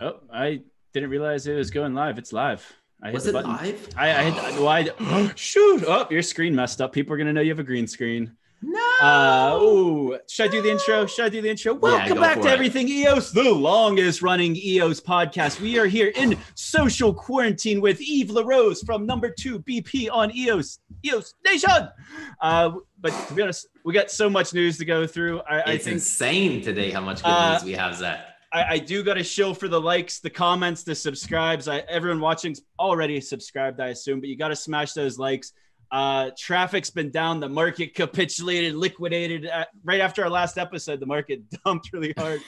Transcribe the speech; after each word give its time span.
Oh, 0.00 0.20
I 0.32 0.62
didn't 0.92 1.10
realize 1.10 1.46
it 1.46 1.54
was 1.54 1.70
going 1.70 1.94
live. 1.94 2.18
It's 2.18 2.32
live. 2.32 2.64
I 3.02 3.10
Was 3.10 3.26
it 3.26 3.32
button. 3.32 3.50
live? 3.52 3.88
I, 3.96 4.08
I 4.10 4.22
had 4.22 4.94
I 5.00 5.32
shoot. 5.36 5.84
Oh, 5.86 6.06
your 6.10 6.22
screen 6.22 6.54
messed 6.54 6.80
up. 6.80 6.92
People 6.92 7.14
are 7.14 7.16
gonna 7.18 7.32
know 7.32 7.40
you 7.40 7.50
have 7.50 7.58
a 7.58 7.64
green 7.64 7.86
screen. 7.86 8.36
No. 8.66 8.80
Uh, 9.02 9.58
ooh, 9.60 10.18
should 10.26 10.48
I 10.48 10.48
do 10.48 10.62
the 10.62 10.70
intro? 10.70 11.04
Should 11.04 11.26
I 11.26 11.28
do 11.28 11.42
the 11.42 11.50
intro? 11.50 11.74
Welcome 11.74 12.14
go 12.14 12.20
back 12.20 12.40
to 12.40 12.48
it. 12.48 12.50
Everything 12.52 12.88
EOS, 12.88 13.30
the 13.30 13.42
longest 13.42 14.22
running 14.22 14.56
EOS 14.56 15.02
podcast. 15.02 15.60
We 15.60 15.78
are 15.78 15.84
here 15.84 16.12
in 16.16 16.38
social 16.54 17.12
quarantine 17.12 17.82
with 17.82 18.00
Yves 18.00 18.30
La 18.30 18.40
Rose 18.42 18.80
from 18.82 19.04
number 19.04 19.28
two 19.28 19.58
BP 19.60 20.08
on 20.10 20.34
EOS, 20.34 20.78
EOS 21.04 21.34
Nation. 21.44 21.70
Uh, 22.40 22.70
but 23.00 23.10
to 23.28 23.34
be 23.34 23.42
honest, 23.42 23.66
we 23.84 23.92
got 23.92 24.10
so 24.10 24.30
much 24.30 24.54
news 24.54 24.78
to 24.78 24.86
go 24.86 25.06
through. 25.06 25.40
I, 25.40 25.58
I 25.58 25.70
it's 25.72 25.84
think 25.84 25.94
insane 25.96 26.62
today 26.62 26.90
how 26.90 27.02
much 27.02 27.18
good 27.22 27.28
Uh, 27.28 27.52
news 27.52 27.64
we 27.64 27.72
have, 27.72 27.94
Zach. 27.96 28.28
I, 28.54 28.74
I 28.74 28.78
do 28.78 29.02
got 29.02 29.14
to 29.14 29.24
show 29.24 29.52
for 29.52 29.66
the 29.68 29.80
likes, 29.80 30.20
the 30.20 30.30
comments, 30.30 30.84
the 30.84 30.94
subscribes. 30.94 31.66
I, 31.66 31.78
everyone 31.80 32.20
watching's 32.20 32.62
already 32.78 33.20
subscribed, 33.20 33.80
I 33.80 33.88
assume, 33.88 34.20
but 34.20 34.28
you 34.28 34.36
got 34.38 34.48
to 34.48 34.56
smash 34.56 34.92
those 34.92 35.18
likes. 35.18 35.52
Uh, 35.90 36.30
traffic's 36.38 36.90
been 36.90 37.10
down. 37.10 37.40
The 37.40 37.48
market 37.48 37.94
capitulated, 37.94 38.74
liquidated. 38.74 39.46
Uh, 39.46 39.64
right 39.84 40.00
after 40.00 40.24
our 40.24 40.30
last 40.30 40.56
episode, 40.56 41.00
the 41.00 41.06
market 41.06 41.42
dumped 41.64 41.92
really 41.92 42.14
hard. 42.16 42.40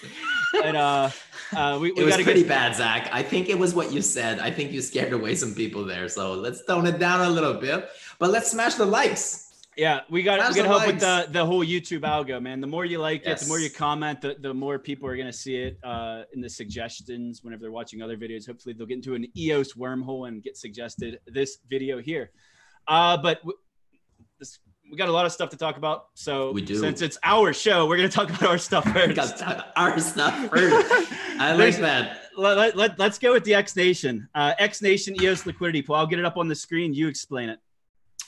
and 0.65 0.77
uh, 0.77 1.11
uh, 1.55 1.79
we, 1.81 1.93
It 1.93 2.05
was 2.05 2.15
pretty 2.17 2.41
get. 2.43 2.49
bad, 2.49 2.77
Zach. 2.77 3.09
I 3.13 3.23
think 3.23 3.49
it 3.49 3.59
was 3.59 3.75
what 3.75 3.93
you 3.93 4.01
said. 4.01 4.39
I 4.39 4.51
think 4.51 4.73
you 4.73 4.81
scared 4.81 5.13
away 5.13 5.35
some 5.35 5.55
people 5.55 5.85
there. 5.85 6.09
So 6.09 6.35
let's 6.35 6.65
tone 6.65 6.87
it 6.87 6.99
down 6.99 7.21
a 7.21 7.31
little 7.31 7.55
bit. 7.55 7.89
But 8.19 8.31
let's 8.31 8.51
smash 8.51 8.75
the 8.75 8.87
likes. 8.87 9.46
Yeah, 9.77 10.01
we 10.09 10.23
got 10.23 10.49
we 10.49 10.55
got 10.57 10.67
help 10.67 10.87
with 10.87 11.01
the 11.01 11.27
the 11.31 11.45
whole 11.45 11.65
YouTube 11.65 12.01
algo, 12.01 12.41
man. 12.41 12.63
The 12.63 12.67
more 12.67 12.87
you 12.87 12.99
like 12.99 13.27
it, 13.27 13.39
the 13.39 13.47
more 13.47 13.59
you 13.59 13.71
comment, 13.71 14.23
the, 14.23 14.37
the 14.41 14.55
more 14.55 14.79
people 14.79 15.07
are 15.07 15.17
gonna 15.17 15.33
see 15.33 15.57
it 15.57 15.79
uh, 15.85 16.23
in 16.33 16.41
the 16.41 16.49
suggestions 16.49 17.43
whenever 17.43 17.61
they're 17.61 17.71
watching 17.73 18.01
other 18.01 18.17
videos. 18.17 18.47
Hopefully, 18.47 18.75
they'll 18.77 18.87
get 18.87 18.97
into 18.97 19.15
an 19.15 19.27
EOS 19.37 19.75
wormhole 19.75 20.29
and 20.29 20.43
get 20.43 20.57
suggested 20.57 21.21
this 21.27 21.59
video 21.69 22.01
here. 22.01 22.31
Uh, 22.89 23.19
but 23.19 23.39
w- 23.41 23.59
this, 24.39 24.61
we 24.91 24.97
got 24.97 25.11
a 25.11 25.13
lot 25.13 25.27
of 25.27 25.33
stuff 25.33 25.51
to 25.51 25.59
talk 25.59 25.77
about. 25.77 26.07
So 26.15 26.53
We 26.53 26.63
do. 26.63 26.79
since 26.79 27.03
it's 27.03 27.19
our 27.23 27.53
show, 27.53 27.87
we're 27.87 27.97
gonna 27.97 28.09
talk 28.09 28.31
about 28.31 28.45
our 28.45 28.59
stuff 28.59 28.85
first. 28.91 29.43
our 29.77 29.99
stuff 30.01 30.49
first. 30.51 31.13
I 31.39 31.53
like 31.53 31.77
that. 31.79 32.23
let, 32.39 32.77
let, 32.77 32.99
let, 32.99 33.01
us 33.01 33.19
go 33.19 33.35
with 33.35 33.45
the 33.45 33.55
X 33.55 33.77
Nation. 33.77 34.27
Uh, 34.35 34.55
X 34.59 34.81
Nation 34.81 35.21
EOS 35.21 35.45
liquidity 35.45 35.83
pool. 35.83 35.97
I'll 35.97 36.07
get 36.07 36.19
it 36.19 36.25
up 36.25 36.39
on 36.39 36.49
the 36.49 36.55
screen. 36.55 36.95
You 36.95 37.09
explain 37.09 37.51
it. 37.51 37.59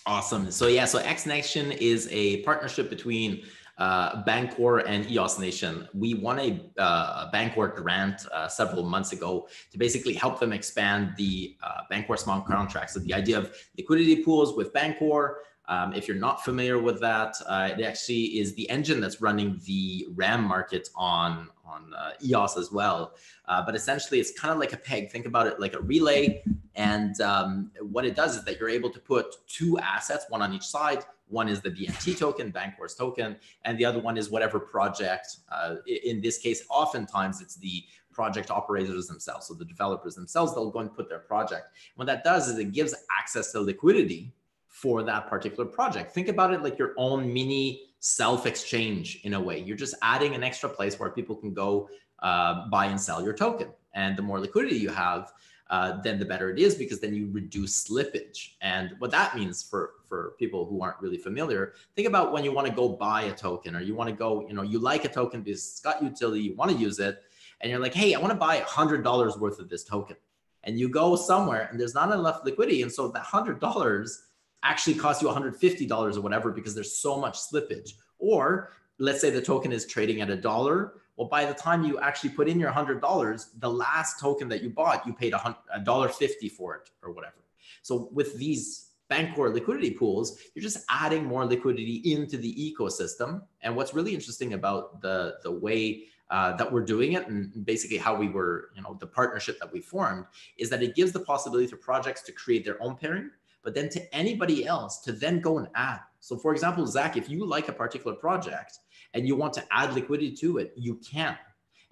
Awesome. 0.06 0.50
So 0.50 0.68
yeah, 0.68 0.86
so 0.86 0.98
X 0.98 1.26
Nation 1.26 1.70
is 1.72 2.08
a 2.10 2.42
partnership 2.42 2.88
between 2.88 3.42
uh, 3.78 4.24
Bancor 4.24 4.82
and 4.86 5.08
EOS 5.10 5.38
Nation. 5.38 5.88
We 5.94 6.14
won 6.14 6.38
a 6.40 6.60
uh, 6.78 7.30
Bancor 7.30 7.74
grant 7.76 8.26
uh, 8.32 8.48
several 8.48 8.84
months 8.84 9.12
ago 9.12 9.48
to 9.70 9.78
basically 9.78 10.14
help 10.14 10.40
them 10.40 10.52
expand 10.52 11.12
the 11.16 11.56
uh, 11.62 11.82
Bancor 11.90 12.18
smart 12.18 12.46
contracts. 12.46 12.94
So 12.94 13.00
the 13.00 13.14
idea 13.14 13.38
of 13.38 13.54
liquidity 13.76 14.22
pools 14.22 14.56
with 14.56 14.72
Bancor. 14.72 15.34
Um, 15.68 15.92
if 15.92 16.08
you're 16.08 16.16
not 16.16 16.42
familiar 16.42 16.78
with 16.80 16.98
that, 17.02 17.36
uh, 17.46 17.68
it 17.76 17.84
actually 17.84 18.38
is 18.38 18.54
the 18.54 18.68
engine 18.70 19.00
that's 19.02 19.20
running 19.20 19.60
the 19.66 20.06
RAM 20.14 20.42
market 20.42 20.88
on 20.96 21.50
on 21.68 21.94
uh, 21.94 22.12
EOS 22.24 22.56
as 22.56 22.72
well. 22.72 23.14
Uh, 23.46 23.64
but 23.64 23.74
essentially, 23.74 24.20
it's 24.20 24.38
kind 24.38 24.52
of 24.52 24.58
like 24.58 24.72
a 24.72 24.76
peg. 24.76 25.10
Think 25.10 25.26
about 25.26 25.46
it 25.46 25.60
like 25.60 25.74
a 25.74 25.80
relay. 25.80 26.42
And 26.74 27.20
um, 27.20 27.70
what 27.80 28.04
it 28.04 28.14
does 28.14 28.36
is 28.36 28.44
that 28.44 28.58
you're 28.58 28.68
able 28.68 28.90
to 28.90 29.00
put 29.00 29.36
two 29.46 29.78
assets, 29.78 30.26
one 30.28 30.42
on 30.42 30.52
each 30.54 30.66
side. 30.66 31.04
One 31.28 31.48
is 31.48 31.60
the 31.60 31.70
BNT 31.70 32.16
token, 32.16 32.50
Bancor's 32.50 32.94
token, 32.94 33.36
and 33.64 33.76
the 33.76 33.84
other 33.84 33.98
one 33.98 34.16
is 34.16 34.30
whatever 34.30 34.58
project. 34.58 35.36
Uh, 35.52 35.76
in 35.86 36.22
this 36.22 36.38
case, 36.38 36.64
oftentimes 36.70 37.42
it's 37.42 37.56
the 37.56 37.84
project 38.12 38.50
operators 38.50 39.06
themselves. 39.06 39.46
So 39.46 39.54
the 39.54 39.64
developers 39.64 40.14
themselves, 40.14 40.54
they'll 40.54 40.70
go 40.70 40.80
and 40.80 40.92
put 40.92 41.08
their 41.08 41.18
project. 41.18 41.68
What 41.96 42.06
that 42.06 42.24
does 42.24 42.48
is 42.48 42.58
it 42.58 42.72
gives 42.72 42.94
access 43.16 43.52
to 43.52 43.60
liquidity 43.60 44.32
for 44.68 45.02
that 45.02 45.28
particular 45.28 45.64
project. 45.64 46.12
Think 46.12 46.28
about 46.28 46.52
it 46.52 46.62
like 46.62 46.78
your 46.78 46.94
own 46.96 47.32
mini 47.32 47.87
self 48.00 48.46
exchange 48.46 49.20
in 49.24 49.34
a 49.34 49.40
way. 49.40 49.58
You're 49.58 49.76
just 49.76 49.94
adding 50.02 50.34
an 50.34 50.42
extra 50.42 50.68
place 50.68 50.98
where 50.98 51.10
people 51.10 51.36
can 51.36 51.52
go 51.52 51.88
uh, 52.20 52.68
buy 52.68 52.86
and 52.86 53.00
sell 53.00 53.22
your 53.22 53.32
token. 53.32 53.68
And 53.94 54.16
the 54.16 54.22
more 54.22 54.40
liquidity 54.40 54.76
you 54.76 54.90
have, 54.90 55.32
uh, 55.70 56.00
then 56.02 56.18
the 56.18 56.24
better 56.24 56.50
it 56.50 56.58
is 56.58 56.74
because 56.74 57.00
then 57.00 57.14
you 57.14 57.28
reduce 57.30 57.88
slippage. 57.88 58.54
And 58.62 58.94
what 58.98 59.10
that 59.10 59.36
means 59.36 59.62
for 59.62 59.94
for 60.08 60.34
people 60.38 60.64
who 60.64 60.80
aren't 60.80 61.00
really 61.00 61.18
familiar, 61.18 61.74
think 61.94 62.08
about 62.08 62.32
when 62.32 62.42
you 62.42 62.52
want 62.52 62.66
to 62.66 62.72
go 62.72 62.88
buy 62.88 63.22
a 63.22 63.32
token 63.34 63.76
or 63.76 63.80
you 63.80 63.94
want 63.94 64.08
to 64.08 64.16
go, 64.16 64.46
you 64.48 64.54
know, 64.54 64.62
you 64.62 64.78
like 64.78 65.04
a 65.04 65.08
token 65.08 65.42
because 65.42 65.60
it's 65.60 65.80
got 65.80 66.02
utility, 66.02 66.40
you 66.40 66.54
want 66.54 66.70
to 66.70 66.76
use 66.76 66.98
it, 66.98 67.22
and 67.60 67.70
you're 67.70 67.80
like, 67.80 67.92
hey, 67.92 68.14
I 68.14 68.18
want 68.18 68.32
to 68.32 68.38
buy 68.38 68.56
a 68.56 68.64
hundred 68.64 69.04
dollars 69.04 69.36
worth 69.36 69.58
of 69.58 69.68
this 69.68 69.84
token. 69.84 70.16
And 70.64 70.78
you 70.78 70.88
go 70.88 71.16
somewhere 71.16 71.68
and 71.70 71.78
there's 71.78 71.94
not 71.94 72.12
enough 72.12 72.40
liquidity. 72.44 72.82
And 72.82 72.90
so 72.90 73.08
that 73.08 73.22
hundred 73.22 73.60
dollars 73.60 74.22
actually 74.62 74.94
cost 74.94 75.22
you 75.22 75.28
$150 75.28 76.16
or 76.16 76.20
whatever 76.20 76.50
because 76.50 76.74
there's 76.74 76.98
so 76.98 77.18
much 77.18 77.38
slippage. 77.38 77.94
Or 78.18 78.72
let's 78.98 79.20
say 79.20 79.30
the 79.30 79.42
token 79.42 79.72
is 79.72 79.86
trading 79.86 80.20
at 80.20 80.30
a 80.30 80.36
dollar. 80.36 80.94
Well, 81.16 81.28
by 81.28 81.44
the 81.44 81.54
time 81.54 81.84
you 81.84 81.98
actually 82.00 82.30
put 82.30 82.48
in 82.48 82.60
your 82.60 82.70
hundred 82.70 83.00
dollars, 83.00 83.50
the 83.58 83.70
last 83.70 84.20
token 84.20 84.48
that 84.48 84.62
you 84.62 84.70
bought, 84.70 85.06
you 85.06 85.12
paid 85.12 85.34
a 85.34 85.80
dollar 85.80 86.08
fifty 86.08 86.48
for 86.48 86.76
it 86.76 86.90
or 87.02 87.12
whatever. 87.12 87.34
So 87.82 88.08
with 88.12 88.36
these 88.38 88.90
Bancor 89.10 89.52
liquidity 89.52 89.92
pools, 89.92 90.38
you're 90.54 90.62
just 90.62 90.84
adding 90.90 91.24
more 91.24 91.46
liquidity 91.46 92.02
into 92.12 92.36
the 92.36 92.54
ecosystem. 92.54 93.42
And 93.62 93.74
what's 93.74 93.94
really 93.94 94.14
interesting 94.14 94.52
about 94.52 95.00
the 95.00 95.38
the 95.42 95.50
way 95.50 96.04
uh, 96.30 96.54
that 96.56 96.70
we're 96.70 96.84
doing 96.84 97.14
it, 97.14 97.26
and 97.26 97.64
basically 97.64 97.96
how 97.96 98.14
we 98.14 98.28
were, 98.28 98.70
you 98.76 98.82
know, 98.82 98.96
the 99.00 99.06
partnership 99.06 99.58
that 99.60 99.72
we 99.72 99.80
formed, 99.80 100.26
is 100.58 100.68
that 100.68 100.82
it 100.82 100.94
gives 100.94 101.10
the 101.10 101.20
possibility 101.20 101.66
for 101.66 101.78
projects 101.78 102.20
to 102.22 102.32
create 102.32 102.66
their 102.66 102.80
own 102.82 102.96
pairing, 102.96 103.30
but 103.68 103.74
then 103.74 103.90
to 103.90 104.14
anybody 104.14 104.66
else 104.66 104.98
to 105.02 105.12
then 105.12 105.40
go 105.40 105.58
and 105.58 105.68
add. 105.74 106.00
So, 106.20 106.38
for 106.38 106.52
example, 106.52 106.86
Zach, 106.86 107.18
if 107.18 107.28
you 107.28 107.44
like 107.44 107.68
a 107.68 107.72
particular 107.74 108.16
project 108.16 108.78
and 109.12 109.28
you 109.28 109.36
want 109.36 109.52
to 109.52 109.64
add 109.70 109.92
liquidity 109.92 110.34
to 110.36 110.56
it, 110.56 110.72
you 110.74 110.98
can. 111.06 111.36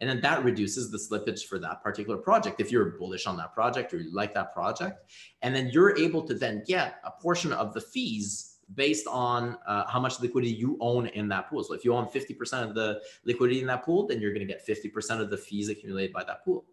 And 0.01 0.09
then 0.09 0.23
that 0.23 0.43
reduces 0.43 0.91
the 0.91 0.97
slippage 0.97 1.45
for 1.45 1.59
that 1.59 1.83
particular 1.83 2.17
project. 2.17 2.63
If 2.63 2.73
you're 2.73 2.93
bullish 2.93 3.27
on 3.27 3.37
that 3.37 3.53
project 3.53 3.93
or 3.93 3.99
you 3.99 4.11
like 4.11 4.33
that 4.33 4.55
project, 4.55 5.05
and 5.43 5.55
then 5.55 5.69
you're 5.69 5.95
able 5.99 6.23
to 6.23 6.33
then 6.33 6.65
get 6.67 6.95
a 7.05 7.11
portion 7.11 7.53
of 7.53 7.75
the 7.75 7.83
fees 7.83 8.57
based 8.75 9.07
on 9.07 9.59
uh, 9.67 9.87
how 9.87 10.01
much 10.01 10.19
liquidity 10.19 10.55
you 10.55 10.79
own 10.81 11.09
in 11.09 11.29
that 11.29 11.51
pool. 11.51 11.63
So 11.63 11.75
if 11.75 11.85
you 11.85 11.93
own 11.93 12.07
50% 12.07 12.67
of 12.67 12.75
the 12.75 13.03
liquidity 13.27 13.61
in 13.61 13.67
that 13.67 13.85
pool, 13.85 14.07
then 14.07 14.23
you're 14.23 14.33
going 14.33 14.49
to 14.49 14.51
get 14.51 14.67
50% 14.67 15.21
of 15.21 15.29
the 15.29 15.37
fees 15.37 15.69
accumulated 15.69 16.15
by 16.15 16.25
that 16.25 16.43
pool. 16.43 16.65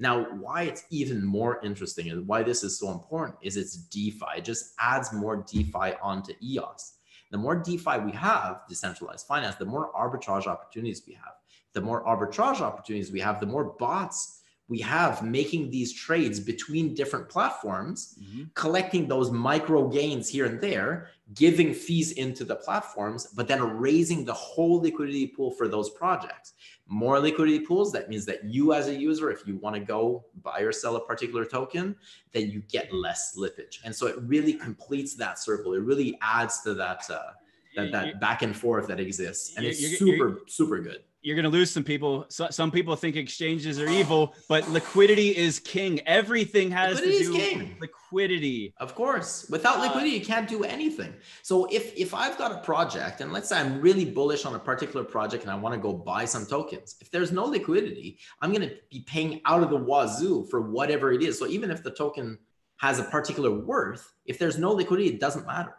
Now, 0.00 0.24
why 0.40 0.62
it's 0.62 0.84
even 0.88 1.22
more 1.22 1.60
interesting 1.62 2.08
and 2.08 2.26
why 2.26 2.42
this 2.42 2.64
is 2.64 2.78
so 2.78 2.90
important 2.90 3.36
is 3.42 3.58
it's 3.58 3.76
DeFi. 3.76 4.38
It 4.38 4.44
just 4.46 4.72
adds 4.80 5.12
more 5.12 5.44
DeFi 5.46 5.92
onto 6.02 6.32
EOS. 6.42 6.94
The 7.30 7.36
more 7.36 7.54
DeFi 7.54 7.98
we 7.98 8.12
have, 8.12 8.62
decentralized 8.66 9.26
finance, 9.26 9.56
the 9.56 9.66
more 9.66 9.92
arbitrage 9.92 10.46
opportunities 10.46 11.02
we 11.06 11.12
have. 11.12 11.34
The 11.74 11.82
more 11.82 12.02
arbitrage 12.04 12.62
opportunities 12.62 13.12
we 13.12 13.20
have, 13.20 13.40
the 13.40 13.46
more 13.46 13.76
bots 13.78 14.39
we 14.70 14.78
have 14.78 15.24
making 15.24 15.68
these 15.68 15.92
trades 15.92 16.38
between 16.38 16.94
different 16.94 17.28
platforms, 17.28 18.16
collecting 18.54 19.08
those 19.08 19.32
micro 19.32 19.88
gains 19.88 20.28
here 20.28 20.46
and 20.46 20.60
there, 20.60 21.08
giving 21.34 21.74
fees 21.74 22.12
into 22.12 22.44
the 22.44 22.54
platforms, 22.54 23.26
but 23.34 23.48
then 23.48 23.60
raising 23.60 24.24
the 24.24 24.32
whole 24.32 24.80
liquidity 24.80 25.26
pool 25.26 25.50
for 25.50 25.66
those 25.66 25.90
projects. 25.90 26.54
More 26.86 27.18
liquidity 27.18 27.58
pools, 27.66 27.90
that 27.92 28.08
means 28.08 28.24
that 28.26 28.44
you 28.44 28.72
as 28.72 28.86
a 28.86 28.94
user, 28.94 29.32
if 29.32 29.44
you 29.44 29.56
want 29.56 29.74
to 29.74 29.80
go 29.80 30.24
buy 30.40 30.60
or 30.60 30.70
sell 30.70 30.94
a 30.94 31.04
particular 31.04 31.44
token, 31.44 31.96
then 32.30 32.48
you 32.48 32.62
get 32.70 32.94
less 32.94 33.34
slippage. 33.36 33.78
And 33.84 33.92
so 33.94 34.06
it 34.06 34.16
really 34.22 34.52
completes 34.52 35.16
that 35.16 35.40
circle. 35.40 35.74
It 35.74 35.82
really 35.82 36.16
adds 36.22 36.62
to 36.62 36.74
that 36.74 37.10
uh, 37.10 37.32
that, 37.76 37.92
that 37.92 38.20
back 38.20 38.42
and 38.42 38.56
forth 38.56 38.86
that 38.88 39.00
exists. 39.00 39.56
And 39.56 39.66
it's 39.66 39.80
super, 39.98 40.42
super 40.46 40.78
good. 40.80 41.02
You're 41.22 41.36
going 41.36 41.44
to 41.44 41.50
lose 41.50 41.70
some 41.70 41.84
people. 41.84 42.24
So, 42.28 42.48
some 42.50 42.70
people 42.70 42.96
think 42.96 43.16
exchanges 43.16 43.78
are 43.78 43.88
evil, 43.88 44.34
but 44.48 44.68
liquidity 44.70 45.36
is 45.36 45.60
king. 45.60 46.00
Everything 46.06 46.70
has 46.70 46.96
Liquidity 46.96 47.24
to 47.24 47.32
do 47.32 47.38
king. 47.38 47.58
with 47.58 47.80
liquidity. 47.80 48.74
Of 48.78 48.94
course, 48.94 49.46
without 49.50 49.76
Uh, 49.78 49.82
liquidity, 49.82 50.10
you 50.16 50.24
can't 50.24 50.48
do 50.48 50.64
anything. 50.64 51.12
So 51.42 51.66
if 51.70 51.94
if 51.96 52.14
I've 52.14 52.38
got 52.38 52.52
a 52.52 52.58
project, 52.62 53.20
and 53.20 53.32
let's 53.32 53.48
say 53.50 53.58
I'm 53.58 53.80
really 53.80 54.04
bullish 54.04 54.44
on 54.46 54.54
a 54.54 54.58
particular 54.58 55.04
project, 55.04 55.42
and 55.44 55.52
I 55.52 55.56
want 55.56 55.74
to 55.74 55.80
go 55.80 55.92
buy 55.92 56.24
some 56.24 56.46
tokens, 56.46 56.96
if 57.00 57.10
there's 57.10 57.32
no 57.32 57.44
liquidity, 57.44 58.18
I'm 58.40 58.52
going 58.52 58.68
to 58.68 58.74
be 58.90 59.00
paying 59.00 59.40
out 59.44 59.62
of 59.62 59.70
the 59.70 59.76
wazoo 59.76 60.46
for 60.50 60.60
whatever 60.60 61.12
it 61.12 61.22
is. 61.22 61.38
So 61.38 61.46
even 61.46 61.70
if 61.70 61.82
the 61.82 61.90
token 61.90 62.38
has 62.78 62.98
a 62.98 63.04
particular 63.04 63.50
worth, 63.50 64.14
if 64.24 64.38
there's 64.38 64.56
no 64.58 64.70
liquidity, 64.72 65.08
it 65.10 65.20
doesn't 65.20 65.46
matter. 65.46 65.74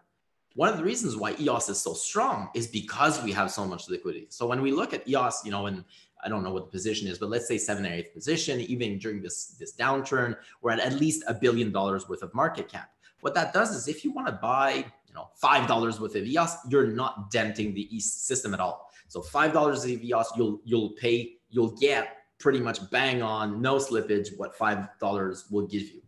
One 0.56 0.70
of 0.70 0.78
the 0.78 0.84
reasons 0.84 1.16
why 1.16 1.36
EOS 1.40 1.70
is 1.70 1.80
so 1.80 1.94
strong 1.94 2.50
is 2.54 2.68
because 2.68 3.24
we 3.24 3.32
have 3.32 3.52
so 3.52 3.66
much 3.66 3.90
liquidity. 3.90 4.28
So 4.30 4.48
when 4.48 4.62
we 4.62 4.72
look 4.72 4.94
at 4.94 5.08
EOS, 5.08 5.42
you 5.46 5.52
know, 5.52 5.68
and 5.68 5.84
I 6.24 6.30
don't 6.30 6.44
know 6.44 6.52
what 6.52 6.66
the 6.66 6.72
position 6.72 7.08
is, 7.08 7.18
but 7.18 7.30
let's 7.30 7.48
say 7.48 7.58
seventh 7.58 7.88
or 7.88 7.92
eighth 7.92 8.14
position, 8.14 8.60
even 8.60 8.98
during 8.98 9.22
this 9.22 9.56
this 9.60 9.74
downturn, 9.76 10.36
we're 10.62 10.72
at 10.72 10.80
at 10.80 10.94
least 10.94 11.24
a 11.28 11.34
billion 11.34 11.72
dollars 11.72 12.08
worth 12.10 12.22
of 12.22 12.34
market 12.34 12.70
cap. 12.70 12.92
What 13.22 13.34
that 13.36 13.54
does 13.54 13.76
is 13.76 13.88
if 13.88 14.04
you 14.04 14.12
want 14.12 14.28
to 14.28 14.34
buy, 14.34 14.86
you 15.08 15.14
know, 15.14 15.30
five 15.36 15.68
dollars 15.68 16.00
worth 16.00 16.16
of 16.16 16.26
EOS, 16.26 16.58
you're 16.70 16.88
not 16.88 17.32
denting 17.32 17.74
the 17.74 17.96
East 17.96 18.28
system 18.28 18.54
at 18.54 18.60
all. 18.60 18.92
So 19.08 19.22
five 19.22 19.54
dollars 19.54 19.84
of 19.86 19.90
EOS, 19.90 20.32
you'll 20.36 20.62
you'll 20.66 20.92
pay, 20.92 21.38
you'll 21.50 21.76
get 21.78 22.18
pretty 22.42 22.60
much 22.60 22.90
bang 22.90 23.22
on, 23.22 23.62
no 23.62 23.76
slippage, 23.76 24.36
what 24.38 24.58
$5 24.58 25.52
will 25.52 25.68
give 25.68 25.84
you. 25.84 26.02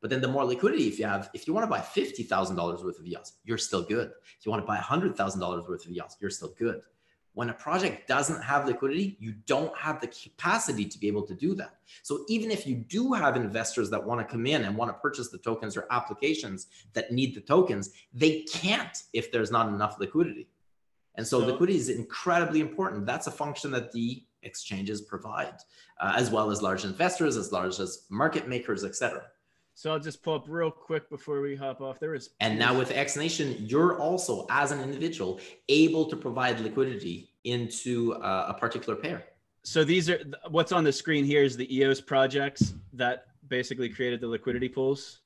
But 0.00 0.10
then 0.10 0.20
the 0.20 0.28
more 0.28 0.44
liquidity 0.44 0.88
if 0.88 0.98
you 0.98 1.06
have, 1.06 1.30
if 1.34 1.46
you 1.46 1.54
want 1.54 1.64
to 1.64 1.70
buy 1.70 1.80
$50,000 1.80 2.84
worth 2.84 2.98
of 2.98 3.06
EOS, 3.06 3.34
you're 3.44 3.58
still 3.58 3.82
good. 3.82 4.12
If 4.38 4.44
you 4.44 4.50
want 4.50 4.62
to 4.62 4.66
buy 4.66 4.78
$100,000 4.78 5.68
worth 5.68 5.86
of 5.86 5.92
EOS, 5.92 6.16
you're 6.20 6.30
still 6.30 6.54
good. 6.58 6.82
When 7.36 7.50
a 7.50 7.54
project 7.54 8.08
doesn't 8.08 8.42
have 8.42 8.66
liquidity, 8.66 9.16
you 9.20 9.32
don't 9.46 9.76
have 9.76 10.00
the 10.00 10.06
capacity 10.06 10.86
to 10.86 10.98
be 10.98 11.06
able 11.06 11.26
to 11.26 11.34
do 11.34 11.54
that. 11.56 11.74
So 12.02 12.24
even 12.28 12.50
if 12.50 12.66
you 12.66 12.76
do 12.76 13.12
have 13.12 13.36
investors 13.36 13.90
that 13.90 14.02
want 14.02 14.26
to 14.26 14.32
come 14.32 14.46
in 14.46 14.64
and 14.64 14.74
want 14.74 14.88
to 14.90 14.94
purchase 14.94 15.28
the 15.28 15.36
tokens 15.36 15.76
or 15.76 15.86
applications 15.90 16.68
that 16.94 17.12
need 17.12 17.34
the 17.34 17.42
tokens, 17.42 17.90
they 18.14 18.40
can't 18.44 19.02
if 19.12 19.30
there's 19.30 19.50
not 19.50 19.68
enough 19.68 20.00
liquidity. 20.00 20.48
And 21.16 21.26
so, 21.26 21.40
so 21.40 21.46
liquidity 21.46 21.78
is 21.78 21.90
incredibly 21.90 22.60
important. 22.60 23.04
That's 23.04 23.26
a 23.26 23.30
function 23.30 23.70
that 23.72 23.92
the 23.92 24.24
exchanges 24.42 25.02
provide, 25.02 25.56
uh, 26.00 26.14
as 26.16 26.30
well 26.30 26.50
as 26.50 26.62
large 26.62 26.84
investors, 26.84 27.36
as 27.36 27.52
large 27.52 27.78
as 27.80 28.06
market 28.08 28.48
makers, 28.48 28.82
etc. 28.82 29.24
So 29.76 29.92
I'll 29.92 30.00
just 30.00 30.22
pull 30.22 30.32
up 30.32 30.46
real 30.48 30.70
quick 30.70 31.10
before 31.10 31.42
we 31.42 31.54
hop 31.54 31.82
off. 31.82 32.00
There 32.00 32.14
is 32.14 32.30
and 32.40 32.58
now 32.58 32.76
with 32.76 32.90
X 32.92 33.14
Nation, 33.14 33.54
you're 33.58 34.00
also 34.00 34.46
as 34.48 34.72
an 34.72 34.80
individual 34.80 35.38
able 35.68 36.06
to 36.06 36.16
provide 36.16 36.58
liquidity 36.60 37.28
into 37.44 38.14
uh, 38.14 38.46
a 38.48 38.54
particular 38.54 38.96
pair. 38.96 39.24
So 39.64 39.84
these 39.84 40.08
are 40.08 40.18
what's 40.48 40.72
on 40.72 40.82
the 40.82 40.92
screen 40.92 41.26
here 41.26 41.42
is 41.42 41.58
the 41.58 41.68
EOS 41.76 42.00
projects 42.00 42.72
that 42.94 43.26
basically 43.48 43.90
created 43.90 44.22
the 44.22 44.28
liquidity 44.28 44.70
pools. 44.70 45.20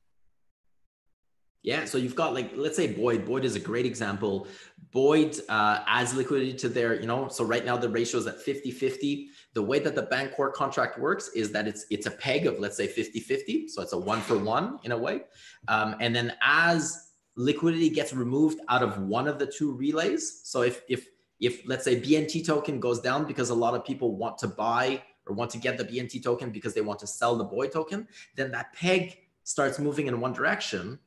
Yeah, 1.63 1.85
so 1.85 1.97
you've 1.97 2.17
got 2.17 2.35
like 2.35 2.51
let's 2.57 2.77
say 2.77 2.93
Boid. 2.93 3.29
Boid 3.29 3.45
is 3.45 3.55
a 3.55 3.61
great 3.61 3.87
example. 3.87 4.49
Boid 4.93 5.39
uh, 5.49 5.85
adds 5.87 6.13
liquidity 6.13 6.55
to 6.55 6.69
their, 6.69 7.01
you 7.01 7.07
know, 7.07 7.29
so 7.29 7.45
right 7.45 7.65
now 7.65 7.77
the 7.77 7.89
ratio 7.89 8.19
is 8.19 8.27
at 8.27 8.45
50-50. 8.45 9.27
The 9.55 9.63
way 9.63 9.79
that 9.81 9.95
the 9.95 10.05
Bancor 10.05 10.53
contract 10.53 10.99
works 10.99 11.29
is 11.35 11.51
that 11.53 11.67
it's 11.67 11.87
it's 11.91 12.07
a 12.07 12.11
peg 12.11 12.47
of 12.47 12.59
let's 12.61 12.77
say 12.77 12.87
50-50. 12.87 13.69
So 13.69 13.83
it's 13.83 13.93
a 13.93 13.99
one 13.99 14.21
for 14.21 14.39
one 14.39 14.79
in 14.85 14.93
a 14.93 14.99
way. 14.99 15.23
Um, 15.69 15.97
and 16.01 16.15
then 16.15 16.35
as 16.43 17.13
liquidity 17.37 17.91
gets 17.91 18.13
removed 18.13 18.61
out 18.69 18.83
of 18.83 18.99
one 18.99 19.27
of 19.27 19.39
the 19.39 19.47
two 19.47 19.73
relays, 19.73 20.43
so 20.45 20.63
if 20.63 20.83
if 20.89 21.09
if 21.41 21.67
let's 21.67 21.85
say 21.85 22.01
BNT 22.01 22.47
token 22.47 22.81
goes 22.81 23.01
down 23.01 23.25
because 23.25 23.51
a 23.51 23.55
lot 23.55 23.75
of 23.75 23.85
people 23.85 24.17
want 24.17 24.39
to 24.39 24.49
buy 24.49 25.03
or 25.27 25.35
want 25.35 25.51
to 25.51 25.59
get 25.59 25.79
the 25.79 25.85
BNT 25.85 26.23
token 26.23 26.51
because 26.51 26.75
they 26.75 26.81
want 26.81 26.99
to 27.01 27.07
sell 27.07 27.37
the 27.37 27.45
Boid 27.45 27.73
token, 27.73 28.07
then 28.37 28.51
that 28.53 28.73
peg 28.75 29.19
starts 29.45 29.79
moving 29.79 30.07
in 30.07 30.21
one 30.21 30.33
direction 30.33 30.99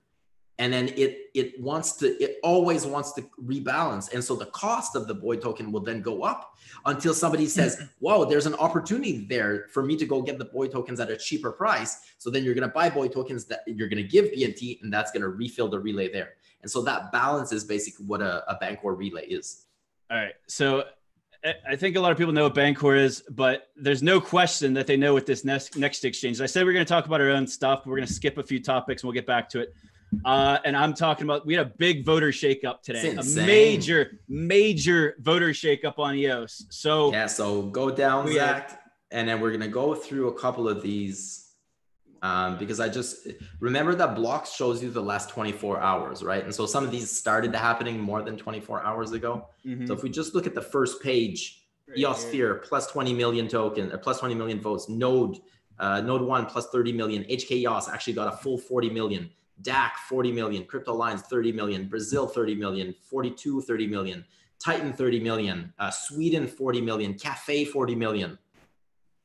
and 0.60 0.72
then 0.72 0.90
it 0.90 1.30
it 1.34 1.60
wants 1.60 1.94
to 1.94 2.08
it 2.24 2.38
always 2.44 2.86
wants 2.86 3.14
to 3.14 3.24
rebalance. 3.44 4.14
And 4.14 4.24
so 4.24 4.36
the 4.36 4.46
cost 4.48 4.96
of 4.96 5.08
the 5.08 5.16
Boid 5.16 5.42
token 5.42 5.72
will 5.72 5.82
then 5.82 6.02
go 6.02 6.24
up 6.24 6.56
until 6.86 7.14
somebody 7.14 7.48
says 7.48 7.76
mm-hmm. 7.76 7.86
whoa 8.00 8.26
there's 8.26 8.46
an 8.46 8.56
opportunity 8.56 9.26
there 9.26 9.68
for 9.72 9.84
me 9.84 9.96
to 9.98 10.06
go 10.06 10.22
get 10.22 10.38
the 10.38 10.46
Boid 10.46 10.72
tokens 10.72 11.00
at 11.00 11.10
a 11.10 11.18
cheaper 11.18 11.52
price. 11.52 12.02
So 12.18 12.30
then 12.30 12.44
you're 12.44 12.54
going 12.54 12.68
to 12.68 12.74
buy 12.74 12.90
Boid 12.90 13.14
tokens 13.14 13.46
that 13.46 13.62
you're 13.66 13.90
going 13.90 14.04
to 14.04 14.08
give 14.08 14.26
bnt 14.26 14.82
and 14.84 14.94
that's 14.94 15.12
going 15.12 15.22
to 15.22 15.30
refill 15.30 15.70
the 15.70 15.80
relay 15.80 16.12
there. 16.12 16.34
And 16.62 16.72
so 16.72 16.82
that 16.84 17.12
balance 17.12 17.52
is 17.52 17.64
basically 17.66 18.06
what 18.06 18.22
a, 18.22 18.50
a 18.50 18.58
bancor 18.62 18.96
relay 18.96 19.26
is. 19.26 19.66
All 20.10 20.18
right. 20.18 20.36
So 20.48 20.86
I 21.68 21.76
think 21.76 21.98
a 21.98 22.00
lot 22.00 22.12
of 22.14 22.18
people 22.18 22.32
know 22.32 22.44
what 22.44 22.56
Bancor 22.56 22.98
is, 22.98 23.22
but 23.30 23.70
there's 23.76 24.02
no 24.02 24.22
question 24.22 24.74
that 24.76 24.88
they 24.88 24.96
know 24.96 25.14
what 25.14 25.26
this 25.26 25.44
next 25.44 25.76
next 25.76 26.06
exchange. 26.06 26.40
I 26.40 26.46
said 26.46 26.66
we're 26.66 26.72
going 26.72 26.86
to 26.86 26.90
talk 26.90 27.06
about 27.06 27.20
our 27.20 27.32
own 27.32 27.48
stuff, 27.48 27.82
but 27.84 27.90
we're 27.90 27.98
going 27.98 28.08
to 28.08 28.14
skip 28.14 28.38
a 28.38 28.44
few 28.44 28.64
topics 28.64 29.04
and 29.04 29.10
we'll 29.10 29.14
get 29.14 29.28
back 29.28 29.50
to 29.50 29.60
it. 29.60 29.76
Uh, 30.26 30.58
and 30.66 30.76
I'm 30.76 30.94
talking 30.94 31.26
about 31.26 31.46
we 31.46 31.54
had 31.54 31.68
a 31.68 31.70
big 31.78 32.06
voter 32.06 32.30
shakeup 32.30 32.82
today, 32.82 33.16
a 33.16 33.24
major, 33.24 34.20
major 34.28 35.16
voter 35.20 35.50
shakeup 35.50 36.00
on 36.00 36.16
EOS. 36.16 36.66
So 36.70 37.12
yeah, 37.12 37.28
so 37.28 37.64
go 37.64 37.90
down, 37.90 38.32
Zach, 38.32 38.72
had, 38.72 38.80
and 39.12 39.28
then 39.28 39.42
we're 39.42 39.52
gonna 39.52 39.68
go 39.68 39.96
through 39.96 40.30
a 40.30 40.34
couple 40.34 40.68
of 40.68 40.82
these 40.82 41.44
um, 42.24 42.58
because 42.58 42.80
I 42.80 42.88
just 42.88 43.28
remember 43.60 43.94
that 43.96 44.16
blocks 44.16 44.54
shows 44.54 44.82
you 44.82 44.90
the 44.90 45.02
last 45.02 45.30
24 45.30 45.82
hours, 45.82 46.24
right? 46.24 46.44
And 46.44 46.56
so 46.56 46.66
some 46.66 46.86
of 46.86 46.90
these 46.90 47.12
started 47.12 47.54
happening 47.54 48.00
more 48.00 48.22
than 48.22 48.38
24 48.38 48.82
hours 48.82 49.12
ago. 49.12 49.50
Mm-hmm. 49.66 49.86
So 49.86 49.94
if 49.94 50.04
we 50.04 50.10
just 50.10 50.34
look 50.34 50.48
at 50.48 50.56
the 50.56 50.62
first 50.62 51.04
page, 51.04 51.64
right 51.86 51.98
EOS 51.98 52.22
Sphere 52.22 52.56
plus 52.56 52.88
20 52.88 53.14
million 53.14 53.50
token, 53.50 53.92
or 53.92 53.96
uh, 53.96 53.98
plus 53.98 54.20
20 54.20 54.36
million 54.36 54.62
votes. 54.62 54.88
Node, 54.88 55.38
uh, 55.80 56.00
Node 56.00 56.22
one 56.22 56.46
plus 56.46 56.70
30 56.70 56.94
million. 56.94 57.24
HK 57.26 57.52
EOS 57.52 57.90
actually 57.90 58.14
got 58.14 58.34
a 58.34 58.38
full 58.38 58.58
40 58.58 58.90
million. 58.90 59.30
DAC 59.64 59.92
40 60.08 60.32
million, 60.32 60.64
Cryptolions 60.64 61.22
30 61.22 61.52
million, 61.52 61.88
Brazil 61.88 62.28
30 62.28 62.56
million, 62.56 62.96
42 63.10 63.62
30 63.62 63.88
million, 63.88 64.26
Titan 64.64 64.94
30 64.94 65.20
million, 65.20 65.74
uh, 65.80 65.90
Sweden 65.90 66.48
40 66.48 66.82
million, 66.82 67.14
Cafe 67.14 67.66
40 67.66 67.96
million. 67.96 68.38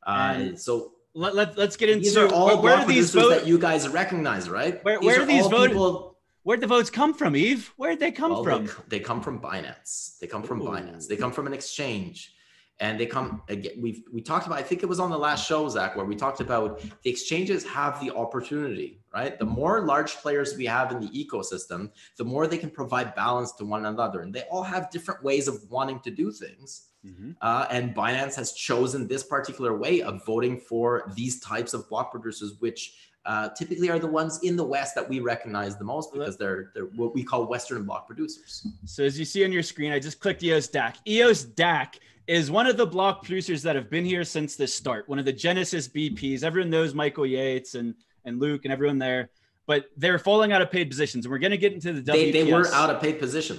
Uh, 0.07 0.55
so 0.57 0.93
let, 1.15 1.35
let, 1.35 1.59
us 1.59 1.77
get 1.77 1.91
into 1.91 2.05
these 2.05 2.17
are 2.17 2.33
all 2.33 2.47
where, 2.47 2.57
where 2.57 2.75
are 2.77 2.87
these 2.87 3.13
votes 3.13 3.41
that 3.41 3.47
you 3.47 3.59
guys 3.59 3.89
recognize, 3.89 4.49
right? 4.49 4.83
Where, 4.85 5.01
where 5.01 5.21
are, 5.21 5.23
are 5.23 5.27
these 5.27 5.47
votes? 5.47 6.15
Where'd 6.45 6.61
the 6.61 6.67
votes 6.67 6.89
come 6.89 7.13
from, 7.13 7.35
Yves? 7.35 7.67
Where'd 7.77 8.01
they 8.01 8.11
come 8.11 8.31
well, 8.31 8.45
from? 8.45 8.67
They, 8.67 8.73
they, 8.89 9.01
come 9.01 9.21
from 9.21 9.39
Binance. 9.39 10.19
They 10.19 10.27
come 10.27 10.43
from 10.43 10.63
Ooh. 10.63 10.67
Binance. 10.67 11.07
They 11.07 11.17
come 11.17 11.31
from 11.31 11.47
an 11.47 11.53
exchange 11.53 12.33
and 12.81 12.99
they 12.99 13.07
come 13.07 13.43
again 13.49 13.73
we've 13.81 14.03
we 14.13 14.21
talked 14.21 14.47
about 14.47 14.59
i 14.59 14.63
think 14.63 14.83
it 14.83 14.87
was 14.87 15.01
on 15.01 15.11
the 15.11 15.19
last 15.19 15.47
show 15.47 15.69
zach 15.69 15.97
where 15.97 16.05
we 16.05 16.15
talked 16.15 16.41
about 16.41 16.81
the 17.03 17.11
exchanges 17.11 17.65
have 17.65 18.01
the 18.01 18.15
opportunity 18.15 19.01
right 19.15 19.39
the 19.39 19.45
more 19.45 19.81
large 19.87 20.17
players 20.17 20.57
we 20.57 20.67
have 20.67 20.93
in 20.93 21.01
the 21.01 21.09
ecosystem 21.09 21.91
the 22.17 22.25
more 22.25 22.47
they 22.47 22.59
can 22.59 22.71
provide 22.71 23.15
balance 23.15 23.53
to 23.53 23.65
one 23.65 23.87
another 23.87 24.21
and 24.23 24.35
they 24.35 24.43
all 24.51 24.63
have 24.63 24.91
different 24.91 25.23
ways 25.23 25.49
of 25.49 25.59
wanting 25.71 26.01
to 26.01 26.11
do 26.11 26.31
things 26.31 26.89
mm-hmm. 27.05 27.31
uh, 27.41 27.67
and 27.71 27.95
binance 27.95 28.35
has 28.35 28.53
chosen 28.53 29.07
this 29.07 29.23
particular 29.23 29.77
way 29.77 30.03
of 30.03 30.25
voting 30.25 30.59
for 30.59 31.11
these 31.15 31.41
types 31.41 31.75
of 31.75 31.89
block 31.89 32.11
producers 32.11 32.55
which 32.61 32.95
uh, 33.29 33.51
typically 33.51 33.91
are 33.91 33.99
the 33.99 34.07
ones 34.07 34.41
in 34.43 34.57
the 34.57 34.65
West 34.65 34.95
that 34.95 35.07
we 35.07 35.21
recognize 35.21 35.77
the 35.77 35.85
most 35.85 36.15
because 36.15 36.39
they're 36.39 36.71
they're 36.75 36.85
what 36.97 37.15
we 37.15 37.23
call 37.23 37.47
Western 37.47 37.85
block 37.85 38.07
producers. 38.07 38.67
So 38.87 39.05
as 39.05 39.19
you 39.19 39.27
see 39.27 39.45
on 39.45 39.53
your 39.53 39.63
screen, 39.63 39.93
I 39.93 39.99
just 39.99 40.19
clicked 40.19 40.43
EOS 40.43 40.69
DAC. 40.69 40.97
EOS 41.07 41.45
DAC 41.45 41.97
is 42.27 42.51
one 42.51 42.67
of 42.67 42.79
the 42.79 42.87
block 42.87 43.23
producers 43.23 43.63
that 43.63 43.77
have 43.77 43.91
been 43.91 44.05
here 44.05 44.25
since 44.25 44.57
the 44.57 44.67
start. 44.67 45.09
One 45.09 45.19
of 45.19 45.27
the 45.27 45.33
Genesis 45.33 45.89
BPs. 45.89 46.43
Everyone 46.43 46.71
knows 46.71 46.95
Michael 46.95 47.27
Yeates 47.27 47.75
and 47.75 47.95
and 48.29 48.41
Luke 48.41 48.65
and 48.65 48.73
everyone 48.73 48.99
there, 48.99 49.31
but 49.67 49.87
they're 49.97 50.19
falling 50.19 50.53
out 50.53 50.63
of 50.63 50.71
paid 50.71 50.89
positions. 50.89 51.25
And 51.25 51.33
we're 51.33 51.39
going 51.39 51.51
to 51.51 51.59
get 51.59 51.73
into 51.73 51.93
the 51.93 52.01
WPS. 52.01 52.13
They, 52.13 52.31
they 52.31 52.53
were 52.53 52.67
out 52.73 52.91
of 52.91 53.01
paid 53.03 53.19
position. 53.19 53.59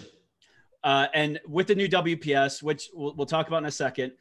Uh, 0.84 1.08
and 1.14 1.40
with 1.48 1.68
the 1.68 1.76
new 1.76 1.90
WPS, 1.90 2.64
which 2.64 2.90
we'll, 2.94 3.14
we'll 3.16 3.28
talk 3.28 3.48
about 3.48 3.58
in 3.58 3.66
a 3.66 3.72
second, 3.72 4.14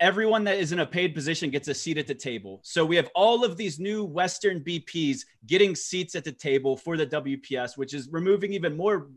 everyone 0.00 0.44
that 0.44 0.58
is 0.58 0.72
in 0.72 0.80
a 0.80 0.86
paid 0.86 1.14
position 1.14 1.50
gets 1.50 1.68
a 1.68 1.74
seat 1.74 1.98
at 1.98 2.06
the 2.06 2.14
table. 2.14 2.60
So 2.62 2.84
we 2.84 2.96
have 2.96 3.10
all 3.14 3.44
of 3.44 3.56
these 3.56 3.78
new 3.78 4.04
Western 4.04 4.60
BPs 4.60 5.20
getting 5.46 5.74
seats 5.74 6.14
at 6.14 6.24
the 6.24 6.32
table 6.32 6.76
for 6.76 6.96
the 6.96 7.06
WPS, 7.06 7.76
which 7.76 7.92
is 7.92 8.08
removing 8.10 8.52
even 8.54 8.76
more 8.76 9.08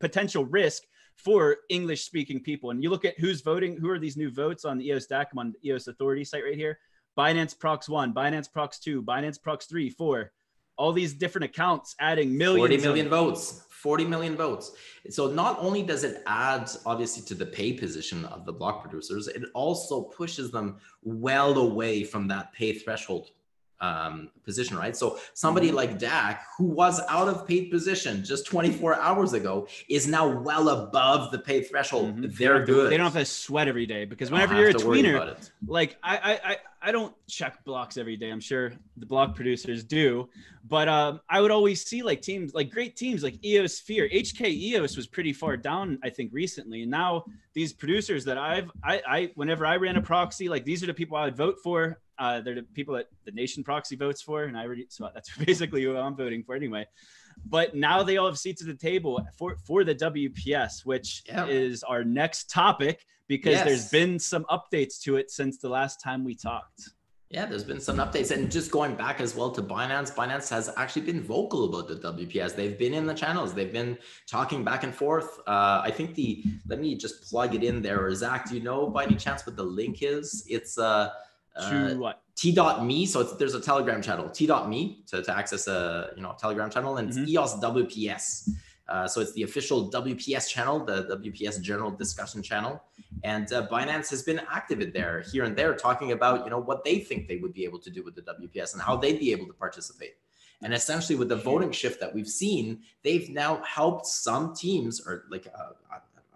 potential 0.00 0.44
risk 0.44 0.82
for 1.16 1.58
English 1.68 2.04
speaking 2.04 2.40
people. 2.40 2.70
And 2.70 2.82
you 2.82 2.90
look 2.90 3.04
at 3.04 3.18
who's 3.18 3.40
voting, 3.40 3.76
who 3.76 3.88
are 3.88 3.98
these 3.98 4.16
new 4.16 4.30
votes 4.30 4.64
on 4.64 4.78
the 4.78 4.88
EOS 4.88 5.06
DACM 5.06 5.38
on 5.38 5.52
the 5.52 5.68
EOS 5.68 5.86
Authority 5.86 6.24
site 6.24 6.42
right 6.42 6.56
here 6.56 6.78
Binance 7.18 7.58
Prox 7.58 7.88
1, 7.88 8.14
Binance 8.14 8.50
Prox 8.50 8.78
2, 8.78 9.02
Binance 9.02 9.40
Prox 9.40 9.66
3, 9.66 9.90
4. 9.90 10.32
All 10.78 10.92
these 10.92 11.12
different 11.12 11.44
accounts 11.44 11.94
adding 12.00 12.36
millions. 12.36 12.60
40 12.60 12.76
million 12.78 13.06
of- 13.06 13.10
votes. 13.10 13.66
40 13.70 14.04
million 14.04 14.36
votes. 14.36 14.72
So 15.10 15.26
not 15.26 15.58
only 15.58 15.82
does 15.82 16.04
it 16.04 16.22
add 16.26 16.70
obviously 16.86 17.24
to 17.24 17.34
the 17.34 17.44
pay 17.44 17.72
position 17.72 18.24
of 18.26 18.46
the 18.46 18.52
block 18.52 18.80
producers, 18.80 19.26
it 19.26 19.42
also 19.54 20.02
pushes 20.02 20.52
them 20.52 20.76
well 21.02 21.58
away 21.58 22.04
from 22.04 22.28
that 22.28 22.52
pay 22.52 22.74
threshold 22.74 23.32
um, 23.82 24.30
position, 24.44 24.76
right? 24.76 24.96
So 24.96 25.18
somebody 25.34 25.66
mm-hmm. 25.66 25.76
like 25.76 25.98
DAC, 25.98 26.38
who 26.56 26.66
was 26.66 27.00
out 27.08 27.28
of 27.28 27.46
paid 27.46 27.70
position 27.70 28.24
just 28.24 28.46
24 28.46 28.94
hours 28.94 29.32
ago, 29.32 29.66
is 29.88 30.06
now 30.06 30.28
well 30.28 30.68
above 30.68 31.32
the 31.32 31.38
pay 31.40 31.64
threshold. 31.64 32.16
Mm-hmm. 32.16 32.36
They're 32.38 32.64
good. 32.64 32.90
They 32.90 32.96
don't 32.96 33.12
have 33.12 33.20
to 33.20 33.24
sweat 33.24 33.66
every 33.66 33.86
day 33.86 34.04
because 34.04 34.30
whenever 34.30 34.54
you're 34.54 34.70
a 34.70 34.74
tweener, 34.74 35.36
like 35.66 35.98
I 36.02 36.16
I, 36.16 36.50
I, 36.52 36.56
I 36.84 36.90
don't 36.90 37.14
check 37.28 37.64
blocks 37.64 37.96
every 37.96 38.16
day. 38.16 38.30
I'm 38.30 38.40
sure 38.40 38.72
the 38.96 39.06
block 39.06 39.36
producers 39.36 39.84
do, 39.84 40.28
but 40.68 40.88
um, 40.88 41.20
I 41.30 41.40
would 41.40 41.52
always 41.52 41.86
see 41.86 42.02
like 42.02 42.22
teams, 42.22 42.54
like 42.54 42.70
great 42.70 42.96
teams, 42.96 43.22
like 43.22 43.44
EOS 43.44 43.78
Sphere, 43.78 44.08
HK 44.08 44.48
EOS 44.48 44.96
was 44.96 45.06
pretty 45.06 45.32
far 45.32 45.56
down, 45.56 45.98
I 46.02 46.10
think, 46.10 46.32
recently. 46.32 46.82
And 46.82 46.90
now 46.90 47.24
these 47.54 47.72
producers 47.72 48.24
that 48.24 48.36
I've, 48.36 48.70
I, 48.82 49.02
I, 49.08 49.32
whenever 49.36 49.64
I 49.64 49.76
ran 49.76 49.96
a 49.96 50.02
proxy, 50.02 50.48
like 50.48 50.64
these 50.64 50.82
are 50.82 50.86
the 50.86 50.94
people 50.94 51.16
I 51.16 51.26
would 51.26 51.36
vote 51.36 51.56
for. 51.62 52.00
Uh, 52.18 52.40
they're 52.40 52.56
the 52.56 52.62
people 52.62 52.94
that 52.94 53.06
the 53.24 53.32
nation 53.32 53.62
proxy 53.64 53.96
votes 53.96 54.20
for, 54.20 54.44
and 54.44 54.56
I 54.56 54.64
already 54.64 54.86
so 54.88 55.08
that's 55.14 55.34
basically 55.46 55.82
who 55.82 55.96
I'm 55.96 56.16
voting 56.16 56.42
for 56.42 56.54
anyway. 56.54 56.86
But 57.46 57.74
now 57.74 58.02
they 58.02 58.16
all 58.16 58.26
have 58.26 58.38
seats 58.38 58.62
at 58.62 58.68
the 58.68 58.74
table 58.74 59.24
for 59.36 59.56
for 59.66 59.84
the 59.84 59.94
WPS, 59.94 60.84
which 60.84 61.22
yeah. 61.26 61.46
is 61.46 61.82
our 61.82 62.04
next 62.04 62.50
topic 62.50 63.04
because 63.28 63.52
yes. 63.52 63.64
there's 63.64 63.88
been 63.88 64.18
some 64.18 64.44
updates 64.50 65.00
to 65.02 65.16
it 65.16 65.30
since 65.30 65.58
the 65.58 65.68
last 65.68 66.00
time 66.00 66.24
we 66.24 66.34
talked. 66.34 66.90
Yeah, 67.32 67.46
there's 67.46 67.64
been 67.64 67.80
some 67.80 67.96
updates. 67.96 68.30
And 68.30 68.52
just 68.52 68.70
going 68.70 68.94
back 68.94 69.18
as 69.18 69.34
well 69.34 69.50
to 69.52 69.62
Binance, 69.62 70.14
Binance 70.14 70.50
has 70.50 70.70
actually 70.76 71.02
been 71.02 71.22
vocal 71.22 71.64
about 71.64 71.88
the 71.88 71.96
WPS. 72.12 72.54
They've 72.54 72.78
been 72.78 72.92
in 72.92 73.06
the 73.06 73.14
channels, 73.14 73.54
they've 73.54 73.72
been 73.72 73.96
talking 74.26 74.62
back 74.62 74.84
and 74.84 74.94
forth. 74.94 75.40
Uh, 75.46 75.80
I 75.82 75.90
think 75.90 76.14
the, 76.14 76.44
let 76.68 76.78
me 76.78 76.94
just 76.94 77.22
plug 77.22 77.54
it 77.54 77.64
in 77.64 77.80
there. 77.80 78.04
Or 78.04 78.14
Zach, 78.14 78.50
do 78.50 78.54
you 78.54 78.62
know 78.62 78.86
by 78.86 79.04
any 79.04 79.16
chance 79.16 79.46
what 79.46 79.56
the 79.56 79.64
link 79.64 80.02
is? 80.02 80.44
It's, 80.46 80.76
uh, 80.76 81.08
to 81.60 81.98
what? 81.98 82.22
T.me. 82.34 83.06
So 83.06 83.22
there's 83.22 83.54
a 83.54 83.60
Telegram 83.60 84.00
channel, 84.00 84.28
T.me 84.28 85.04
to, 85.08 85.22
to 85.22 85.36
access 85.36 85.68
a 85.68 86.10
you 86.16 86.22
know 86.22 86.34
Telegram 86.38 86.70
channel, 86.70 86.96
and 86.96 87.08
it's 87.08 87.18
mm-hmm. 87.18 87.28
EOS 87.28 87.56
WPS. 87.56 88.48
Uh, 88.88 89.06
so 89.06 89.20
it's 89.20 89.32
the 89.32 89.42
official 89.42 89.90
WPS 89.90 90.48
channel, 90.48 90.84
the 90.84 91.04
WPS 91.04 91.60
General 91.60 91.90
Discussion 91.90 92.42
channel, 92.42 92.82
and 93.22 93.52
uh, 93.52 93.66
Binance 93.68 94.10
has 94.10 94.22
been 94.22 94.40
active 94.50 94.80
in 94.80 94.92
there 94.92 95.22
here 95.32 95.44
and 95.44 95.56
there, 95.56 95.74
talking 95.74 96.12
about 96.12 96.44
you 96.44 96.50
know 96.50 96.58
what 96.58 96.84
they 96.84 96.98
think 96.98 97.28
they 97.28 97.36
would 97.36 97.52
be 97.52 97.64
able 97.64 97.78
to 97.78 97.90
do 97.90 98.02
with 98.02 98.14
the 98.14 98.22
WPS 98.22 98.72
and 98.72 98.82
how 98.82 98.96
they'd 98.96 99.20
be 99.20 99.32
able 99.32 99.46
to 99.46 99.52
participate. 99.52 100.14
And 100.62 100.72
essentially, 100.72 101.18
with 101.18 101.28
the 101.28 101.36
voting 101.36 101.72
shift 101.72 102.00
that 102.00 102.14
we've 102.14 102.28
seen, 102.28 102.80
they've 103.02 103.28
now 103.30 103.62
helped 103.62 104.06
some 104.06 104.54
teams, 104.54 105.06
or 105.06 105.24
like 105.30 105.46
uh, 105.54 105.70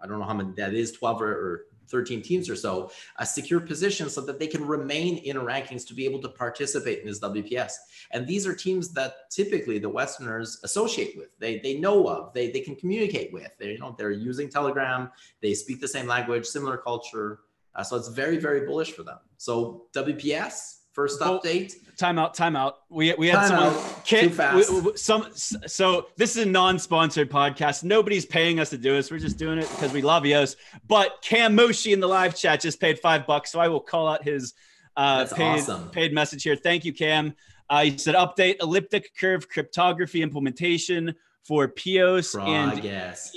I 0.01 0.07
don't 0.07 0.19
know 0.19 0.25
how 0.25 0.33
many 0.33 0.51
that 0.57 0.73
is, 0.73 0.91
twelve 0.91 1.21
or, 1.21 1.31
or 1.31 1.65
13 1.87 2.21
teams 2.21 2.49
or 2.49 2.55
so, 2.55 2.91
a 3.17 3.25
secure 3.25 3.59
position 3.59 4.09
so 4.09 4.21
that 4.21 4.39
they 4.39 4.47
can 4.47 4.65
remain 4.65 5.17
in 5.17 5.37
rankings 5.37 5.85
to 5.87 5.93
be 5.93 6.05
able 6.05 6.21
to 6.21 6.29
participate 6.29 6.99
in 6.99 7.07
this 7.07 7.19
WPS. 7.19 7.73
And 8.11 8.27
these 8.27 8.45
are 8.45 8.53
teams 8.53 8.93
that 8.93 9.29
typically 9.29 9.79
the 9.79 9.89
Westerners 9.89 10.59
associate 10.63 11.17
with, 11.17 11.37
they, 11.39 11.59
they 11.59 11.77
know 11.79 12.07
of, 12.07 12.33
they, 12.33 12.51
they 12.51 12.61
can 12.61 12.75
communicate 12.75 13.31
with. 13.33 13.51
They, 13.57 13.71
you 13.71 13.79
know, 13.79 13.95
they're 13.97 14.11
using 14.11 14.49
Telegram, 14.49 15.11
they 15.41 15.53
speak 15.53 15.81
the 15.81 15.87
same 15.87 16.07
language, 16.07 16.45
similar 16.45 16.77
culture. 16.77 17.39
Uh, 17.75 17.83
so 17.83 17.95
it's 17.95 18.07
very, 18.07 18.37
very 18.37 18.65
bullish 18.65 18.91
for 18.91 19.03
them. 19.03 19.19
So 19.37 19.85
WPS, 19.93 20.76
First 20.97 21.19
update. 21.19 21.75
Timeout. 21.95 22.35
Timeout. 22.35 22.73
We 22.89 23.13
we 23.19 23.27
had 23.27 23.49
someone. 23.49 23.71
Too 24.03 24.31
fast. 24.31 24.71
We, 24.71 24.79
we, 24.79 24.97
some. 24.97 25.27
So 25.35 26.07
this 26.17 26.35
is 26.35 26.43
a 26.43 26.49
non-sponsored 26.49 27.29
podcast. 27.29 27.83
Nobody's 27.83 28.25
paying 28.25 28.59
us 28.59 28.71
to 28.71 28.79
do 28.79 28.93
this. 28.93 29.11
We're 29.11 29.19
just 29.19 29.37
doing 29.37 29.59
it 29.59 29.69
because 29.69 29.93
we 29.93 30.01
love 30.01 30.25
EOS. 30.25 30.55
But 30.87 31.21
Cam 31.21 31.53
Moshi 31.53 31.93
in 31.93 31.99
the 31.99 32.07
live 32.07 32.35
chat 32.35 32.61
just 32.61 32.81
paid 32.81 32.97
five 32.97 33.27
bucks, 33.27 33.51
so 33.51 33.59
I 33.59 33.67
will 33.67 33.79
call 33.79 34.07
out 34.07 34.23
his 34.23 34.55
uh, 34.95 35.25
paid 35.25 35.59
awesome. 35.59 35.91
paid 35.91 36.15
message 36.15 36.41
here. 36.41 36.55
Thank 36.55 36.83
you, 36.83 36.93
Cam. 36.93 37.35
Uh, 37.69 37.83
he 37.83 37.95
said 37.99 38.15
update 38.15 38.55
elliptic 38.59 39.15
curve 39.19 39.47
cryptography 39.47 40.23
implementation 40.23 41.13
for 41.43 41.67
PEOS 41.67 42.43
and 42.43 42.83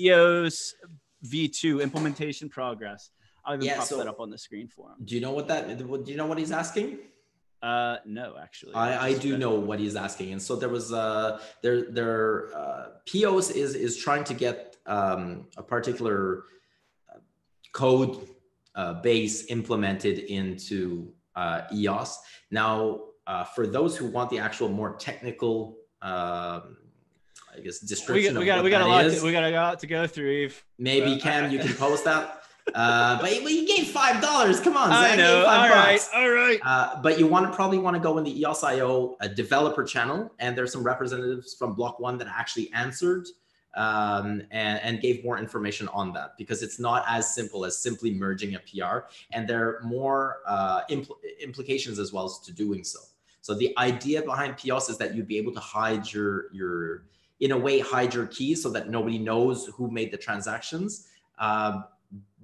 EOS 0.01 0.75
V2 1.27 1.83
implementation 1.83 2.49
progress. 2.49 3.11
I'll 3.45 3.57
even 3.57 3.67
yeah, 3.67 3.77
pop 3.77 3.85
so 3.85 3.99
that 3.99 4.07
up 4.07 4.19
on 4.19 4.31
the 4.31 4.39
screen 4.39 4.67
for 4.67 4.93
him. 4.93 4.97
Do 5.05 5.15
you 5.15 5.21
know 5.21 5.33
what 5.33 5.47
that? 5.49 5.77
Do 5.77 6.03
you 6.07 6.17
know 6.17 6.25
what 6.25 6.39
he's 6.39 6.53
asking? 6.53 7.01
Uh, 7.63 7.97
no, 8.07 8.37
actually. 8.41 8.75
I, 8.75 9.09
I 9.09 9.19
do 9.19 9.37
know 9.37 9.55
what 9.55 9.79
he's 9.79 9.95
asking, 9.95 10.33
and 10.33 10.41
so 10.41 10.57
there 10.57 10.71
was 10.71 10.93
uh 10.93 11.41
there 11.63 11.91
there 11.91 12.57
uh, 12.57 12.87
PEOS 13.07 13.55
is 13.55 13.75
is 13.75 13.99
trying 13.99 14.25
to 14.25 14.35
get 14.35 14.77
um, 14.87 15.47
a 15.59 15.63
particular 15.63 16.45
uh, 17.13 17.19
code 17.73 18.17
uh, 18.75 18.95
base 19.03 19.51
implemented 19.51 20.21
into 20.21 21.13
uh, 21.37 21.63
EOS. 21.73 22.19
Now, 22.51 23.01
uh, 23.27 23.45
for 23.45 23.67
those 23.67 23.97
who 23.97 24.07
want 24.07 24.31
the 24.31 24.39
actual 24.39 24.69
more 24.69 24.97
technical. 24.97 25.77
Um, 26.03 26.79
I 27.53 27.59
guess 27.59 27.81
description. 27.81 28.35
We, 28.35 28.41
we 28.41 28.47
got 28.47 28.63
we 28.63 28.71
got 28.71 28.83
a 28.83 28.87
lot. 28.87 29.11
To, 29.11 29.25
we 29.25 29.33
got 29.33 29.43
a 29.43 29.51
lot 29.51 29.81
to 29.81 29.87
go 29.89 30.07
through. 30.07 30.45
Yves. 30.45 30.63
Maybe 30.79 31.19
Ken, 31.19 31.51
you 31.51 31.59
can 31.59 31.75
post 31.75 32.05
that 32.05 32.40
uh, 32.75 33.21
but 33.21 33.43
you 33.43 33.67
gave 33.67 33.89
five 33.89 34.21
dollars. 34.23 34.61
Come 34.61 34.77
on, 34.77 34.91
Zach. 34.91 35.13
I 35.13 35.17
know. 35.17 35.45
All 35.47 35.69
right, 35.69 36.01
all 36.15 36.31
right. 36.31 36.61
Uh, 36.63 37.01
but 37.03 37.19
you 37.19 37.27
want 37.27 37.47
to 37.47 37.55
probably 37.55 37.79
want 37.79 37.95
to 37.97 38.01
go 38.01 38.19
in 38.19 38.25
the 38.25 38.43
EOSIO 38.43 39.17
uh, 39.21 39.29
developer 39.29 39.85
channel, 39.85 40.33
and 40.39 40.57
there's 40.57 40.73
some 40.73 40.83
representatives 40.83 41.55
from 41.55 41.75
Block 41.75 42.01
One 42.01 42.19
that 42.19 42.29
actually 42.29 42.71
answered 42.73 43.27
um, 43.75 44.43
and, 44.51 44.81
and 44.83 45.01
gave 45.01 45.25
more 45.25 45.39
information 45.39 45.89
on 45.89 46.13
that 46.13 46.37
because 46.37 46.63
it's 46.63 46.79
not 46.79 47.05
as 47.09 47.35
simple 47.35 47.65
as 47.65 47.79
simply 47.79 48.13
merging 48.13 48.55
a 48.55 48.59
PR, 48.61 49.07
and 49.33 49.49
there 49.49 49.69
are 49.69 49.83
more 49.83 50.39
uh, 50.47 50.83
impl- 50.91 51.17
implications 51.41 51.99
as 51.99 52.13
well 52.13 52.27
as 52.27 52.39
to 52.41 52.53
doing 52.53 52.85
so. 52.85 53.01
So 53.43 53.55
the 53.55 53.77
idea 53.79 54.23
behind 54.23 54.57
PEOS 54.57 54.91
is 54.91 54.99
that 54.99 55.15
you'd 55.15 55.29
be 55.29 55.39
able 55.39 55.53
to 55.53 55.61
hide 55.61 56.13
your 56.13 56.53
your 56.53 57.05
in 57.41 57.53
a 57.53 57.59
way 57.59 57.81
hide 57.81 58.13
your 58.15 58.27
keys 58.27 58.63
so 58.63 58.71
that 58.71 58.91
nobody 58.91 59.19
knows 59.19 59.67
who 59.67 59.91
made 59.91 60.11
the 60.13 60.17
transactions. 60.17 61.09
Uh, 61.39 61.83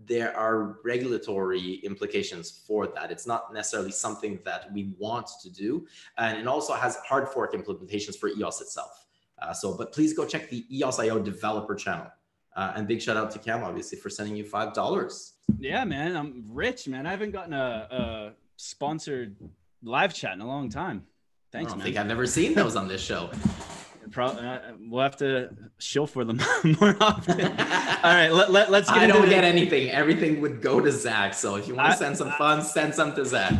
there 0.06 0.36
are 0.36 0.78
regulatory 0.84 1.74
implications 1.84 2.62
for 2.66 2.86
that. 2.88 3.10
It's 3.10 3.26
not 3.26 3.52
necessarily 3.52 3.92
something 3.92 4.38
that 4.44 4.72
we 4.72 4.94
want 4.98 5.28
to 5.42 5.50
do. 5.50 5.86
And 6.18 6.38
it 6.38 6.46
also 6.46 6.74
has 6.74 6.96
hard 6.96 7.28
fork 7.28 7.52
implementations 7.54 8.16
for 8.16 8.28
EOS 8.28 8.60
itself. 8.60 9.06
Uh, 9.40 9.52
so, 9.52 9.76
but 9.76 9.92
please 9.92 10.14
go 10.14 10.24
check 10.24 10.48
the 10.48 10.64
EOS.io 10.76 11.18
developer 11.18 11.74
channel. 11.74 12.06
Uh, 12.54 12.72
and 12.74 12.88
big 12.88 13.02
shout 13.02 13.16
out 13.18 13.30
to 13.30 13.38
Cam, 13.38 13.62
obviously, 13.62 13.98
for 13.98 14.08
sending 14.08 14.34
you 14.34 14.44
$5. 14.44 15.32
Yeah, 15.58 15.84
man. 15.84 16.16
I'm 16.16 16.44
rich, 16.48 16.88
man. 16.88 17.06
I 17.06 17.10
haven't 17.10 17.32
gotten 17.32 17.52
a, 17.52 17.88
a 17.90 18.32
sponsored 18.56 19.36
live 19.82 20.14
chat 20.14 20.32
in 20.32 20.40
a 20.40 20.46
long 20.46 20.70
time. 20.70 21.04
Thanks, 21.52 21.72
I 21.72 21.76
man. 21.76 21.82
I 21.82 21.84
think 21.84 21.96
I've 21.98 22.06
never 22.06 22.26
seen 22.26 22.54
those 22.54 22.74
on 22.74 22.88
this 22.88 23.02
show. 23.02 23.30
Pro- 24.10 24.26
uh, 24.26 24.72
we'll 24.80 25.02
have 25.02 25.16
to 25.18 25.50
show 25.78 26.06
for 26.06 26.24
them 26.24 26.40
more 26.80 26.96
often. 27.00 27.40
All 27.40 28.14
right, 28.14 28.28
let, 28.28 28.50
let, 28.50 28.72
us 28.72 28.88
get 28.88 28.96
I 28.96 29.06
don't 29.06 29.28
get 29.28 29.44
anything. 29.44 29.90
Everything 29.90 30.40
would 30.40 30.62
go 30.62 30.80
to 30.80 30.90
Zach. 30.90 31.34
So 31.34 31.56
if 31.56 31.68
you 31.68 31.74
want 31.74 31.92
to 31.92 31.96
send 31.96 32.16
some 32.16 32.32
funds, 32.32 32.70
send 32.70 32.94
some 32.94 33.14
to 33.14 33.24
Zach. 33.24 33.54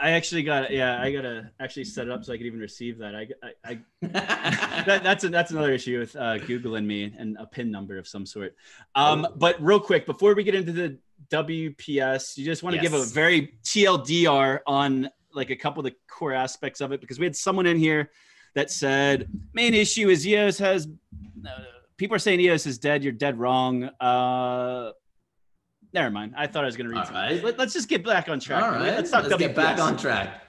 I 0.00 0.10
actually 0.10 0.44
got 0.44 0.64
it. 0.64 0.70
yeah, 0.70 1.02
I 1.02 1.10
gotta 1.10 1.50
actually 1.58 1.84
set 1.84 2.06
it 2.06 2.12
up 2.12 2.24
so 2.24 2.32
I 2.32 2.36
can 2.36 2.46
even 2.46 2.60
receive 2.60 2.98
that. 2.98 3.16
I, 3.16 3.28
I, 3.42 3.52
I 3.64 3.78
that, 4.02 5.02
that's 5.02 5.24
a, 5.24 5.28
that's 5.28 5.50
another 5.50 5.72
issue 5.72 5.98
with 5.98 6.14
uh, 6.14 6.38
Google 6.38 6.76
and 6.76 6.86
me 6.86 7.12
and 7.18 7.36
a 7.38 7.46
pin 7.46 7.70
number 7.70 7.98
of 7.98 8.06
some 8.06 8.24
sort. 8.24 8.54
Um, 8.94 9.26
oh. 9.28 9.34
but 9.36 9.60
real 9.60 9.80
quick 9.80 10.06
before 10.06 10.34
we 10.34 10.44
get 10.44 10.54
into 10.54 10.72
the 10.72 10.98
WPS, 11.30 12.36
you 12.36 12.44
just 12.44 12.62
want 12.62 12.76
to 12.76 12.82
yes. 12.82 12.92
give 12.92 13.00
a 13.00 13.04
very 13.06 13.54
TLDR 13.64 14.60
on 14.66 15.10
like 15.32 15.50
a 15.50 15.56
couple 15.56 15.80
of 15.80 15.84
the 15.84 15.96
core 16.08 16.32
aspects 16.32 16.80
of 16.80 16.92
it 16.92 17.00
because 17.00 17.18
we 17.18 17.26
had 17.26 17.34
someone 17.34 17.66
in 17.66 17.76
here 17.76 18.10
that 18.54 18.70
said 18.70 19.28
main 19.52 19.74
issue 19.74 20.08
is 20.08 20.26
EOS 20.26 20.58
has 20.58 20.88
uh, 21.46 21.50
people 21.98 22.16
are 22.16 22.20
saying 22.20 22.40
EOS 22.40 22.66
is 22.66 22.78
dead. 22.78 23.02
You're 23.02 23.12
dead 23.12 23.38
wrong. 23.38 23.84
Uh, 24.00 24.92
never 25.92 26.10
mind. 26.10 26.34
I 26.36 26.46
thought 26.46 26.64
I 26.64 26.66
was 26.66 26.76
going 26.76 26.88
to 26.88 26.94
read. 26.94 27.10
Right. 27.10 27.42
Let, 27.42 27.60
us 27.60 27.74
just 27.74 27.88
get 27.88 28.04
back 28.04 28.28
on 28.28 28.40
track. 28.40 28.62
All 28.62 28.70
right. 28.70 28.82
Let's 28.82 29.10
talk 29.10 29.24
let's 29.24 29.34
WPS. 29.34 29.38
get 29.38 29.56
back 29.56 29.78
on 29.78 29.96
track. 29.96 30.42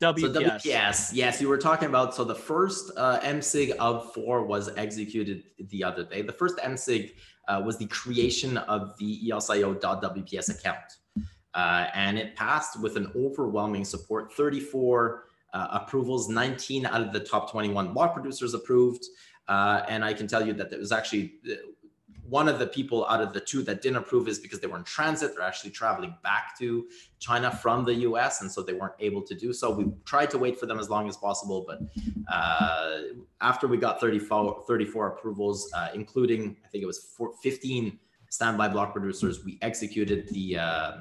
WPS. 0.00 0.20
So 0.20 0.40
WPS. 0.40 1.10
Yes, 1.12 1.40
you 1.40 1.48
were 1.48 1.58
talking 1.58 1.88
about. 1.88 2.14
So 2.14 2.24
the 2.24 2.34
first 2.34 2.92
uh, 2.96 3.20
MSIG 3.20 3.72
of 3.72 4.12
four 4.12 4.44
was 4.44 4.70
executed 4.76 5.44
the 5.58 5.84
other 5.84 6.04
day. 6.04 6.22
The 6.22 6.32
first 6.32 6.56
MSIG 6.58 7.12
uh, 7.48 7.62
was 7.64 7.78
the 7.78 7.86
creation 7.86 8.56
of 8.58 8.96
the 8.98 9.28
EOSIO.WPS 9.28 10.58
account. 10.58 10.78
Uh, 11.54 11.86
and 11.94 12.18
it 12.18 12.36
passed 12.36 12.80
with 12.80 12.96
an 12.96 13.10
overwhelming 13.16 13.84
support 13.84 14.32
34 14.34 15.24
uh, 15.52 15.68
approvals. 15.72 16.28
19 16.28 16.86
out 16.86 17.00
of 17.00 17.12
the 17.12 17.20
top 17.20 17.50
21 17.50 17.92
block 17.92 18.14
producers 18.14 18.54
approved. 18.54 19.04
Uh, 19.46 19.82
and 19.88 20.04
I 20.04 20.12
can 20.12 20.26
tell 20.26 20.46
you 20.46 20.52
that 20.54 20.72
it 20.72 20.78
was 20.78 20.92
actually 20.92 21.34
uh, 21.50 21.54
one 22.28 22.48
of 22.48 22.58
the 22.58 22.66
people 22.66 23.06
out 23.06 23.22
of 23.22 23.32
the 23.32 23.40
two 23.40 23.62
that 23.62 23.80
didn't 23.80 23.96
approve 23.96 24.28
is 24.28 24.38
because 24.38 24.60
they 24.60 24.66
were 24.66 24.76
in 24.76 24.84
transit. 24.84 25.34
They're 25.34 25.46
actually 25.46 25.70
traveling 25.70 26.14
back 26.22 26.58
to 26.58 26.86
China 27.18 27.50
from 27.50 27.84
the 27.84 27.94
US. 27.94 28.42
And 28.42 28.52
so 28.52 28.62
they 28.62 28.74
weren't 28.74 28.94
able 29.00 29.22
to 29.22 29.34
do 29.34 29.52
so. 29.52 29.70
We 29.70 29.86
tried 30.04 30.30
to 30.30 30.38
wait 30.38 30.60
for 30.60 30.66
them 30.66 30.78
as 30.78 30.90
long 30.90 31.08
as 31.08 31.16
possible. 31.16 31.64
But 31.66 31.80
uh, 32.30 32.98
after 33.40 33.66
we 33.66 33.78
got 33.78 34.00
34, 34.00 34.64
34 34.66 35.08
approvals, 35.08 35.70
uh, 35.74 35.88
including, 35.94 36.56
I 36.64 36.68
think 36.68 36.82
it 36.82 36.86
was 36.86 36.98
four, 36.98 37.32
15 37.42 37.98
standby 38.28 38.68
block 38.68 38.92
producers, 38.92 39.44
we 39.44 39.58
executed 39.62 40.28
the, 40.28 40.58
uh, 40.58 40.92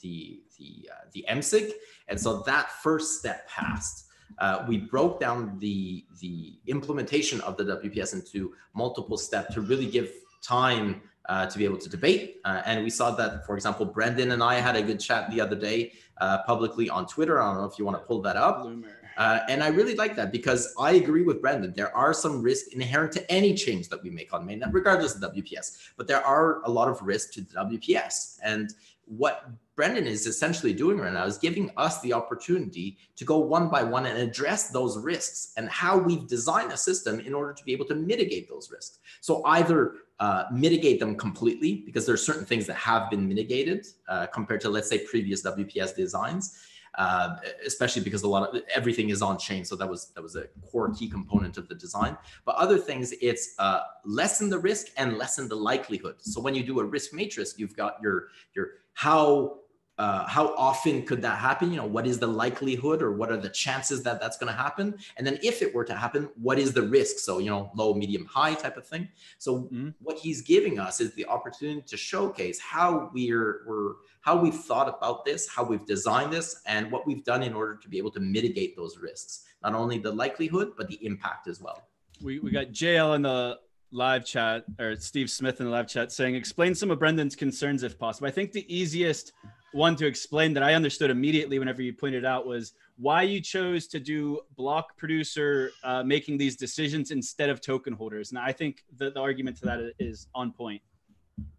the, 0.00 0.42
the, 0.58 0.90
uh, 0.92 1.04
the 1.12 1.24
MSIG. 1.30 1.72
And 2.08 2.20
so 2.20 2.42
that 2.42 2.70
first 2.82 3.18
step 3.18 3.48
passed. 3.48 4.06
Uh, 4.38 4.64
we 4.66 4.78
broke 4.78 5.20
down 5.20 5.58
the 5.58 6.04
the 6.20 6.54
implementation 6.66 7.40
of 7.42 7.56
the 7.58 7.64
WPS 7.64 8.14
into 8.14 8.54
multiple 8.74 9.18
steps 9.18 9.54
to 9.54 9.60
really 9.60 9.86
give 9.86 10.10
time 10.42 11.02
uh, 11.28 11.46
to 11.46 11.58
be 11.58 11.64
able 11.64 11.78
to 11.78 11.88
debate. 11.88 12.40
Uh, 12.44 12.62
and 12.66 12.82
we 12.82 12.90
saw 12.90 13.10
that, 13.12 13.46
for 13.46 13.54
example, 13.54 13.86
Brendan 13.86 14.32
and 14.32 14.42
I 14.42 14.54
had 14.54 14.76
a 14.76 14.82
good 14.82 14.98
chat 14.98 15.30
the 15.30 15.40
other 15.40 15.56
day 15.56 15.92
uh, 16.20 16.42
publicly 16.44 16.90
on 16.90 17.06
Twitter. 17.06 17.40
I 17.40 17.52
don't 17.52 17.62
know 17.62 17.68
if 17.68 17.78
you 17.78 17.84
want 17.84 17.98
to 17.98 18.04
pull 18.04 18.20
that 18.22 18.36
up. 18.36 18.66
Uh, 19.18 19.40
and 19.48 19.62
I 19.62 19.68
really 19.68 19.94
like 19.94 20.16
that 20.16 20.32
because 20.32 20.74
I 20.80 20.92
agree 20.92 21.22
with 21.22 21.42
Brendan. 21.42 21.74
There 21.76 21.94
are 21.94 22.14
some 22.14 22.42
risks 22.42 22.72
inherent 22.72 23.12
to 23.12 23.30
any 23.30 23.54
change 23.54 23.88
that 23.90 24.02
we 24.02 24.08
make 24.10 24.32
on 24.32 24.46
mainnet, 24.46 24.72
regardless 24.72 25.14
of 25.14 25.20
WPS. 25.34 25.90
But 25.96 26.08
there 26.08 26.24
are 26.24 26.62
a 26.62 26.70
lot 26.70 26.88
of 26.88 27.00
risks 27.02 27.34
to 27.34 27.42
the 27.42 27.54
WPS. 27.54 28.38
And 28.42 28.74
what 29.16 29.50
Brendan 29.74 30.06
is 30.06 30.26
essentially 30.26 30.72
doing 30.72 30.98
right 30.98 31.12
now 31.12 31.24
is 31.24 31.38
giving 31.38 31.70
us 31.76 32.00
the 32.02 32.12
opportunity 32.12 32.98
to 33.16 33.24
go 33.24 33.38
one 33.38 33.68
by 33.68 33.82
one 33.82 34.06
and 34.06 34.18
address 34.18 34.68
those 34.68 34.98
risks 34.98 35.52
and 35.56 35.68
how 35.68 35.96
we've 35.96 36.26
designed 36.26 36.72
a 36.72 36.76
system 36.76 37.20
in 37.20 37.34
order 37.34 37.52
to 37.52 37.64
be 37.64 37.72
able 37.72 37.86
to 37.86 37.94
mitigate 37.94 38.48
those 38.48 38.70
risks. 38.70 38.98
So 39.20 39.42
either 39.44 39.94
uh, 40.20 40.44
mitigate 40.52 41.00
them 41.00 41.16
completely 41.16 41.82
because 41.86 42.06
there 42.06 42.14
are 42.14 42.18
certain 42.18 42.44
things 42.44 42.66
that 42.66 42.76
have 42.76 43.10
been 43.10 43.26
mitigated 43.26 43.86
uh, 44.08 44.26
compared 44.26 44.60
to 44.62 44.68
let's 44.68 44.88
say 44.88 44.98
previous 44.98 45.42
WPS 45.42 45.96
designs, 45.96 46.58
uh, 46.96 47.36
especially 47.64 48.02
because 48.02 48.22
a 48.22 48.28
lot 48.28 48.54
of 48.54 48.62
everything 48.74 49.10
is 49.10 49.22
on 49.22 49.38
chain. 49.38 49.64
So 49.64 49.76
that 49.76 49.88
was 49.88 50.08
that 50.14 50.22
was 50.22 50.36
a 50.36 50.44
core 50.70 50.92
key 50.92 51.08
component 51.08 51.56
of 51.56 51.68
the 51.68 51.74
design. 51.74 52.16
But 52.44 52.56
other 52.56 52.78
things, 52.78 53.12
it's 53.20 53.54
uh, 53.58 53.80
lessen 54.04 54.50
the 54.50 54.58
risk 54.58 54.88
and 54.96 55.16
lessen 55.16 55.48
the 55.48 55.56
likelihood. 55.56 56.16
So 56.20 56.40
when 56.40 56.54
you 56.54 56.62
do 56.62 56.80
a 56.80 56.84
risk 56.84 57.12
matrix, 57.12 57.54
you've 57.58 57.76
got 57.76 57.96
your 58.02 58.28
your 58.54 58.68
how 58.94 59.61
uh, 60.02 60.26
how 60.26 60.52
often 60.56 61.06
could 61.06 61.22
that 61.22 61.38
happen? 61.38 61.70
You 61.70 61.76
know, 61.76 61.86
what 61.86 62.08
is 62.08 62.18
the 62.18 62.26
likelihood 62.26 63.04
or 63.04 63.12
what 63.12 63.30
are 63.30 63.36
the 63.36 63.48
chances 63.48 64.02
that 64.02 64.20
that's 64.20 64.36
going 64.36 64.52
to 64.52 64.58
happen? 64.60 64.96
And 65.16 65.24
then 65.24 65.38
if 65.44 65.62
it 65.62 65.72
were 65.72 65.84
to 65.84 65.94
happen, 65.94 66.28
what 66.34 66.58
is 66.58 66.72
the 66.72 66.82
risk? 66.82 67.20
So, 67.20 67.38
you 67.38 67.50
know, 67.50 67.70
low, 67.76 67.94
medium, 67.94 68.26
high 68.26 68.54
type 68.54 68.76
of 68.76 68.84
thing. 68.84 69.08
So 69.38 69.60
mm-hmm. 69.60 69.90
what 70.00 70.18
he's 70.18 70.42
giving 70.42 70.80
us 70.80 71.00
is 71.00 71.14
the 71.14 71.24
opportunity 71.26 71.82
to 71.82 71.96
showcase 71.96 72.58
how 72.58 73.12
we're, 73.14 73.62
we're, 73.64 73.92
how 74.22 74.34
we've 74.34 74.56
thought 74.56 74.88
about 74.88 75.24
this, 75.24 75.48
how 75.48 75.62
we've 75.62 75.86
designed 75.86 76.32
this, 76.32 76.60
and 76.66 76.90
what 76.90 77.06
we've 77.06 77.22
done 77.22 77.44
in 77.44 77.54
order 77.54 77.76
to 77.76 77.88
be 77.88 77.96
able 77.96 78.10
to 78.10 78.20
mitigate 78.20 78.74
those 78.74 78.98
risks. 78.98 79.44
Not 79.62 79.72
only 79.72 79.98
the 79.98 80.10
likelihood, 80.10 80.72
but 80.76 80.88
the 80.88 80.98
impact 81.06 81.46
as 81.46 81.60
well. 81.60 81.80
We, 82.20 82.40
we 82.40 82.50
got 82.50 82.72
JL 82.72 83.14
in 83.14 83.22
the 83.22 83.60
live 83.92 84.24
chat 84.24 84.64
or 84.80 84.96
Steve 84.96 85.30
Smith 85.30 85.60
in 85.60 85.66
the 85.66 85.72
live 85.72 85.86
chat 85.86 86.10
saying, 86.10 86.34
explain 86.34 86.74
some 86.74 86.90
of 86.90 86.98
Brendan's 86.98 87.36
concerns 87.36 87.84
if 87.84 88.00
possible. 88.00 88.26
I 88.26 88.32
think 88.32 88.50
the 88.50 88.66
easiest 88.74 89.32
one 89.72 89.96
to 89.96 90.06
explain 90.06 90.52
that 90.54 90.62
I 90.62 90.74
understood 90.74 91.10
immediately 91.10 91.58
whenever 91.58 91.82
you 91.82 91.92
pointed 91.92 92.24
out 92.24 92.46
was 92.46 92.74
why 92.98 93.22
you 93.22 93.40
chose 93.40 93.86
to 93.88 93.98
do 93.98 94.40
block 94.56 94.96
producer 94.96 95.70
uh, 95.82 96.02
making 96.02 96.38
these 96.38 96.56
decisions 96.56 97.10
instead 97.10 97.48
of 97.48 97.60
token 97.60 97.92
holders. 97.92 98.30
And 98.30 98.38
I 98.38 98.52
think 98.52 98.84
the, 98.96 99.10
the 99.10 99.20
argument 99.20 99.56
to 99.58 99.66
that 99.66 99.92
is 99.98 100.28
on 100.34 100.52
point. 100.52 100.82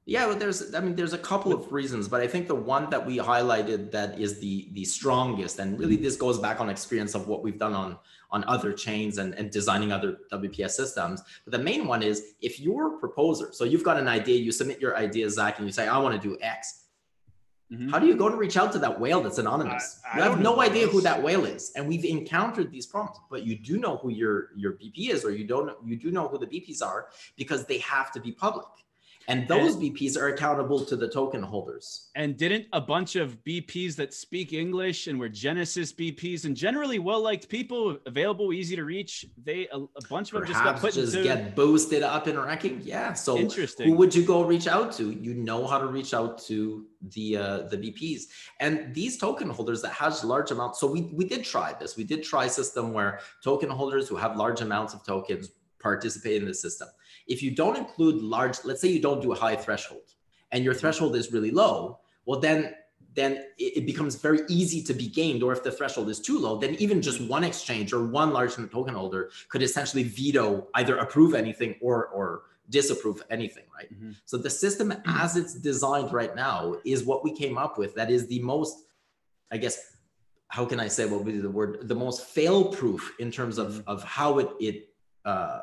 Yeah, 0.05 0.27
well, 0.27 0.37
there's 0.37 0.75
I 0.75 0.81
mean 0.81 0.95
there's 0.95 1.13
a 1.13 1.17
couple 1.17 1.53
of 1.53 1.71
reasons, 1.71 2.07
but 2.09 2.19
I 2.19 2.27
think 2.27 2.47
the 2.47 2.55
one 2.55 2.89
that 2.89 3.05
we 3.05 3.17
highlighted 3.17 3.89
that 3.91 4.19
is 4.19 4.39
the 4.39 4.67
the 4.73 4.83
strongest, 4.83 5.59
and 5.59 5.79
really 5.79 5.95
this 5.95 6.17
goes 6.17 6.37
back 6.37 6.59
on 6.59 6.69
experience 6.69 7.15
of 7.15 7.27
what 7.27 7.41
we've 7.41 7.57
done 7.57 7.73
on 7.73 7.97
on 8.29 8.43
other 8.45 8.73
chains 8.73 9.17
and, 9.17 9.33
and 9.35 9.49
designing 9.49 9.91
other 9.91 10.17
WPS 10.31 10.71
systems. 10.71 11.21
But 11.45 11.51
the 11.53 11.63
main 11.63 11.87
one 11.87 12.03
is 12.03 12.33
if 12.41 12.59
you're 12.59 12.95
a 12.95 12.99
proposer, 12.99 13.53
so 13.53 13.63
you've 13.63 13.83
got 13.83 13.97
an 13.97 14.07
idea, 14.07 14.37
you 14.37 14.51
submit 14.51 14.81
your 14.81 14.97
idea, 14.97 15.29
Zach, 15.29 15.59
and 15.59 15.67
you 15.67 15.71
say, 15.71 15.87
I 15.87 15.97
want 15.99 16.19
to 16.19 16.27
do 16.27 16.37
X 16.41 16.82
Mm-hmm. 17.73 17.89
How 17.89 17.97
do 17.97 18.05
you 18.05 18.15
go 18.15 18.29
to 18.29 18.35
reach 18.35 18.55
out 18.55 18.71
to 18.73 18.79
that 18.79 18.99
whale 18.99 19.21
that's 19.21 19.39
anonymous? 19.39 19.99
I, 20.05 20.15
I 20.15 20.17
you 20.17 20.29
have 20.29 20.39
no 20.39 20.61
idea 20.61 20.87
who 20.87 21.01
that 21.01 21.21
whale 21.21 21.45
is, 21.45 21.71
and 21.75 21.87
we've 21.87 22.05
encountered 22.05 22.71
these 22.71 22.85
problems. 22.85 23.19
But 23.31 23.43
you 23.43 23.57
do 23.57 23.79
know 23.79 23.97
who 23.97 24.09
your 24.09 24.49
your 24.55 24.73
BP 24.73 25.09
is, 25.09 25.25
or 25.25 25.31
you 25.31 25.45
don't. 25.45 25.75
You 25.83 25.95
do 25.95 26.11
know 26.11 26.27
who 26.27 26.37
the 26.37 26.45
BPs 26.45 26.83
are 26.83 27.07
because 27.35 27.65
they 27.65 27.79
have 27.79 28.11
to 28.11 28.19
be 28.19 28.31
public. 28.31 28.67
And 29.27 29.47
those 29.47 29.75
and, 29.75 29.83
BPs 29.83 30.17
are 30.17 30.27
accountable 30.29 30.83
to 30.85 30.95
the 30.95 31.07
token 31.07 31.41
holders. 31.41 32.09
And 32.15 32.35
didn't 32.35 32.65
a 32.73 32.81
bunch 32.81 33.15
of 33.15 33.43
BPs 33.43 33.95
that 33.95 34.13
speak 34.13 34.53
English 34.53 35.07
and 35.07 35.19
were 35.19 35.29
Genesis 35.29 35.93
BPs 35.93 36.45
and 36.45 36.55
generally 36.55 36.99
well 36.99 37.21
liked 37.21 37.47
people, 37.47 37.97
available, 38.05 38.51
easy 38.51 38.75
to 38.75 38.83
reach, 38.83 39.25
they 39.41 39.67
a, 39.71 39.77
a 39.77 40.07
bunch 40.09 40.33
of 40.33 40.39
them 40.39 40.47
just 40.47 40.63
got 40.63 40.79
put 40.79 40.93
just 40.93 41.15
into 41.15 41.23
get 41.23 41.55
boosted 41.55 42.03
up 42.03 42.27
in 42.27 42.37
ranking. 42.37 42.81
Yeah. 42.83 43.13
So 43.13 43.37
interesting. 43.37 43.89
Who 43.89 43.95
would 43.95 44.13
you 44.13 44.25
go 44.25 44.43
reach 44.43 44.67
out 44.67 44.91
to? 44.93 45.11
You 45.11 45.33
know 45.33 45.65
how 45.67 45.77
to 45.77 45.87
reach 45.87 46.13
out 46.13 46.37
to 46.43 46.85
the 47.11 47.37
uh, 47.37 47.57
the 47.63 47.77
BPs 47.77 48.23
and 48.59 48.93
these 48.93 49.17
token 49.17 49.49
holders 49.49 49.81
that 49.81 49.91
has 49.91 50.23
large 50.23 50.51
amounts. 50.51 50.79
So 50.79 50.87
we 50.87 51.01
we 51.13 51.25
did 51.25 51.43
try 51.43 51.73
this. 51.79 51.95
We 51.95 52.03
did 52.03 52.23
try 52.23 52.45
a 52.45 52.49
system 52.49 52.93
where 52.93 53.19
token 53.43 53.69
holders 53.69 54.07
who 54.07 54.15
have 54.15 54.35
large 54.35 54.61
amounts 54.61 54.93
of 54.93 55.05
tokens 55.05 55.51
participate 55.79 56.41
in 56.41 56.47
the 56.47 56.53
system. 56.53 56.87
If 57.27 57.41
you 57.41 57.51
don't 57.51 57.77
include 57.77 58.21
large, 58.21 58.57
let's 58.63 58.81
say 58.81 58.89
you 58.89 59.01
don't 59.01 59.21
do 59.21 59.31
a 59.31 59.35
high 59.35 59.55
threshold 59.55 60.15
and 60.51 60.63
your 60.63 60.73
threshold 60.73 61.15
is 61.15 61.31
really 61.31 61.51
low, 61.51 61.99
well, 62.25 62.39
then 62.39 62.75
then 63.15 63.43
it 63.59 63.85
becomes 63.85 64.15
very 64.15 64.39
easy 64.47 64.81
to 64.81 64.93
be 64.93 65.07
gamed. 65.07 65.43
Or 65.43 65.53
if 65.53 65.63
the 65.63 65.71
threshold 65.71 66.09
is 66.09 66.19
too 66.19 66.39
low, 66.39 66.57
then 66.57 66.73
even 66.75 66.99
just 67.01 67.21
one 67.21 67.43
exchange 67.43 67.93
or 67.93 68.07
one 68.07 68.33
large 68.33 68.55
token 68.55 68.95
holder 68.95 69.29
could 69.49 69.61
essentially 69.61 70.03
veto 70.03 70.67
either 70.73 70.97
approve 70.97 71.35
anything 71.35 71.75
or 71.79 72.07
or 72.07 72.43
disapprove 72.69 73.21
anything, 73.29 73.65
right? 73.75 73.93
Mm-hmm. 73.93 74.11
So 74.25 74.37
the 74.37 74.49
system 74.49 74.93
as 75.05 75.37
it's 75.37 75.53
designed 75.53 76.11
right 76.11 76.35
now 76.35 76.75
is 76.85 77.03
what 77.03 77.23
we 77.23 77.35
came 77.35 77.57
up 77.57 77.77
with. 77.77 77.93
That 77.95 78.09
is 78.09 78.27
the 78.27 78.39
most, 78.39 78.85
I 79.51 79.57
guess, 79.57 79.97
how 80.47 80.65
can 80.65 80.79
I 80.79 80.87
say 80.87 81.05
what 81.05 81.23
would 81.23 81.33
be 81.33 81.39
the 81.39 81.49
word? 81.49 81.87
The 81.87 81.95
most 81.95 82.25
fail-proof 82.25 83.15
in 83.19 83.31
terms 83.31 83.57
of 83.57 83.73
mm-hmm. 83.73 83.89
of 83.89 84.03
how 84.03 84.39
it 84.39 84.49
it 84.59 84.89
uh, 85.25 85.61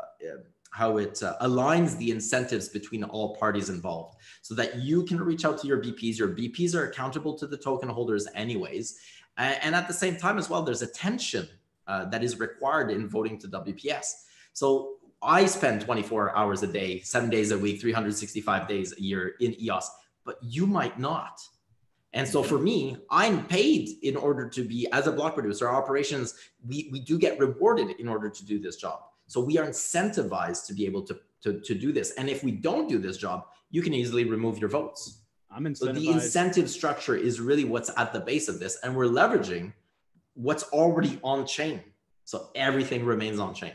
how 0.71 0.99
it 0.99 1.23
uh, 1.23 1.37
aligns 1.43 1.97
the 1.99 2.11
incentives 2.11 2.69
between 2.69 3.05
all 3.05 3.37
parties 3.37 3.69
involved 3.69 4.17
so 4.43 4.55
that 4.55 4.77
you 4.77 5.05
can 5.05 5.21
reach 5.21 5.45
out 5.45 5.59
to 5.61 5.67
your 5.67 5.83
BPs. 5.83 6.19
Your 6.19 6.29
BPs 6.29 6.75
are 6.75 6.85
accountable 6.85 7.37
to 7.39 7.47
the 7.47 7.57
token 7.57 7.89
holders, 7.89 8.29
anyways. 8.35 8.99
And 9.37 9.75
at 9.75 9.89
the 9.89 9.95
same 9.95 10.17
time, 10.17 10.39
as 10.39 10.51
well, 10.51 10.63
there's 10.63 10.83
attention 10.83 11.49
uh, 11.87 12.05
that 12.07 12.23
is 12.23 12.39
required 12.39 12.91
in 12.91 13.09
voting 13.09 13.39
to 13.39 13.49
WPS. 13.49 14.25
So 14.53 14.97
I 15.23 15.47
spend 15.47 15.81
24 15.81 16.37
hours 16.37 16.63
a 16.63 16.67
day, 16.67 17.01
seven 17.01 17.31
days 17.31 17.51
a 17.51 17.59
week, 17.59 17.81
365 17.81 18.69
days 18.69 18.95
a 18.97 19.03
year 19.03 19.35
in 19.41 19.61
EOS, 19.61 19.91
but 20.25 20.37
you 20.43 20.67
might 20.67 20.99
not. 20.99 21.41
And 22.13 22.27
so 22.27 22.43
for 22.43 22.59
me, 22.59 22.97
I'm 23.11 23.47
paid 23.47 23.89
in 24.03 24.17
order 24.17 24.49
to 24.49 24.65
be, 24.65 24.89
as 24.93 25.07
a 25.07 25.13
block 25.13 25.35
producer, 25.35 25.69
operations, 25.69 26.35
we, 26.67 26.89
we 26.91 27.01
do 27.01 27.19
get 27.19 27.39
rewarded 27.39 27.99
in 28.01 28.09
order 28.09 28.29
to 28.29 28.45
do 28.45 28.59
this 28.59 28.77
job. 28.77 29.01
So 29.31 29.39
we 29.39 29.59
are 29.59 29.67
incentivized 29.67 30.67
to 30.67 30.75
be 30.75 30.85
able 30.87 31.03
to, 31.03 31.17
to, 31.43 31.61
to 31.61 31.73
do 31.73 31.93
this. 31.93 32.11
And 32.19 32.29
if 32.29 32.43
we 32.43 32.51
don't 32.51 32.89
do 32.89 32.99
this 32.99 33.17
job, 33.17 33.45
you 33.71 33.81
can 33.81 33.95
easily 33.95 34.25
remove 34.25 34.59
your 34.59 34.69
votes. 34.69 35.21
I'm 35.53 35.67
incentivized. 35.67 35.79
So 35.79 35.93
the 35.93 36.09
incentive 36.09 36.69
structure 36.69 37.15
is 37.15 37.41
really 37.41 37.63
what's 37.63 37.93
at 37.97 38.13
the 38.13 38.19
base 38.19 38.49
of 38.49 38.59
this. 38.59 38.79
And 38.83 38.97
we're 38.97 39.05
leveraging 39.05 39.73
what's 40.35 40.65
already 40.65 41.21
on 41.23 41.47
chain. 41.47 41.81
So 42.25 42.49
everything 42.57 43.05
remains 43.05 43.39
on 43.39 43.55
chain. 43.55 43.75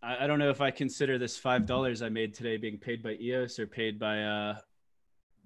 I, 0.00 0.28
don't 0.28 0.38
know 0.38 0.50
if 0.50 0.60
I 0.60 0.70
consider 0.70 1.18
this 1.18 1.36
five 1.36 1.66
dollars 1.66 2.00
I 2.00 2.08
made 2.08 2.32
today 2.32 2.56
being 2.56 2.78
paid 2.78 3.02
by 3.02 3.16
EOS 3.20 3.58
or 3.58 3.66
paid 3.66 3.98
by 3.98 4.22
uh, 4.22 4.58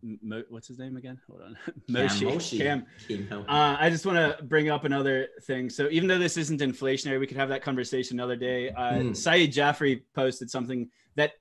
Mo, 0.03 0.43
what's 0.51 0.69
his 0.69 0.79
name 0.79 0.97
again? 0.97 1.19
Hold 1.29 1.43
on, 1.43 1.59
Moshi. 1.89 2.59
Cam. 2.59 2.87
Uh, 3.31 3.77
I 3.79 3.91
just 3.91 4.07
want 4.07 4.19
to 4.19 4.43
bring 4.45 4.69
up 4.69 4.85
another 4.85 5.29
thing. 5.43 5.71
So 5.71 5.89
even 5.91 6.09
though 6.09 6.19
this 6.19 6.37
isn't 6.37 6.61
inflationary, 6.61 7.19
we 7.19 7.27
could 7.27 7.37
have 7.37 7.49
that 7.49 7.63
conversation 7.63 8.19
another 8.19 8.37
day. 8.37 8.71
Uh, 8.71 8.93
mm. 8.93 9.17
Saeed 9.17 9.53
Jaffrey 9.53 10.05
posted 10.15 10.51
something 10.51 10.89
that 11.17 11.33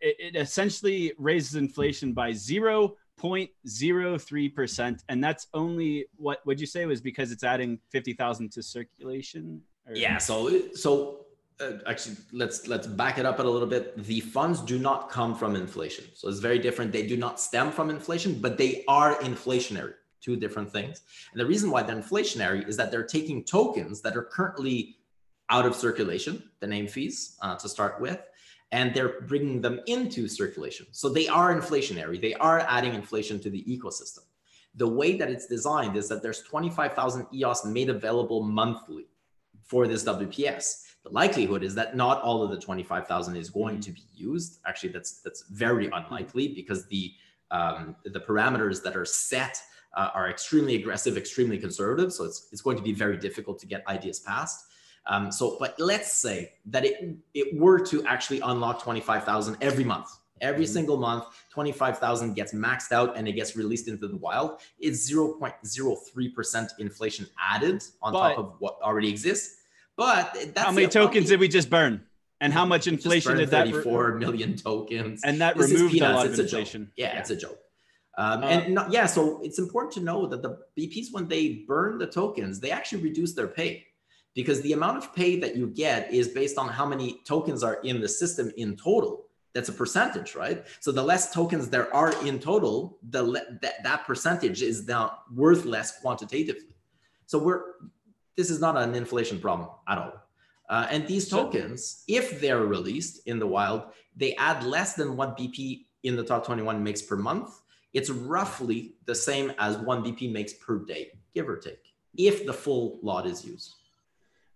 it, 0.00 0.16
it 0.18 0.36
essentially 0.36 1.12
raises 1.18 1.56
inflation 1.56 2.12
by 2.12 2.32
zero 2.32 2.96
point 3.16 3.50
zero 3.66 4.18
three 4.18 4.48
percent, 4.48 5.02
and 5.08 5.22
that's 5.22 5.48
only 5.54 6.06
what 6.16 6.44
would 6.46 6.60
you 6.60 6.66
say 6.66 6.86
was 6.86 7.00
because 7.00 7.32
it's 7.32 7.44
adding 7.44 7.78
fifty 7.90 8.12
thousand 8.12 8.52
to 8.52 8.62
circulation. 8.62 9.60
Or? 9.86 9.94
Yeah. 9.94 10.18
So 10.18 10.72
so 10.72 11.25
uh, 11.60 11.72
actually 11.86 12.16
let's 12.32 12.66
let's 12.68 12.86
back 12.86 13.18
it 13.18 13.26
up 13.26 13.38
a 13.38 13.42
little 13.42 13.68
bit. 13.68 13.96
The 14.04 14.20
funds 14.20 14.60
do 14.60 14.78
not 14.78 15.10
come 15.10 15.34
from 15.34 15.56
inflation. 15.56 16.04
So 16.14 16.28
it's 16.28 16.38
very 16.38 16.58
different. 16.58 16.92
They 16.92 17.06
do 17.06 17.16
not 17.16 17.40
stem 17.40 17.70
from 17.70 17.90
inflation 17.90 18.40
but 18.40 18.58
they 18.58 18.84
are 18.88 19.14
inflationary. 19.16 19.94
Two 20.20 20.36
different 20.36 20.70
things. 20.70 21.02
And 21.32 21.40
the 21.40 21.46
reason 21.46 21.70
why 21.70 21.82
they're 21.82 21.96
inflationary 21.96 22.68
is 22.68 22.76
that 22.76 22.90
they're 22.90 23.06
taking 23.06 23.44
tokens 23.44 24.00
that 24.02 24.16
are 24.16 24.24
currently 24.24 24.96
out 25.48 25.64
of 25.64 25.74
circulation 25.74 26.42
the 26.60 26.66
name 26.66 26.88
fees 26.88 27.36
uh, 27.40 27.56
to 27.56 27.68
start 27.68 28.00
with 28.00 28.20
and 28.72 28.92
they're 28.92 29.20
bringing 29.22 29.60
them 29.60 29.80
into 29.86 30.26
circulation. 30.26 30.86
So 30.90 31.08
they 31.08 31.28
are 31.28 31.54
inflationary. 31.54 32.20
They 32.20 32.34
are 32.34 32.60
adding 32.60 32.94
inflation 32.94 33.38
to 33.40 33.50
the 33.50 33.62
ecosystem. 33.64 34.24
The 34.74 34.88
way 34.88 35.16
that 35.16 35.30
it's 35.30 35.46
designed 35.46 35.96
is 35.96 36.08
that 36.08 36.20
there's 36.22 36.42
25000 36.42 37.28
eos 37.32 37.64
made 37.64 37.88
available 37.88 38.42
monthly 38.42 39.06
for 39.66 39.88
this 39.88 40.04
wps 40.04 40.85
the 41.06 41.12
likelihood 41.12 41.62
is 41.62 41.74
that 41.76 41.94
not 41.96 42.20
all 42.22 42.42
of 42.42 42.50
the 42.50 42.58
25,000 42.58 43.36
is 43.36 43.48
going 43.48 43.80
to 43.80 43.92
be 43.92 44.02
used. 44.14 44.58
Actually, 44.66 44.88
that's 44.90 45.20
that's 45.20 45.42
very 45.50 45.86
unlikely 45.86 46.48
because 46.48 46.86
the 46.86 47.12
um, 47.52 47.94
the 48.04 48.18
parameters 48.18 48.82
that 48.82 48.96
are 48.96 49.04
set 49.04 49.60
uh, 49.94 50.10
are 50.14 50.28
extremely 50.28 50.74
aggressive, 50.74 51.16
extremely 51.16 51.58
conservative. 51.58 52.12
So 52.12 52.24
it's 52.24 52.48
it's 52.50 52.60
going 52.60 52.76
to 52.76 52.82
be 52.82 52.92
very 52.92 53.16
difficult 53.16 53.60
to 53.60 53.66
get 53.66 53.86
ideas 53.86 54.18
passed. 54.18 54.66
Um, 55.06 55.30
so, 55.30 55.56
but 55.60 55.78
let's 55.78 56.12
say 56.12 56.54
that 56.66 56.84
it 56.84 57.16
it 57.34 57.56
were 57.56 57.78
to 57.86 58.04
actually 58.04 58.40
unlock 58.40 58.82
25,000 58.82 59.58
every 59.60 59.84
month. 59.84 60.08
Every 60.40 60.64
mm-hmm. 60.64 60.72
single 60.72 60.96
month, 60.96 61.24
25,000 61.50 62.34
gets 62.34 62.52
maxed 62.52 62.90
out 62.90 63.16
and 63.16 63.26
it 63.28 63.32
gets 63.32 63.56
released 63.56 63.88
into 63.88 64.06
the 64.08 64.16
wild. 64.16 64.60
It's 64.78 65.10
0.03% 65.10 66.68
inflation 66.78 67.26
added 67.40 67.82
on 68.02 68.12
but, 68.12 68.34
top 68.34 68.38
of 68.38 68.54
what 68.58 68.76
already 68.82 69.08
exists. 69.08 69.62
But 69.96 70.36
how 70.56 70.72
many 70.72 70.88
tokens 70.88 71.28
did 71.28 71.40
we 71.40 71.48
just 71.48 71.70
burn? 71.70 72.04
And 72.40 72.52
how 72.52 72.66
much 72.66 72.86
inflation 72.86 73.36
did 73.36 73.50
that? 73.50 73.68
Thirty-four 73.68 74.12
re- 74.12 74.20
million 74.20 74.56
tokens. 74.56 75.22
And 75.24 75.40
that 75.40 75.56
this 75.56 75.72
removed 75.72 75.94
a 75.96 76.12
lot 76.12 76.26
of 76.26 76.38
inflation. 76.38 76.92
Yeah, 76.96 77.14
yeah, 77.14 77.20
it's 77.20 77.30
a 77.30 77.36
joke. 77.36 77.58
Um, 78.18 78.42
uh, 78.42 78.46
and 78.46 78.74
not, 78.74 78.92
yeah, 78.92 79.06
so 79.06 79.40
it's 79.42 79.58
important 79.58 79.92
to 79.94 80.00
know 80.00 80.26
that 80.26 80.42
the 80.42 80.58
BPs, 80.78 81.06
when 81.12 81.28
they 81.28 81.64
burn 81.66 81.98
the 81.98 82.06
tokens, 82.06 82.60
they 82.60 82.70
actually 82.70 83.02
reduce 83.02 83.34
their 83.34 83.46
pay 83.46 83.86
because 84.34 84.60
the 84.62 84.72
amount 84.72 84.98
of 84.98 85.14
pay 85.14 85.38
that 85.40 85.56
you 85.56 85.68
get 85.68 86.12
is 86.12 86.28
based 86.28 86.58
on 86.58 86.68
how 86.68 86.86
many 86.86 87.20
tokens 87.26 87.62
are 87.62 87.76
in 87.82 88.00
the 88.00 88.08
system 88.08 88.52
in 88.56 88.76
total. 88.76 89.26
That's 89.54 89.70
a 89.70 89.72
percentage, 89.72 90.34
right? 90.34 90.64
So 90.80 90.92
the 90.92 91.02
less 91.02 91.32
tokens 91.32 91.68
there 91.70 91.94
are 91.94 92.12
in 92.26 92.38
total, 92.38 92.98
the 93.08 93.22
le- 93.22 93.58
that, 93.62 93.82
that 93.82 94.06
percentage 94.06 94.60
is 94.60 94.86
now 94.86 95.20
worth 95.34 95.64
less 95.64 95.98
quantitatively. 96.00 96.74
So 97.24 97.38
we're 97.38 97.62
this 98.36 98.50
is 98.50 98.60
not 98.60 98.76
an 98.76 98.94
inflation 98.94 99.40
problem 99.40 99.68
at 99.88 99.98
all. 99.98 100.12
Uh, 100.68 100.86
and 100.90 101.06
these 101.06 101.28
tokens, 101.28 102.02
if 102.08 102.40
they're 102.40 102.64
released 102.64 103.26
in 103.26 103.38
the 103.38 103.46
wild, 103.46 103.84
they 104.16 104.34
add 104.36 104.64
less 104.64 104.94
than 104.94 105.16
what 105.16 105.38
BP 105.38 105.84
in 106.02 106.16
the 106.16 106.24
top 106.24 106.44
21 106.44 106.82
makes 106.82 107.02
per 107.02 107.16
month. 107.16 107.60
it's 107.94 108.10
roughly 108.10 108.94
the 109.06 109.14
same 109.14 109.50
as 109.58 109.78
one 109.78 110.04
BP 110.04 110.30
makes 110.30 110.52
per 110.52 110.78
day, 110.84 111.12
give 111.34 111.48
or 111.48 111.56
take, 111.56 111.80
if 112.18 112.44
the 112.44 112.52
full 112.52 112.98
lot 113.02 113.26
is 113.26 113.42
used. 113.44 113.74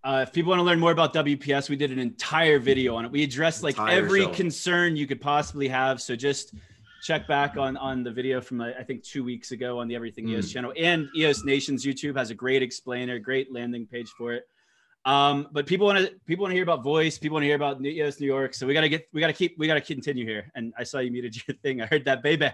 Uh, 0.02 0.24
if 0.26 0.32
people 0.32 0.50
want 0.50 0.60
to 0.60 0.64
learn 0.64 0.80
more 0.80 0.92
about 0.92 1.14
WPS, 1.14 1.68
we 1.70 1.76
did 1.76 1.90
an 1.90 1.98
entire 1.98 2.58
video 2.58 2.96
on 2.96 3.04
it. 3.04 3.10
We 3.10 3.22
addressed 3.22 3.62
like 3.62 3.76
Entire 3.76 3.96
every 3.96 4.22
show. 4.22 4.32
concern 4.32 4.96
you 4.96 5.06
could 5.06 5.20
possibly 5.20 5.68
have. 5.68 6.00
So 6.00 6.16
just 6.16 6.54
check 7.02 7.26
back 7.26 7.56
on 7.56 7.76
on 7.76 8.02
the 8.02 8.10
video 8.10 8.40
from 8.40 8.60
uh, 8.60 8.70
I 8.78 8.82
think 8.82 9.02
two 9.02 9.24
weeks 9.24 9.52
ago 9.52 9.78
on 9.80 9.88
the 9.88 9.94
Everything 9.94 10.26
Mm. 10.26 10.30
EOS 10.32 10.52
channel 10.52 10.72
and 10.76 11.08
EOS 11.16 11.44
Nations 11.44 11.84
YouTube 11.84 12.16
has 12.16 12.30
a 12.30 12.34
great 12.34 12.62
explainer, 12.62 13.18
great 13.18 13.52
landing 13.52 13.86
page 13.86 14.10
for 14.10 14.32
it. 14.32 14.44
Um, 15.06 15.48
but 15.52 15.66
people 15.66 15.86
want 15.86 15.98
to 15.98 16.12
people 16.26 16.42
want 16.42 16.50
to 16.50 16.54
hear 16.56 16.62
about 16.62 16.82
voice. 16.82 17.16
People 17.16 17.36
want 17.36 17.42
to 17.44 17.46
hear 17.46 17.56
about 17.56 17.80
New- 17.80 17.88
EOS 17.88 18.20
New 18.20 18.26
York. 18.26 18.52
So 18.52 18.66
we 18.66 18.74
gotta 18.74 18.88
get 18.90 19.08
we 19.14 19.20
gotta 19.20 19.32
keep 19.32 19.58
we 19.58 19.66
gotta 19.66 19.80
continue 19.80 20.26
here. 20.26 20.50
And 20.54 20.74
I 20.78 20.82
saw 20.84 20.98
you 20.98 21.10
muted 21.10 21.34
your 21.48 21.56
thing. 21.58 21.80
I 21.80 21.86
heard 21.86 22.04
that, 22.04 22.22
baby. 22.22 22.50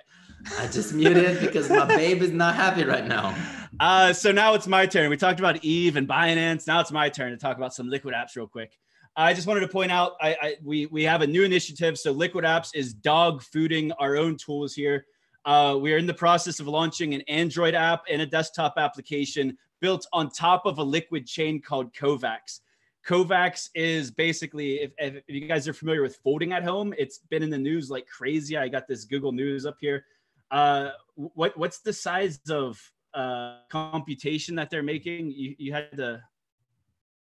I 0.59 0.67
just 0.69 0.95
muted 0.95 1.41
because 1.41 1.69
my 1.69 1.87
babe 1.87 2.23
is 2.23 2.31
not 2.31 2.55
happy 2.55 2.85
right 2.85 3.05
now. 3.07 3.35
Uh, 3.81 4.13
so 4.13 4.31
now 4.31 4.55
it's 4.55 4.69
my 4.69 4.87
turn. 4.87 5.11
We 5.11 5.17
talked 5.17 5.41
about 5.41 5.65
Yves 5.65 5.97
and 5.97 6.07
Binance. 6.09 6.67
Now 6.69 6.81
it's 6.81 6.93
my 6.93 7.09
turn 7.09 7.33
to 7.33 7.37
talk 7.37 7.57
about 7.57 7.75
some 7.75 7.89
Liquid 7.91 8.15
Apps 8.15 8.37
real 8.37 8.47
quick. 8.47 8.79
I 9.17 9.33
just 9.33 9.47
wanted 9.47 9.61
to 9.61 9.69
point 9.69 9.91
out 9.91 10.13
I, 10.21 10.37
I 10.41 10.57
we 10.63 10.87
we 10.87 11.03
have 11.05 11.23
a 11.23 11.27
new 11.27 11.43
initiative. 11.43 11.99
So 11.99 12.13
Liquid 12.13 12.45
Apps 12.45 12.71
is 12.75 12.93
dog 12.93 13.43
fooding 13.43 13.91
our 13.99 14.17
own 14.17 14.37
tools 14.37 14.75
here. 14.75 15.07
Uh, 15.47 15.79
we 15.81 15.93
are 15.95 15.97
in 15.97 16.07
the 16.07 16.15
process 16.15 16.61
of 16.61 16.67
launching 16.67 17.15
an 17.15 17.23
Android 17.23 17.75
app 17.75 18.03
and 18.11 18.21
a 18.21 18.27
desktop 18.27 18.75
application 18.77 19.57
built 19.81 20.07
on 20.13 20.29
top 20.29 20.67
of 20.67 20.79
a 20.79 20.83
liquid 20.83 21.27
chain 21.27 21.63
called 21.63 21.95
Covax. 21.95 22.61
Covax 23.07 23.71
is 23.75 24.11
basically, 24.11 24.81
if, 24.81 24.91
if 24.99 25.23
you 25.29 25.47
guys 25.47 25.69
are 25.69 25.73
familiar 25.73 26.03
with 26.03 26.17
folding 26.25 26.53
at 26.53 26.65
home, 26.65 26.93
it's 26.99 27.19
been 27.31 27.43
in 27.43 27.51
the 27.51 27.59
news 27.59 27.89
like 27.89 28.07
crazy. 28.09 28.57
I 28.57 28.69
got 28.69 28.89
this 28.89 29.05
Google 29.05 29.31
News 29.31 29.65
up 29.65 29.77
here. 29.81 30.05
Uh, 30.51 30.91
what 31.15 31.57
what's 31.57 31.79
the 31.79 31.93
size 31.93 32.41
of 32.51 32.81
uh, 33.15 33.59
computation 33.71 34.57
that 34.57 34.71
they're 34.71 34.83
making? 34.83 35.31
You, 35.31 35.55
you 35.59 35.73
had 35.73 35.97
to 35.97 36.23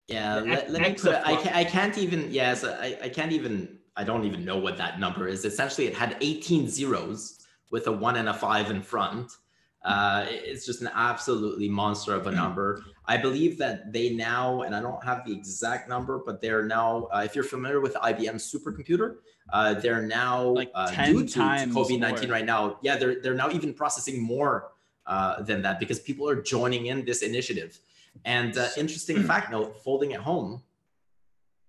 Yeah, 0.07 0.39
let, 0.39 0.69
let 0.69 0.81
me 0.81 0.93
put 0.93 1.13
it, 1.13 1.21
I, 1.23 1.35
can't, 1.35 1.55
I 1.55 1.63
can't 1.63 1.97
even, 1.97 2.31
yes, 2.31 2.63
I, 2.63 2.97
I 3.01 3.09
can't 3.09 3.31
even, 3.31 3.77
I 3.95 4.03
don't 4.03 4.25
even 4.25 4.43
know 4.43 4.57
what 4.57 4.77
that 4.77 4.99
number 4.99 5.27
is. 5.27 5.45
Essentially, 5.45 5.87
it 5.87 5.93
had 5.93 6.17
18 6.19 6.67
zeros 6.67 7.39
with 7.71 7.87
a 7.87 7.91
one 7.91 8.17
and 8.17 8.27
a 8.27 8.33
five 8.33 8.69
in 8.69 8.81
front. 8.81 9.31
Uh, 9.83 10.25
it's 10.29 10.65
just 10.65 10.81
an 10.81 10.89
absolutely 10.93 11.67
monster 11.67 12.13
of 12.13 12.27
a 12.27 12.31
number. 12.31 12.83
I 13.05 13.17
believe 13.17 13.57
that 13.57 13.91
they 13.91 14.13
now, 14.13 14.61
and 14.61 14.73
I 14.75 14.81
don't 14.81 15.03
have 15.03 15.25
the 15.25 15.33
exact 15.33 15.89
number, 15.89 16.21
but 16.25 16.41
they're 16.41 16.63
now, 16.63 17.09
uh, 17.13 17.23
if 17.25 17.35
you're 17.35 17.43
familiar 17.43 17.81
with 17.81 17.93
IBM's 17.95 18.49
supercomputer, 18.49 19.17
uh, 19.51 19.73
they're 19.73 20.01
now 20.01 20.43
Like 20.43 20.71
uh, 20.73 20.89
10 20.91 21.13
due 21.13 21.27
to 21.27 21.33
times 21.33 21.75
COVID-19 21.75 21.99
more. 21.99 22.31
right 22.31 22.45
now. 22.45 22.77
Yeah, 22.81 22.95
they're 22.95 23.21
they're 23.21 23.33
now 23.33 23.49
even 23.51 23.73
processing 23.73 24.21
more 24.21 24.71
uh, 25.05 25.41
than 25.41 25.61
that 25.63 25.79
because 25.79 25.99
people 25.99 26.29
are 26.29 26.41
joining 26.41 26.85
in 26.85 27.03
this 27.03 27.21
initiative. 27.21 27.77
And 28.25 28.57
uh, 28.57 28.67
interesting 28.77 29.17
hmm. 29.17 29.27
fact 29.27 29.51
note, 29.51 29.83
folding 29.83 30.13
at 30.13 30.21
home 30.21 30.61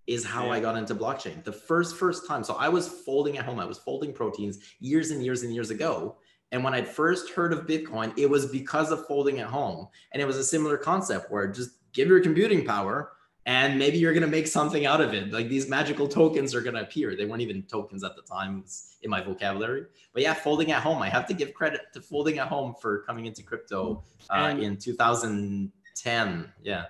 is 0.07 0.25
how 0.25 0.47
yeah. 0.47 0.53
I 0.53 0.61
got 0.61 0.77
into 0.77 0.95
blockchain. 0.95 1.43
The 1.45 1.53
first 1.53 1.97
first 1.97 2.27
time, 2.29 2.45
so 2.45 2.55
I 2.55 2.69
was 2.69 2.89
folding 2.89 3.39
at 3.39 3.45
home. 3.45 3.59
I 3.59 3.65
was 3.65 3.79
folding 3.79 4.13
proteins 4.13 4.59
years 4.81 5.11
and 5.11 5.25
years 5.25 5.43
and 5.43 5.55
years 5.55 5.71
ago. 5.71 6.17
And 6.53 6.63
when 6.63 6.75
I'd 6.75 6.87
first 6.87 7.31
heard 7.31 7.53
of 7.53 7.67
Bitcoin, 7.67 8.17
it 8.17 8.29
was 8.29 8.47
because 8.47 8.93
of 8.93 9.07
folding 9.07 9.41
at 9.41 9.49
home. 9.49 9.89
And 10.13 10.23
it 10.23 10.27
was 10.27 10.37
a 10.37 10.45
similar 10.45 10.77
concept 10.77 11.31
where 11.31 11.49
just 11.49 11.71
give 11.93 12.09
your 12.09 12.21
computing 12.21 12.65
power 12.65 13.13
and 13.47 13.79
maybe 13.79 13.99
you're 13.99 14.13
going 14.13 14.23
to 14.23 14.29
make 14.29 14.47
something 14.47 14.87
out 14.87 15.01
of 15.01 15.13
it. 15.15 15.33
Like 15.33 15.49
these 15.49 15.69
magical 15.69 16.07
tokens 16.07 16.55
are 16.55 16.61
going 16.61 16.75
to 16.75 16.83
appear. 16.83 17.17
They 17.17 17.27
weren't 17.27 17.43
even 17.43 17.63
tokens 17.63 18.05
at 18.05 18.15
the 18.15 18.23
time 18.23 18.65
in 19.03 19.11
my 19.11 19.21
vocabulary. 19.21 19.85
But 20.13 20.23
yeah, 20.23 20.33
folding 20.33 20.71
at 20.71 20.83
home. 20.83 21.03
I 21.03 21.09
have 21.09 21.27
to 21.27 21.35
give 21.35 21.53
credit 21.55 21.81
to 21.93 22.01
folding 22.01 22.39
at 22.39 22.49
home 22.49 22.75
for 22.81 23.03
coming 23.03 23.27
into 23.27 23.43
crypto 23.43 24.05
uh, 24.31 24.55
in 24.59 24.77
2000- 24.77 25.71
10 25.95 26.53
yeah 26.63 26.87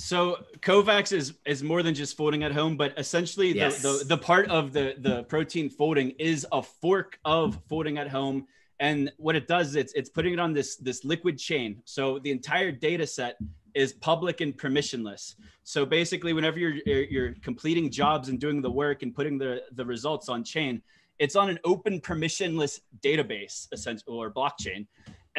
so 0.00 0.38
Covax 0.60 1.12
is 1.12 1.34
is 1.46 1.62
more 1.62 1.82
than 1.82 1.94
just 1.94 2.16
folding 2.16 2.42
at 2.42 2.52
home, 2.52 2.76
but 2.76 2.98
essentially 2.98 3.52
the, 3.52 3.58
yes. 3.58 3.82
the, 3.82 4.02
the, 4.06 4.16
part 4.16 4.48
of 4.48 4.72
the 4.72 4.94
the 4.98 5.24
protein 5.24 5.68
folding 5.68 6.10
is 6.12 6.46
a 6.52 6.62
fork 6.62 7.18
of 7.24 7.58
folding 7.68 7.98
at 7.98 8.08
home. 8.08 8.46
And 8.78 9.12
what 9.18 9.36
it 9.36 9.46
does, 9.46 9.76
it's 9.76 9.92
it's 9.92 10.08
putting 10.08 10.32
it 10.32 10.40
on 10.40 10.54
this 10.54 10.76
this 10.76 11.04
liquid 11.04 11.38
chain. 11.38 11.82
So 11.84 12.18
the 12.20 12.30
entire 12.30 12.72
data 12.72 13.06
set 13.06 13.36
is 13.74 13.92
public 13.92 14.40
and 14.40 14.56
permissionless. 14.56 15.34
So 15.64 15.84
basically, 15.84 16.32
whenever 16.32 16.58
you're 16.58 16.76
you're 16.86 17.34
completing 17.42 17.90
jobs 17.90 18.30
and 18.30 18.40
doing 18.40 18.62
the 18.62 18.70
work 18.70 19.02
and 19.02 19.14
putting 19.14 19.36
the 19.36 19.62
the 19.72 19.84
results 19.84 20.30
on 20.30 20.44
chain, 20.44 20.80
it's 21.18 21.36
on 21.36 21.50
an 21.50 21.58
open 21.64 22.00
permissionless 22.00 22.80
database 23.02 23.68
essential 23.72 24.14
or 24.14 24.32
blockchain 24.32 24.86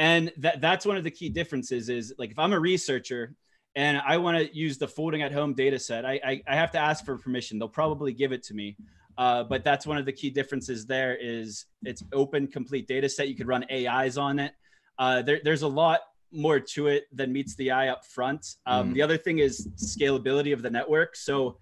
and 0.01 0.33
that 0.37 0.61
that's 0.61 0.83
one 0.83 0.97
of 0.97 1.03
the 1.03 1.11
key 1.11 1.29
differences 1.29 1.87
is 1.87 2.11
like 2.17 2.31
if 2.31 2.39
I'm 2.39 2.53
a 2.53 2.59
researcher 2.59 3.35
and 3.75 4.01
I 4.03 4.17
want 4.17 4.35
to 4.35 4.57
use 4.57 4.79
the 4.79 4.87
folding 4.87 5.21
at 5.21 5.31
home 5.31 5.53
data 5.53 5.77
set, 5.77 6.07
I, 6.07 6.19
I, 6.25 6.41
I 6.47 6.55
have 6.55 6.71
to 6.71 6.79
ask 6.79 7.05
for 7.05 7.19
permission. 7.19 7.59
They'll 7.59 7.69
probably 7.69 8.11
give 8.11 8.31
it 8.31 8.41
to 8.45 8.55
me. 8.55 8.75
Uh, 9.15 9.43
but 9.43 9.63
that's 9.63 9.85
one 9.85 9.99
of 9.99 10.05
the 10.05 10.11
key 10.11 10.31
differences 10.31 10.87
there 10.87 11.15
is 11.21 11.65
it's 11.83 12.03
open, 12.13 12.47
complete 12.47 12.87
data 12.87 13.07
set. 13.07 13.27
You 13.27 13.35
could 13.35 13.47
run 13.47 13.63
AIs 13.71 14.17
on 14.17 14.39
it. 14.39 14.53
Uh, 14.97 15.21
there, 15.21 15.39
there's 15.43 15.61
a 15.61 15.67
lot 15.67 15.99
more 16.31 16.59
to 16.59 16.87
it 16.87 17.03
than 17.13 17.31
meets 17.31 17.53
the 17.55 17.69
eye 17.69 17.89
up 17.89 18.03
front. 18.03 18.55
Um, 18.65 18.89
Mm. 18.89 18.93
The 18.95 19.01
other 19.03 19.17
thing 19.17 19.37
is 19.37 19.67
scalability 19.75 20.51
of 20.51 20.63
the 20.63 20.71
network. 20.71 21.15
So 21.15 21.59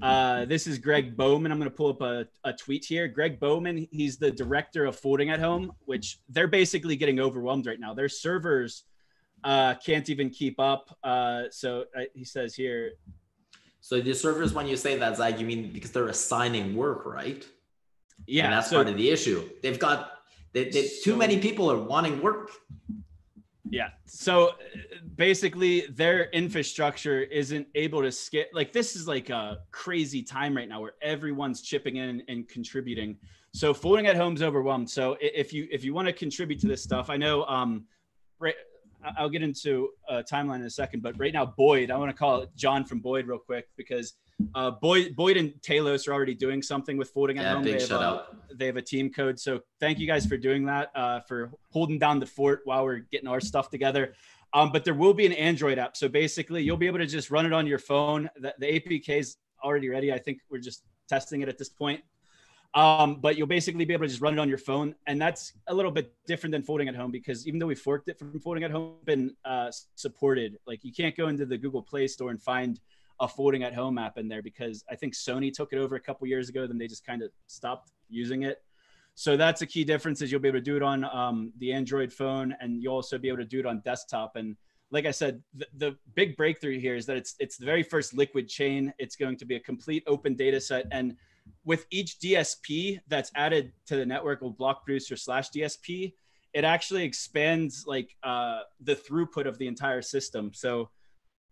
uh, 0.00 0.44
this 0.46 0.66
is 0.66 0.78
Greg 0.78 1.16
Bowman. 1.16 1.52
I'm 1.52 1.58
going 1.58 1.70
to 1.70 1.76
pull 1.76 1.90
up 1.90 2.00
a, 2.00 2.26
a 2.44 2.52
tweet 2.52 2.84
here. 2.84 3.06
Greg 3.08 3.38
Bowman, 3.38 3.86
he's 3.90 4.16
the 4.16 4.30
director 4.30 4.84
of 4.84 4.96
Folding 4.96 5.30
at 5.30 5.40
Home, 5.40 5.72
which 5.84 6.18
they're 6.28 6.48
basically 6.48 6.96
getting 6.96 7.20
overwhelmed 7.20 7.66
right 7.66 7.78
now. 7.78 7.94
Their 7.94 8.08
servers 8.08 8.84
uh, 9.44 9.74
can't 9.74 10.08
even 10.08 10.30
keep 10.30 10.58
up. 10.58 10.96
Uh, 11.04 11.44
so 11.50 11.84
uh, 11.96 12.02
he 12.14 12.24
says 12.24 12.54
here, 12.54 12.92
So 13.80 14.00
the 14.00 14.14
servers, 14.14 14.52
when 14.54 14.66
you 14.66 14.76
say 14.76 14.96
that, 14.98 15.16
Zach, 15.16 15.38
you 15.38 15.46
mean 15.46 15.72
because 15.72 15.92
they're 15.92 16.08
assigning 16.08 16.74
work, 16.74 17.06
right? 17.06 17.46
yeah, 18.26 18.44
and 18.44 18.52
that's 18.52 18.70
so, 18.70 18.76
part 18.76 18.88
of 18.88 18.96
the 18.96 19.10
issue. 19.10 19.48
They've 19.62 19.78
got 19.78 20.12
they, 20.52 20.68
they, 20.68 20.88
too 21.02 21.16
many 21.16 21.38
people 21.38 21.70
are 21.70 21.78
wanting 21.78 22.20
work. 22.20 22.50
Yeah. 23.72 23.88
So 24.04 24.48
uh, 24.48 24.52
basically, 25.16 25.86
their 25.86 26.24
infrastructure 26.30 27.22
isn't 27.22 27.66
able 27.74 28.02
to 28.02 28.12
skip. 28.12 28.50
Like 28.52 28.70
this 28.70 28.94
is 28.94 29.08
like 29.08 29.30
a 29.30 29.60
crazy 29.70 30.22
time 30.22 30.54
right 30.54 30.68
now 30.68 30.82
where 30.82 30.92
everyone's 31.00 31.62
chipping 31.62 31.96
in 31.96 32.22
and 32.28 32.46
contributing. 32.46 33.16
So 33.54 33.72
folding 33.72 34.06
at 34.06 34.14
home's 34.14 34.42
overwhelmed. 34.42 34.90
So 34.90 35.16
if 35.22 35.54
you 35.54 35.68
if 35.72 35.84
you 35.84 35.94
want 35.94 36.06
to 36.06 36.12
contribute 36.12 36.60
to 36.60 36.68
this 36.68 36.82
stuff, 36.82 37.08
I 37.08 37.16
know. 37.16 37.46
Um, 37.46 37.86
right, 38.38 38.54
I'll 39.16 39.30
get 39.30 39.42
into 39.42 39.88
a 40.06 40.22
timeline 40.22 40.56
in 40.56 40.66
a 40.66 40.70
second, 40.70 41.02
but 41.02 41.18
right 41.18 41.32
now, 41.32 41.46
Boid, 41.58 41.90
I 41.90 41.96
want 41.96 42.10
to 42.10 42.16
call 42.16 42.44
John 42.54 42.84
from 42.84 43.00
Boid 43.00 43.26
real 43.26 43.38
quick 43.38 43.68
because 43.78 44.12
uh, 44.54 44.72
Boid, 44.82 45.14
Boid 45.14 45.38
and 45.38 45.52
Telos 45.62 46.06
are 46.08 46.12
already 46.12 46.34
doing 46.34 46.62
something 46.62 46.96
with 46.96 47.10
folding 47.10 47.38
at 47.38 47.44
Yeah, 47.44 47.54
home. 47.54 47.62
big 47.64 47.74
They 47.74 47.80
have, 47.80 47.88
shout 47.88 48.02
uh, 48.02 48.06
out. 48.06 48.36
they 48.58 48.66
have 48.66 48.76
a 48.76 48.82
team 48.82 49.10
code. 49.12 49.38
So 49.38 49.60
thank 49.80 49.98
you 49.98 50.06
guys 50.06 50.26
for 50.26 50.36
doing 50.36 50.64
that, 50.66 50.90
uh, 50.94 51.20
for 51.20 51.50
holding 51.70 51.98
down 51.98 52.18
the 52.18 52.26
fort 52.26 52.60
while 52.64 52.84
we're 52.84 53.00
getting 53.10 53.28
our 53.28 53.40
stuff 53.40 53.70
together. 53.70 54.14
Um, 54.54 54.70
but 54.72 54.84
there 54.84 54.94
will 54.94 55.14
be 55.14 55.24
an 55.26 55.32
Android 55.32 55.78
app. 55.78 55.96
So 55.96 56.08
basically, 56.08 56.62
you'll 56.62 56.76
be 56.76 56.86
able 56.86 56.98
to 56.98 57.06
just 57.06 57.30
run 57.30 57.46
it 57.46 57.52
on 57.52 57.66
your 57.66 57.78
phone. 57.78 58.28
The, 58.36 58.54
the 58.58 58.66
APK 58.80 59.08
is 59.20 59.36
already 59.64 59.88
ready. 59.88 60.12
I 60.12 60.18
think 60.18 60.38
we're 60.50 60.58
just 60.58 60.82
testing 61.08 61.40
it 61.40 61.48
at 61.48 61.56
this 61.58 61.68
point. 61.70 62.02
Um, 62.74 63.16
but 63.20 63.36
you'll 63.36 63.46
basically 63.46 63.84
be 63.84 63.92
able 63.92 64.04
to 64.04 64.08
just 64.08 64.22
run 64.22 64.32
it 64.32 64.38
on 64.38 64.48
your 64.48 64.58
phone. 64.58 64.94
And 65.06 65.20
that's 65.20 65.52
a 65.66 65.74
little 65.74 65.90
bit 65.90 66.12
different 66.26 66.52
than 66.52 66.62
folding 66.62 66.88
at 66.88 66.94
home 66.94 67.10
because 67.10 67.46
even 67.46 67.58
though 67.60 67.66
we 67.66 67.74
forked 67.74 68.08
it 68.08 68.18
from 68.18 68.38
folding 68.40 68.64
at 68.64 68.70
home, 68.70 68.94
been 69.04 69.34
uh, 69.44 69.70
supported. 69.94 70.56
Like 70.66 70.82
you 70.82 70.92
can't 70.92 71.14
go 71.14 71.28
into 71.28 71.44
the 71.44 71.58
Google 71.58 71.82
Play 71.82 72.06
Store 72.06 72.30
and 72.30 72.40
find 72.42 72.80
a 73.20 73.28
folding 73.28 73.62
at 73.62 73.74
home 73.74 73.98
app 73.98 74.18
in 74.18 74.28
there 74.28 74.42
because 74.42 74.84
I 74.90 74.96
think 74.96 75.14
Sony 75.14 75.52
took 75.52 75.72
it 75.72 75.78
over 75.78 75.96
a 75.96 76.00
couple 76.00 76.26
years 76.26 76.48
ago. 76.48 76.66
Then 76.66 76.78
they 76.78 76.86
just 76.86 77.04
kind 77.04 77.22
of 77.22 77.30
stopped 77.46 77.90
using 78.08 78.42
it. 78.42 78.58
So 79.14 79.36
that's 79.36 79.62
a 79.62 79.66
key 79.66 79.84
difference 79.84 80.22
is 80.22 80.32
you'll 80.32 80.40
be 80.40 80.48
able 80.48 80.58
to 80.58 80.64
do 80.64 80.76
it 80.76 80.82
on 80.82 81.04
um, 81.04 81.52
the 81.58 81.72
Android 81.72 82.12
phone 82.12 82.54
and 82.60 82.82
you'll 82.82 82.94
also 82.94 83.18
be 83.18 83.28
able 83.28 83.38
to 83.38 83.44
do 83.44 83.60
it 83.60 83.66
on 83.66 83.80
desktop. 83.80 84.36
And 84.36 84.56
like 84.90 85.06
I 85.06 85.10
said, 85.10 85.42
the, 85.54 85.66
the 85.76 85.96
big 86.14 86.36
breakthrough 86.36 86.78
here 86.78 86.96
is 86.96 87.06
that 87.06 87.16
it's 87.16 87.34
it's 87.38 87.56
the 87.56 87.66
very 87.66 87.82
first 87.82 88.14
liquid 88.14 88.48
chain. 88.48 88.92
It's 88.98 89.16
going 89.16 89.36
to 89.38 89.44
be 89.44 89.56
a 89.56 89.60
complete 89.60 90.02
open 90.06 90.34
data 90.34 90.60
set. 90.60 90.86
And 90.92 91.16
with 91.64 91.86
each 91.90 92.18
DSP 92.20 93.00
that's 93.08 93.30
added 93.34 93.72
to 93.86 93.96
the 93.96 94.06
network 94.06 94.42
of 94.42 94.56
block 94.56 94.84
producer 94.84 95.16
slash 95.16 95.50
DSP, 95.50 96.12
it 96.54 96.64
actually 96.64 97.04
expands 97.04 97.84
like 97.86 98.16
uh, 98.22 98.60
the 98.80 98.94
throughput 98.94 99.46
of 99.46 99.58
the 99.58 99.66
entire 99.66 100.02
system. 100.02 100.52
So 100.54 100.90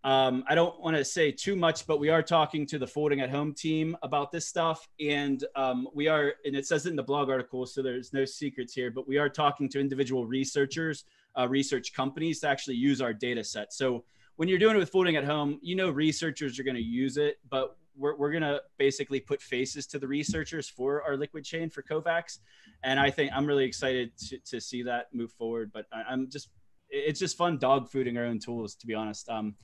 um, 0.03 0.43
I 0.47 0.55
don't 0.55 0.79
want 0.81 0.97
to 0.97 1.05
say 1.05 1.31
too 1.31 1.55
much, 1.55 1.85
but 1.85 1.99
we 1.99 2.09
are 2.09 2.23
talking 2.23 2.65
to 2.67 2.79
the 2.79 2.87
folding 2.87 3.21
at 3.21 3.29
home 3.29 3.53
team 3.53 3.95
about 4.01 4.31
this 4.31 4.47
stuff. 4.47 4.87
And 4.99 5.43
um, 5.55 5.87
we 5.93 6.07
are, 6.07 6.33
and 6.43 6.55
it 6.55 6.65
says 6.65 6.87
it 6.87 6.89
in 6.89 6.95
the 6.95 7.03
blog 7.03 7.29
article, 7.29 7.65
so 7.67 7.83
there's 7.83 8.11
no 8.11 8.25
secrets 8.25 8.73
here, 8.73 8.89
but 8.89 9.07
we 9.07 9.17
are 9.17 9.29
talking 9.29 9.69
to 9.69 9.79
individual 9.79 10.25
researchers, 10.25 11.05
uh, 11.37 11.47
research 11.47 11.93
companies 11.93 12.39
to 12.39 12.47
actually 12.47 12.77
use 12.77 12.99
our 12.99 13.13
data 13.13 13.43
set. 13.43 13.73
So 13.73 14.03
when 14.37 14.49
you're 14.49 14.57
doing 14.57 14.75
it 14.75 14.79
with 14.79 14.89
folding 14.89 15.17
at 15.17 15.23
home, 15.23 15.59
you 15.61 15.75
know 15.75 15.91
researchers 15.91 16.57
are 16.57 16.63
going 16.63 16.75
to 16.75 16.81
use 16.81 17.17
it, 17.17 17.37
but 17.49 17.77
we're, 17.95 18.15
we're 18.15 18.31
going 18.31 18.41
to 18.41 18.61
basically 18.79 19.19
put 19.19 19.39
faces 19.39 19.85
to 19.87 19.99
the 19.99 20.07
researchers 20.07 20.67
for 20.67 21.03
our 21.03 21.15
liquid 21.15 21.43
chain 21.43 21.69
for 21.69 21.83
Covax, 21.83 22.39
And 22.83 22.99
I 22.99 23.11
think 23.11 23.31
I'm 23.35 23.45
really 23.45 23.65
excited 23.65 24.17
to, 24.29 24.39
to 24.39 24.59
see 24.59 24.81
that 24.83 25.13
move 25.13 25.31
forward. 25.33 25.71
But 25.71 25.85
I, 25.93 26.11
am 26.11 26.27
just, 26.27 26.49
it's 26.89 27.19
just 27.19 27.37
fun 27.37 27.59
dog 27.59 27.91
fooding 27.91 28.17
our 28.17 28.25
own 28.25 28.39
tools, 28.39 28.73
to 28.75 28.87
be 28.87 28.95
honest. 28.95 29.29
Um, 29.29 29.55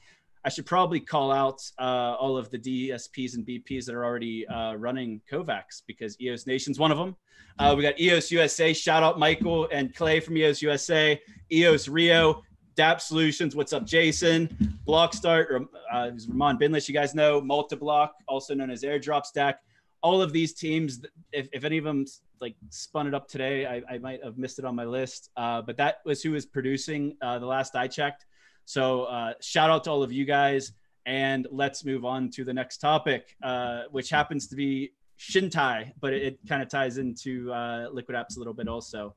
I 0.45 0.49
should 0.49 0.65
probably 0.65 0.99
call 0.99 1.31
out 1.31 1.61
uh, 1.79 2.15
all 2.19 2.37
of 2.37 2.49
the 2.49 2.59
DSPs 2.59 3.35
and 3.35 3.45
BPs 3.45 3.85
that 3.85 3.95
are 3.95 4.05
already 4.05 4.47
uh, 4.47 4.75
running 4.75 5.21
Covax 5.29 5.81
because 5.85 6.19
EOS 6.21 6.47
Nation's 6.47 6.79
one 6.79 6.91
of 6.91 6.97
them. 6.97 7.15
Uh, 7.59 7.73
we 7.75 7.83
got 7.83 7.99
EOS 7.99 8.31
USA. 8.31 8.73
Shout 8.73 9.03
out 9.03 9.19
Michael 9.19 9.67
and 9.71 9.93
Clay 9.95 10.19
from 10.19 10.37
EOS 10.37 10.61
USA. 10.61 11.19
EOS 11.51 11.87
Rio. 11.87 12.43
DAP 12.77 13.01
Solutions. 13.01 13.55
What's 13.55 13.73
up, 13.73 13.85
Jason? 13.85 14.47
Blockstart, 14.87 15.65
uh, 15.91 16.11
Ramon 16.29 16.59
Binless, 16.59 16.87
you 16.87 16.93
guys 16.93 17.15
know. 17.15 17.41
Multiblock, 17.41 18.09
also 18.27 18.53
known 18.53 18.69
as 18.69 18.83
Airdrop 18.83 19.25
Stack. 19.25 19.61
All 20.03 20.21
of 20.21 20.31
these 20.31 20.53
teams, 20.53 21.01
if, 21.33 21.49
if 21.51 21.63
any 21.63 21.79
of 21.79 21.83
them 21.83 22.05
like 22.39 22.55
spun 22.69 23.07
it 23.07 23.15
up 23.15 23.27
today, 23.27 23.65
I, 23.65 23.95
I 23.95 23.97
might 23.97 24.23
have 24.23 24.37
missed 24.37 24.59
it 24.59 24.65
on 24.65 24.75
my 24.75 24.85
list. 24.85 25.31
Uh, 25.35 25.63
but 25.63 25.75
that 25.77 26.01
was 26.05 26.21
who 26.21 26.31
was 26.31 26.45
producing 26.45 27.17
uh, 27.21 27.39
the 27.39 27.47
last 27.47 27.75
I 27.75 27.87
checked. 27.87 28.27
So 28.67 29.03
uh, 29.03 29.33
shout 29.39 29.69
out 29.69 29.85
to 29.85 29.91
all 29.91 30.03
of 30.03 30.11
you 30.11 30.25
guys. 30.25 30.73
And 31.05 31.47
let's 31.49 31.85
move 31.85 32.03
on 32.03 32.29
to 32.31 32.43
the 32.43 32.53
next 32.53 32.79
topic, 32.79 33.33
uh, 33.41 33.83
which 33.91 34.09
happens 34.09 34.47
to 34.47 34.57
be 34.57 34.91
Chintai, 35.17 35.93
but 36.01 36.11
it, 36.11 36.21
it 36.21 36.39
kind 36.49 36.61
of 36.61 36.67
ties 36.67 36.97
into 36.97 37.51
uh, 37.53 37.87
Liquid 37.93 38.17
Apps 38.17 38.35
a 38.35 38.39
little 38.39 38.53
bit 38.53 38.67
also. 38.67 39.15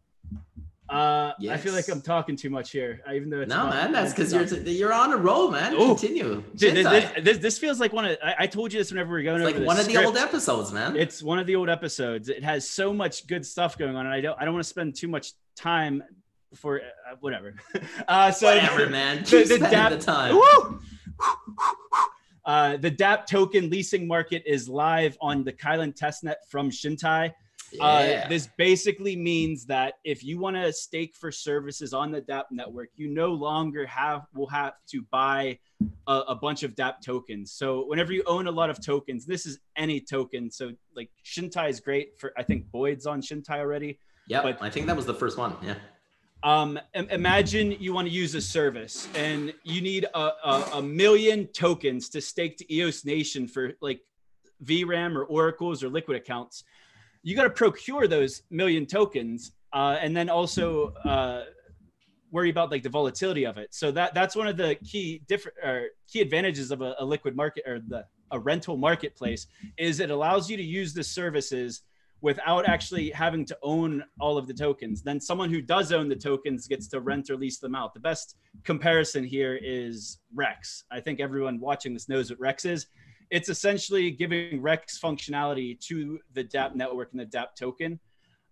Uh, 0.89 1.33
yes. 1.41 1.53
I 1.53 1.57
feel 1.57 1.73
like 1.73 1.89
I'm 1.89 2.01
talking 2.01 2.37
too 2.37 2.49
much 2.49 2.71
here, 2.71 3.01
even 3.13 3.29
though 3.29 3.45
no, 3.45 3.69
man, 3.69 3.93
that's 3.93 4.13
because 4.13 4.33
you're 4.33 4.47
t- 4.47 4.71
you're 4.73 4.93
on 4.93 5.13
a 5.13 5.17
roll, 5.17 5.51
man. 5.51 5.75
Ooh. 5.75 5.97
Continue. 5.97 6.45
Dude, 6.55 6.75
this, 6.75 7.11
this, 7.23 7.39
this, 7.39 7.59
feels 7.59 7.79
like 7.79 7.93
one 7.93 8.05
of 8.05 8.19
I, 8.23 8.35
I, 8.41 8.47
told 8.47 8.73
you 8.73 8.81
this 8.81 8.91
whenever 8.91 9.15
we 9.15 9.21
are 9.21 9.23
going 9.23 9.41
over. 9.41 9.49
it's 9.51 9.57
over 9.57 9.61
like 9.61 9.67
one 9.69 9.77
of 9.79 9.85
script. 9.85 10.01
the 10.01 10.07
old 10.07 10.17
episodes, 10.17 10.73
man. 10.73 10.97
It's 10.97 11.23
one 11.23 11.39
of 11.39 11.47
the 11.47 11.55
old 11.55 11.69
episodes. 11.69 12.29
It 12.29 12.43
has 12.43 12.69
so 12.69 12.93
much 12.93 13.29
good 13.29 13.47
stuff 13.47 13.79
going 13.79 13.95
on, 13.95 14.07
and 14.07 14.15
I 14.15 14.21
don't 14.21 14.37
I 14.41 14.45
don't 14.45 14.55
want 14.55 14.65
to 14.65 14.69
spend 14.69 14.97
too 14.97 15.09
much 15.09 15.33
time 15.57 16.03
for 16.55 16.81
uh, 16.81 17.17
whatever. 17.21 17.55
Uh, 18.09 18.31
so 18.31 18.47
whatever, 18.47 18.87
man. 18.91 19.25
Keep 19.25 19.49
the, 19.49 19.59
the, 19.59 19.69
DAP, 19.69 19.91
the 19.93 19.99
time. 19.99 20.35
Woo! 20.35 20.81
Uh, 22.45 22.77
the 22.77 22.91
DAP 22.91 23.27
token 23.27 23.71
leasing 23.71 24.07
market 24.07 24.43
is 24.47 24.69
live 24.69 25.17
on 25.21 25.45
the 25.45 25.53
Kylin 25.53 25.97
testnet 25.97 26.37
from 26.49 26.71
Chintai. 26.71 27.33
Uh, 27.75 28.05
yeah. 28.05 28.23
Uh, 28.25 28.29
this 28.29 28.49
basically 28.59 29.15
means 29.15 29.65
that 29.67 29.95
if 30.05 30.25
you 30.25 30.39
want 30.39 30.57
to 30.57 30.73
stake 30.73 31.15
for 31.15 31.31
services 31.31 31.93
on 31.95 32.11
the 32.11 32.21
DAP 32.21 32.47
network, 32.51 32.89
you 32.97 33.09
no 33.09 33.29
longer 33.29 33.87
have 33.87 34.23
will 34.35 34.49
have 34.49 34.73
to 34.89 35.03
buy 35.13 35.57
a, 36.09 36.13
a, 36.29 36.35
bunch 36.35 36.65
of 36.65 36.75
DAP 36.75 37.01
tokens. 37.01 37.53
So 37.53 37.87
whenever 37.87 38.13
you 38.13 38.25
own 38.27 38.49
a 38.49 38.51
lot 38.51 38.71
of 38.71 38.85
tokens, 38.85 39.25
this 39.25 39.47
is 39.47 39.61
any 39.77 40.01
token. 40.01 40.51
So 40.51 40.73
like 40.97 41.11
Chintai 41.25 41.71
is 41.71 41.79
great 41.79 42.19
for 42.19 42.33
I 42.37 42.43
think 42.43 42.65
Boid's 42.73 43.07
on 43.07 43.21
Chintai 43.21 43.59
already. 43.59 44.01
Yeah, 44.27 44.43
but 44.43 44.61
I 44.61 44.71
think 44.71 44.87
that 44.87 44.97
was 44.97 45.07
the 45.07 45.15
first 45.15 45.39
one. 45.39 45.57
Yeah. 45.63 45.75
Um, 46.43 46.79
imagine 46.95 47.73
you 47.73 47.93
want 47.93 48.09
to 48.09 48.13
use 48.13 48.35
a 48.35 48.41
service 48.41 49.09
and 49.15 49.53
you 49.63 49.83
need 49.83 50.07
a, 50.15 50.19
a, 50.19 50.71
a 50.75 50.83
million 50.83 51.47
tokens 51.49 52.09
to 52.11 52.21
stake 52.21 52.57
to 52.59 52.75
EOS 52.75 53.05
Nation 53.05 53.47
for 53.47 53.73
like 53.83 54.01
VRAM 54.65 55.17
or 55.17 55.25
Oracles 55.25 55.85
or 55.85 55.91
Liquid 55.91 56.17
accounts 56.17 56.65
you 57.23 57.37
got 57.37 57.45
to 57.45 57.51
procure 57.51 58.07
those 58.07 58.43
million 58.51 58.87
tokens 58.87 59.53
uh, 59.73 59.99
and 60.01 60.17
then 60.17 60.29
also 60.29 60.95
uh, 61.05 61.45
worry 62.31 62.51
about 62.51 62.71
like 62.71 62.83
the 62.83 62.89
volatility 62.89 63.45
of 63.45 63.59
it. 63.59 63.75
So 63.75 63.91
that 63.93 64.15
that's 64.15 64.35
one 64.35 64.47
of 64.47 64.57
the 64.57 64.77
key 64.77 65.23
different 65.29 65.59
or 65.63 65.89
key 66.09 66.21
advantages 66.21 66.71
of 66.71 66.81
a, 66.81 66.95
a, 66.99 67.05
liquid 67.05 67.37
market 67.37 67.65
or 67.67 67.81
the 67.81 68.05
a 68.33 68.39
rental 68.39 68.77
marketplace 68.77 69.49
is 69.77 69.99
it 69.99 70.11
allows 70.11 70.49
you 70.49 70.57
to 70.57 70.63
use 70.63 70.95
the 70.95 71.03
services 71.03 71.83
without 72.23 72.69
actually 72.69 73.11
having 73.11 73.45
to 73.47 73.57
own 73.63 74.05
all 74.21 74.37
of 74.37 74.47
the 74.47 74.55
tokens. 74.55 75.03
Then 75.03 75.21
someone 75.21 75.51
who 75.51 75.63
does 75.63 75.91
own 75.93 76.09
the 76.09 76.17
tokens 76.17 76.67
gets 76.67 76.87
to 76.89 77.01
rent 77.01 77.31
or 77.31 77.37
lease 77.37 77.59
them 77.59 77.75
out. 77.75 77.95
The 77.95 78.01
best 78.01 78.37
comparison 78.65 79.25
here 79.25 79.59
is 79.63 80.19
Rex. 80.35 80.85
I 80.91 81.01
think 81.01 81.21
everyone 81.21 81.61
watching 81.61 81.95
this 81.95 82.09
knows 82.09 82.31
what 82.31 82.39
Rex 82.41 82.65
is 82.65 82.87
it's 83.31 83.49
essentially 83.49 84.11
giving 84.11 84.61
Rex 84.61 84.99
functionality 84.99 85.79
to 85.81 86.19
the 86.35 86.43
DAP 86.45 86.75
network 86.75 87.13
and 87.13 87.21
the 87.21 87.25
DAP 87.25 87.55
token. 87.57 88.01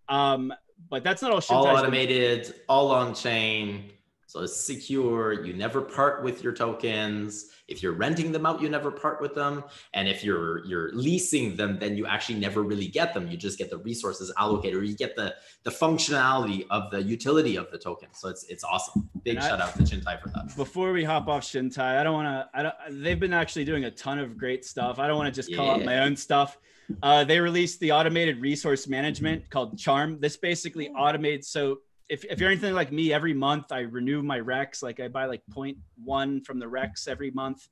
Um, 0.08 0.52
but 0.88 1.02
that's 1.02 1.20
not 1.20 1.32
all. 1.32 1.42
All 1.56 1.66
automated, 1.66 2.54
all 2.68 2.90
on 2.92 3.14
chain. 3.14 3.90
So 4.28 4.40
it's 4.40 4.60
secure. 4.60 5.32
You 5.32 5.54
never 5.54 5.80
part 5.80 6.22
with 6.22 6.44
your 6.44 6.52
tokens. 6.52 7.46
If 7.66 7.82
you're 7.82 7.94
renting 7.94 8.30
them 8.30 8.44
out, 8.44 8.60
you 8.60 8.68
never 8.68 8.90
part 8.90 9.22
with 9.22 9.34
them. 9.34 9.64
And 9.94 10.06
if 10.06 10.22
you're 10.22 10.66
you're 10.66 10.92
leasing 10.92 11.56
them, 11.56 11.78
then 11.78 11.96
you 11.96 12.06
actually 12.06 12.38
never 12.38 12.62
really 12.62 12.88
get 12.88 13.14
them. 13.14 13.28
You 13.28 13.38
just 13.38 13.56
get 13.56 13.70
the 13.70 13.78
resources 13.78 14.30
allocated, 14.36 14.78
or 14.78 14.84
you 14.84 14.94
get 14.94 15.16
the 15.16 15.34
the 15.64 15.70
functionality 15.70 16.66
of 16.68 16.90
the 16.90 17.02
utility 17.02 17.56
of 17.56 17.70
the 17.70 17.78
token. 17.78 18.10
So 18.12 18.28
it's 18.28 18.44
it's 18.50 18.64
awesome. 18.64 19.08
Big 19.24 19.36
and 19.36 19.44
shout 19.44 19.62
I, 19.62 19.64
out 19.64 19.74
to 19.76 19.82
Chintai 19.82 20.20
for 20.20 20.28
that. 20.28 20.54
Before 20.56 20.92
we 20.92 21.04
hop 21.04 21.26
off 21.28 21.44
Chintai, 21.44 21.98
I 21.98 22.02
don't 22.02 22.12
want 22.12 22.28
to. 22.28 22.58
I 22.58 22.62
don't. 22.64 23.02
They've 23.02 23.18
been 23.18 23.32
actually 23.32 23.64
doing 23.64 23.84
a 23.84 23.90
ton 23.90 24.18
of 24.18 24.36
great 24.36 24.62
stuff. 24.62 24.98
I 24.98 25.06
don't 25.06 25.16
want 25.16 25.34
to 25.34 25.42
just 25.42 25.56
call 25.56 25.68
yeah. 25.68 25.72
out 25.72 25.84
my 25.84 26.00
own 26.00 26.14
stuff. 26.14 26.58
Uh, 27.02 27.24
they 27.24 27.40
released 27.40 27.80
the 27.80 27.92
automated 27.92 28.40
resource 28.42 28.88
management 28.88 29.48
called 29.50 29.78
Charm. 29.78 30.20
This 30.20 30.36
basically 30.36 30.90
automates 30.90 31.44
so 31.44 31.78
if, 32.08 32.24
if 32.24 32.40
you're 32.40 32.50
anything 32.50 32.74
like 32.74 32.90
me, 32.90 33.12
every 33.12 33.34
month 33.34 33.70
I 33.70 33.80
renew 33.80 34.22
my 34.22 34.38
Rex. 34.38 34.82
Like 34.82 35.00
I 35.00 35.08
buy 35.08 35.26
like 35.26 35.42
0.1 35.54 36.44
from 36.44 36.58
the 36.58 36.68
Rex 36.68 37.06
every 37.06 37.30
month. 37.30 37.68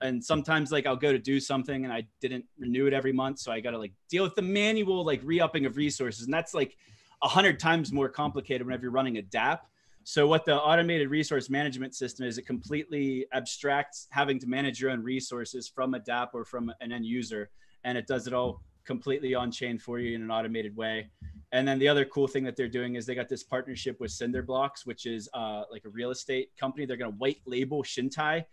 And 0.00 0.24
sometimes 0.24 0.72
like 0.72 0.86
I'll 0.86 0.96
go 0.96 1.12
to 1.12 1.18
do 1.18 1.40
something 1.40 1.84
and 1.84 1.92
I 1.92 2.06
didn't 2.20 2.44
renew 2.58 2.86
it 2.86 2.92
every 2.92 3.12
month. 3.12 3.40
So 3.40 3.52
I 3.52 3.60
got 3.60 3.72
to 3.72 3.78
like 3.78 3.92
deal 4.08 4.24
with 4.24 4.34
the 4.34 4.42
manual 4.42 5.04
like 5.04 5.20
re-upping 5.24 5.66
of 5.66 5.76
resources. 5.76 6.24
And 6.24 6.32
that's 6.32 6.54
like 6.54 6.76
a 7.22 7.28
hundred 7.28 7.58
times 7.58 7.92
more 7.92 8.08
complicated 8.08 8.66
whenever 8.66 8.84
you're 8.84 8.92
running 8.92 9.18
a 9.18 9.22
DAP. 9.22 9.66
So 10.04 10.26
what 10.26 10.46
the 10.46 10.56
automated 10.56 11.10
resource 11.10 11.50
management 11.50 11.94
system 11.94 12.26
is, 12.26 12.38
it 12.38 12.46
completely 12.46 13.26
abstracts 13.32 14.06
having 14.10 14.38
to 14.38 14.46
manage 14.46 14.80
your 14.80 14.90
own 14.90 15.02
resources 15.02 15.68
from 15.68 15.92
a 15.94 15.98
DAP 15.98 16.30
or 16.32 16.44
from 16.44 16.72
an 16.80 16.92
end 16.92 17.04
user. 17.04 17.50
And 17.84 17.98
it 17.98 18.06
does 18.06 18.26
it 18.26 18.32
all 18.32 18.62
completely 18.86 19.34
on 19.34 19.50
chain 19.50 19.78
for 19.78 19.98
you 19.98 20.14
in 20.14 20.22
an 20.22 20.30
automated 20.30 20.74
way. 20.74 21.10
And 21.52 21.66
then 21.66 21.78
the 21.78 21.88
other 21.88 22.04
cool 22.04 22.28
thing 22.28 22.44
that 22.44 22.56
they're 22.56 22.68
doing 22.68 22.94
is 22.94 23.06
they 23.06 23.14
got 23.14 23.28
this 23.28 23.42
partnership 23.42 23.98
with 23.98 24.12
Cinder 24.12 24.42
Blocks, 24.42 24.86
which 24.86 25.06
is 25.06 25.28
uh, 25.34 25.64
like 25.70 25.84
a 25.84 25.88
real 25.88 26.10
estate 26.10 26.50
company. 26.58 26.86
They're 26.86 26.96
going 26.96 27.10
to 27.10 27.18
white 27.18 27.40
label 27.44 27.82
Chintai 27.82 28.44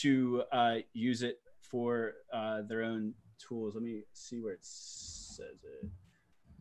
to 0.00 0.42
uh, 0.52 0.76
use 0.92 1.22
it 1.22 1.40
for 1.60 2.12
uh, 2.32 2.62
their 2.62 2.82
own 2.82 3.14
tools. 3.38 3.74
Let 3.74 3.82
me 3.82 4.02
see 4.12 4.40
where 4.40 4.52
it 4.54 4.60
says 4.62 5.64
it. 5.64 5.88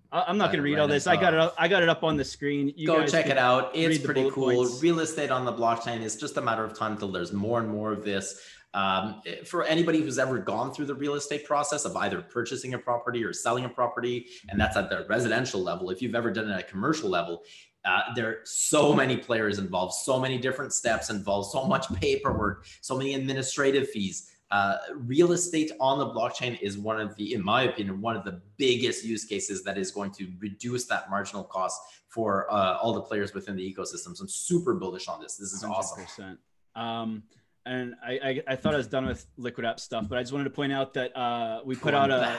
I'm 0.09 0.37
not 0.37 0.47
going 0.47 0.57
to 0.57 0.63
read 0.63 0.79
all 0.79 0.87
this. 0.87 1.05
I 1.05 1.17
got 1.17 1.33
it. 1.33 1.39
Up, 1.39 1.53
I 1.57 1.67
got 1.67 1.83
it 1.83 1.89
up 1.89 2.01
on 2.03 2.15
the 2.15 2.23
screen. 2.23 2.73
You 2.77 2.87
Go 2.87 3.05
check 3.05 3.27
it 3.27 3.37
out. 3.37 3.71
It's 3.75 4.03
pretty 4.03 4.29
cool. 4.31 4.53
Points. 4.53 4.81
Real 4.81 5.01
estate 5.01 5.31
on 5.31 5.43
the 5.43 5.51
blockchain 5.51 6.01
is 6.01 6.15
just 6.15 6.37
a 6.37 6.41
matter 6.41 6.63
of 6.63 6.77
time 6.77 6.93
until 6.93 7.11
there's 7.11 7.33
more 7.33 7.59
and 7.59 7.69
more 7.69 7.91
of 7.91 8.05
this. 8.05 8.39
Um, 8.73 9.21
for 9.45 9.63
anybody 9.63 10.01
who's 10.01 10.19
ever 10.19 10.37
gone 10.37 10.73
through 10.73 10.85
the 10.85 10.95
real 10.95 11.15
estate 11.15 11.45
process 11.45 11.85
of 11.85 11.95
either 11.95 12.21
purchasing 12.21 12.73
a 12.73 12.77
property 12.77 13.23
or 13.23 13.33
selling 13.33 13.65
a 13.65 13.69
property, 13.69 14.27
and 14.49 14.59
that's 14.59 14.77
at 14.77 14.89
the 14.89 15.05
residential 15.09 15.61
level, 15.61 15.89
if 15.89 16.01
you've 16.01 16.15
ever 16.15 16.31
done 16.31 16.49
it 16.49 16.53
at 16.53 16.59
a 16.59 16.63
commercial 16.63 17.09
level, 17.09 17.43
uh, 17.85 18.01
there 18.15 18.27
are 18.27 18.39
so 18.43 18.93
many 18.93 19.15
players 19.17 19.59
involved, 19.59 19.93
so 19.93 20.19
many 20.19 20.37
different 20.37 20.73
steps 20.73 21.09
involved, 21.09 21.49
so 21.51 21.65
much 21.65 21.91
paperwork, 21.95 22.65
so 22.81 22.97
many 22.97 23.13
administrative 23.15 23.89
fees. 23.89 24.31
Uh, 24.51 24.77
real 24.95 25.33
estate 25.33 25.71
on 25.79 25.99
the 25.99 26.05
blockchain 26.05 26.59
is 26.61 26.77
one 26.77 26.99
of 26.99 27.15
the, 27.15 27.33
in 27.33 27.43
my 27.43 27.63
opinion, 27.63 27.99
one 27.99 28.15
of 28.15 28.23
the 28.23 28.41
biggest 28.57 29.03
use 29.03 29.25
cases 29.25 29.63
that 29.63 29.77
is 29.77 29.91
going 29.91 30.11
to 30.11 30.31
reduce 30.39 30.85
that 30.85 31.09
marginal 31.09 31.43
cost 31.43 31.81
for 32.09 32.51
uh, 32.51 32.77
all 32.81 32.93
the 32.93 33.01
players 33.01 33.33
within 33.33 33.55
the 33.55 33.73
ecosystem. 33.73 34.15
So 34.15 34.21
I'm 34.21 34.29
super 34.29 34.75
bullish 34.75 35.07
on 35.07 35.21
this. 35.21 35.35
This 35.35 35.51
is 35.51 35.63
100%. 35.63 35.69
awesome. 35.69 36.37
Um, 36.75 37.23
and 37.67 37.95
I, 38.03 38.11
I, 38.11 38.43
I, 38.53 38.55
thought 38.55 38.73
I 38.73 38.77
was 38.77 38.87
done 38.87 39.05
with 39.05 39.25
Liquid 39.37 39.65
App 39.65 39.79
stuff, 39.79 40.07
but 40.07 40.17
I 40.17 40.21
just 40.21 40.31
wanted 40.31 40.45
to 40.45 40.49
point 40.49 40.71
out 40.71 40.93
that 40.93 41.15
uh, 41.15 41.61
we 41.65 41.75
put 41.75 41.93
out 41.93 42.09
a, 42.09 42.35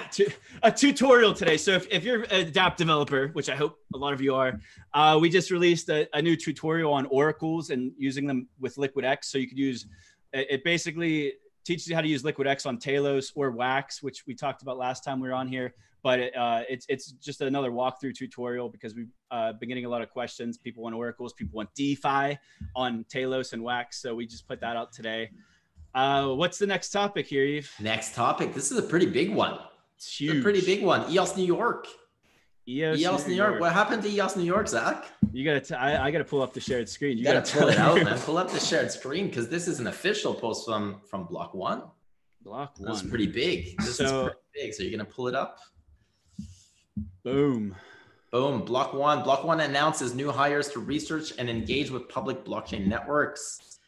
a 0.62 0.72
tutorial 0.72 1.34
today. 1.34 1.56
So 1.56 1.72
if, 1.72 1.86
if 1.90 2.04
you're 2.04 2.22
a 2.24 2.44
DApp 2.44 2.76
developer, 2.76 3.28
which 3.28 3.48
I 3.48 3.54
hope 3.54 3.78
a 3.94 3.98
lot 3.98 4.12
of 4.12 4.20
you 4.20 4.34
are, 4.34 4.58
uh, 4.94 5.18
we 5.20 5.28
just 5.28 5.50
released 5.50 5.88
a, 5.90 6.08
a, 6.16 6.22
new 6.22 6.36
tutorial 6.36 6.92
on 6.92 7.06
oracles 7.06 7.70
and 7.70 7.92
using 7.98 8.26
them 8.26 8.48
with 8.58 8.78
Liquid 8.78 9.04
X. 9.04 9.30
So 9.30 9.38
you 9.38 9.46
could 9.46 9.58
use 9.58 9.86
it 10.32 10.62
basically 10.64 11.34
teaches 11.64 11.86
you 11.88 11.94
how 11.94 12.00
to 12.00 12.08
use 12.08 12.24
Liquid 12.24 12.46
X 12.46 12.66
on 12.66 12.78
Telos 12.78 13.32
or 13.34 13.50
Wax, 13.50 14.02
which 14.02 14.26
we 14.26 14.34
talked 14.34 14.62
about 14.62 14.78
last 14.78 15.04
time 15.04 15.20
we 15.20 15.28
were 15.28 15.34
on 15.34 15.48
here 15.48 15.74
but 16.02 16.18
it, 16.20 16.36
uh, 16.36 16.62
it's 16.68 16.86
it's 16.88 17.12
just 17.12 17.40
another 17.40 17.70
walkthrough 17.70 18.14
tutorial 18.14 18.68
because 18.68 18.94
we've 18.94 19.10
uh, 19.30 19.52
been 19.54 19.68
getting 19.68 19.84
a 19.84 19.88
lot 19.88 20.02
of 20.02 20.10
questions. 20.10 20.58
People 20.58 20.82
want 20.84 20.94
oracles, 20.94 21.32
people 21.32 21.56
want 21.56 21.74
DeFi 21.74 22.38
on 22.76 23.04
Telos 23.08 23.52
and 23.52 23.62
Wax, 23.62 24.00
so 24.00 24.14
we 24.14 24.26
just 24.26 24.46
put 24.46 24.60
that 24.60 24.76
out 24.76 24.92
today. 24.92 25.30
Uh, 25.94 26.28
what's 26.28 26.58
the 26.58 26.66
next 26.66 26.90
topic 26.90 27.26
here, 27.26 27.44
Yves? 27.44 27.70
Next 27.80 28.14
topic. 28.14 28.54
This 28.54 28.70
is 28.70 28.78
a 28.78 28.82
pretty 28.82 29.06
big 29.06 29.34
one. 29.34 29.58
It's 29.96 30.20
huge. 30.20 30.36
a 30.36 30.42
pretty 30.42 30.60
big 30.60 30.84
one. 30.84 31.10
EOS 31.10 31.36
New 31.36 31.44
York. 31.44 31.88
EOS, 32.68 33.00
EOS 33.00 33.24
New, 33.24 33.30
New 33.30 33.36
York. 33.36 33.50
York. 33.50 33.60
What 33.62 33.72
happened 33.72 34.02
to 34.02 34.08
EOS 34.08 34.36
New 34.36 34.44
York, 34.44 34.68
Zach? 34.68 35.06
You 35.32 35.44
gotta. 35.44 35.60
T- 35.60 35.74
I, 35.74 36.06
I 36.06 36.10
gotta 36.10 36.24
pull 36.24 36.42
up 36.42 36.52
the 36.52 36.60
shared 36.60 36.88
screen. 36.88 37.16
You, 37.16 37.24
you 37.24 37.24
gotta, 37.24 37.40
gotta 37.40 37.58
pull 37.58 37.68
it 37.68 37.78
out, 37.78 38.04
man. 38.04 38.18
Pull 38.18 38.38
up 38.38 38.50
the 38.50 38.60
shared 38.60 38.92
screen 38.92 39.28
because 39.28 39.48
this 39.48 39.66
is 39.66 39.80
an 39.80 39.86
official 39.86 40.34
post 40.34 40.66
from 40.66 41.00
from 41.08 41.24
Block 41.24 41.54
One. 41.54 41.82
Block 42.42 42.78
one. 42.78 42.92
That's 42.92 43.02
pretty 43.02 43.26
big. 43.26 43.76
This 43.78 43.96
so, 43.96 44.04
is 44.04 44.12
pretty 44.12 44.38
big. 44.54 44.74
So 44.74 44.82
you're 44.82 44.92
gonna 44.92 45.04
pull 45.04 45.28
it 45.28 45.34
up. 45.34 45.58
Boom. 47.22 47.74
Boom. 48.30 48.62
Block 48.62 48.92
one. 48.94 49.22
Block 49.22 49.44
one 49.44 49.60
announces 49.60 50.14
new 50.14 50.30
hires 50.30 50.68
to 50.68 50.80
research 50.80 51.32
and 51.38 51.48
engage 51.48 51.90
with 51.90 52.08
public 52.08 52.44
blockchain 52.44 52.86
networks. 52.86 53.78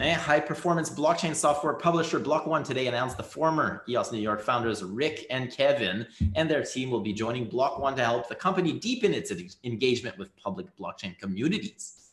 Eh, 0.00 0.10
A 0.10 0.14
high 0.14 0.40
performance 0.40 0.90
blockchain 0.90 1.36
software 1.36 1.74
publisher 1.74 2.18
Block 2.18 2.46
One 2.46 2.64
today 2.64 2.88
announced 2.88 3.16
the 3.16 3.22
former 3.22 3.84
EOS 3.88 4.10
New 4.10 4.18
York 4.18 4.42
founders 4.42 4.82
Rick 4.82 5.24
and 5.30 5.52
Kevin 5.52 6.04
and 6.34 6.50
their 6.50 6.64
team 6.64 6.90
will 6.90 7.00
be 7.00 7.12
joining 7.12 7.44
Block 7.44 7.78
One 7.78 7.94
to 7.94 8.04
help 8.04 8.28
the 8.28 8.34
company 8.34 8.72
deepen 8.72 9.14
its 9.14 9.30
engagement 9.62 10.18
with 10.18 10.34
public 10.36 10.66
blockchain 10.76 11.16
communities, 11.16 12.10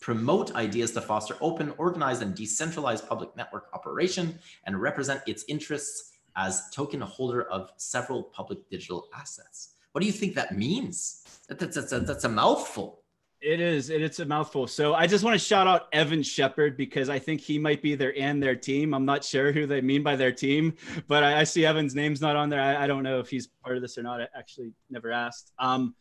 promote 0.00 0.54
ideas 0.54 0.92
to 0.92 1.02
foster 1.02 1.36
open, 1.42 1.74
organized, 1.76 2.22
and 2.22 2.34
decentralized 2.34 3.06
public 3.06 3.36
network 3.36 3.68
operation, 3.74 4.38
and 4.64 4.80
represent 4.80 5.20
its 5.26 5.44
interests 5.46 6.09
as 6.40 6.70
token 6.70 7.00
holder 7.00 7.42
of 7.44 7.70
several 7.76 8.22
public 8.22 8.68
digital 8.70 9.08
assets. 9.14 9.74
What 9.92 10.00
do 10.00 10.06
you 10.06 10.12
think 10.12 10.34
that 10.34 10.56
means? 10.56 11.24
That's, 11.48 11.76
that's, 11.76 11.90
that's, 11.90 12.06
that's 12.06 12.24
a 12.24 12.28
mouthful. 12.28 13.02
It 13.42 13.60
is. 13.60 13.88
It's 13.88 14.20
a 14.20 14.26
mouthful. 14.26 14.66
So 14.66 14.94
I 14.94 15.06
just 15.06 15.24
want 15.24 15.34
to 15.34 15.38
shout 15.38 15.66
out 15.66 15.88
Evan 15.92 16.22
Shepard 16.22 16.76
because 16.76 17.08
I 17.08 17.18
think 17.18 17.40
he 17.40 17.58
might 17.58 17.80
be 17.80 17.94
their 17.94 18.16
and 18.18 18.42
their 18.42 18.54
team. 18.54 18.92
I'm 18.92 19.06
not 19.06 19.24
sure 19.24 19.50
who 19.50 19.66
they 19.66 19.80
mean 19.80 20.02
by 20.02 20.14
their 20.14 20.32
team, 20.32 20.74
but 21.08 21.24
I, 21.24 21.40
I 21.40 21.44
see 21.44 21.64
Evan's 21.64 21.94
name's 21.94 22.20
not 22.20 22.36
on 22.36 22.50
there. 22.50 22.60
I, 22.60 22.84
I, 22.84 22.86
don't 22.86 23.02
know 23.02 23.18
if 23.18 23.30
he's 23.30 23.46
part 23.64 23.76
of 23.76 23.82
this 23.82 23.96
or 23.96 24.02
not. 24.02 24.20
I 24.20 24.28
actually 24.36 24.72
never 24.90 25.10
asked. 25.10 25.52
Um, 25.58 25.94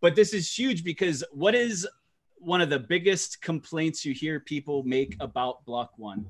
but 0.00 0.14
this 0.14 0.32
is 0.32 0.52
huge 0.56 0.84
because 0.84 1.24
what 1.32 1.56
is 1.56 1.86
one 2.44 2.60
of 2.60 2.70
the 2.70 2.78
biggest 2.78 3.40
complaints 3.40 4.04
you 4.04 4.12
hear 4.12 4.40
people 4.40 4.82
make 4.84 5.16
about 5.20 5.64
Block 5.64 5.92
One 5.96 6.26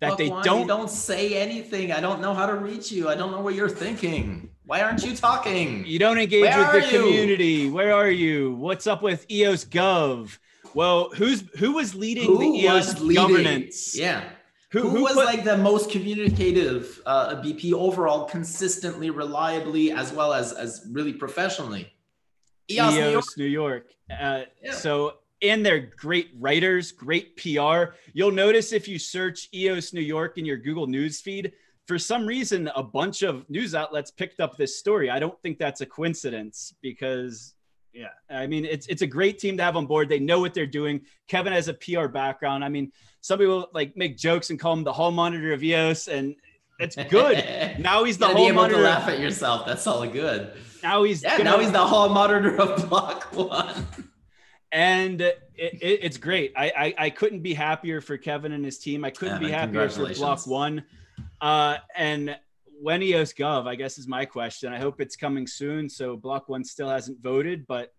that 0.00 0.08
Block 0.08 0.18
they 0.18 0.28
One, 0.28 0.44
don't 0.44 0.66
don't 0.66 0.90
say 0.90 1.34
anything. 1.40 1.92
I 1.92 2.00
don't 2.00 2.20
know 2.20 2.34
how 2.34 2.46
to 2.46 2.54
reach 2.54 2.90
you. 2.90 3.08
I 3.08 3.14
don't 3.14 3.30
know 3.30 3.40
what 3.40 3.54
you're 3.54 3.68
thinking. 3.68 4.50
Why 4.64 4.82
aren't 4.82 5.04
you 5.04 5.14
talking? 5.14 5.84
You 5.86 5.98
don't 5.98 6.18
engage 6.18 6.42
Where 6.42 6.72
with 6.72 6.90
the 6.90 6.92
you? 6.92 7.02
community. 7.02 7.70
Where 7.70 7.94
are 7.94 8.10
you? 8.10 8.54
What's 8.54 8.86
up 8.86 9.02
with 9.02 9.30
EOS 9.30 9.64
Gov? 9.64 10.38
Well, 10.74 11.10
who's 11.14 11.44
who 11.58 11.72
was 11.72 11.94
leading 11.94 12.26
who 12.26 12.38
the 12.38 12.58
EOS 12.60 13.00
leading? 13.00 13.14
governance? 13.16 13.98
Yeah. 13.98 14.24
Who, 14.70 14.80
who, 14.80 14.90
who 14.90 15.02
was 15.04 15.14
put, 15.14 15.24
like 15.24 15.44
the 15.44 15.56
most 15.56 15.90
communicative 15.90 17.00
uh, 17.06 17.36
BP 17.36 17.72
overall, 17.72 18.26
consistently, 18.26 19.08
reliably, 19.08 19.92
as 19.92 20.12
well 20.12 20.34
as 20.34 20.52
as 20.52 20.86
really 20.90 21.14
professionally? 21.14 21.90
EOS, 22.70 22.94
New 22.94 23.10
York. 23.10 23.24
New 23.38 23.44
York. 23.46 23.86
Uh, 24.10 24.42
yeah. 24.62 24.72
So 24.72 25.14
and 25.42 25.64
they're 25.64 25.90
great 25.96 26.30
writers, 26.38 26.92
great 26.92 27.36
PR. 27.36 27.94
You'll 28.12 28.32
notice 28.32 28.72
if 28.72 28.88
you 28.88 28.98
search 28.98 29.48
EOS 29.54 29.92
New 29.92 30.00
York 30.00 30.38
in 30.38 30.44
your 30.44 30.56
Google 30.56 30.86
News 30.86 31.20
feed, 31.20 31.52
for 31.86 31.98
some 31.98 32.26
reason, 32.26 32.70
a 32.76 32.82
bunch 32.82 33.22
of 33.22 33.48
news 33.48 33.74
outlets 33.74 34.10
picked 34.10 34.40
up 34.40 34.56
this 34.56 34.78
story. 34.78 35.08
I 35.08 35.18
don't 35.18 35.40
think 35.42 35.58
that's 35.58 35.80
a 35.80 35.86
coincidence 35.86 36.74
because, 36.82 37.54
yeah, 37.94 38.08
I 38.28 38.46
mean, 38.46 38.66
it's 38.66 38.86
it's 38.88 39.00
a 39.00 39.06
great 39.06 39.38
team 39.38 39.56
to 39.56 39.62
have 39.62 39.74
on 39.74 39.86
board. 39.86 40.10
They 40.10 40.18
know 40.18 40.38
what 40.38 40.52
they're 40.52 40.66
doing. 40.66 41.00
Kevin 41.28 41.54
has 41.54 41.68
a 41.68 41.74
PR 41.74 42.06
background. 42.06 42.62
I 42.62 42.68
mean, 42.68 42.92
some 43.22 43.38
people 43.38 43.68
like 43.72 43.96
make 43.96 44.18
jokes 44.18 44.50
and 44.50 44.60
call 44.60 44.74
him 44.74 44.84
the 44.84 44.92
hall 44.92 45.10
monitor 45.10 45.54
of 45.54 45.64
EOS, 45.64 46.08
and 46.08 46.36
it's 46.78 46.96
good. 47.08 47.42
now 47.78 48.04
he's 48.04 48.18
the 48.18 48.26
hall 48.26 48.34
be 48.34 48.46
able 48.48 48.56
monitor. 48.56 48.76
to 48.76 48.82
laugh 48.82 49.08
at 49.08 49.18
yourself. 49.18 49.64
That's 49.66 49.86
all 49.86 50.06
good. 50.06 50.52
Now 50.82 51.04
he's 51.04 51.22
yeah. 51.22 51.38
Now 51.38 51.58
he's 51.58 51.72
the 51.72 51.86
hall 51.86 52.10
monitor 52.10 52.60
of 52.60 52.88
Block 52.88 53.24
One 53.34 53.86
and 54.72 55.20
it, 55.20 55.40
it, 55.56 56.00
it's 56.02 56.16
great. 56.16 56.52
I, 56.56 56.72
I, 56.76 56.94
I 57.06 57.10
couldn't 57.10 57.40
be 57.40 57.54
happier 57.54 58.00
for 58.00 58.16
Kevin 58.16 58.52
and 58.52 58.64
his 58.64 58.78
team. 58.78 59.04
I 59.04 59.10
couldn't 59.10 59.42
yeah, 59.42 59.48
be 59.48 59.52
happier 59.52 59.88
for 59.88 60.12
Block 60.14 60.46
One. 60.46 60.84
Uh, 61.40 61.76
and 61.96 62.36
when 62.80 63.02
EOS 63.02 63.32
Gov, 63.32 63.66
I 63.66 63.74
guess 63.74 63.98
is 63.98 64.06
my 64.06 64.24
question. 64.24 64.72
I 64.72 64.78
hope 64.78 65.00
it's 65.00 65.16
coming 65.16 65.46
soon. 65.46 65.88
So 65.88 66.16
Block 66.16 66.48
One 66.48 66.64
still 66.64 66.88
hasn't 66.88 67.20
voted, 67.22 67.66
but 67.66 67.92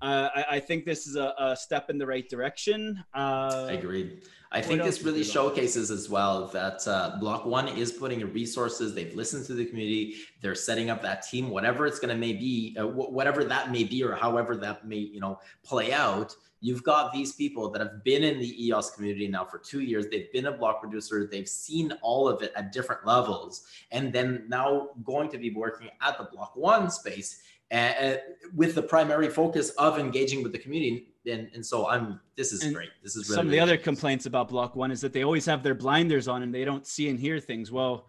uh, 0.00 0.28
I, 0.34 0.44
I, 0.50 0.60
think 0.60 0.84
this 0.84 1.08
is 1.08 1.16
a, 1.16 1.34
a, 1.38 1.56
step 1.56 1.90
in 1.90 1.98
the 1.98 2.06
right 2.06 2.28
direction. 2.28 3.02
Uh, 3.12 3.66
I 3.68 3.72
agree. 3.72 4.20
I 4.50 4.62
think 4.62 4.82
this 4.82 5.02
really 5.02 5.24
showcases 5.24 5.90
as 5.90 6.08
well 6.08 6.46
that 6.48 6.86
uh, 6.86 7.16
Block 7.20 7.44
One 7.44 7.68
is 7.68 7.92
putting 7.92 8.20
resources. 8.32 8.94
They've 8.94 9.14
listened 9.14 9.44
to 9.46 9.54
the 9.54 9.66
community. 9.66 10.16
They're 10.40 10.54
setting 10.54 10.88
up 10.88 11.02
that 11.02 11.22
team, 11.22 11.50
whatever 11.50 11.86
it's 11.86 11.98
going 11.98 12.14
to 12.14 12.16
may 12.16 12.32
be, 12.32 12.74
uh, 12.78 12.86
whatever 12.86 13.44
that 13.44 13.70
may 13.70 13.84
be, 13.84 14.02
or 14.02 14.14
however 14.14 14.56
that 14.56 14.86
may 14.86 14.96
you 14.96 15.20
know 15.20 15.38
play 15.62 15.92
out. 15.92 16.34
You've 16.60 16.82
got 16.82 17.12
these 17.12 17.32
people 17.32 17.70
that 17.70 17.80
have 17.80 18.02
been 18.02 18.24
in 18.24 18.40
the 18.40 18.66
EOS 18.66 18.90
community 18.90 19.28
now 19.28 19.44
for 19.44 19.58
two 19.58 19.80
years. 19.80 20.06
They've 20.08 20.32
been 20.32 20.46
a 20.46 20.52
block 20.52 20.80
producer. 20.80 21.28
They've 21.30 21.48
seen 21.48 21.92
all 22.02 22.28
of 22.28 22.42
it 22.42 22.52
at 22.56 22.72
different 22.72 23.06
levels, 23.06 23.64
and 23.92 24.12
then 24.12 24.44
now 24.48 24.88
going 25.04 25.30
to 25.30 25.38
be 25.38 25.50
working 25.50 25.88
at 26.00 26.18
the 26.18 26.24
Block 26.24 26.56
One 26.56 26.90
space 26.90 27.42
and, 27.70 28.20
with 28.54 28.74
the 28.74 28.82
primary 28.82 29.28
focus 29.28 29.70
of 29.70 29.98
engaging 29.98 30.42
with 30.42 30.52
the 30.52 30.58
community. 30.58 31.08
And, 31.30 31.50
and 31.54 31.64
so 31.64 31.88
I'm 31.88 32.20
this 32.36 32.52
is 32.52 32.64
and 32.64 32.74
great. 32.74 32.90
This 33.02 33.14
is 33.14 33.28
really, 33.28 33.36
some 33.36 33.46
of 33.46 33.52
the 33.52 33.60
other 33.60 33.76
complaints 33.76 34.26
about 34.26 34.48
Block 34.48 34.74
One 34.74 34.90
is 34.90 35.00
that 35.02 35.12
they 35.12 35.24
always 35.24 35.46
have 35.46 35.62
their 35.62 35.74
blinders 35.74 36.26
on 36.26 36.42
and 36.42 36.54
they 36.54 36.64
don't 36.64 36.86
see 36.86 37.08
and 37.08 37.18
hear 37.20 37.38
things. 37.38 37.70
Well, 37.70 38.06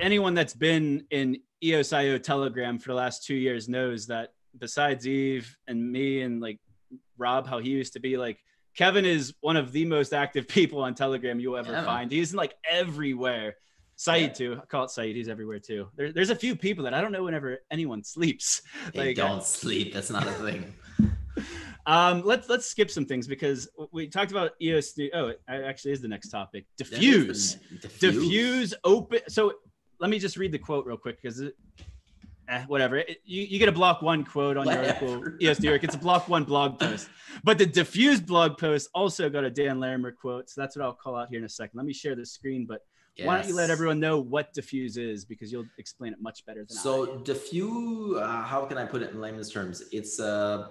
anyone 0.00 0.34
that's 0.34 0.54
been 0.54 1.04
in 1.10 1.38
EOSIO 1.62 2.22
Telegram 2.22 2.78
for 2.78 2.88
the 2.88 2.94
last 2.94 3.24
two 3.24 3.34
years 3.34 3.68
knows 3.68 4.06
that 4.06 4.34
besides 4.58 5.06
Yves 5.06 5.56
and 5.66 5.90
me 5.90 6.22
and 6.22 6.40
like 6.40 6.58
Rob, 7.18 7.46
how 7.46 7.58
he 7.58 7.70
used 7.70 7.92
to 7.94 8.00
be 8.00 8.16
like 8.16 8.38
Kevin 8.76 9.04
is 9.04 9.34
one 9.40 9.56
of 9.56 9.72
the 9.72 9.84
most 9.84 10.12
active 10.12 10.46
people 10.58 10.82
on 10.82 10.94
Telegram 10.94 11.40
you'll 11.40 11.56
ever 11.56 11.72
yeah. 11.72 11.84
find. 11.84 12.10
He's 12.10 12.34
like 12.34 12.54
everywhere. 12.68 13.56
Saeed 13.98 14.22
yeah. 14.22 14.28
too. 14.28 14.60
I 14.62 14.66
call 14.66 14.84
it 14.84 14.90
Saeed. 14.90 15.16
He's 15.16 15.28
everywhere 15.28 15.58
too. 15.58 15.88
There, 15.96 16.12
there's 16.12 16.28
a 16.28 16.36
few 16.36 16.54
people 16.54 16.84
that 16.84 16.92
I 16.92 17.00
don't 17.00 17.12
know 17.12 17.24
whenever 17.24 17.58
anyone 17.70 18.04
sleeps. 18.04 18.60
They 18.92 19.08
like, 19.08 19.16
don't 19.16 19.42
sleep. 19.42 19.94
That's 19.94 20.10
not 20.10 20.26
a 20.26 20.32
thing. 20.32 20.74
um, 21.86 22.22
let's 22.22 22.48
let's 22.50 22.66
skip 22.66 22.90
some 22.90 23.06
things 23.06 23.26
because 23.26 23.68
we 23.92 24.08
talked 24.08 24.30
about 24.30 24.52
EOS. 24.60 24.98
Oh, 25.14 25.28
it 25.28 25.40
actually 25.48 25.92
is 25.92 26.02
the 26.02 26.08
next 26.08 26.28
topic. 26.28 26.66
dfuse. 26.80 27.56
dfuse. 27.80 28.12
dfuse 28.12 28.74
open. 28.84 29.20
So 29.28 29.54
let 29.98 30.10
me 30.10 30.18
just 30.18 30.36
read 30.36 30.52
the 30.52 30.58
quote 30.58 30.84
real 30.84 30.98
quick 30.98 31.20
because 31.22 31.42
eh, 32.48 32.64
whatever. 32.66 32.96
It, 32.96 33.20
you, 33.24 33.42
you 33.42 33.58
get 33.58 33.68
a 33.68 33.72
block 33.72 34.02
one 34.02 34.24
quote 34.24 34.56
on 34.56 34.66
whatever. 34.66 35.04
your 35.04 35.14
article. 35.14 35.32
Yes, 35.40 35.60
New 35.60 35.68
York. 35.68 35.84
It's 35.84 35.94
a 35.94 35.98
block 35.98 36.28
one 36.28 36.44
blog 36.44 36.78
post. 36.78 37.08
But 37.44 37.58
the 37.58 37.66
dfuse 37.66 38.24
blog 38.24 38.58
post 38.58 38.88
also 38.94 39.28
got 39.28 39.44
a 39.44 39.50
Dan 39.50 39.78
Larimer 39.78 40.12
quote. 40.12 40.48
So 40.48 40.60
that's 40.60 40.76
what 40.76 40.84
I'll 40.84 40.94
call 40.94 41.16
out 41.16 41.28
here 41.28 41.38
in 41.38 41.44
a 41.44 41.48
second. 41.48 41.76
Let 41.76 41.86
me 41.86 41.92
share 41.92 42.14
the 42.14 42.26
screen. 42.26 42.66
But 42.66 42.80
Yes. 43.16 43.26
Why 43.26 43.38
don't 43.38 43.48
you 43.48 43.54
let 43.54 43.70
everyone 43.70 43.98
know 43.98 44.20
what 44.20 44.52
dfuse 44.52 44.98
is 44.98 45.24
because 45.24 45.50
you'll 45.50 45.64
explain 45.78 46.12
it 46.12 46.20
much 46.20 46.44
better 46.44 46.60
than 46.60 46.76
so 46.76 47.04
I. 47.04 47.06
So 47.06 47.18
dfuse, 47.20 48.22
uh, 48.22 48.42
how 48.42 48.66
can 48.66 48.76
I 48.76 48.84
put 48.84 49.00
it 49.00 49.10
in 49.12 49.20
layman's 49.22 49.50
terms? 49.50 49.82
It's 49.90 50.18
a 50.18 50.70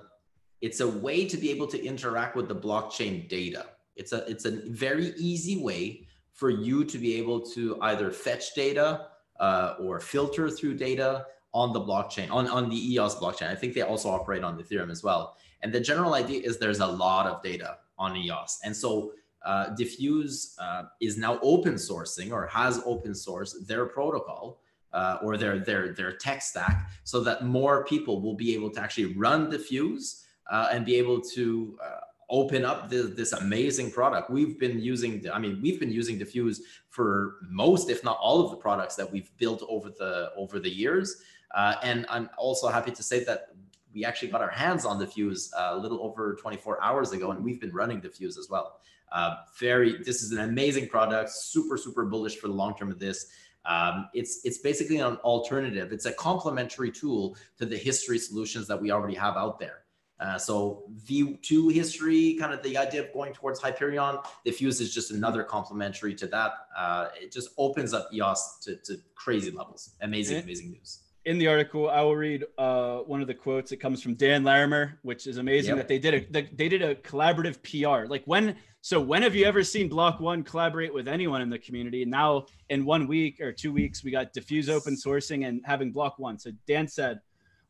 it's 0.62 0.80
a 0.80 0.88
way 0.88 1.26
to 1.26 1.38
be 1.38 1.50
able 1.50 1.66
to 1.68 1.84
interact 1.84 2.36
with 2.36 2.48
the 2.48 2.56
blockchain 2.56 3.28
data. 3.28 3.66
It's 3.96 4.14
a 4.14 4.30
it's 4.30 4.46
a 4.46 4.52
very 4.70 5.14
easy 5.18 5.58
way 5.58 6.08
for 6.34 6.52
you 6.52 6.84
to 6.84 6.98
be 7.00 7.16
able 7.16 7.42
to 7.42 7.80
either 7.82 8.12
fetch 8.12 8.54
data 8.54 9.08
uh, 9.40 9.76
or 9.80 10.00
filter 10.00 10.50
through 10.50 10.76
data 10.76 11.26
on 11.56 11.72
the 11.72 11.80
blockchain 11.80 12.30
on 12.30 12.48
on 12.48 12.70
the 12.70 12.94
EOS 12.94 13.16
blockchain. 13.16 13.50
I 13.50 13.56
think 13.56 13.74
they 13.74 13.82
also 13.82 14.10
operate 14.10 14.44
on 14.44 14.62
Ethereum 14.62 14.92
as 14.92 15.02
well. 15.02 15.38
And 15.62 15.74
the 15.74 15.80
general 15.80 16.14
idea 16.14 16.42
is 16.42 16.60
there's 16.60 16.82
a 16.82 16.92
lot 17.06 17.26
of 17.26 17.42
data 17.42 17.78
on 17.98 18.16
EOS, 18.16 18.60
and 18.66 18.76
so 18.76 19.14
uh, 19.46 19.68
dfuse 19.80 20.56
uh, 20.60 20.84
is 21.00 21.18
now 21.18 21.40
open 21.42 21.76
sourcing 21.76 22.32
or 22.32 22.46
has 22.48 22.82
open 22.86 23.16
source 23.16 23.54
their 23.68 23.86
protocol 23.86 24.60
uh, 24.92 25.18
or 25.24 25.38
their 25.38 25.58
their 25.60 25.94
their 25.94 26.12
tech 26.18 26.42
stack, 26.42 26.90
so 27.06 27.22
that 27.22 27.46
more 27.46 27.86
people 27.86 28.22
will 28.22 28.36
be 28.36 28.54
able 28.54 28.70
to 28.70 28.82
actually 28.82 29.14
run 29.14 29.50
dfuse 29.50 30.24
uh, 30.52 30.68
and 30.74 30.86
be 30.86 30.96
able 30.96 31.22
to 31.22 31.78
uh, 31.82 32.02
open 32.30 32.66
up 32.66 32.90
this, 32.90 33.08
this 33.12 33.34
amazing 33.34 33.92
product. 33.92 34.30
We've 34.30 34.60
been 34.60 34.80
using, 34.80 35.24
I 35.32 35.40
mean, 35.40 35.60
we've 35.62 35.80
been 35.80 35.92
using 35.92 36.20
dfuse 36.20 36.60
for 36.90 37.36
most, 37.50 37.90
if 37.90 38.04
not 38.04 38.18
all, 38.20 38.44
of 38.44 38.52
the 38.52 38.58
products 38.58 38.96
that 38.96 39.12
we've 39.12 39.30
built 39.38 39.64
over 39.70 39.90
the 39.90 40.32
over 40.36 40.60
the 40.60 40.70
years. 40.70 41.22
Uh, 41.56 41.76
and 41.82 42.06
I'm 42.10 42.30
also 42.38 42.68
happy 42.68 42.92
to 42.92 43.02
say 43.02 43.24
that 43.24 43.48
we 43.94 44.04
actually 44.04 44.28
got 44.28 44.42
our 44.42 44.50
hands 44.50 44.86
on 44.86 45.00
the 45.00 45.08
dfuse 45.08 45.50
a 45.58 45.78
little 45.78 46.04
over 46.04 46.36
24 46.36 46.84
hours 46.84 47.14
ago, 47.14 47.32
and 47.32 47.44
we've 47.44 47.62
been 47.62 47.74
running 47.74 48.02
dfuse 48.02 48.38
as 48.38 48.48
well. 48.50 48.82
Uh, 49.12 49.36
very, 49.58 50.04
this 50.04 50.22
is 50.22 50.34
an 50.34 50.40
amazing 50.40 50.90
product. 50.90 51.30
Super, 51.32 51.78
super 51.78 52.04
bullish 52.04 52.38
for 52.38 52.48
the 52.48 52.54
long 52.54 52.76
term 52.76 52.92
of 52.92 53.00
this. 53.00 53.28
Um, 53.64 54.10
it's 54.14 54.42
it's 54.44 54.60
basically 54.60 55.00
an 55.00 55.16
alternative. 55.18 55.92
It's 55.92 56.06
a 56.06 56.14
complementary 56.14 56.92
tool 56.92 57.38
to 57.58 57.66
the 57.66 57.78
history 57.78 58.20
solutions 58.20 58.68
that 58.68 58.80
we 58.80 58.92
already 58.92 59.16
have 59.16 59.38
out 59.38 59.58
there. 59.58 59.86
Uh, 60.20 60.38
so 60.38 60.84
V2 61.06 61.74
history, 61.74 62.36
kind 62.40 62.54
of 62.54 62.62
the 62.64 62.78
idea 62.78 63.02
of 63.02 63.12
going 63.14 63.34
towards 63.34 63.60
Hyperion, 63.60 64.18
dfuse 64.46 64.80
is 64.80 64.94
just 64.94 65.12
another 65.12 65.44
complementary 65.44 66.16
to 66.16 66.28
that. 66.28 66.52
Uh, 66.78 67.08
it 67.20 67.34
just 67.34 67.50
opens 67.58 67.94
up 67.94 68.10
EOS 68.14 68.60
to, 68.64 68.78
to 68.78 68.98
crazy 69.16 69.52
levels. 69.52 69.96
Amazing, 70.02 70.38
and, 70.38 70.46
amazing 70.46 70.72
news. 70.72 71.00
In 71.26 71.40
the 71.40 71.48
article, 71.48 71.90
I 71.90 72.02
will 72.02 72.16
read 72.16 72.46
uh, 72.60 72.98
one 73.00 73.20
of 73.20 73.26
the 73.26 73.34
quotes. 73.34 73.72
It 73.72 73.78
comes 73.78 74.04
from 74.04 74.14
Dan 74.14 74.44
Larimer, 74.44 75.00
which 75.02 75.26
is 75.26 75.38
amazing 75.38 75.76
yep. 75.76 75.78
that 75.78 75.88
they 75.88 75.98
did 75.98 76.14
a 76.14 76.56
they 76.56 76.70
did 76.70 76.84
a 76.84 76.94
collaborative 76.94 77.58
PR. 77.64 78.08
Like 78.08 78.24
when 78.26 78.56
so 78.82 79.02
when 79.02 79.24
have 79.24 79.34
you 79.34 79.46
ever 79.46 79.64
seen 79.64 79.90
Block 79.90 80.20
One 80.20 80.44
collaborate 80.44 80.94
with 80.94 81.08
anyone 81.08 81.42
in 81.42 81.50
the 81.50 81.58
community? 81.58 82.04
And 82.04 82.12
now 82.12 82.46
in 82.70 82.86
one 82.86 83.08
week 83.08 83.42
or 83.42 83.52
two 83.52 83.74
weeks, 83.74 84.04
we 84.04 84.12
got 84.12 84.36
dfuse 84.36 84.70
open 84.70 84.96
sourcing 84.96 85.48
and 85.48 85.62
having 85.66 85.92
Block 85.92 86.20
One. 86.20 86.38
So 86.38 86.52
Dan 86.68 86.88
said, 86.88 87.20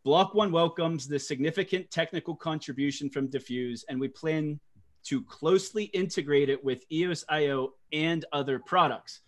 Block 0.03 0.34
One 0.34 0.51
welcomes 0.51 1.08
the 1.08 1.18
significant 1.18 1.89
technical 1.89 2.36
contribution 2.36 3.10
from 3.10 3.30
dfuse, 3.30 3.86
and 3.88 3.97
we 3.97 4.10
plan 4.10 4.60
to 5.06 5.24
closely 5.24 5.86
integrate 5.86 6.49
it 6.49 6.62
with 6.62 6.84
EOSIO 6.89 7.70
and 7.93 8.26
other 8.34 8.60
products 8.60 9.22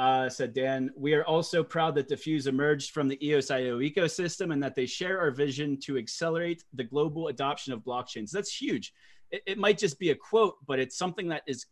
uh, 0.00 0.30
said 0.30 0.54
Dan. 0.54 0.90
We 0.96 1.12
are 1.12 1.24
also 1.24 1.62
proud 1.62 1.94
that 1.96 2.08
dfuse 2.08 2.46
emerged 2.46 2.92
from 2.92 3.06
the 3.06 3.18
EOSIO 3.18 3.86
ecosystem 3.86 4.50
and 4.50 4.62
that 4.62 4.74
they 4.74 4.86
share 4.86 5.20
our 5.20 5.30
vision 5.30 5.78
to 5.82 5.98
accelerate 5.98 6.64
the 6.72 6.84
global 6.84 7.28
adoption 7.28 7.74
of 7.74 7.80
blockchains. 7.80 8.30
That's 8.30 8.50
huge. 8.50 8.94
It, 9.30 9.42
it 9.46 9.58
might 9.58 9.76
just 9.76 9.98
be 9.98 10.08
a 10.10 10.14
quote, 10.14 10.54
but 10.66 10.78
it's 10.78 10.96
something 10.96 11.28
that 11.28 11.42
is 11.46 11.66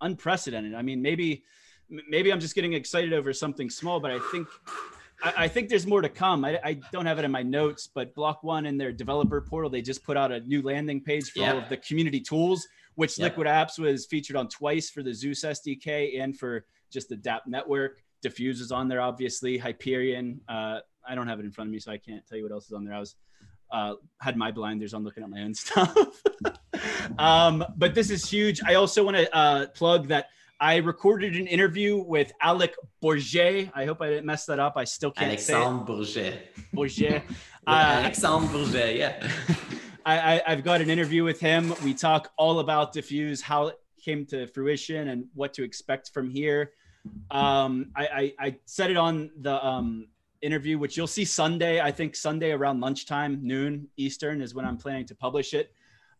unprecedented. 0.00 0.74
I 0.74 0.82
mean, 0.82 1.00
maybe 1.00 1.44
maybe 1.88 2.32
I'm 2.32 2.40
just 2.40 2.56
getting 2.56 2.72
excited 2.72 3.12
over 3.12 3.32
something 3.32 3.70
small, 3.70 4.00
but 4.00 4.10
I 4.10 4.18
think 4.32 4.48
I, 5.22 5.44
I 5.44 5.48
think 5.48 5.68
there's 5.68 5.86
more 5.86 6.02
to 6.02 6.08
come. 6.08 6.44
I, 6.44 6.58
I, 6.64 6.80
don't 6.92 7.06
have 7.06 7.20
it 7.20 7.24
in 7.24 7.30
my 7.30 7.44
notes, 7.44 7.88
but 7.94 8.12
Block 8.16 8.42
One 8.42 8.66
in 8.66 8.76
their 8.76 8.90
developer 8.90 9.40
portal, 9.40 9.70
they 9.70 9.82
just 9.82 10.02
put 10.02 10.16
out 10.16 10.32
a 10.32 10.40
new 10.40 10.62
landing 10.62 11.00
page 11.00 11.30
for 11.30 11.44
all 11.44 11.58
of 11.58 11.68
the 11.68 11.76
community 11.76 12.20
tools, 12.20 12.66
which 12.96 13.20
Liquid 13.20 13.46
Apps 13.46 13.78
was 13.78 14.04
featured 14.04 14.34
on 14.34 14.48
twice 14.48 14.90
for 14.90 15.04
the 15.04 15.14
Zeus 15.14 15.44
SDK 15.44 16.20
and 16.20 16.36
for 16.36 16.66
just 16.92 17.08
the 17.08 17.16
DApp 17.16 17.40
network. 17.46 18.02
dfuse 18.24 18.60
is 18.60 18.72
on 18.72 18.88
there, 18.88 19.00
obviously. 19.00 19.58
Hyperion. 19.58 20.40
Uh, 20.48 20.80
I 21.08 21.14
don't 21.14 21.28
have 21.28 21.40
it 21.40 21.44
in 21.44 21.52
front 21.52 21.68
of 21.68 21.72
me, 21.72 21.78
so 21.78 21.92
I 21.92 21.98
can't 21.98 22.26
tell 22.26 22.36
you 22.38 22.44
what 22.44 22.52
else 22.52 22.66
is 22.66 22.72
on 22.72 22.84
there. 22.84 22.94
I 22.94 23.00
was 23.00 23.16
uh, 23.70 23.94
had 24.20 24.36
my 24.36 24.50
blinders 24.50 24.94
on 24.94 25.04
looking 25.04 25.22
at 25.22 25.30
my 25.30 25.40
own 25.40 25.54
stuff. 25.54 26.22
um, 27.18 27.64
but 27.76 27.94
this 27.94 28.10
is 28.10 28.28
huge. 28.28 28.60
I 28.66 28.74
also 28.74 29.04
want 29.04 29.16
to 29.16 29.34
uh, 29.34 29.66
plug 29.68 30.08
that 30.08 30.28
I 30.60 30.76
recorded 30.76 31.36
an 31.36 31.46
interview 31.46 31.98
with 31.98 32.32
Alec 32.40 32.74
Bourget. 33.00 33.70
I 33.74 33.84
hope 33.84 34.02
I 34.02 34.08
didn't 34.08 34.26
mess 34.26 34.44
that 34.46 34.58
up. 34.58 34.74
I 34.76 34.84
still 34.84 35.12
can't 35.12 35.28
Alexandre 35.28 35.84
Bourget. 35.84 36.38
Bourget. 36.74 37.22
uh, 37.66 37.70
Alexandre 37.70 38.48
Bourget, 38.48 38.96
yeah. 38.96 39.30
I, 40.06 40.42
I, 40.44 40.50
have 40.50 40.64
got 40.64 40.80
an 40.80 40.90
interview 40.90 41.22
with 41.22 41.38
him. 41.38 41.74
We 41.84 41.94
talk 41.94 42.32
all 42.36 42.60
about 42.60 42.94
dfuse, 42.94 43.42
how 43.42 43.72
came 44.02 44.26
to 44.26 44.46
fruition, 44.48 45.08
and 45.08 45.26
what 45.34 45.52
to 45.54 45.62
expect 45.62 46.10
from 46.12 46.30
here. 46.30 46.72
Um, 47.30 47.90
I, 47.96 48.06
I, 48.06 48.34
I 48.38 48.56
said 48.66 48.90
it 48.90 48.96
on 48.96 49.30
the 49.40 49.64
um, 49.64 50.08
interview, 50.42 50.78
which 50.78 50.96
you'll 50.96 51.06
see 51.06 51.24
Sunday. 51.24 51.80
I 51.80 51.90
think 51.90 52.16
Sunday 52.16 52.52
around 52.52 52.80
lunchtime, 52.80 53.40
noon 53.42 53.88
Eastern 53.96 54.40
is 54.40 54.54
when 54.54 54.64
I'm 54.64 54.76
planning 54.76 55.06
to 55.06 55.14
publish 55.14 55.54
it. 55.54 55.72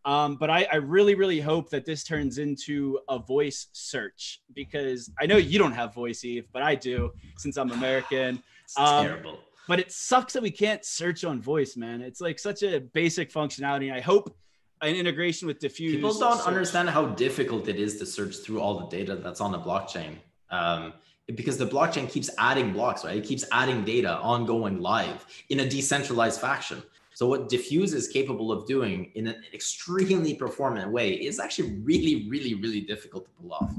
Um, 0.05 0.37
but 0.37 0.49
I, 0.49 0.66
I, 0.72 0.76
really, 0.76 1.14
really 1.14 1.41
hope 1.41 1.70
that 1.70 1.85
this 1.85 2.05
turns 2.05 2.39
into 2.39 3.01
a 3.09 3.18
voice 3.18 3.66
search 3.72 4.41
because 4.55 5.11
I 5.20 5.26
know 5.26 5.37
you 5.37 5.59
don't 5.59 5.72
have 5.72 5.93
voice, 5.93 6.22
Yves, 6.24 6.47
but 6.53 6.62
I 6.62 6.76
do 6.76 7.12
since 7.37 7.57
I'm 7.57 7.70
American. 7.70 8.43
Um, 8.76 9.07
terrible. 9.07 9.39
But 9.66 9.81
it 9.81 9.91
sucks 9.91 10.35
that 10.35 10.43
we 10.43 10.51
can't 10.51 10.85
search 10.85 11.24
on 11.24 11.41
voice, 11.41 11.74
man. 11.74 12.03
It's 12.03 12.20
like 12.20 12.39
such 12.39 12.62
a 12.62 12.81
basic 12.81 13.33
functionality. 13.33 13.91
I 13.91 14.01
hope 14.01 14.37
an 14.83 14.95
integration 14.95 15.47
with 15.47 15.59
dfuse. 15.61 15.93
People 15.93 16.14
don't 16.14 16.39
search. 16.39 16.47
understand 16.47 16.91
how 16.91 17.07
difficult 17.07 17.68
it 17.68 17.76
is 17.76 17.99
to 17.99 18.07
search 18.07 18.37
through 18.39 18.61
all 18.61 18.79
the 18.79 18.87
data 18.87 19.16
that's 19.16 19.41
on 19.41 19.53
the 19.53 19.59
blockchain. 19.59 20.16
Um, 20.51 20.93
because 21.35 21.59
the 21.59 21.66
blockchain 21.66 22.11
keeps 22.11 22.31
adding 22.39 22.72
blocks, 22.72 23.05
right? 23.05 23.16
It 23.16 23.24
keeps 23.24 23.45
adding 23.53 23.85
data 23.85 24.16
ongoing 24.18 24.81
live 24.81 25.26
in 25.51 25.61
a 25.61 25.68
decentralized 25.68 26.41
fashion. 26.41 26.83
So 27.12 27.26
what 27.26 27.49
dfuse 27.49 27.95
is 27.95 28.09
capable 28.09 28.53
of 28.53 28.66
doing 28.66 29.11
in 29.14 29.26
an 29.26 29.43
extremely 29.53 30.35
performant 30.35 30.91
way 30.91 31.12
is 31.14 31.41
actually 31.41 31.72
really, 31.83 32.29
really, 32.29 32.55
really 32.55 32.81
difficult 32.81 33.24
to 33.24 33.31
pull 33.43 33.53
off. 33.53 33.74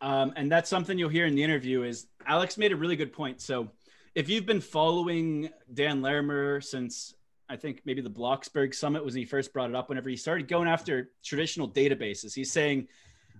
Um, 0.00 0.32
and 0.36 0.50
that's 0.50 0.68
something 0.68 0.98
you'll 0.98 1.08
hear 1.08 1.26
in 1.26 1.34
the 1.34 1.42
interview 1.42 1.84
is 1.84 2.08
Alex 2.26 2.58
made 2.58 2.72
a 2.72 2.76
really 2.76 2.96
good 2.96 3.12
point. 3.12 3.40
So 3.40 3.70
if 4.14 4.28
you've 4.28 4.46
been 4.46 4.60
following 4.60 5.50
Dan 5.72 6.02
Larimer 6.02 6.60
since 6.60 7.14
I 7.48 7.56
think 7.56 7.82
maybe 7.84 8.00
the 8.00 8.10
Bloxburg 8.10 8.74
Summit 8.74 9.04
was 9.04 9.14
when 9.14 9.20
he 9.20 9.26
first 9.26 9.52
brought 9.52 9.70
it 9.70 9.76
up, 9.76 9.88
whenever 9.88 10.08
he 10.08 10.16
started 10.16 10.48
going 10.48 10.68
after 10.68 11.10
traditional 11.24 11.68
databases, 11.68 12.34
he's 12.34 12.50
saying 12.50 12.88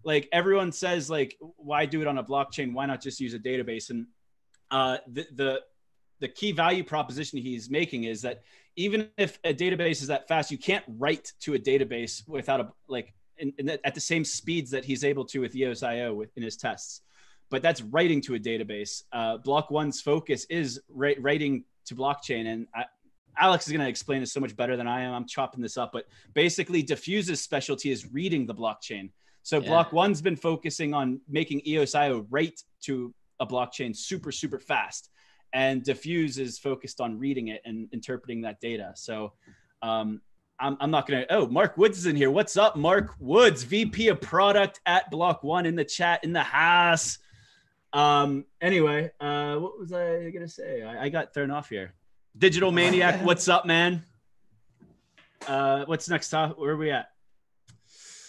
like 0.05 0.29
everyone 0.33 0.73
says 0.73 1.11
like 1.11 1.37
why 1.57 1.85
do 1.87 2.01
it 2.01 2.07
on 2.07 2.19
a 2.19 2.25
blockchain? 2.25 2.73
Why 2.73 2.87
not 2.87 3.01
just 3.01 3.21
use 3.21 3.35
a 3.35 3.39
database? 3.39 3.91
And 3.91 4.07
uh, 4.71 4.99
the, 5.09 5.27
the 5.35 5.61
the 6.21 6.29
key 6.29 6.53
value 6.53 6.83
proposition 6.83 7.39
he's 7.39 7.69
making 7.69 8.05
is 8.05 8.23
that 8.23 8.43
even 8.77 9.09
if 9.19 9.39
a 9.45 9.53
database 9.53 10.01
is 10.03 10.07
that 10.07 10.29
fast 10.29 10.51
you 10.51 10.59
can't 10.59 10.85
write 10.97 11.33
to 11.41 11.55
a 11.55 11.59
database 11.59 12.27
without 12.29 12.61
a 12.61 12.73
like 12.89 13.13
in, 13.39 13.53
in 13.59 13.67
the, 13.67 13.87
at 13.87 13.95
the 13.95 14.01
same 14.01 14.25
speeds 14.25 14.71
that 14.71 14.85
he's 14.85 15.05
able 15.05 15.25
to 15.25 15.41
with 15.41 15.55
EOSIO 15.55 16.27
in 16.37 16.43
his 16.43 16.57
tests. 16.57 17.03
But 17.51 17.63
that's 17.63 17.83
writing 17.83 18.21
to 18.23 18.35
a 18.35 18.39
database. 18.39 19.05
Uh, 19.13 19.37
block 19.39 19.71
one's 19.71 20.01
focus 20.01 20.47
is 20.51 20.81
writing 20.89 21.65
to 21.87 21.95
blockchain. 21.95 22.47
And 22.47 22.67
I, 22.75 22.85
Alex 23.39 23.67
is 23.67 23.73
going 23.73 23.83
to 23.83 23.89
explain 23.89 24.21
this 24.21 24.33
so 24.33 24.41
much 24.41 24.57
better 24.57 24.77
than 24.77 24.87
I 24.87 25.03
am. 25.03 25.13
I'm 25.13 25.27
chopping 25.27 25.61
this 25.61 25.77
up, 25.77 25.93
but 25.93 26.07
basically, 26.35 26.83
dfuse's 26.83 27.41
specialty 27.41 27.91
is 27.91 28.13
reading 28.13 28.47
the 28.47 28.55
blockchain. 28.55 29.11
So 29.43 29.61
yeah. 29.61 29.69
Block 29.69 29.93
One's 29.93 30.21
been 30.21 30.37
focusing 30.37 30.93
on 30.93 31.21
making 31.29 31.61
EOSIO 31.61 32.27
write 32.31 32.63
to 32.83 33.15
a 33.39 33.47
blockchain 33.47 33.95
super, 33.95 34.33
super 34.33 34.59
fast. 34.59 35.11
And 35.53 35.85
dfuse 35.85 36.39
is 36.39 36.59
focused 36.59 37.01
on 37.01 37.19
reading 37.19 37.49
it 37.49 37.63
and 37.65 37.89
interpreting 37.93 38.41
that 38.43 38.61
data. 38.61 38.93
So 38.97 39.35
um, 39.83 40.21
I'm, 40.59 40.77
I'm 40.81 40.91
not 40.91 41.07
going 41.07 41.23
to. 41.23 41.33
Oh, 41.33 41.47
Mark 41.47 41.79
Woods 41.79 41.99
is 41.99 42.07
in 42.07 42.17
here. 42.17 42.31
What's 42.31 42.57
up, 42.57 42.77
Mark 42.77 43.15
Woods, 43.21 43.63
VP 43.63 44.09
of 44.09 44.21
Product 44.21 44.81
at 44.87 45.11
Block 45.11 45.43
One 45.45 45.65
in 45.65 45.77
the 45.77 45.85
chat 45.85 46.25
in 46.25 46.33
the 46.33 46.43
house. 46.43 47.19
Um, 47.93 48.45
anyway, 48.61 49.13
uh, 49.21 49.57
what 49.57 49.79
was 49.79 49.93
I 49.93 50.31
going 50.31 50.41
to 50.41 50.49
say? 50.49 50.83
I, 50.83 51.05
I 51.05 51.09
got 51.09 51.33
thrown 51.33 51.51
off 51.51 51.69
here. 51.69 51.95
Digital 52.39 52.71
Maniac, 52.71 53.25
what's 53.25 53.49
up, 53.49 53.65
man? 53.65 54.03
Uh, 55.47 55.85
what's 55.87 56.09
next? 56.09 56.29
Top? 56.29 56.59
Where 56.59 56.73
are 56.73 56.77
we 56.77 56.91
at? 56.91 57.11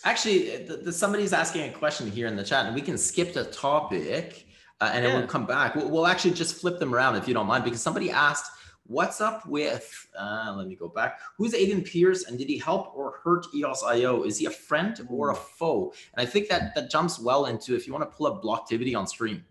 Actually, 0.05 0.64
the, 0.64 0.78
the, 0.78 0.93
somebody's 0.93 1.34
asking 1.34 1.70
a 1.70 1.74
question 1.74 2.10
here 2.10 2.28
in 2.28 2.38
the 2.38 2.43
chat, 2.43 2.66
and 2.68 2.76
we 2.76 2.82
can 2.82 2.97
skip 2.97 3.34
the 3.34 3.43
topic, 3.45 4.47
uh, 4.80 4.91
and 4.93 5.03
yeah. 5.03 5.12
then 5.12 5.20
we'll 5.20 5.28
come 5.28 5.45
back. 5.45 5.76
We'll, 5.76 5.89
we'll, 5.89 6.08
actually 6.08 6.32
just 6.32 6.55
flip 6.62 6.80
them 6.80 6.95
around 6.95 7.18
if 7.18 7.28
you 7.28 7.34
don't 7.34 7.47
mind, 7.47 7.66
because 7.66 7.82
somebody 7.82 8.10
asked, 8.10 8.49
"What's 8.86 9.20
up 9.20 9.45
with?" 9.45 10.08
Uh, 10.18 10.53
let 10.55 10.68
me 10.68 10.76
go 10.76 10.88
back. 10.88 11.20
Who's 11.38 11.53
Aiden 11.53 11.84
Pierce 11.86 12.26
and 12.28 12.38
did 12.38 12.47
he 12.47 12.58
help 12.58 12.95
or 12.95 13.20
hurt 13.26 13.47
EOS.io? 13.53 14.24
Is 14.24 14.38
he 14.38 14.45
a 14.45 14.51
friend 14.51 15.05
or 15.10 15.32
a 15.32 15.36
foe? 15.36 15.91
And 16.16 16.26
I 16.26 16.30
think 16.30 16.47
that 16.47 16.74
that 16.76 16.89
jumps 16.89 17.20
well 17.20 17.47
into 17.47 17.76
if 17.76 17.86
you 17.86 17.91
want 17.91 18.10
to 18.10 18.16
pull 18.16 18.28
up 18.28 18.41
Blocktivity 18.41 18.95
on 18.95 19.05
stream. 19.05 19.43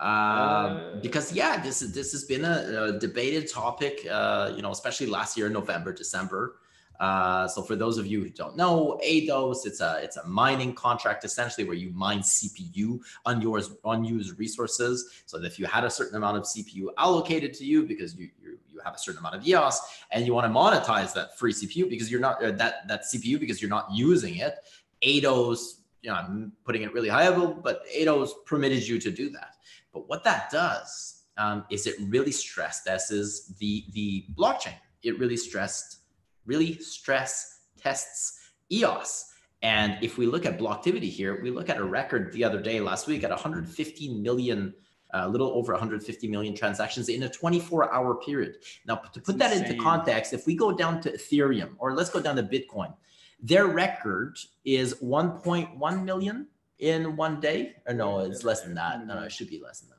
Uh, 0.00 0.02
uh, 0.02 1.00
because 1.00 1.32
yeah, 1.32 1.60
this 1.60 1.82
is 1.82 1.92
this 1.92 2.12
has 2.12 2.24
been 2.24 2.44
a, 2.44 2.94
a 2.94 2.98
debated 2.98 3.50
topic, 3.50 4.06
uh, 4.10 4.52
you 4.54 4.62
know, 4.62 4.70
especially 4.70 5.06
last 5.06 5.36
year, 5.36 5.48
November, 5.48 5.92
December. 5.92 6.56
Uh, 7.00 7.46
so 7.46 7.62
for 7.62 7.76
those 7.76 7.96
of 7.96 8.06
you 8.06 8.20
who 8.20 8.28
don't 8.28 8.56
know, 8.56 9.00
EIDOS, 9.04 9.66
it's 9.66 9.80
a 9.80 10.00
it's 10.02 10.16
a 10.16 10.26
mining 10.26 10.74
contract 10.74 11.24
essentially 11.24 11.64
where 11.64 11.76
you 11.76 11.90
mine 11.90 12.20
CPU 12.20 13.00
unused 13.26 13.72
unused 13.84 14.38
resources. 14.38 15.22
So 15.26 15.38
that 15.38 15.46
if 15.46 15.58
you 15.58 15.66
had 15.66 15.84
a 15.84 15.90
certain 15.90 16.16
amount 16.16 16.38
of 16.38 16.44
CPU 16.44 16.88
allocated 16.96 17.54
to 17.54 17.64
you 17.64 17.84
because 17.84 18.16
you 18.16 18.30
you, 18.40 18.58
you 18.68 18.80
have 18.84 18.94
a 18.94 18.98
certain 18.98 19.18
amount 19.18 19.36
of 19.36 19.46
EOS 19.46 19.80
and 20.10 20.26
you 20.26 20.34
want 20.34 20.52
to 20.52 20.52
monetize 20.52 21.12
that 21.14 21.38
free 21.38 21.52
CPU 21.52 21.88
because 21.88 22.10
you're 22.10 22.20
not 22.20 22.42
uh, 22.42 22.50
that 22.52 22.86
that 22.88 23.02
CPU 23.02 23.38
because 23.38 23.62
you're 23.62 23.70
not 23.70 23.86
using 23.92 24.36
it, 24.36 24.56
EIDOS, 25.04 25.80
you 26.02 26.10
know, 26.10 26.16
I'm 26.16 26.52
putting 26.64 26.82
it 26.82 26.92
really 26.92 27.08
high 27.08 27.28
level, 27.28 27.52
but 27.52 27.82
EIDOS 27.96 28.30
permitted 28.44 28.86
you 28.86 28.98
to 29.00 29.10
do 29.10 29.30
that. 29.30 29.54
But 29.92 30.08
what 30.08 30.24
that 30.24 30.50
does 30.50 31.24
um, 31.36 31.64
is 31.70 31.86
it 31.86 31.96
really 32.08 32.32
stress 32.32 32.82
tests 32.82 33.54
the 33.58 33.84
the 33.92 34.26
blockchain. 34.34 34.74
It 35.02 35.18
really 35.18 35.36
stressed 35.36 35.98
really 36.46 36.78
stress 36.78 37.60
tests 37.80 38.38
EOS. 38.72 39.26
And 39.62 39.98
if 40.02 40.18
we 40.18 40.26
look 40.26 40.46
at 40.46 40.58
Blocktivity 40.58 41.10
here, 41.10 41.40
we 41.42 41.50
look 41.50 41.68
at 41.68 41.78
a 41.78 41.84
record 41.84 42.32
the 42.32 42.44
other 42.44 42.60
day, 42.60 42.80
last 42.80 43.06
week, 43.06 43.24
at 43.24 43.30
150 43.30 44.14
million, 44.14 44.72
a 45.12 45.22
uh, 45.24 45.28
little 45.28 45.48
over 45.48 45.72
150 45.72 46.28
million 46.28 46.54
transactions 46.54 47.08
in 47.08 47.24
a 47.24 47.28
24 47.28 47.92
hour 47.92 48.14
period. 48.16 48.56
Now, 48.86 48.96
to 48.96 49.20
put 49.20 49.38
that 49.38 49.56
into 49.56 49.80
context, 49.82 50.32
if 50.32 50.46
we 50.46 50.54
go 50.54 50.70
down 50.70 51.00
to 51.02 51.12
Ethereum 51.12 51.74
or 51.78 51.94
let's 51.94 52.10
go 52.10 52.20
down 52.20 52.36
to 52.36 52.42
Bitcoin, 52.42 52.94
their 53.40 53.66
record 53.66 54.38
is 54.64 54.94
1.1 54.94 56.04
million 56.04 56.46
in 56.78 57.16
one 57.16 57.40
day. 57.40 57.76
Or 57.86 57.94
no, 57.94 58.20
it's 58.20 58.44
less 58.44 58.62
than 58.62 58.74
that. 58.74 59.06
No, 59.06 59.14
no, 59.14 59.22
it 59.22 59.32
should 59.32 59.48
be 59.48 59.60
less 59.60 59.80
than 59.80 59.90
that. 59.90 59.96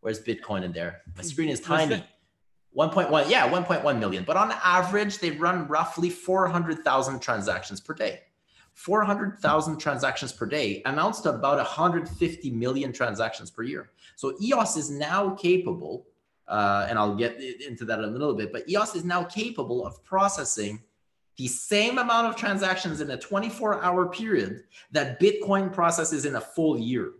Where's 0.00 0.22
Bitcoin 0.22 0.64
in 0.64 0.72
there? 0.72 1.02
My 1.16 1.22
screen 1.22 1.48
is 1.48 1.60
tiny. 1.60 2.02
1.1, 2.76 3.30
yeah, 3.30 3.50
1.1 3.50 3.98
million. 3.98 4.24
But 4.24 4.36
on 4.36 4.52
average, 4.62 5.18
they 5.18 5.32
run 5.32 5.66
roughly 5.66 6.10
400,000 6.10 7.20
transactions 7.20 7.80
per 7.80 7.94
day. 7.94 8.20
400,000 8.74 9.78
transactions 9.78 10.32
per 10.32 10.46
day 10.46 10.82
amounts 10.84 11.20
to 11.22 11.30
about 11.30 11.56
150 11.56 12.50
million 12.52 12.92
transactions 12.92 13.50
per 13.50 13.64
year. 13.64 13.90
So 14.14 14.36
EOS 14.40 14.76
is 14.76 14.90
now 14.90 15.30
capable 15.30 16.06
uh, 16.48 16.86
and 16.88 16.98
I'll 16.98 17.14
get 17.14 17.40
into 17.40 17.84
that 17.84 17.98
in 17.98 18.06
a 18.06 18.08
little 18.08 18.34
bit. 18.34 18.52
But 18.52 18.68
EOS 18.68 18.96
is 18.96 19.04
now 19.04 19.22
capable 19.24 19.86
of 19.86 20.02
processing 20.04 20.82
the 21.38 21.46
same 21.46 21.98
amount 21.98 22.26
of 22.26 22.36
transactions 22.36 23.00
in 23.00 23.12
a 23.12 23.16
24 23.16 23.82
hour 23.82 24.08
period 24.08 24.64
that 24.90 25.20
Bitcoin 25.20 25.72
processes 25.72 26.24
in 26.24 26.34
a 26.34 26.40
full 26.40 26.76
year. 26.76 27.12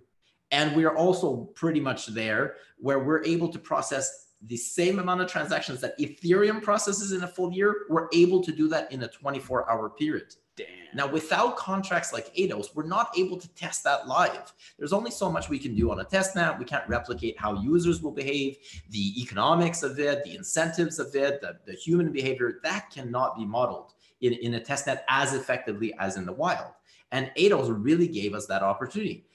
And 0.50 0.74
we're 0.74 0.94
also 0.94 1.48
pretty 1.54 1.80
much 1.80 2.06
there 2.08 2.56
where 2.78 2.98
we're 2.98 3.24
able 3.24 3.48
to 3.48 3.58
process 3.58 4.26
the 4.46 4.56
same 4.56 4.98
amount 4.98 5.20
of 5.20 5.28
transactions 5.28 5.80
that 5.80 5.98
Ethereum 5.98 6.62
processes 6.62 7.12
in 7.12 7.22
a 7.22 7.28
full 7.28 7.52
year. 7.52 7.86
We're 7.88 8.08
able 8.12 8.42
to 8.42 8.52
do 8.52 8.68
that 8.68 8.90
in 8.92 9.02
a 9.02 9.08
24 9.08 9.70
hour 9.70 9.90
period. 9.90 10.34
Damn. 10.56 10.66
Now, 10.94 11.06
without 11.06 11.56
contracts 11.56 12.12
like 12.12 12.34
EIDOS, 12.34 12.74
we're 12.74 12.86
not 12.86 13.16
able 13.16 13.36
to 13.38 13.48
test 13.54 13.84
that 13.84 14.08
live. 14.08 14.52
There's 14.78 14.92
only 14.92 15.10
so 15.12 15.30
much 15.30 15.48
we 15.48 15.58
can 15.58 15.74
do 15.76 15.92
on 15.92 16.00
a 16.00 16.04
test 16.04 16.34
net. 16.34 16.58
We 16.58 16.64
can't 16.64 16.88
replicate 16.88 17.38
how 17.38 17.60
users 17.60 18.02
will 18.02 18.10
behave, 18.10 18.56
the 18.90 19.20
economics 19.20 19.84
of 19.84 20.00
it, 20.00 20.24
the 20.24 20.34
incentives 20.34 20.98
of 20.98 21.14
it, 21.14 21.40
the, 21.40 21.58
the 21.66 21.74
human 21.74 22.10
behavior. 22.10 22.58
That 22.64 22.90
cannot 22.90 23.36
be 23.36 23.44
modeled 23.44 23.92
in, 24.20 24.32
in 24.34 24.54
a 24.54 24.60
test 24.60 24.86
net 24.86 25.04
as 25.08 25.34
effectively 25.34 25.94
as 25.98 26.16
in 26.16 26.26
the 26.26 26.32
wild. 26.32 26.72
And 27.12 27.30
EIDOS 27.38 27.74
really 27.82 28.08
gave 28.08 28.34
us 28.34 28.46
that 28.46 28.62
opportunity. 28.62 29.26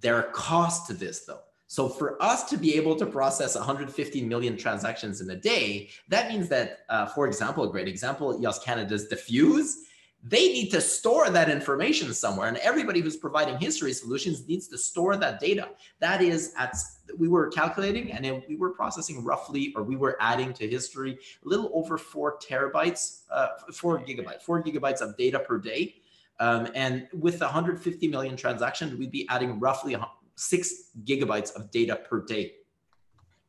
There 0.00 0.16
are 0.16 0.30
costs 0.30 0.86
to 0.88 0.94
this, 0.94 1.20
though. 1.20 1.40
So 1.66 1.88
for 1.88 2.20
us 2.22 2.44
to 2.50 2.56
be 2.56 2.76
able 2.76 2.96
to 2.96 3.04
process 3.04 3.54
150 3.54 4.22
million 4.22 4.56
transactions 4.56 5.20
in 5.20 5.28
a 5.30 5.36
day, 5.36 5.90
that 6.08 6.28
means 6.28 6.48
that, 6.48 6.80
uh, 6.88 7.06
for 7.06 7.26
example, 7.26 7.64
a 7.64 7.70
great 7.70 7.88
example, 7.88 8.40
EOS 8.40 8.58
Canada's 8.60 9.08
dfuse, 9.08 9.74
they 10.22 10.48
need 10.48 10.70
to 10.70 10.80
store 10.80 11.30
that 11.30 11.48
information 11.48 12.12
somewhere. 12.12 12.48
And 12.48 12.56
everybody 12.58 13.00
who's 13.00 13.16
providing 13.16 13.56
history 13.58 13.92
solutions 13.92 14.46
needs 14.48 14.66
to 14.68 14.78
store 14.78 15.16
that 15.16 15.38
data. 15.38 15.68
That 16.00 16.22
is 16.22 16.52
at 16.56 16.74
we 17.16 17.28
were 17.28 17.48
calculating 17.48 18.12
and 18.12 18.26
it, 18.26 18.44
we 18.48 18.56
were 18.56 18.70
processing 18.70 19.24
roughly, 19.24 19.72
or 19.76 19.82
we 19.82 19.96
were 19.96 20.16
adding 20.20 20.52
to 20.54 20.68
history 20.68 21.18
a 21.44 21.48
little 21.48 21.70
over 21.72 21.96
four 21.96 22.38
terabytes, 22.38 23.22
uh, 23.30 23.48
four 23.72 24.00
gigabytes, 24.00 24.42
four 24.42 24.62
gigabytes 24.62 25.00
of 25.00 25.16
data 25.16 25.38
per 25.38 25.58
day. 25.58 25.94
Um, 26.40 26.68
and 26.74 27.08
with 27.12 27.40
150 27.40 28.08
million 28.08 28.36
transactions, 28.36 28.94
we'd 28.94 29.10
be 29.10 29.26
adding 29.28 29.58
roughly 29.58 29.96
six 30.34 30.90
gigabytes 31.04 31.54
of 31.56 31.70
data 31.70 31.96
per 31.96 32.24
day. 32.24 32.52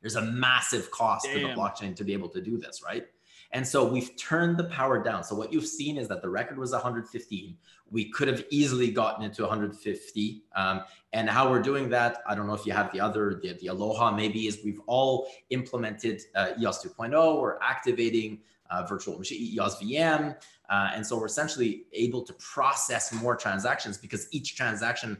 There's 0.01 0.15
a 0.15 0.22
massive 0.22 0.89
cost 0.91 1.26
Damn. 1.26 1.41
to 1.41 1.47
the 1.47 1.53
blockchain 1.53 1.95
to 1.95 2.03
be 2.03 2.13
able 2.13 2.30
to 2.30 2.41
do 2.41 2.57
this, 2.57 2.82
right? 2.84 3.05
And 3.52 3.68
so 3.68 3.84
we've 3.84 4.16
turned 4.16 4.58
the 4.58 4.66
power 4.66 5.02
down. 5.02 5.24
So 5.24 5.36
what 5.36 5.52
you've 5.52 5.66
seen 5.66 5.97
is 5.97 6.08
that 6.10 6.22
the 6.22 6.30
record 6.30 6.58
was 6.58 6.72
115. 6.72 7.58
We 7.89 8.10
could 8.12 8.28
have 8.28 8.45
easily 8.52 8.91
gotten 8.91 9.26
it 9.26 9.34
to 9.34 9.43
150. 9.43 10.43
Um, 10.56 10.82
and 11.14 11.28
how 11.28 11.50
we're 11.50 11.62
doing 11.62 11.89
that, 11.89 12.22
I 12.28 12.36
don't 12.36 12.45
know 12.45 12.54
if 12.54 12.66
you 12.66 12.74
have 12.74 12.91
the 12.91 13.00
other, 13.00 13.39
the, 13.41 13.54
the 13.54 13.68
Aloha 13.68 14.12
maybe, 14.12 14.45
is 14.45 14.60
we've 14.64 14.82
all 14.86 15.28
implemented 15.50 16.22
uh, 16.36 16.52
EOS 16.60 16.86
2.0. 16.86 17.41
We're 17.41 17.58
activating 17.62 18.39
uh, 18.70 18.86
virtual 18.86 19.18
machine 19.18 19.41
EOS 19.41 19.82
VM. 19.82 20.36
Uh, 20.70 20.91
and 20.93 21.06
so 21.06 21.18
we're 21.18 21.26
essentially 21.26 21.86
able 21.93 22.22
to 22.22 22.34
process 22.34 23.12
more 23.12 23.36
transactions 23.36 23.97
because 23.97 24.28
each 24.32 24.56
transaction 24.56 25.18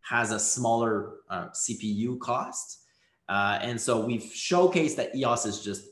has 0.00 0.32
a 0.32 0.40
smaller 0.40 1.16
uh, 1.28 1.48
CPU 1.48 2.18
cost. 2.20 2.84
And 3.28 3.78
so 3.78 4.00
we've 4.00 4.22
showcased 4.22 4.96
that 4.96 5.14
EOS 5.14 5.44
is 5.44 5.62
just 5.62 5.88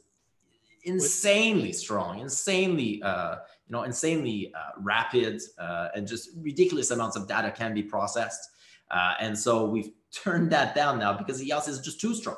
insanely 0.85 1.72
strong, 1.72 2.20
insanely, 2.20 3.03
uh, 3.03 3.37
you 3.66 3.72
know, 3.72 3.82
insanely 3.82 4.53
uh, 4.55 4.80
rapid, 4.80 5.41
uh, 5.59 5.89
and 5.95 6.07
just 6.07 6.30
ridiculous 6.37 6.91
amounts 6.91 7.16
of 7.16 7.26
data 7.26 7.51
can 7.51 7.74
be 7.74 7.82
processed. 7.82 8.51
Uh, 8.91 9.14
and 9.20 9.37
so 9.37 9.64
we've 9.64 9.91
turned 10.12 10.51
that 10.53 10.74
down 10.74 10.99
now 10.99 11.12
because 11.12 11.43
EOS 11.43 11.68
is 11.68 11.80
just 11.80 12.01
too 12.01 12.14
strong. 12.14 12.37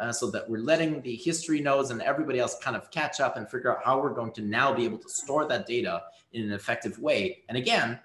Uh, 0.00 0.10
so 0.10 0.28
that 0.28 0.50
we're 0.50 0.58
letting 0.58 1.00
the 1.02 1.14
history 1.14 1.60
nodes 1.60 1.92
and 1.92 2.02
everybody 2.02 2.40
else 2.40 2.58
kind 2.60 2.76
of 2.76 2.90
catch 2.90 3.20
up 3.20 3.36
and 3.36 3.48
figure 3.48 3.70
out 3.70 3.84
how 3.84 4.00
we're 4.00 4.12
going 4.12 4.32
to 4.32 4.42
now 4.42 4.74
be 4.74 4.84
able 4.84 4.98
to 4.98 5.08
store 5.08 5.46
that 5.46 5.66
data 5.66 6.02
in 6.32 6.42
an 6.42 6.52
effective 6.52 6.98
way. 6.98 7.44
And 7.48 7.56
again, 7.56 8.00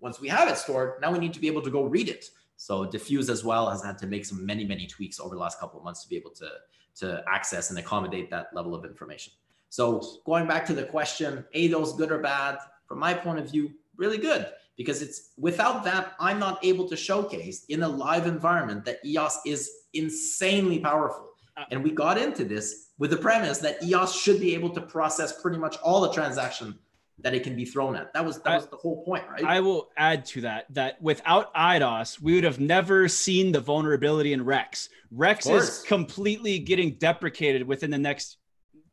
once 0.00 0.18
we 0.18 0.28
have 0.28 0.48
it 0.48 0.56
stored, 0.56 0.94
now 1.02 1.12
we 1.12 1.18
need 1.18 1.34
to 1.34 1.40
be 1.40 1.46
able 1.46 1.60
to 1.60 1.70
go 1.70 1.84
read 1.84 2.08
it. 2.08 2.24
So 2.56 2.86
dfuse 2.86 3.28
as 3.28 3.44
well 3.44 3.68
has 3.68 3.84
had 3.84 3.98
to 3.98 4.06
make 4.06 4.24
some 4.24 4.46
many, 4.46 4.64
many 4.64 4.86
tweaks 4.86 5.20
over 5.20 5.34
the 5.34 5.40
last 5.40 5.60
couple 5.60 5.78
of 5.78 5.84
months 5.84 6.02
to 6.04 6.08
be 6.08 6.16
able 6.16 6.30
to 6.30 6.48
to 6.96 7.22
access 7.28 7.70
and 7.70 7.78
accommodate 7.78 8.30
that 8.30 8.48
level 8.54 8.74
of 8.74 8.84
information. 8.84 9.32
So 9.68 10.02
going 10.24 10.46
back 10.46 10.64
to 10.66 10.72
the 10.72 10.84
question, 10.84 11.44
EIDOS 11.54 11.96
good 11.96 12.10
or 12.10 12.18
bad? 12.18 12.58
From 12.86 12.98
my 12.98 13.14
point 13.14 13.38
of 13.38 13.50
view, 13.50 13.72
really 13.96 14.18
good 14.18 14.46
because 14.76 15.02
it's 15.02 15.30
without 15.38 15.84
that, 15.84 16.14
I'm 16.20 16.38
not 16.38 16.64
able 16.64 16.88
to 16.88 16.96
showcase 16.96 17.64
in 17.68 17.82
a 17.82 17.88
live 17.88 18.26
environment 18.26 18.84
that 18.84 19.04
EOS 19.04 19.40
is 19.46 19.70
insanely 19.94 20.78
powerful. 20.78 21.30
Uh, 21.56 21.64
and 21.70 21.82
we 21.82 21.90
got 21.90 22.18
into 22.18 22.44
this 22.44 22.90
with 22.98 23.10
the 23.10 23.16
premise 23.16 23.58
that 23.58 23.82
EOS 23.82 24.14
should 24.14 24.38
be 24.38 24.54
able 24.54 24.70
to 24.70 24.80
process 24.80 25.40
pretty 25.40 25.58
much 25.58 25.76
all 25.78 26.02
the 26.02 26.12
transaction 26.12 26.78
that 27.20 27.34
it 27.34 27.42
can 27.42 27.56
be 27.56 27.64
thrown 27.64 27.96
at. 27.96 28.12
That 28.12 28.24
was 28.24 28.40
that 28.42 28.52
I, 28.52 28.56
was 28.56 28.66
the 28.66 28.76
whole 28.76 29.04
point, 29.04 29.24
right? 29.28 29.44
I 29.44 29.60
will 29.60 29.88
add 29.96 30.26
to 30.26 30.42
that 30.42 30.66
that 30.74 31.00
without 31.00 31.54
EIDOS, 31.54 32.20
we 32.20 32.34
would 32.34 32.44
have 32.44 32.60
never 32.60 33.08
seen 33.08 33.52
the 33.52 33.60
vulnerability 33.60 34.32
in 34.32 34.44
Rex. 34.44 34.88
Rex 35.10 35.46
is 35.46 35.82
completely 35.86 36.58
getting 36.58 36.92
deprecated 36.92 37.66
within 37.66 37.90
the 37.90 37.98
next 37.98 38.36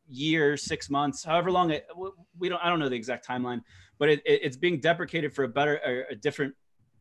year, 0.07 0.55
six 0.55 0.89
months, 0.89 1.23
however 1.23 1.51
long 1.51 1.71
it. 1.71 1.85
We 2.37 2.49
don't. 2.49 2.63
I 2.63 2.69
don't 2.69 2.79
know 2.79 2.89
the 2.89 2.95
exact 2.95 3.27
timeline, 3.27 3.61
but 3.99 4.09
it, 4.09 4.21
it, 4.25 4.41
it's 4.43 4.57
being 4.57 4.79
deprecated 4.79 5.33
for 5.33 5.43
a 5.43 5.49
better, 5.49 6.05
a 6.09 6.15
different, 6.15 6.55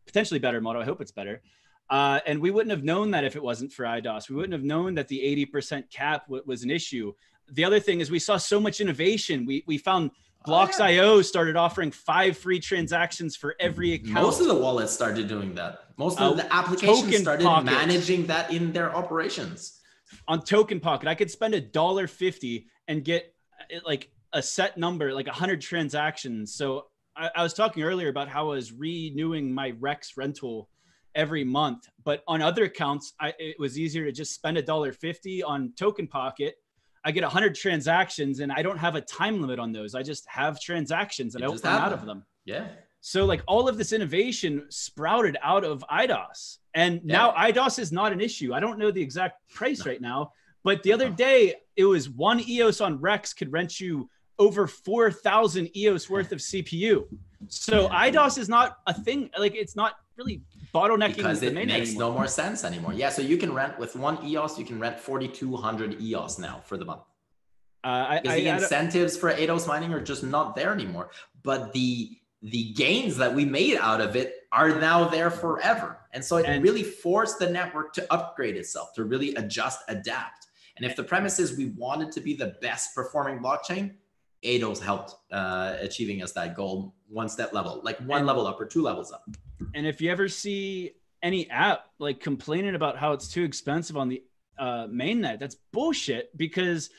potentially 0.07 0.41
better 0.41 0.61
model. 0.61 0.83
I 0.83 0.85
hope 0.85 1.01
it's 1.01 1.13
better. 1.13 1.41
Uh, 1.89 2.21
and 2.27 2.41
we 2.41 2.51
wouldn't 2.51 2.71
have 2.71 2.85
known 2.85 3.11
that 3.11 3.23
if 3.23 3.37
it 3.37 3.43
wasn't 3.43 3.71
for 3.73 3.85
EIDOS. 3.85 4.31
We 4.31 4.37
wouldn't 4.37 4.55
have 4.55 4.63
known 4.63 4.95
that 4.95 5.09
the 5.09 5.21
80% 5.53 5.91
cap 5.91 6.25
w- 6.27 6.43
was 6.47 6.63
an 6.63 6.71
issue. 6.71 7.13
The 7.51 7.65
other 7.65 7.81
thing 7.81 8.01
is 8.01 8.11
we 8.11 8.19
saw 8.19 8.39
so 8.39 8.59
much 8.59 8.81
innovation. 8.81 9.45
We 9.47 9.63
we 9.67 9.79
found 9.79 10.11
Bloks.io 10.45 11.03
oh, 11.03 11.17
yeah. 11.17 11.23
started 11.23 11.57
offering 11.57 11.91
five 11.91 12.37
free 12.37 12.61
transactions 12.61 13.37
for 13.37 13.55
every 13.61 13.95
account. 13.95 14.15
Most 14.15 14.41
of 14.41 14.47
the 14.47 14.55
wallets 14.55 14.93
started 14.93 15.29
doing 15.29 15.55
that. 15.55 15.85
Most 15.97 16.21
of 16.21 16.33
uh, 16.33 16.35
the 16.35 16.55
applications 16.55 17.19
started 17.19 17.45
Pocket. 17.45 17.67
managing 17.67 18.27
that 18.27 18.53
in 18.53 18.73
their 18.73 18.95
operations. 18.95 19.81
On 20.29 20.43
Token 20.43 20.81
Pocket, 20.81 21.09
I 21.09 21.15
could 21.15 21.31
spend 21.31 21.55
a 21.55 21.61
dollar 21.61 22.07
fifty 22.07 22.67
and 22.89 23.05
get 23.05 23.35
uh, 23.61 23.79
like 23.87 24.11
a 24.33 24.43
set 24.43 24.77
number, 24.77 25.13
like 25.13 25.29
a 25.29 25.33
hundred 25.33 25.61
transactions. 25.61 26.55
So 26.55 26.87
I, 27.17 27.31
I 27.37 27.43
was 27.43 27.55
talking 27.55 27.83
earlier 27.83 28.09
about 28.09 28.29
how 28.29 28.51
I 28.51 28.55
was 28.55 28.73
renewing 28.73 29.53
my 29.53 29.75
Rex 29.79 30.17
rental 30.17 30.69
every 31.15 31.45
month, 31.45 31.89
but 32.05 32.23
on 32.27 32.41
other 32.41 32.65
accounts, 32.65 33.13
I, 33.21 33.35
it 33.39 33.57
was 33.59 33.79
easier 33.79 34.05
to 34.07 34.13
just 34.13 34.35
spend 34.35 34.57
a 34.57 34.63
dollar 34.63 34.93
fifty 34.93 35.43
on 35.43 35.73
Token 35.79 36.07
Pocket 36.07 36.57
I 37.05 37.11
get 37.11 37.23
100 37.23 37.55
transactions 37.55 38.41
and 38.41 38.53
I 38.53 38.63
don't 38.63 38.79
have 38.79 38.95
a 38.95 39.01
time 39.01 39.41
limit 39.41 39.59
on 39.59 39.73
those. 39.73 39.95
I 39.95 40.03
just 40.03 40.27
have 40.29 40.61
transactions 40.61 41.35
and 41.35 41.45
I 41.45 41.49
open 41.49 41.67
out 41.67 41.93
of 41.93 42.07
them. 42.07 42.25
Yeah. 42.45 42.69
So 43.01 43.25
like 43.25 43.43
all 43.49 43.69
of 43.69 43.77
this 43.77 43.93
innovation 43.93 44.67
sprouted 44.69 45.37
out 45.43 45.65
of 45.65 45.85
EIDOS. 45.91 46.59
And 46.75 47.01
yeah. 47.05 47.17
now 47.17 47.33
EIDOS 47.33 47.81
is 47.81 47.91
not 47.91 48.13
an 48.13 48.21
issue. 48.21 48.55
I 48.55 48.61
don't 48.61 48.79
know 48.79 48.91
the 48.91 49.03
exact 49.03 49.49
price 49.55 49.85
right 49.85 50.01
now, 50.01 50.33
but 50.63 50.83
the 50.85 50.93
other 50.93 51.11
day 51.11 51.57
it 51.77 51.85
was 51.85 52.09
one 52.09 52.41
EOS 52.41 52.81
on 52.81 53.01
Rex 53.01 53.33
could 53.33 53.53
rent 53.53 53.81
you 53.81 54.09
over 54.39 54.67
4,000 54.67 55.77
EOS 55.77 56.09
worth 56.09 56.31
of 56.33 56.39
CPU. 56.39 57.05
So 57.49 57.89
EIDOS 57.89 58.39
is 58.39 58.49
not 58.49 58.79
a 58.87 58.95
thing. 58.95 59.31
Like 59.37 59.57
it's 59.57 59.75
not 59.75 59.95
really 60.17 60.43
bottlenecking 60.75 61.17
because 61.17 61.43
it 61.43 61.55
makes 61.55 61.91
anymore. 61.91 62.01
no 62.01 62.13
more 62.13 62.27
sense 62.27 62.65
anymore. 62.65 62.93
Yeah, 62.93 63.11
so 63.11 63.23
you 63.23 63.37
can 63.37 63.53
rent 63.53 63.79
with 63.79 63.97
one 63.97 64.25
EOS, 64.25 64.59
you 64.59 64.65
can 64.65 64.79
rent 64.79 64.99
4,200 64.99 66.01
EOS 66.01 66.39
now 66.39 66.61
for 66.65 66.77
the 66.77 66.85
month. 66.85 67.03
Uh, 67.85 68.21
because 68.21 68.37
I, 68.37 68.41
the 68.41 68.51
I, 68.51 68.57
incentives 68.57 69.17
I 69.17 69.21
for 69.21 69.33
EIDOS 69.33 69.67
mining 69.67 69.93
are 69.93 70.01
just 70.01 70.23
not 70.23 70.55
there 70.55 70.73
anymore. 70.73 71.11
But 71.43 71.73
the 71.73 72.17
the 72.43 72.73
gains 72.73 73.17
that 73.19 73.33
we 73.33 73.45
made 73.45 73.77
out 73.77 74.01
of 74.01 74.17
it 74.17 74.35
are 74.51 74.81
now 74.81 75.09
there 75.09 75.31
forever. 75.31 75.99
And 76.13 76.25
so 76.25 76.39
it 76.39 76.47
and, 76.47 76.63
really 76.63 76.83
forced 76.83 77.39
the 77.39 77.49
network 77.49 77.93
to 77.95 78.13
upgrade 78.13 78.57
itself, 78.57 78.93
to 78.95 79.05
really 79.05 79.33
adjust, 79.37 79.81
adapt. 79.89 80.49
And 80.77 80.85
if 80.85 80.97
the 80.97 81.05
premise 81.05 81.39
is 81.39 81.57
we 81.57 81.67
wanted 81.67 82.11
to 82.13 82.21
be 82.21 82.35
the 82.35 82.57
best 82.61 82.97
performing 82.97 83.39
blockchain, 83.39 83.93
EIDOS 84.45 84.83
helped 84.83 85.15
uh, 85.31 85.77
achieving 85.81 86.23
us 86.23 86.33
that 86.33 86.57
goal 86.57 86.95
one 87.09 87.29
step 87.29 87.53
level, 87.53 87.81
like 87.85 87.99
one 88.01 88.19
and, 88.19 88.27
level 88.27 88.47
up 88.47 88.61
or 88.61 88.67
two 88.67 88.83
levels 88.83 89.13
up. 89.13 89.25
And 89.75 89.87
if 89.87 90.01
you 90.01 90.11
ever 90.11 90.29
see 90.29 90.93
any 91.23 91.49
app 91.51 91.87
like 91.99 92.21
complaining 92.21 92.75
about 92.75 92.97
how 92.99 93.13
it's 93.13 93.29
too 93.29 93.45
expensive 93.45 93.97
on 93.97 94.09
the 94.09 94.23
uh, 94.59 94.87
mainnet, 94.89 95.39
that's 95.39 95.57
bullshit 95.73 96.37
because 96.37 96.91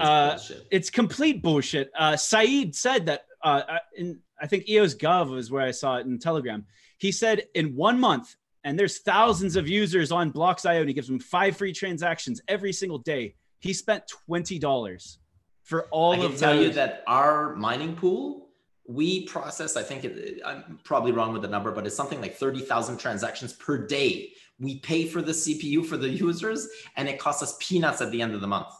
uh, 0.00 0.30
bullshit. 0.30 0.66
it's 0.70 0.90
complete 0.90 1.42
bullshit. 1.42 1.90
Uh, 1.98 2.16
Saeed 2.16 2.74
said 2.74 3.06
that 3.06 3.26
uh, 3.42 3.62
uh 3.68 3.78
in 3.96 4.20
I 4.40 4.46
think 4.46 4.68
EOS 4.68 4.94
Gov 4.94 5.36
is 5.38 5.50
where 5.50 5.66
I 5.66 5.70
saw 5.70 5.96
it 5.96 6.06
in 6.06 6.18
Telegram. 6.18 6.64
He 6.98 7.12
said 7.12 7.44
in 7.54 7.74
one 7.74 7.98
month, 7.98 8.36
and 8.64 8.78
there's 8.78 8.98
thousands 8.98 9.56
of 9.56 9.68
users 9.68 10.12
on 10.12 10.30
Bloks.io, 10.30 10.80
and 10.80 10.88
he 10.88 10.94
gives 10.94 11.08
them 11.08 11.18
five 11.18 11.56
free 11.56 11.72
transactions 11.72 12.40
every 12.48 12.72
single 12.72 12.98
day. 12.98 13.34
He 13.60 13.72
spent 13.72 14.04
twenty 14.08 14.58
dollars 14.58 15.18
for 15.66 15.82
all 15.90 16.12
I 16.12 16.16
can 16.16 16.26
of 16.26 16.38
tell 16.38 16.54
those. 16.54 16.68
you 16.68 16.72
that 16.74 17.02
our 17.06 17.54
mining 17.56 17.94
pool 17.94 18.48
we 18.88 19.26
process 19.26 19.76
i 19.76 19.82
think 19.82 20.04
it, 20.04 20.40
i'm 20.46 20.78
probably 20.84 21.12
wrong 21.12 21.32
with 21.32 21.42
the 21.42 21.48
number 21.48 21.72
but 21.72 21.86
it's 21.86 21.96
something 21.96 22.20
like 22.20 22.36
30000 22.36 22.96
transactions 22.96 23.52
per 23.52 23.84
day 23.86 24.30
we 24.60 24.78
pay 24.78 25.06
for 25.06 25.20
the 25.20 25.32
cpu 25.32 25.84
for 25.84 25.96
the 25.96 26.08
users 26.08 26.68
and 26.96 27.08
it 27.08 27.18
costs 27.18 27.42
us 27.42 27.56
peanuts 27.60 28.00
at 28.00 28.10
the 28.12 28.22
end 28.22 28.32
of 28.32 28.40
the 28.40 28.46
month 28.46 28.72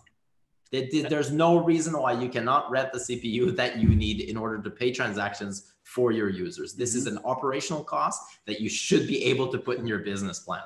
There's 0.71 1.33
no 1.33 1.59
reason 1.59 1.99
why 1.99 2.13
you 2.13 2.29
cannot 2.29 2.71
rent 2.71 2.93
the 2.93 2.99
CPU 2.99 3.55
that 3.57 3.79
you 3.79 3.91
need 3.95 4.21
in 4.21 4.37
order 4.37 4.61
to 4.61 4.71
pay 4.71 4.91
transactions 4.93 5.75
for 5.85 6.11
your 6.11 6.29
users. 6.29 6.75
This 6.75 6.91
mm-hmm. 6.91 6.99
is 6.99 7.07
an 7.07 7.19
operational 7.25 7.85
cost 7.85 8.21
that 8.47 8.61
you 8.61 8.69
should 8.69 9.07
be 9.07 9.25
able 9.25 9.47
to 9.53 9.59
put 9.59 9.79
in 9.79 9.87
your 9.87 10.01
business 10.01 10.41
plan. 10.41 10.63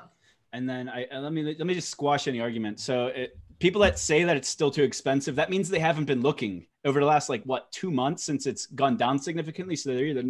And 0.53 0.67
then 0.67 0.89
I 0.89 1.07
let 1.11 1.31
me 1.31 1.43
let 1.43 1.65
me 1.65 1.73
just 1.73 1.89
squash 1.89 2.27
any 2.27 2.41
argument. 2.41 2.79
So 2.79 3.07
it, 3.07 3.37
people 3.61 3.81
that 3.81 3.99
say 3.99 4.23
that 4.23 4.35
it's 4.35 4.49
still 4.49 4.71
too 4.71 4.83
expensive, 4.83 5.35
that 5.35 5.49
means 5.49 5.69
they 5.69 5.79
haven't 5.79 6.05
been 6.05 6.21
looking 6.21 6.65
over 6.83 6.99
the 6.99 7.05
last 7.05 7.29
like 7.29 7.43
what 7.43 7.71
two 7.71 7.91
months 7.91 8.23
since 8.23 8.45
it's 8.47 8.65
gone 8.65 8.97
down 8.97 9.19
significantly. 9.19 9.75
So 9.75 9.93
they're 9.93 10.05
either 10.05 10.23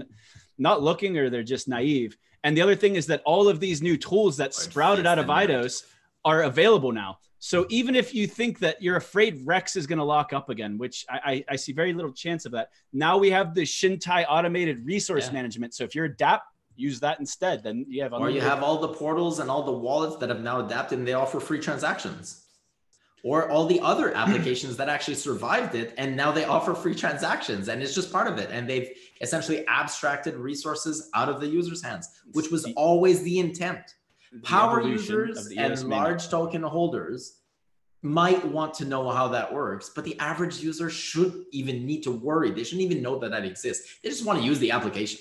not 0.57 0.83
looking 0.83 1.17
or 1.17 1.29
they're 1.29 1.41
just 1.41 1.67
naive. 1.67 2.17
And 2.43 2.55
the 2.55 2.61
other 2.61 2.75
thing 2.75 2.95
is 2.95 3.07
that 3.07 3.21
all 3.25 3.47
of 3.47 3.59
these 3.59 3.81
new 3.81 3.97
tools 3.97 4.37
that 4.37 4.53
sprouted 4.53 5.05
out 5.05 5.17
of 5.17 5.27
EIDOS 5.27 5.83
are 6.25 6.43
available 6.43 6.91
now. 6.91 7.19
So 7.39 7.65
even 7.69 7.95
if 7.95 8.13
you 8.13 8.27
think 8.27 8.59
that 8.59 8.81
you're 8.81 8.97
afraid 8.97 9.41
Rex 9.45 9.75
is 9.75 9.87
going 9.87 9.97
to 9.97 10.05
lock 10.05 10.33
up 10.33 10.49
again, 10.49 10.77
which 10.77 11.05
I, 11.09 11.19
I, 11.25 11.45
I, 11.49 11.55
see 11.55 11.71
very 11.71 11.91
little 11.91 12.13
chance 12.13 12.45
of 12.45 12.51
that, 12.51 12.69
now 12.93 13.17
we 13.17 13.31
have 13.31 13.55
the 13.55 13.61
Chintai 13.61 14.25
automated 14.29 14.85
resource 14.85 15.27
yeah. 15.27 15.33
management. 15.33 15.73
So 15.73 15.83
if 15.83 15.95
you're 15.95 16.05
adapt, 16.05 16.45
use 16.75 16.99
that 16.99 17.19
instead. 17.19 17.63
Then 17.63 17.85
you 17.87 18.03
have 18.03 18.13
or 18.13 18.29
you 18.29 18.41
have 18.41 18.61
all 18.61 18.77
the 18.77 18.89
portals 18.89 19.39
and 19.39 19.49
all 19.49 19.63
the 19.63 19.71
wallets 19.71 20.17
that 20.17 20.29
have 20.29 20.41
now 20.41 20.63
adapted 20.63 20.99
and 20.99 21.07
they 21.07 21.13
offer 21.13 21.39
free 21.39 21.59
transactions. 21.59 22.40
Or 23.23 23.49
all 23.49 23.67
the 23.67 23.79
other 23.81 24.15
applications 24.15 24.77
that 24.77 24.89
actually 24.89 25.13
survived 25.13 25.75
it 25.75 25.93
and 25.97 26.15
now 26.15 26.31
they 26.31 26.45
offer 26.45 26.73
free 26.73 26.95
transactions 26.95 27.67
and 27.67 27.83
it's 27.83 27.93
just 27.93 28.11
part 28.11 28.27
of 28.27 28.39
it. 28.39 28.49
And 28.51 28.67
they've 28.67 28.89
essentially 29.21 29.65
abstracted 29.67 30.35
resources 30.35 31.09
out 31.13 31.29
of 31.29 31.39
the 31.39 31.47
user's 31.47 31.83
hands, 31.83 32.09
which 32.31 32.49
was 32.49 32.65
always 32.75 33.21
the 33.21 33.39
intent 33.39 33.93
power 34.43 34.81
users 34.81 35.51
and 35.55 35.87
large 35.87 36.29
token 36.29 36.63
holders 36.63 37.37
might 38.01 38.43
want 38.45 38.73
to 38.73 38.85
know 38.85 39.09
how 39.09 39.27
that 39.27 39.53
works, 39.53 39.89
but 39.89 40.03
the 40.03 40.17
average 40.19 40.59
user 40.59 40.89
should 40.89 41.45
even 41.51 41.85
need 41.85 42.01
to 42.01 42.11
worry. 42.11 42.51
They 42.51 42.63
shouldn't 42.63 42.81
even 42.81 43.01
know 43.01 43.19
that 43.19 43.31
that 43.31 43.45
exists. 43.45 43.99
They 44.01 44.09
just 44.09 44.25
want 44.25 44.39
to 44.39 44.45
use 44.45 44.57
the 44.59 44.71
application. 44.71 45.19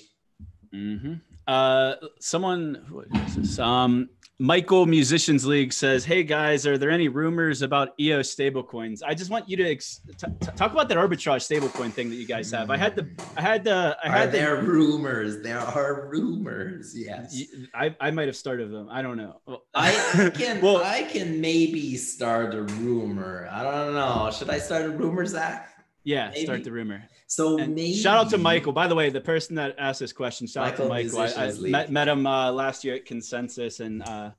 Mm-hmm. 0.73 1.13
Uh, 1.45 1.95
someone, 2.19 2.83
who 2.87 3.01
is 3.01 3.35
this? 3.35 3.59
Um, 3.59 4.09
Michael 4.41 4.87
Musicians 4.87 5.45
League 5.45 5.71
says, 5.71 6.03
"Hey 6.03 6.23
guys, 6.23 6.65
are 6.65 6.75
there 6.75 6.89
any 6.89 7.09
rumors 7.09 7.61
about 7.61 7.89
EOS 7.99 8.33
stablecoins? 8.33 9.01
I 9.05 9.13
just 9.13 9.29
want 9.29 9.47
you 9.47 9.55
to 9.57 9.69
ex- 9.69 10.01
t- 10.17 10.25
t- 10.39 10.47
talk 10.55 10.71
about 10.71 10.89
that 10.89 10.97
arbitrage 10.97 11.45
stablecoin 11.47 11.91
thing 11.91 12.09
that 12.09 12.15
you 12.15 12.25
guys 12.25 12.49
have. 12.49 12.71
I 12.71 12.77
had 12.77 12.95
the, 12.95 13.07
I 13.37 13.41
had 13.41 13.63
the, 13.63 13.95
I 14.03 14.09
had 14.09 14.29
are 14.29 14.31
there 14.31 14.55
the, 14.55 14.63
rumors. 14.63 15.43
There 15.43 15.59
are 15.59 16.09
rumors. 16.09 16.97
Yes, 16.97 17.39
I, 17.75 17.95
I 18.01 18.09
might 18.09 18.29
have 18.29 18.35
started 18.35 18.71
them. 18.71 18.89
I 18.89 19.03
don't 19.03 19.17
know. 19.17 19.41
I 19.75 20.31
can, 20.33 20.59
well, 20.59 20.77
I 20.77 21.03
can 21.03 21.39
maybe 21.39 21.95
start 21.95 22.55
a 22.55 22.63
rumor. 22.63 23.47
I 23.51 23.61
don't 23.61 23.93
know. 23.93 24.31
Should 24.31 24.49
I 24.49 24.57
start 24.57 24.85
a 24.85 24.89
rumor, 24.89 25.23
Zach? 25.27 25.70
Yeah, 26.03 26.29
maybe. 26.29 26.45
start 26.45 26.63
the 26.63 26.71
rumor. 26.71 27.03
So 27.27 27.57
maybe 27.57 27.93
shout 27.93 28.17
out 28.17 28.29
to 28.31 28.37
Michael. 28.37 28.73
By 28.73 28.87
the 28.87 28.95
way, 28.95 29.09
the 29.09 29.21
person 29.21 29.55
that 29.55 29.75
asked 29.77 29.99
this 29.99 30.13
question, 30.13 30.47
shout 30.47 30.65
Michael 30.65 30.91
out 30.91 30.99
to 30.99 31.15
Michael. 31.15 31.41
I, 31.41 31.47
I 31.47 31.51
met, 31.69 31.91
met, 31.91 32.07
him 32.07 32.25
uh, 32.25 32.51
last 32.51 32.83
year 32.83 32.95
at 32.95 33.05
Consensus, 33.05 33.79
and 33.79 34.03
uh, 34.03 34.31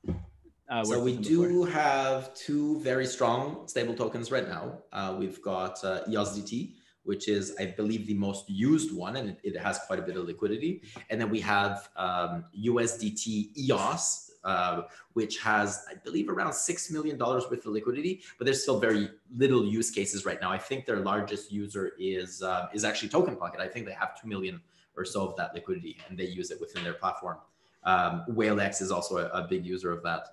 uh, 0.69 0.83
so 0.83 0.99
we 1.03 1.15
do 1.17 1.63
have 1.65 2.33
two 2.33 2.79
very 2.79 3.05
strong 3.05 3.67
stable 3.67 3.93
tokens 3.93 4.31
right 4.31 4.47
now. 4.47 4.79
Uh, 4.91 5.15
we've 5.17 5.41
got 5.41 5.83
uh, 5.83 6.01
EOSDT, 6.07 6.73
which 7.03 7.27
is, 7.27 7.55
I 7.59 7.67
believe, 7.67 8.07
the 8.07 8.13
most 8.13 8.49
used 8.49 8.95
one, 8.95 9.17
and 9.17 9.29
it, 9.29 9.39
it 9.43 9.57
has 9.59 9.79
quite 9.85 9.99
a 9.99 10.01
bit 10.01 10.17
of 10.17 10.25
liquidity. 10.25 10.81
And 11.09 11.19
then 11.19 11.29
we 11.29 11.39
have 11.41 11.89
um, 11.95 12.45
USDT 12.57 13.57
EOS, 13.57 14.22
uh, 14.43 14.83
which 15.13 15.39
has, 15.39 15.85
I 15.89 15.95
believe, 15.95 16.29
around 16.29 16.51
$6 16.51 16.91
million 16.91 17.17
worth 17.17 17.51
of 17.51 17.65
liquidity, 17.65 18.21
but 18.37 18.45
there's 18.45 18.61
still 18.61 18.79
very 18.79 19.09
little 19.35 19.65
use 19.65 19.89
cases 19.89 20.25
right 20.25 20.39
now. 20.41 20.51
I 20.51 20.57
think 20.57 20.85
their 20.85 20.99
largest 20.99 21.51
user 21.51 21.93
is, 21.97 22.41
uh, 22.41 22.67
is 22.73 22.83
actually 22.83 23.09
Token 23.09 23.35
Pocket. 23.35 23.61
I 23.61 23.67
think 23.67 23.85
they 23.85 23.93
have 23.93 24.19
2 24.21 24.27
million 24.27 24.61
or 24.95 25.05
so 25.05 25.27
of 25.27 25.35
that 25.37 25.53
liquidity 25.53 25.97
and 26.07 26.17
they 26.17 26.25
use 26.25 26.51
it 26.51 26.59
within 26.59 26.83
their 26.83 26.93
platform. 26.93 27.37
Um, 27.83 28.25
WhaleX 28.29 28.81
is 28.81 28.91
also 28.91 29.17
a, 29.17 29.27
a, 29.29 29.47
big 29.47 29.65
user 29.65 29.91
of 29.91 30.03
that. 30.03 30.27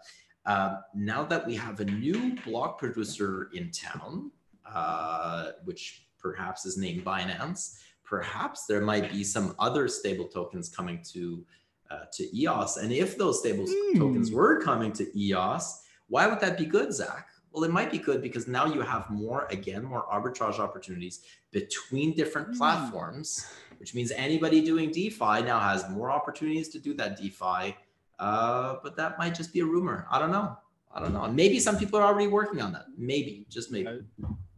Um, 0.46 0.78
now 0.94 1.24
that 1.24 1.46
we 1.46 1.56
have 1.56 1.80
a 1.80 1.84
new 1.84 2.36
block 2.44 2.78
producer 2.78 3.50
in 3.52 3.70
town, 3.72 4.30
uh, 4.66 5.52
which 5.64 6.06
perhaps 6.18 6.64
is 6.64 6.76
named 6.76 7.04
Binance, 7.04 7.78
perhaps 8.04 8.66
there 8.66 8.80
might 8.80 9.10
be 9.10 9.24
some 9.24 9.54
other 9.58 9.88
stable 9.88 10.26
tokens 10.26 10.68
coming 10.68 11.02
to 11.12 11.44
uh, 11.90 12.04
to 12.12 12.36
EOS. 12.36 12.76
And 12.76 12.92
if 12.92 13.18
those 13.18 13.40
stable 13.40 13.64
mm. 13.64 13.98
tokens 13.98 14.30
were 14.30 14.60
coming 14.60 14.92
to 14.92 15.18
EOS, 15.18 15.82
why 16.08 16.26
would 16.26 16.40
that 16.40 16.58
be 16.58 16.66
good, 16.66 16.92
Zach? 16.92 17.28
Well, 17.52 17.64
it 17.64 17.70
might 17.70 17.90
be 17.90 17.98
good 17.98 18.22
because 18.22 18.46
now 18.46 18.66
you 18.66 18.80
have 18.80 19.10
more, 19.10 19.46
again, 19.50 19.84
more 19.84 20.06
arbitrage 20.12 20.58
opportunities 20.58 21.20
between 21.50 22.14
different 22.14 22.50
mm. 22.50 22.58
platforms, 22.58 23.46
which 23.78 23.94
means 23.94 24.12
anybody 24.12 24.60
doing 24.60 24.90
DeFi 24.90 25.42
now 25.42 25.58
has 25.58 25.88
more 25.90 26.10
opportunities 26.10 26.68
to 26.70 26.78
do 26.78 26.94
that 26.94 27.16
DeFi. 27.16 27.76
Uh, 28.18 28.76
but 28.82 28.96
that 28.96 29.18
might 29.18 29.34
just 29.34 29.52
be 29.52 29.60
a 29.60 29.64
rumor. 29.64 30.06
I 30.10 30.18
don't 30.18 30.30
know. 30.30 30.56
I 30.92 31.00
don't 31.00 31.12
know. 31.12 31.26
Maybe 31.28 31.58
some 31.58 31.78
people 31.78 31.98
are 31.98 32.04
already 32.04 32.26
working 32.26 32.60
on 32.60 32.72
that. 32.72 32.86
Maybe, 32.96 33.46
just 33.48 33.70
maybe. 33.70 34.00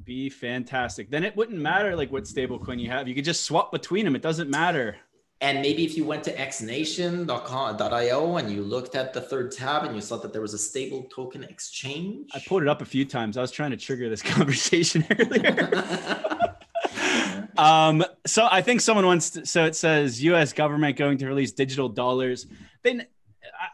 Be 0.04 0.28
fantastic. 0.28 1.10
Then 1.10 1.24
it 1.24 1.36
wouldn't 1.36 1.58
matter 1.58 1.94
like 1.94 2.10
what 2.10 2.24
stablecoin 2.24 2.80
you 2.80 2.88
have. 2.90 3.06
You 3.06 3.14
could 3.14 3.24
just 3.24 3.44
swap 3.44 3.70
between 3.70 4.04
them. 4.04 4.16
It 4.16 4.22
doesn't 4.22 4.50
matter. 4.50 4.96
And 5.42 5.60
maybe 5.60 5.84
if 5.84 5.96
you 5.96 6.04
went 6.04 6.22
to 6.24 6.36
xnation.io 6.36 8.36
and 8.36 8.50
you 8.50 8.62
looked 8.62 8.94
at 8.94 9.12
the 9.12 9.20
third 9.20 9.50
tab 9.50 9.82
and 9.82 9.92
you 9.92 10.00
saw 10.00 10.16
that 10.18 10.32
there 10.32 10.40
was 10.40 10.54
a 10.54 10.58
stable 10.58 11.08
token 11.12 11.42
exchange. 11.42 12.30
I 12.32 12.40
pulled 12.46 12.62
it 12.62 12.68
up 12.68 12.80
a 12.80 12.84
few 12.84 13.04
times. 13.04 13.36
I 13.36 13.40
was 13.40 13.50
trying 13.50 13.72
to 13.72 13.76
trigger 13.76 14.08
this 14.08 14.22
conversation 14.22 15.04
earlier. 15.18 16.54
um, 17.58 18.04
so 18.24 18.46
I 18.52 18.62
think 18.62 18.80
someone 18.80 19.04
wants 19.04 19.30
to, 19.30 19.44
so 19.44 19.64
it 19.64 19.74
says 19.74 20.22
US 20.22 20.52
government 20.52 20.96
going 20.96 21.18
to 21.18 21.26
release 21.26 21.50
digital 21.50 21.88
dollars. 21.88 22.46
Then 22.84 23.04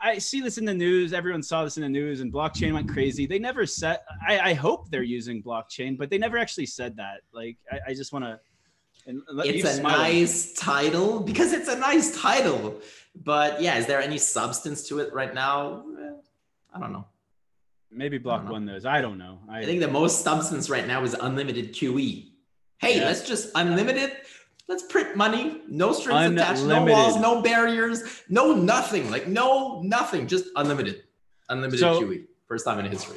I 0.02 0.18
see 0.18 0.40
this 0.40 0.56
in 0.56 0.64
the 0.64 0.74
news. 0.74 1.12
Everyone 1.12 1.42
saw 1.42 1.64
this 1.64 1.76
in 1.76 1.82
the 1.82 1.88
news, 1.88 2.20
and 2.20 2.32
blockchain 2.32 2.72
went 2.72 2.88
crazy. 2.88 3.26
They 3.26 3.38
never 3.38 3.66
said. 3.66 3.98
I, 4.26 4.40
I 4.40 4.54
hope 4.54 4.90
they're 4.90 5.02
using 5.02 5.42
blockchain, 5.42 5.98
but 5.98 6.08
they 6.08 6.18
never 6.18 6.38
actually 6.38 6.66
said 6.66 6.96
that. 6.96 7.20
Like, 7.32 7.58
I, 7.70 7.78
I 7.88 7.94
just 7.94 8.12
want 8.12 8.24
to 8.24 8.40
it's 9.08 9.78
a 9.78 9.82
nice 9.82 10.52
title 10.54 11.20
because 11.20 11.52
it's 11.52 11.68
a 11.68 11.78
nice 11.78 12.20
title. 12.20 12.80
But 13.14 13.60
yeah, 13.60 13.78
is 13.78 13.86
there 13.86 14.00
any 14.00 14.18
substance 14.18 14.86
to 14.88 14.98
it 15.00 15.12
right 15.12 15.34
now? 15.34 15.84
Eh, 16.00 16.10
I 16.74 16.80
don't 16.80 16.92
know. 16.92 17.06
Maybe 17.90 18.18
Block 18.18 18.48
one 18.48 18.66
those. 18.66 18.84
I 18.84 19.00
don't 19.00 19.18
know. 19.18 19.38
I, 19.48 19.60
I, 19.60 19.64
think 19.64 19.80
the 19.80 19.88
most 19.88 20.22
substance 20.22 20.68
right 20.68 20.86
now 20.86 21.02
is 21.04 21.14
unlimited 21.14 21.72
QE. 21.72 22.28
Hey, 22.78 22.98
yeah. 22.98 23.06
let's 23.06 23.26
just 23.26 23.50
unlimited. 23.54 24.12
Let's 24.68 24.82
print 24.82 25.16
money, 25.16 25.62
no 25.66 25.92
strings 25.92 26.26
unlimited. 26.26 26.44
attached, 26.44 26.64
no 26.64 26.84
walls, 26.84 27.16
no 27.16 27.40
barriers, 27.40 28.22
no 28.28 28.52
nothing. 28.54 29.10
Like 29.10 29.26
no 29.26 29.80
nothing, 29.80 30.26
just 30.26 30.44
unlimited, 30.56 31.04
unlimited 31.48 31.80
so, 31.80 32.02
QE. 32.02 32.26
First 32.46 32.66
time 32.66 32.78
in 32.78 32.90
history 32.90 33.16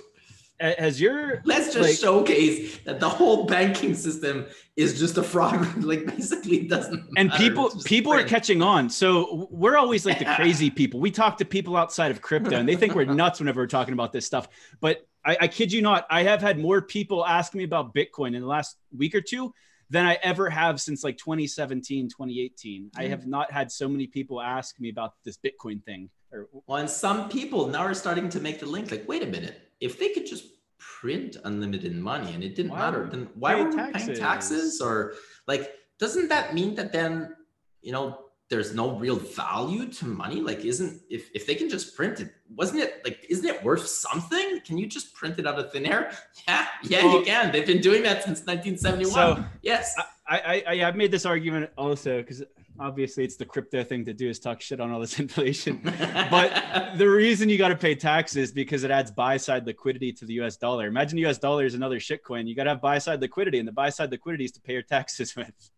has 0.62 1.02
your 1.02 1.42
let's 1.46 1.74
just 1.74 1.90
like, 1.90 1.98
showcase 1.98 2.80
that 2.86 3.00
the 3.00 3.10
whole 3.10 3.46
banking 3.46 3.96
system 3.96 4.46
is 4.76 5.00
just 5.00 5.18
a 5.18 5.24
fraud. 5.24 5.68
Like 5.84 6.06
basically 6.06 6.58
it 6.58 6.70
doesn't 6.70 7.04
and 7.18 7.30
matter. 7.30 7.44
people 7.44 7.72
people 7.86 8.14
are 8.14 8.24
catching 8.24 8.62
on. 8.62 8.90
So 8.90 9.48
we're 9.52 9.78
always 9.78 10.06
like 10.06 10.20
the 10.20 10.26
crazy 10.26 10.70
people. 10.70 11.00
We 11.00 11.12
talk 11.12 11.38
to 11.38 11.46
people 11.46 11.76
outside 11.76 12.12
of 12.12 12.22
crypto 12.22 12.56
and 12.58 12.68
they 12.68 12.76
think 12.76 12.96
we're 12.96 13.06
nuts 13.06 13.40
whenever 13.40 13.62
we're 13.62 13.68
talking 13.68 13.94
about 13.94 14.12
this 14.12 14.26
stuff. 14.26 14.48
But 14.80 15.06
I, 15.24 15.38
I 15.42 15.48
kid 15.48 15.72
you 15.72 15.82
not 15.82 16.06
i 16.10 16.24
have 16.24 16.42
had 16.42 16.60
more 16.60 16.82
people 16.82 17.26
ask 17.26 17.54
me 17.54 17.64
about 17.64 17.94
bitcoin 17.94 18.36
in 18.36 18.42
the 18.42 18.48
last 18.48 18.78
week 18.96 19.16
or 19.16 19.22
two 19.22 19.54
than 19.90 20.06
i 20.06 20.18
ever 20.24 20.50
have 20.50 20.82
since 20.82 21.04
like 21.04 21.18
2017 21.18 22.10
2018 22.10 22.84
mm. 22.84 22.90
i 23.00 23.08
have 23.08 23.28
not 23.28 23.52
had 23.52 23.72
so 23.72 23.88
many 23.88 24.08
people 24.08 24.42
ask 24.42 24.80
me 24.80 24.90
about 24.90 25.14
this 25.24 25.38
bitcoin 25.38 25.84
thing 25.84 26.10
or 26.32 26.48
well 26.66 26.78
and 26.78 26.90
some 26.90 27.30
people 27.30 27.68
now 27.68 27.82
are 27.82 27.94
starting 27.94 28.30
to 28.30 28.40
make 28.40 28.60
the 28.60 28.66
link 28.66 28.92
like 28.92 29.08
wait 29.08 29.24
a 29.24 29.28
minute 29.28 29.71
if 29.82 30.00
they 30.00 30.10
could 30.10 30.26
just 30.26 30.46
print 30.78 31.38
unlimited 31.44 31.96
money 31.96 32.34
and 32.34 32.44
it 32.44 32.56
didn't 32.56 32.74
matter, 32.74 33.08
then 33.12 33.28
why 33.36 33.56
were 33.56 33.70
we 33.70 33.76
taxes. 33.76 34.08
paying 34.08 34.20
taxes? 34.20 34.82
Or 34.82 35.14
like, 35.48 35.74
doesn't 36.00 36.30
that 36.30 36.54
mean 36.54 36.76
that 36.76 36.94
then, 36.94 37.36
you 37.82 37.92
know, 37.92 38.20
there's 38.50 38.76
no 38.76 38.98
real 38.98 39.16
value 39.16 39.88
to 39.88 40.06
money? 40.06 40.42
Like, 40.42 40.64
isn't 40.66 41.02
if 41.10 41.30
if 41.34 41.48
they 41.48 41.56
can 41.56 41.70
just 41.70 41.96
print 41.96 42.20
it, 42.20 42.32
wasn't 42.56 42.82
it 42.82 43.02
like, 43.04 43.26
isn't 43.30 43.46
it 43.46 43.64
worth 43.64 43.88
something? 43.88 44.60
Can 44.66 44.78
you 44.78 44.88
just 44.88 45.14
print 45.14 45.40
it 45.40 45.48
out 45.48 45.58
of 45.58 45.72
thin 45.72 45.86
air? 45.86 46.12
Yeah, 46.48 46.68
yeah, 46.84 47.06
well, 47.06 47.20
you 47.20 47.26
can. 47.26 47.52
They've 47.52 47.68
been 47.68 47.82
doing 47.82 48.04
that 48.04 48.24
since 48.24 48.40
1971. 48.46 49.12
So 49.14 49.44
yes, 49.62 49.96
I 50.28 50.64
I 50.68 50.86
I've 50.86 50.96
made 50.96 51.12
this 51.12 51.26
argument 51.26 51.70
also 51.78 52.22
because 52.22 52.44
obviously 52.82 53.24
it's 53.24 53.36
the 53.36 53.46
crypto 53.46 53.84
thing 53.84 54.04
to 54.06 54.14
do 54.14 54.28
is 54.28 54.40
talk 54.40 54.60
shit 54.60 54.80
on 54.80 54.92
all 54.92 55.00
this 55.00 55.20
inflation. 55.26 55.80
but 56.32 56.98
the 56.98 57.08
reason 57.08 57.48
you 57.50 57.58
got 57.58 57.70
to 57.70 57.76
pay 57.76 57.96
taxes 57.96 58.52
because 58.52 58.84
it 58.84 58.92
adds 58.92 59.12
buy 59.12 59.38
side 59.38 59.66
liquidity 59.66 60.12
to 60.14 60.26
the 60.26 60.34
US 60.42 60.58
dollar. 60.58 60.88
Imagine 60.88 61.18
US 61.20 61.38
dollar 61.38 61.66
is 61.66 61.76
another 61.76 62.00
shit 62.00 62.24
coin. 62.24 62.48
You 62.48 62.56
got 62.56 62.66
to 62.66 62.72
have 62.72 62.82
buy 62.82 62.98
side 62.98 63.22
liquidity, 63.22 63.60
and 63.60 63.68
the 63.68 63.72
buy 63.72 63.90
side 63.90 64.12
liquidity 64.12 64.46
is 64.46 64.52
to 64.54 64.62
pay 64.62 64.74
your 64.74 64.82
taxes 64.82 65.36
with. 65.38 65.72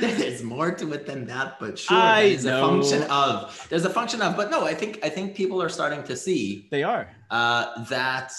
there's 0.00 0.42
more 0.42 0.72
to 0.72 0.92
it 0.92 1.06
than 1.06 1.26
that, 1.26 1.58
but 1.58 1.78
sure, 1.78 1.96
I 1.96 2.30
there's 2.30 2.44
know. 2.44 2.64
a 2.64 2.68
function 2.68 3.02
of. 3.10 3.66
There's 3.68 3.84
a 3.84 3.90
function 3.90 4.22
of, 4.22 4.36
but 4.36 4.50
no, 4.50 4.64
I 4.64 4.74
think 4.74 5.00
I 5.02 5.08
think 5.08 5.34
people 5.34 5.60
are 5.62 5.68
starting 5.68 6.02
to 6.04 6.16
see 6.16 6.68
they 6.70 6.82
are 6.82 7.10
uh, 7.30 7.84
that 7.84 8.32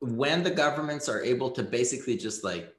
when 0.00 0.42
the 0.42 0.50
governments 0.50 1.08
are 1.08 1.22
able 1.22 1.50
to 1.50 1.62
basically 1.62 2.16
just 2.16 2.44
like 2.44 2.75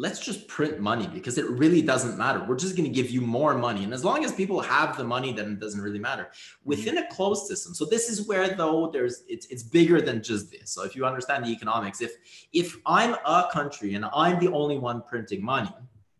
let's 0.00 0.20
just 0.20 0.46
print 0.46 0.78
money 0.78 1.08
because 1.12 1.38
it 1.38 1.50
really 1.50 1.82
doesn't 1.82 2.16
matter. 2.16 2.42
We're 2.44 2.56
just 2.56 2.76
going 2.76 2.88
to 2.88 2.94
give 2.94 3.10
you 3.10 3.20
more 3.20 3.58
money. 3.58 3.82
And 3.82 3.92
as 3.92 4.04
long 4.04 4.24
as 4.24 4.32
people 4.32 4.60
have 4.60 4.96
the 4.96 5.02
money, 5.02 5.32
then 5.32 5.52
it 5.52 5.60
doesn't 5.60 5.80
really 5.80 5.98
matter 5.98 6.22
mm-hmm. 6.22 6.68
within 6.68 6.98
a 6.98 7.08
closed 7.08 7.46
system. 7.46 7.74
So 7.74 7.84
this 7.84 8.08
is 8.08 8.26
where 8.26 8.54
though 8.54 8.90
there's, 8.92 9.24
it's, 9.28 9.46
it's 9.46 9.64
bigger 9.64 10.00
than 10.00 10.22
just 10.22 10.52
this. 10.52 10.70
So 10.70 10.84
if 10.84 10.94
you 10.94 11.04
understand 11.04 11.44
the 11.44 11.50
economics, 11.50 12.00
if, 12.00 12.12
if 12.52 12.76
I'm 12.86 13.14
a 13.26 13.48
country 13.52 13.94
and 13.94 14.04
I'm 14.14 14.38
the 14.38 14.52
only 14.52 14.78
one 14.78 15.02
printing 15.02 15.44
money, 15.44 15.74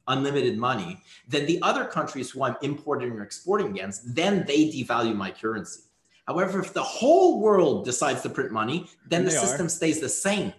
unlimited 0.09 0.59
money, 0.59 1.01
then 1.29 1.47
the 1.47 1.63
other 1.63 1.85
countries 1.85 2.31
who 2.31 2.43
I'm 2.43 2.57
importing 2.63 3.13
or 3.13 3.23
exporting 3.23 3.69
against, 3.69 4.13
then 4.13 4.45
they 4.45 4.71
devalue 4.71 5.15
my 5.15 5.31
currency. 5.31 5.83
However, 6.27 6.61
if 6.61 6.73
the 6.75 6.83
whole 6.83 7.41
world 7.41 7.85
decides 7.85 8.23
to 8.23 8.29
print 8.29 8.51
money, 8.51 8.89
then 9.07 9.25
the 9.25 9.31
system 9.31 9.67
are. 9.67 9.71
stays 9.71 10.01
the 10.01 10.09
same. 10.09 10.53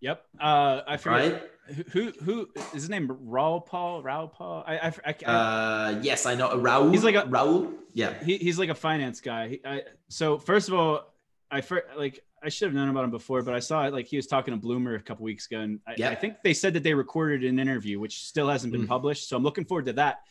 Yep. 0.00 0.24
Uh, 0.40 0.80
I 0.86 0.96
forget. 0.96 1.32
Right? 1.32 1.51
Who 1.92 2.12
who 2.22 2.48
is 2.56 2.72
his 2.72 2.90
name 2.90 3.08
Raoul 3.08 3.60
Pal 3.60 4.02
Raoul 4.02 4.28
Pal 4.28 4.64
I, 4.66 4.78
I, 4.78 4.92
I, 5.06 5.30
uh 5.30 6.00
yes 6.02 6.26
I 6.26 6.34
know. 6.34 6.56
Raoul 6.56 6.90
he's 6.90 7.04
like 7.04 7.14
a 7.14 7.24
Raoul 7.26 7.72
yeah. 7.92 8.14
He, 8.24 8.38
he's 8.38 8.58
like 8.58 8.68
a 8.68 8.74
finance 8.74 9.20
guy. 9.20 9.48
He, 9.48 9.60
I, 9.64 9.82
so 10.08 10.38
first 10.38 10.68
of 10.68 10.74
all 10.74 11.14
I 11.50 11.60
first, 11.60 11.84
like 11.96 12.24
I 12.42 12.48
should 12.48 12.66
have 12.66 12.74
known 12.74 12.88
about 12.88 13.04
him 13.04 13.10
before 13.10 13.42
but 13.42 13.54
I 13.54 13.60
saw 13.60 13.86
it 13.86 13.92
like 13.92 14.06
he 14.06 14.16
was 14.16 14.26
talking 14.26 14.58
to 14.58 14.66
Blumer 14.66 14.96
a 14.96 15.02
couple 15.02 15.24
weeks 15.24 15.46
ago 15.46 15.60
and 15.60 15.78
I, 15.86 15.94
yep. 15.96 16.12
I 16.12 16.14
think 16.16 16.36
they 16.42 16.54
said 16.54 16.74
that 16.74 16.82
they 16.82 16.94
recorded 16.94 17.44
an 17.44 17.60
interview 17.60 18.00
which 18.00 18.24
still 18.24 18.48
hasn't 18.48 18.72
been 18.72 18.84
mm. 18.84 18.88
published 18.88 19.28
so 19.28 19.36
I'm 19.36 19.44
looking 19.44 19.64
forward 19.64 19.86
to 19.86 19.92
that 19.94 20.22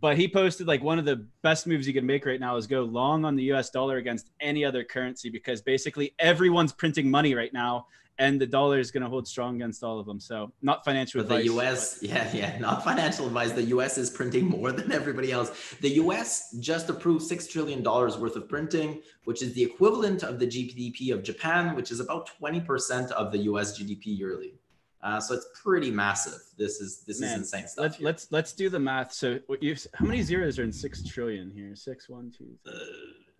but 0.00 0.16
he 0.16 0.28
posted 0.28 0.66
like 0.66 0.82
one 0.82 0.98
of 0.98 1.04
the 1.04 1.26
best 1.42 1.66
moves 1.66 1.86
you 1.86 1.94
can 1.94 2.06
make 2.06 2.24
right 2.26 2.40
now 2.40 2.56
is 2.56 2.66
go 2.66 2.82
long 2.82 3.24
on 3.24 3.36
the 3.36 3.44
US 3.52 3.70
dollar 3.70 3.98
against 3.98 4.30
any 4.40 4.64
other 4.64 4.84
currency 4.84 5.30
because 5.30 5.60
basically 5.60 6.14
everyone's 6.18 6.72
printing 6.72 7.10
money 7.10 7.34
right 7.34 7.52
now 7.52 7.86
and 8.20 8.38
the 8.38 8.46
dollar 8.46 8.78
is 8.78 8.90
going 8.90 9.02
to 9.02 9.08
hold 9.08 9.26
strong 9.26 9.56
against 9.56 9.82
all 9.82 9.98
of 9.98 10.04
them. 10.04 10.20
So 10.20 10.52
not 10.60 10.84
financial 10.84 11.22
but 11.22 11.40
advice. 11.40 11.48
The 11.48 11.56
US, 11.56 11.98
but... 12.00 12.08
yeah, 12.10 12.30
yeah, 12.34 12.58
not 12.58 12.84
financial 12.84 13.26
advice. 13.26 13.52
The 13.52 13.64
US 13.76 13.96
is 13.96 14.10
printing 14.10 14.44
more 14.44 14.72
than 14.72 14.92
everybody 14.92 15.32
else. 15.32 15.74
The 15.80 15.94
US 16.04 16.54
just 16.60 16.90
approved 16.90 17.24
six 17.24 17.46
trillion 17.46 17.82
dollars 17.82 18.18
worth 18.18 18.36
of 18.36 18.46
printing, 18.48 19.00
which 19.24 19.42
is 19.42 19.54
the 19.54 19.62
equivalent 19.62 20.22
of 20.22 20.38
the 20.38 20.46
GDP 20.46 21.14
of 21.14 21.22
Japan, 21.22 21.74
which 21.74 21.90
is 21.90 21.98
about 21.98 22.26
twenty 22.26 22.60
percent 22.60 23.10
of 23.12 23.32
the 23.32 23.38
US 23.50 23.80
GDP 23.80 24.18
yearly. 24.18 24.59
Uh, 25.02 25.18
so 25.18 25.34
it's 25.34 25.46
pretty 25.62 25.90
massive. 25.90 26.40
This 26.58 26.80
is 26.80 27.02
this 27.06 27.20
Man, 27.20 27.30
is 27.30 27.38
insane 27.38 27.68
stuff. 27.68 27.82
Let's 27.82 28.00
let's 28.00 28.26
let's 28.30 28.52
do 28.52 28.68
the 28.68 28.78
math. 28.78 29.12
So 29.12 29.38
what 29.46 29.62
you 29.62 29.76
how 29.94 30.04
many 30.04 30.22
zeros 30.22 30.58
are 30.58 30.64
in 30.64 30.72
six 30.72 31.02
trillion 31.02 31.50
here? 31.50 31.74
Six, 31.74 32.08
one, 32.08 32.30
two. 32.36 32.48
Uh, 32.66 32.72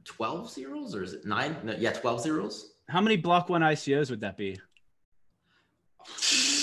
12 0.05 0.51
zeros 0.51 0.95
or 0.95 1.03
is 1.03 1.13
it 1.13 1.27
nine? 1.27 1.57
No, 1.63 1.75
yeah, 1.79 1.93
12 1.93 2.23
zeros. 2.23 2.73
How 2.89 3.03
many 3.03 3.17
block 3.17 3.51
one 3.51 3.61
ICOs 3.61 4.11
would 4.11 4.23
that 4.23 4.37
be? 4.37 4.59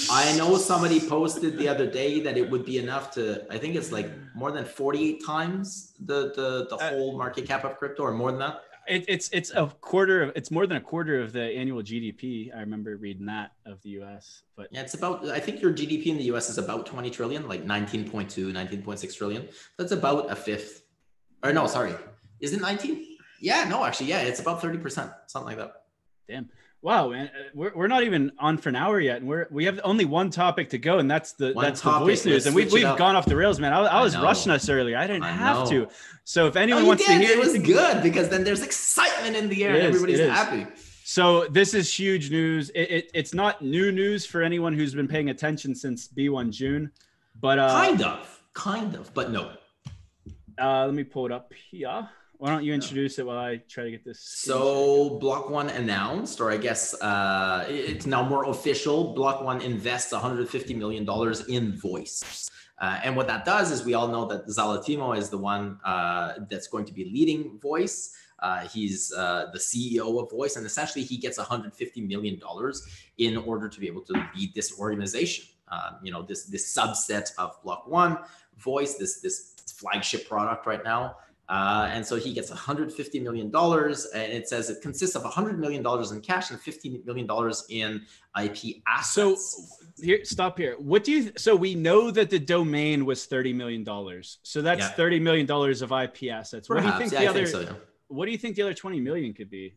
I 0.09 0.35
know 0.37 0.57
somebody 0.57 0.99
posted 0.99 1.57
the 1.57 1.67
other 1.67 1.85
day 1.85 2.21
that 2.21 2.37
it 2.37 2.49
would 2.49 2.65
be 2.65 2.77
enough 2.77 3.11
to. 3.11 3.45
I 3.53 3.57
think 3.57 3.75
it's 3.75 3.91
like 3.91 4.09
more 4.33 4.51
than 4.51 4.65
forty-eight 4.65 5.23
times 5.25 5.93
the 5.99 6.33
the 6.33 6.67
the 6.69 6.75
uh, 6.77 6.89
whole 6.89 7.17
market 7.17 7.45
cap 7.45 7.65
of 7.65 7.77
crypto, 7.77 8.03
or 8.03 8.13
more 8.13 8.31
than 8.31 8.39
that. 8.39 8.61
It, 8.87 9.05
it's 9.07 9.29
it's 9.33 9.51
a 9.51 9.67
quarter 9.81 10.23
of 10.23 10.31
it's 10.35 10.49
more 10.49 10.65
than 10.65 10.77
a 10.77 10.81
quarter 10.81 11.19
of 11.21 11.33
the 11.33 11.43
annual 11.43 11.81
GDP. 11.81 12.55
I 12.55 12.59
remember 12.59 12.95
reading 12.95 13.25
that 13.25 13.51
of 13.65 13.81
the 13.81 13.89
U.S. 14.01 14.43
But 14.55 14.67
yeah, 14.71 14.81
it's 14.81 14.93
about. 14.93 15.27
I 15.27 15.39
think 15.39 15.61
your 15.61 15.73
GDP 15.73 16.07
in 16.07 16.17
the 16.17 16.23
U.S. 16.25 16.49
is 16.49 16.57
about 16.57 16.85
twenty 16.85 17.09
trillion, 17.09 17.47
like 17.47 17.65
19.2, 17.65 18.09
19.6 18.51 19.17
trillion. 19.17 19.47
That's 19.77 19.91
about 19.91 20.31
a 20.31 20.35
fifth. 20.35 20.83
Or 21.43 21.51
no, 21.53 21.67
sorry, 21.67 21.93
is 22.39 22.53
it 22.53 22.61
nineteen? 22.61 23.17
Yeah, 23.41 23.65
no, 23.65 23.83
actually, 23.83 24.07
yeah, 24.07 24.21
it's 24.21 24.39
about 24.39 24.61
thirty 24.61 24.77
percent, 24.77 25.11
something 25.27 25.57
like 25.57 25.57
that. 25.57 25.83
Damn. 26.27 26.49
Wow, 26.81 27.09
man, 27.09 27.27
uh, 27.27 27.49
we're, 27.55 27.73
we're 27.75 27.87
not 27.87 28.03
even 28.03 28.31
on 28.37 28.57
for 28.57 28.69
an 28.69 28.75
hour 28.75 28.99
yet, 28.99 29.17
and 29.17 29.27
we're 29.27 29.47
we 29.49 29.65
have 29.65 29.79
only 29.83 30.05
one 30.05 30.29
topic 30.29 30.69
to 30.69 30.77
go, 30.77 30.99
and 30.99 31.09
that's 31.09 31.33
the 31.33 31.53
one 31.53 31.65
that's 31.65 31.81
topic. 31.81 31.99
the 31.99 32.05
voice 32.05 32.25
news, 32.25 32.45
and 32.45 32.55
we've 32.55 32.71
we've 32.71 32.97
gone 32.97 33.15
off 33.15 33.25
the 33.25 33.35
rails, 33.35 33.59
man. 33.59 33.73
I, 33.73 33.79
I 33.79 34.01
was 34.03 34.13
I 34.13 34.21
rushing 34.21 34.51
us 34.51 34.69
earlier. 34.69 34.95
I 34.97 35.07
didn't 35.07 35.23
I 35.23 35.31
have 35.31 35.67
to. 35.69 35.87
So 36.23 36.45
if 36.45 36.55
anyone 36.55 36.83
no, 36.83 36.89
wants 36.89 37.05
did. 37.05 37.19
to 37.19 37.25
hear, 37.25 37.35
it 37.35 37.39
was 37.39 37.57
good 37.57 38.03
because 38.03 38.29
then 38.29 38.43
there's 38.43 38.61
excitement 38.61 39.35
in 39.35 39.49
the 39.49 39.65
air, 39.65 39.73
and 39.73 39.83
everybody's 39.83 40.19
happy. 40.19 40.67
So 41.03 41.47
this 41.47 41.73
is 41.73 41.91
huge 41.91 42.29
news. 42.31 42.69
It, 42.71 42.91
it, 42.91 43.11
it's 43.13 43.33
not 43.33 43.61
new 43.61 43.91
news 43.91 44.25
for 44.25 44.43
anyone 44.43 44.73
who's 44.73 44.93
been 44.93 45.07
paying 45.07 45.29
attention 45.29 45.73
since 45.73 46.07
B1 46.09 46.51
June, 46.51 46.91
but 47.39 47.57
uh, 47.57 47.69
kind 47.69 48.01
of, 48.03 48.43
kind 48.53 48.93
of, 48.93 49.13
but 49.13 49.31
no. 49.31 49.51
Uh, 50.61 50.85
let 50.85 50.93
me 50.93 51.03
pull 51.03 51.25
it 51.25 51.31
up 51.31 51.51
here. 51.71 52.09
Why 52.39 52.51
don't 52.51 52.63
you 52.63 52.73
introduce 52.73 53.17
it 53.17 53.25
while 53.25 53.39
I 53.39 53.57
try 53.67 53.85
to 53.85 53.91
get 53.91 54.05
this? 54.05 54.19
So, 54.19 55.17
Block 55.17 55.49
One 55.49 55.69
announced, 55.69 56.39
or 56.39 56.51
I 56.51 56.57
guess 56.57 56.93
uh, 57.01 57.65
it's 57.67 58.05
now 58.05 58.21
more 58.21 58.49
official. 58.49 59.15
Block 59.15 59.41
One 59.41 59.59
invests 59.61 60.11
150 60.11 60.75
million 60.75 61.03
dollars 61.03 61.47
in 61.47 61.75
Voice, 61.75 62.51
uh, 62.79 62.99
and 63.03 63.15
what 63.15 63.25
that 63.27 63.43
does 63.43 63.71
is 63.71 63.83
we 63.83 63.95
all 63.95 64.07
know 64.07 64.25
that 64.27 64.45
Zalatimo 64.47 65.17
is 65.17 65.29
the 65.29 65.37
one 65.37 65.79
uh, 65.83 66.33
that's 66.47 66.67
going 66.67 66.85
to 66.85 66.93
be 66.93 67.05
leading 67.05 67.57
Voice. 67.59 68.15
Uh, 68.39 68.67
he's 68.67 69.11
uh, 69.13 69.47
the 69.51 69.59
CEO 69.59 70.21
of 70.21 70.29
Voice, 70.29 70.57
and 70.57 70.65
essentially 70.65 71.03
he 71.03 71.17
gets 71.17 71.39
150 71.39 72.01
million 72.01 72.37
dollars 72.37 72.87
in 73.17 73.35
order 73.35 73.67
to 73.67 73.79
be 73.79 73.87
able 73.87 74.01
to 74.01 74.13
lead 74.35 74.53
this 74.53 74.79
organization. 74.79 75.45
Um, 75.69 75.97
you 76.03 76.11
know, 76.11 76.21
this 76.21 76.45
this 76.45 76.71
subset 76.71 77.31
of 77.39 77.59
Block 77.63 77.87
One 77.87 78.19
Voice, 78.57 78.93
this 78.93 79.21
this 79.21 79.55
flagship 79.75 80.29
product 80.29 80.67
right 80.67 80.83
now. 80.83 81.15
Uh, 81.49 81.89
and 81.91 82.05
so 82.05 82.17
he 82.17 82.33
gets 82.33 82.51
$150 82.51 83.21
million. 83.23 83.47
And 83.55 84.33
it 84.33 84.49
says 84.49 84.69
it 84.69 84.81
consists 84.81 85.15
of 85.15 85.23
$100 85.23 85.57
million 85.57 85.85
in 85.85 86.21
cash 86.21 86.51
and 86.51 86.59
$15 86.59 87.05
million 87.05 87.27
in 87.69 88.01
IP 88.41 88.81
assets. 88.87 89.75
So 89.95 90.03
here, 90.03 90.25
stop 90.25 90.57
here. 90.57 90.75
What 90.77 91.03
do 91.03 91.11
you, 91.11 91.31
so 91.37 91.55
we 91.55 91.73
know 91.73 92.11
that 92.11 92.29
the 92.29 92.39
domain 92.39 93.05
was 93.05 93.27
$30 93.27 93.55
million. 93.55 93.85
So 94.43 94.61
that's 94.61 94.81
yeah. 94.81 95.05
$30 95.05 95.21
million 95.21 95.49
of 95.49 95.91
IP 95.91 96.31
assets. 96.31 96.67
Perhaps. 96.67 96.69
What 96.69 96.81
do 96.81 96.87
you 96.87 97.09
think 97.09 97.13
yeah, 97.13 97.19
the 97.19 97.25
I 97.25 97.29
other, 97.29 97.45
so, 97.45 97.59
yeah. 97.61 97.73
what 98.09 98.25
do 98.25 98.31
you 98.31 98.37
think 98.37 98.55
the 98.57 98.63
other 98.63 98.73
20 98.73 98.99
million 98.99 99.33
could 99.33 99.49
be? 99.49 99.75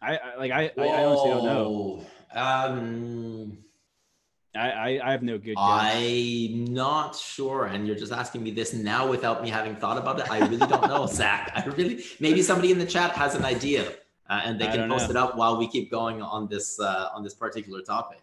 I, 0.00 0.16
I 0.16 0.36
like, 0.36 0.52
I, 0.52 0.70
I, 0.78 0.86
I 0.86 1.04
honestly 1.04 1.30
don't 1.30 1.44
know. 1.44 2.06
Um, 2.32 3.58
I, 4.56 4.70
I, 4.70 5.08
I 5.08 5.12
have 5.12 5.22
no 5.22 5.38
good. 5.38 5.56
Guess. 5.56 5.58
I'm 5.58 6.64
not 6.64 7.16
sure, 7.16 7.66
and 7.66 7.86
you're 7.86 7.96
just 7.96 8.12
asking 8.12 8.42
me 8.42 8.50
this 8.50 8.72
now 8.72 9.08
without 9.08 9.42
me 9.42 9.50
having 9.50 9.76
thought 9.76 9.98
about 9.98 10.18
it. 10.20 10.30
I 10.30 10.38
really 10.38 10.66
don't 10.66 10.88
know, 10.88 11.06
Zach. 11.20 11.52
I 11.54 11.64
really 11.64 12.04
maybe 12.20 12.42
somebody 12.42 12.72
in 12.72 12.78
the 12.78 12.86
chat 12.86 13.12
has 13.12 13.34
an 13.34 13.44
idea, 13.44 13.92
uh, 14.28 14.42
and 14.44 14.60
they 14.60 14.66
can 14.66 14.88
post 14.88 15.04
know. 15.04 15.10
it 15.10 15.16
up 15.16 15.36
while 15.36 15.56
we 15.56 15.68
keep 15.68 15.90
going 15.90 16.22
on 16.22 16.48
this 16.48 16.80
uh, 16.80 17.10
on 17.14 17.22
this 17.22 17.34
particular 17.34 17.82
topic. 17.82 18.22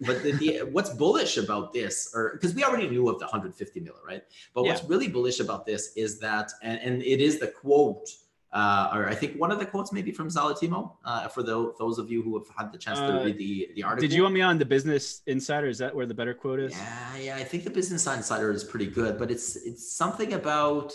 But 0.00 0.22
the, 0.22 0.32
the, 0.32 0.58
what's 0.72 0.90
bullish 0.90 1.36
about 1.36 1.72
this, 1.72 2.10
or 2.14 2.32
because 2.34 2.54
we 2.54 2.64
already 2.64 2.88
knew 2.88 3.08
of 3.08 3.18
the 3.18 3.26
150 3.26 3.80
million, 3.80 4.00
right? 4.06 4.22
But 4.54 4.64
yeah. 4.64 4.72
what's 4.72 4.84
really 4.84 5.08
bullish 5.08 5.40
about 5.40 5.66
this 5.66 5.92
is 5.96 6.18
that, 6.20 6.50
and, 6.62 6.80
and 6.80 7.02
it 7.02 7.20
is 7.20 7.38
the 7.38 7.48
quote 7.48 8.08
uh, 8.54 8.88
or 8.94 9.08
I 9.08 9.16
think 9.16 9.36
one 9.36 9.50
of 9.50 9.58
the 9.58 9.66
quotes 9.66 9.92
maybe 9.92 10.12
from 10.12 10.28
Zalatimo 10.28 10.92
uh, 11.04 11.26
for 11.26 11.42
the, 11.42 11.74
those 11.80 11.98
of 11.98 12.08
you 12.08 12.22
who 12.22 12.38
have 12.38 12.46
had 12.56 12.72
the 12.72 12.78
chance 12.78 13.00
to 13.00 13.20
uh, 13.20 13.24
read 13.24 13.36
the, 13.36 13.68
the 13.74 13.82
article. 13.82 14.08
Did 14.08 14.14
you 14.14 14.22
want 14.22 14.34
me 14.34 14.42
on 14.42 14.58
the 14.58 14.64
Business 14.64 15.22
Insider? 15.26 15.66
Is 15.66 15.78
that 15.78 15.92
where 15.92 16.06
the 16.06 16.14
better 16.14 16.34
quote 16.34 16.60
is? 16.60 16.72
Yeah, 16.72 17.16
yeah. 17.16 17.36
I 17.36 17.42
think 17.42 17.64
the 17.64 17.70
Business 17.70 18.06
Insider 18.06 18.52
is 18.52 18.62
pretty 18.62 18.86
good, 18.86 19.18
but 19.18 19.32
it's 19.32 19.56
it's 19.56 19.90
something 19.90 20.34
about 20.34 20.92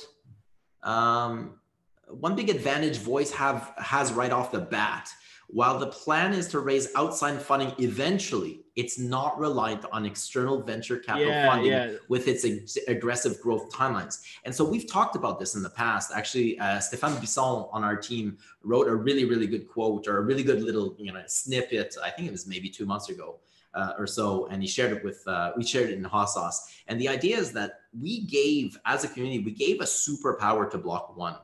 um, 0.84 1.60
one 2.07 2.34
big 2.34 2.49
advantage 2.49 2.97
Voice 2.97 3.32
have 3.32 3.74
has 3.78 4.14
right 4.14 4.32
off 4.32 4.53
the 4.53 4.60
bat 4.60 5.10
while 5.52 5.80
the 5.80 5.88
plan 5.88 6.34
is 6.34 6.47
to 6.50 6.60
raise 6.60 6.89
outside 6.95 7.41
funding 7.41 7.74
eventually, 7.80 8.62
it's 8.76 9.00
not 9.00 9.38
reliant 9.39 9.84
on 9.91 10.06
external 10.06 10.62
venture 10.62 10.97
capital 10.97 11.30
yeah, 11.30 11.50
funding 11.50 11.72
yeah. 11.72 11.91
with 12.08 12.28
its 12.28 12.45
ag- 12.45 12.70
aggressive 12.88 13.41
growth 13.41 13.72
timelines. 13.72 14.22
And 14.45 14.54
so 14.54 14.64
we've 14.64 14.89
talked 14.89 15.16
about 15.16 15.39
this 15.39 15.56
in 15.56 15.64
the 15.64 15.70
past. 15.72 16.12
Actually, 16.16 16.60
uh, 16.60 16.78
Stéphane 16.78 17.20
Bisson 17.20 17.66
on 17.72 17.84
our 17.84 17.95
team 17.95 18.38
wrote 18.64 18.88
a 18.88 18.95
really, 18.95 19.26
really 19.26 19.47
good 19.47 19.68
quote 19.68 20.08
or 20.08 20.20
a 20.20 20.22
really 20.22 20.43
good 20.43 20.62
little 20.62 20.95
you 21.00 21.12
know 21.12 21.24
snippet. 21.26 21.95
I 22.04 22.12
think 22.12 22.28
it 22.28 22.32
was 22.32 22.45
maybe 22.45 22.70
two 22.70 22.86
months 22.86 23.10
ago. 23.10 23.39
Uh, 23.76 23.93
or 23.99 24.07
so, 24.07 24.47
and 24.47 24.63
he 24.63 24.67
shared 24.67 24.91
it 24.91 25.03
with 25.03 25.22
uh, 25.28 25.51
we 25.55 25.63
shared 25.63 25.91
it 25.91 25.93
in 25.93 26.03
Hot 26.03 26.28
Sauce. 26.28 26.74
And 26.88 26.99
the 26.99 27.07
idea 27.07 27.38
is 27.38 27.51
that 27.51 27.82
we 27.93 28.22
gave, 28.22 28.76
as 28.86 29.03
a 29.03 29.07
community, 29.07 29.43
we 29.43 29.51
gave 29.51 29.80
a 29.80 29.84
superpower 29.84 30.67
to 30.72 30.80
Block 30.80 31.15
One 31.15 31.36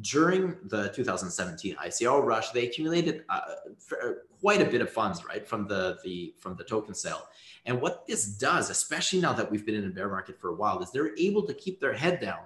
during 0.00 0.56
the 0.64 0.88
2017 0.88 1.76
ICO 1.76 2.24
rush, 2.24 2.50
they 2.50 2.66
accumulated 2.66 3.24
uh, 3.28 3.40
quite 4.40 4.62
a 4.62 4.64
bit 4.64 4.80
of 4.80 4.90
funds, 4.90 5.24
right, 5.24 5.46
from 5.46 5.68
the, 5.68 5.98
the 6.02 6.34
from 6.38 6.56
the 6.56 6.64
token 6.64 6.94
sale. 6.94 7.28
And 7.66 7.80
what 7.80 8.06
this 8.06 8.26
does, 8.26 8.70
especially 8.70 9.20
now 9.20 9.32
that 9.34 9.50
we've 9.50 9.66
been 9.66 9.74
in 9.74 9.84
a 9.84 9.90
bear 9.90 10.08
market 10.08 10.40
for 10.40 10.48
a 10.48 10.54
while, 10.54 10.82
is 10.82 10.90
they're 10.90 11.16
able 11.18 11.46
to 11.46 11.54
keep 11.54 11.78
their 11.78 11.92
head 11.92 12.20
down 12.20 12.40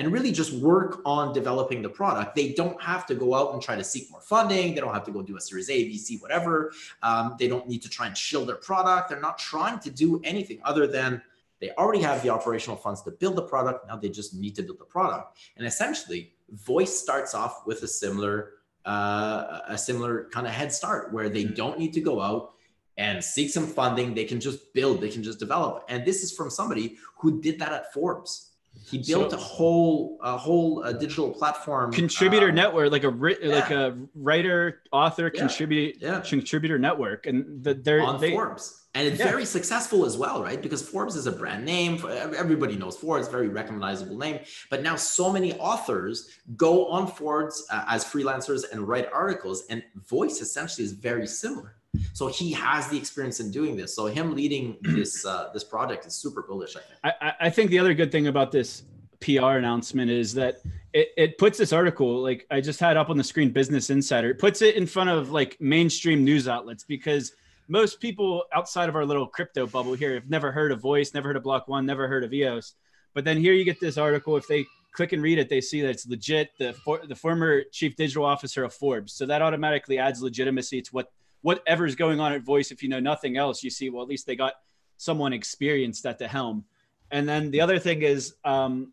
and 0.00 0.10
really 0.10 0.32
just 0.32 0.54
work 0.54 1.02
on 1.04 1.34
developing 1.34 1.82
the 1.82 1.88
product. 1.90 2.34
They 2.34 2.54
don't 2.54 2.80
have 2.80 3.04
to 3.04 3.14
go 3.14 3.34
out 3.34 3.52
and 3.52 3.60
try 3.60 3.76
to 3.76 3.84
seek 3.84 4.10
more 4.10 4.22
funding. 4.22 4.74
They 4.74 4.80
don't 4.80 4.94
have 4.94 5.04
to 5.04 5.10
go 5.10 5.20
do 5.20 5.36
a 5.36 5.40
Series 5.40 5.68
A, 5.68 5.84
VC, 5.90 6.22
whatever. 6.22 6.72
Um, 7.02 7.36
they 7.38 7.48
don't 7.48 7.68
need 7.68 7.82
to 7.82 7.90
try 7.90 8.06
and 8.06 8.16
shield 8.16 8.48
their 8.48 8.56
product. 8.56 9.10
They're 9.10 9.20
not 9.20 9.38
trying 9.38 9.78
to 9.80 9.90
do 9.90 10.18
anything 10.24 10.58
other 10.64 10.86
than 10.86 11.20
they 11.60 11.72
already 11.72 12.00
have 12.00 12.22
the 12.22 12.30
operational 12.30 12.78
funds 12.78 13.02
to 13.02 13.10
build 13.10 13.36
the 13.36 13.42
product. 13.42 13.88
Now 13.88 13.96
they 13.96 14.08
just 14.08 14.34
need 14.34 14.54
to 14.56 14.62
build 14.62 14.78
the 14.78 14.86
product. 14.86 15.36
And 15.58 15.66
essentially, 15.66 16.32
voice 16.50 16.98
starts 16.98 17.34
off 17.34 17.66
with 17.66 17.82
a 17.82 17.88
similar 17.88 18.52
uh, 18.86 19.60
a 19.68 19.76
similar 19.76 20.30
kind 20.32 20.46
of 20.46 20.54
head 20.54 20.72
start 20.72 21.12
where 21.12 21.28
they 21.28 21.44
don't 21.44 21.78
need 21.78 21.92
to 21.92 22.00
go 22.00 22.22
out 22.22 22.54
and 22.96 23.22
seek 23.22 23.50
some 23.50 23.66
funding. 23.66 24.14
They 24.14 24.24
can 24.24 24.40
just 24.40 24.72
build, 24.72 25.02
they 25.02 25.10
can 25.10 25.22
just 25.22 25.38
develop. 25.38 25.84
And 25.90 26.06
this 26.06 26.22
is 26.22 26.32
from 26.32 26.48
somebody 26.48 26.96
who 27.18 27.42
did 27.42 27.58
that 27.58 27.74
at 27.74 27.92
Forbes. 27.92 28.49
He 28.88 28.98
built 28.98 29.30
so, 29.30 29.36
a 29.36 29.40
whole 29.40 30.18
a 30.22 30.36
whole 30.36 30.82
uh, 30.84 30.92
digital 30.92 31.30
platform 31.30 31.92
contributor 31.92 32.48
um, 32.48 32.54
network, 32.54 32.90
like 32.90 33.04
a 33.04 33.38
yeah. 33.42 33.54
like 33.54 33.70
a 33.70 33.98
writer, 34.14 34.82
author, 34.92 35.30
yeah. 35.32 35.40
contributor 35.40 35.98
yeah. 36.00 36.20
contributor 36.20 36.78
network, 36.78 37.26
and 37.26 37.62
the, 37.62 37.74
they're 37.74 38.02
on 38.02 38.20
they, 38.20 38.32
Forbes 38.32 38.80
and 38.94 39.06
it's 39.06 39.18
very 39.22 39.44
successful 39.44 40.04
as 40.04 40.16
well 40.16 40.42
right 40.42 40.62
because 40.62 40.82
forbes 40.82 41.14
is 41.14 41.26
a 41.26 41.32
brand 41.32 41.64
name 41.64 42.02
everybody 42.36 42.76
knows 42.76 42.96
forbes 42.96 43.28
very 43.28 43.48
recognizable 43.48 44.18
name 44.18 44.40
but 44.68 44.82
now 44.82 44.96
so 44.96 45.32
many 45.32 45.52
authors 45.58 46.40
go 46.56 46.86
on 46.86 47.06
forbes 47.06 47.66
uh, 47.70 47.84
as 47.88 48.04
freelancers 48.04 48.64
and 48.72 48.86
write 48.88 49.08
articles 49.12 49.64
and 49.70 49.82
voice 50.08 50.40
essentially 50.40 50.84
is 50.84 50.92
very 50.92 51.26
similar 51.26 51.76
so 52.12 52.28
he 52.28 52.52
has 52.52 52.88
the 52.88 52.96
experience 52.96 53.40
in 53.40 53.50
doing 53.50 53.76
this 53.76 53.94
so 53.94 54.06
him 54.06 54.34
leading 54.34 54.76
this 54.82 55.24
uh, 55.24 55.50
this 55.52 55.64
project 55.64 56.06
is 56.06 56.14
super 56.14 56.42
bullish 56.42 56.76
i 56.76 56.80
think 56.80 57.22
I, 57.22 57.32
I 57.40 57.50
think 57.50 57.70
the 57.70 57.78
other 57.78 57.94
good 57.94 58.12
thing 58.12 58.26
about 58.26 58.52
this 58.52 58.84
pr 59.20 59.40
announcement 59.40 60.10
is 60.10 60.32
that 60.34 60.60
it, 60.92 61.08
it 61.16 61.38
puts 61.38 61.58
this 61.58 61.72
article 61.72 62.22
like 62.22 62.46
i 62.50 62.60
just 62.60 62.80
had 62.80 62.96
up 62.96 63.10
on 63.10 63.16
the 63.16 63.24
screen 63.24 63.50
business 63.50 63.90
insider 63.90 64.30
it 64.30 64.38
puts 64.38 64.62
it 64.62 64.76
in 64.76 64.86
front 64.86 65.10
of 65.10 65.30
like 65.30 65.60
mainstream 65.60 66.24
news 66.24 66.48
outlets 66.48 66.84
because 66.84 67.32
most 67.70 68.00
people 68.00 68.44
outside 68.52 68.88
of 68.88 68.96
our 68.96 69.06
little 69.06 69.28
crypto 69.28 69.64
bubble 69.64 69.94
here 69.94 70.14
have 70.14 70.28
never 70.28 70.50
heard 70.50 70.72
of 70.72 70.80
Voice, 70.80 71.14
never 71.14 71.28
heard 71.28 71.36
of 71.36 71.44
Block 71.44 71.68
One, 71.68 71.86
never 71.86 72.08
heard 72.08 72.24
of 72.24 72.34
EOS. 72.34 72.74
But 73.14 73.24
then 73.24 73.38
here 73.38 73.52
you 73.52 73.64
get 73.64 73.78
this 73.78 73.96
article. 73.96 74.36
If 74.36 74.48
they 74.48 74.66
click 74.92 75.12
and 75.12 75.22
read 75.22 75.38
it, 75.38 75.48
they 75.48 75.60
see 75.60 75.80
that 75.82 75.90
it's 75.90 76.06
legit. 76.06 76.50
The 76.58 76.72
for, 76.72 77.00
the 77.06 77.14
former 77.14 77.62
chief 77.70 77.94
digital 77.94 78.24
officer 78.24 78.64
of 78.64 78.74
Forbes, 78.74 79.12
so 79.12 79.24
that 79.26 79.40
automatically 79.40 79.98
adds 79.98 80.20
legitimacy 80.20 80.82
to 80.82 80.90
what 80.90 81.12
whatever's 81.42 81.94
going 81.94 82.20
on 82.20 82.32
at 82.32 82.42
Voice. 82.42 82.70
If 82.70 82.82
you 82.82 82.88
know 82.88 83.00
nothing 83.00 83.36
else, 83.36 83.62
you 83.62 83.70
see 83.70 83.90
well 83.90 84.02
at 84.02 84.08
least 84.08 84.26
they 84.26 84.36
got 84.36 84.54
someone 84.96 85.32
experienced 85.32 86.04
at 86.06 86.18
the 86.18 86.28
helm. 86.28 86.64
And 87.10 87.28
then 87.28 87.50
the 87.50 87.60
other 87.60 87.78
thing 87.78 88.02
is, 88.02 88.34
um, 88.44 88.92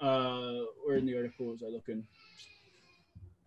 uh, 0.00 0.52
where 0.84 0.96
in 0.96 1.06
the 1.06 1.16
article 1.16 1.46
was 1.46 1.62
I 1.62 1.68
looking? 1.68 2.04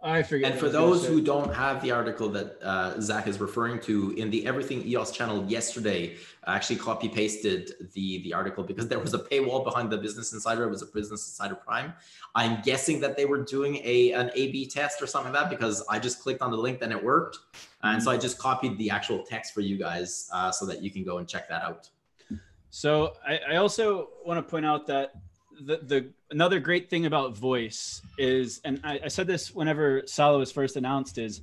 I 0.05 0.21
forget. 0.21 0.51
And 0.51 0.59
for 0.59 0.69
those 0.69 1.05
who 1.05 1.19
don't 1.19 1.53
have 1.53 1.81
the 1.81 1.89
article 1.89 2.29
that 2.29 2.61
uh, 2.61 3.01
Zach 3.01 3.27
is 3.27 3.39
referring 3.39 3.79
to 3.81 4.11
in 4.11 4.29
the 4.29 4.45
Everything 4.45 4.85
EOS 4.87 5.11
channel 5.11 5.43
yesterday, 5.45 6.15
I 6.43 6.55
actually 6.55 6.75
copy 6.75 7.09
pasted 7.09 7.71
the 7.93 8.21
the 8.21 8.31
article 8.31 8.63
because 8.63 8.87
there 8.87 8.99
was 8.99 9.15
a 9.15 9.19
paywall 9.19 9.63
behind 9.63 9.91
the 9.91 9.97
Business 9.97 10.31
Insider. 10.31 10.65
It 10.65 10.69
was 10.69 10.83
a 10.83 10.85
Business 10.85 11.27
Insider 11.27 11.55
Prime. 11.55 11.93
I'm 12.35 12.61
guessing 12.61 12.99
that 12.99 13.17
they 13.17 13.25
were 13.25 13.43
doing 13.43 13.77
a 13.83 14.11
an 14.11 14.29
A/B 14.35 14.67
test 14.67 15.01
or 15.01 15.07
something 15.07 15.33
like 15.33 15.43
that 15.43 15.49
because 15.49 15.83
I 15.89 15.97
just 15.97 16.21
clicked 16.21 16.43
on 16.43 16.51
the 16.51 16.57
link 16.57 16.79
and 16.83 16.91
it 16.91 17.03
worked, 17.03 17.39
and 17.81 18.01
so 18.01 18.11
I 18.11 18.17
just 18.17 18.37
copied 18.37 18.77
the 18.77 18.91
actual 18.91 19.23
text 19.23 19.55
for 19.55 19.61
you 19.61 19.77
guys 19.77 20.29
uh, 20.31 20.51
so 20.51 20.67
that 20.67 20.83
you 20.83 20.91
can 20.91 21.03
go 21.03 21.17
and 21.17 21.27
check 21.27 21.49
that 21.49 21.63
out. 21.63 21.89
So 22.69 23.13
I, 23.27 23.39
I 23.53 23.55
also 23.55 24.09
want 24.23 24.37
to 24.37 24.43
point 24.43 24.65
out 24.65 24.85
that 24.87 25.13
the, 25.61 25.77
the 25.77 26.09
another 26.31 26.59
great 26.59 26.89
thing 26.89 27.05
about 27.05 27.35
voice 27.37 28.01
is 28.17 28.61
and 28.65 28.79
I, 28.83 28.99
I, 29.05 29.07
said 29.07 29.27
this 29.27 29.53
whenever 29.53 30.03
Salah 30.05 30.37
was 30.37 30.51
first 30.51 30.75
announced 30.75 31.17
is 31.17 31.41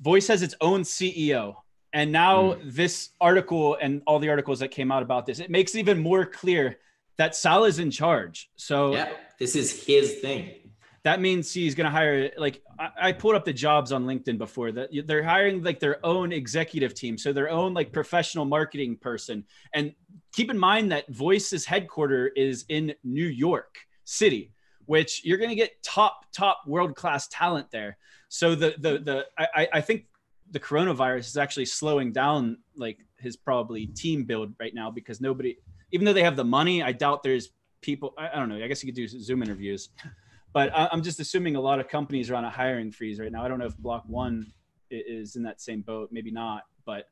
voice 0.00 0.28
has 0.28 0.42
its 0.42 0.54
own 0.60 0.82
ceo 0.82 1.54
and 1.92 2.12
now 2.12 2.54
mm. 2.54 2.72
this 2.72 3.10
article 3.20 3.76
and 3.80 4.02
all 4.06 4.18
the 4.18 4.28
articles 4.28 4.60
that 4.60 4.70
came 4.70 4.92
out 4.92 5.02
about 5.02 5.26
this 5.26 5.40
it 5.40 5.50
makes 5.50 5.74
it 5.74 5.78
even 5.78 5.98
more 5.98 6.24
clear 6.24 6.78
that 7.16 7.34
Salah 7.34 7.66
is 7.66 7.78
in 7.78 7.90
charge. 7.90 8.50
So 8.56 8.92
yeah 8.92 9.12
this 9.38 9.54
is 9.54 9.84
his 9.84 10.14
thing 10.14 10.50
that 11.08 11.20
means 11.20 11.52
he's 11.52 11.74
going 11.74 11.86
to 11.86 11.90
hire 11.90 12.30
like 12.36 12.62
I, 12.78 12.90
I, 13.08 13.12
pulled 13.12 13.34
up 13.34 13.44
the 13.44 13.52
jobs 13.52 13.92
on 13.92 14.04
linkedin 14.04 14.38
before 14.38 14.72
that 14.72 14.90
they're 15.06 15.22
hiring 15.22 15.62
like 15.62 15.80
their 15.80 16.04
own 16.04 16.32
executive 16.32 16.94
team 16.94 17.16
so 17.16 17.32
their 17.32 17.50
own 17.50 17.74
like 17.74 17.92
professional 17.92 18.44
marketing 18.44 18.96
person. 18.96 19.44
And 19.74 19.94
keep 20.32 20.50
in 20.50 20.58
mind 20.58 20.92
that 20.92 21.08
voice's 21.08 21.64
headquarter 21.64 22.28
is 22.28 22.64
in 22.68 22.94
new 23.02 23.26
york 23.26 23.78
city 24.04 24.52
which 24.88 25.22
you're 25.22 25.36
going 25.36 25.50
to 25.50 25.56
get 25.56 25.82
top 25.82 26.24
top 26.32 26.62
world 26.66 26.96
class 26.96 27.28
talent 27.28 27.70
there. 27.70 27.98
So 28.30 28.54
the 28.54 28.74
the 28.78 28.98
the 28.98 29.26
I, 29.38 29.68
I 29.74 29.80
think 29.82 30.06
the 30.50 30.60
coronavirus 30.60 31.26
is 31.26 31.36
actually 31.36 31.66
slowing 31.66 32.10
down 32.10 32.56
like 32.74 32.98
his 33.18 33.36
probably 33.36 33.86
team 33.86 34.24
build 34.24 34.54
right 34.58 34.74
now 34.74 34.90
because 34.90 35.20
nobody 35.20 35.58
even 35.92 36.06
though 36.06 36.14
they 36.14 36.22
have 36.22 36.36
the 36.36 36.44
money 36.44 36.82
i 36.82 36.92
doubt 36.92 37.22
there's 37.22 37.50
people 37.82 38.14
i, 38.16 38.28
I 38.28 38.36
don't 38.36 38.48
know 38.48 38.56
i 38.64 38.66
guess 38.66 38.82
you 38.82 38.86
could 38.86 38.96
do 38.96 39.06
zoom 39.08 39.42
interviews 39.42 39.90
but 40.52 40.74
I, 40.74 40.88
am 40.92 41.02
just 41.02 41.20
assuming 41.20 41.56
a 41.56 41.60
lot 41.60 41.80
of 41.80 41.88
companies 41.88 42.30
are 42.30 42.34
on 42.34 42.44
a 42.44 42.50
hiring 42.50 42.90
freeze 42.90 43.20
right 43.20 43.30
now. 43.30 43.44
I 43.44 43.48
don't 43.48 43.58
know 43.58 43.66
if 43.66 43.76
Block 43.76 44.04
One 44.06 44.52
is 44.90 45.36
in 45.36 45.42
that 45.42 45.60
same 45.60 45.82
boat. 45.82 46.08
Maybe 46.10 46.30
not, 46.30 46.62
but 46.86 47.08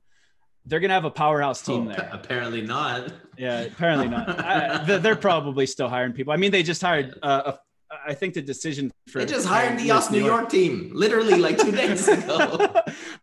they're 0.64 0.80
going 0.80 0.89
to 0.89 0.95
have 0.95 1.05
a 1.05 1.11
powerhouse 1.11 1.62
team 1.62 1.89
oh, 1.89 1.93
there. 1.93 2.09
Apparently 2.12 2.62
not. 2.62 3.12
Yeah, 3.39 3.61
apparently 3.61 4.09
not. 4.09 4.28
I, 4.28 4.99
they're 4.99 5.14
probably 5.16 5.66
still 5.66 5.89
hiring 5.89 6.12
people. 6.12 6.32
I 6.32 6.37
mean, 6.37 6.51
they 6.51 6.62
just 6.62 6.82
hired 6.82 7.18
uh, 7.22 7.53
a 7.53 7.59
I 8.07 8.14
think 8.14 8.34
the 8.34 8.43
decision 8.43 8.93
for 9.09 9.20
they 9.20 9.26
just 9.26 9.47
hired 9.47 9.78
the 9.78 9.84
EOS 9.84 10.11
New 10.11 10.18
York. 10.18 10.28
York 10.28 10.49
team 10.51 10.91
literally 10.93 11.37
like 11.39 11.59
two 11.59 11.70
days 11.70 12.09
ago. 12.09 12.74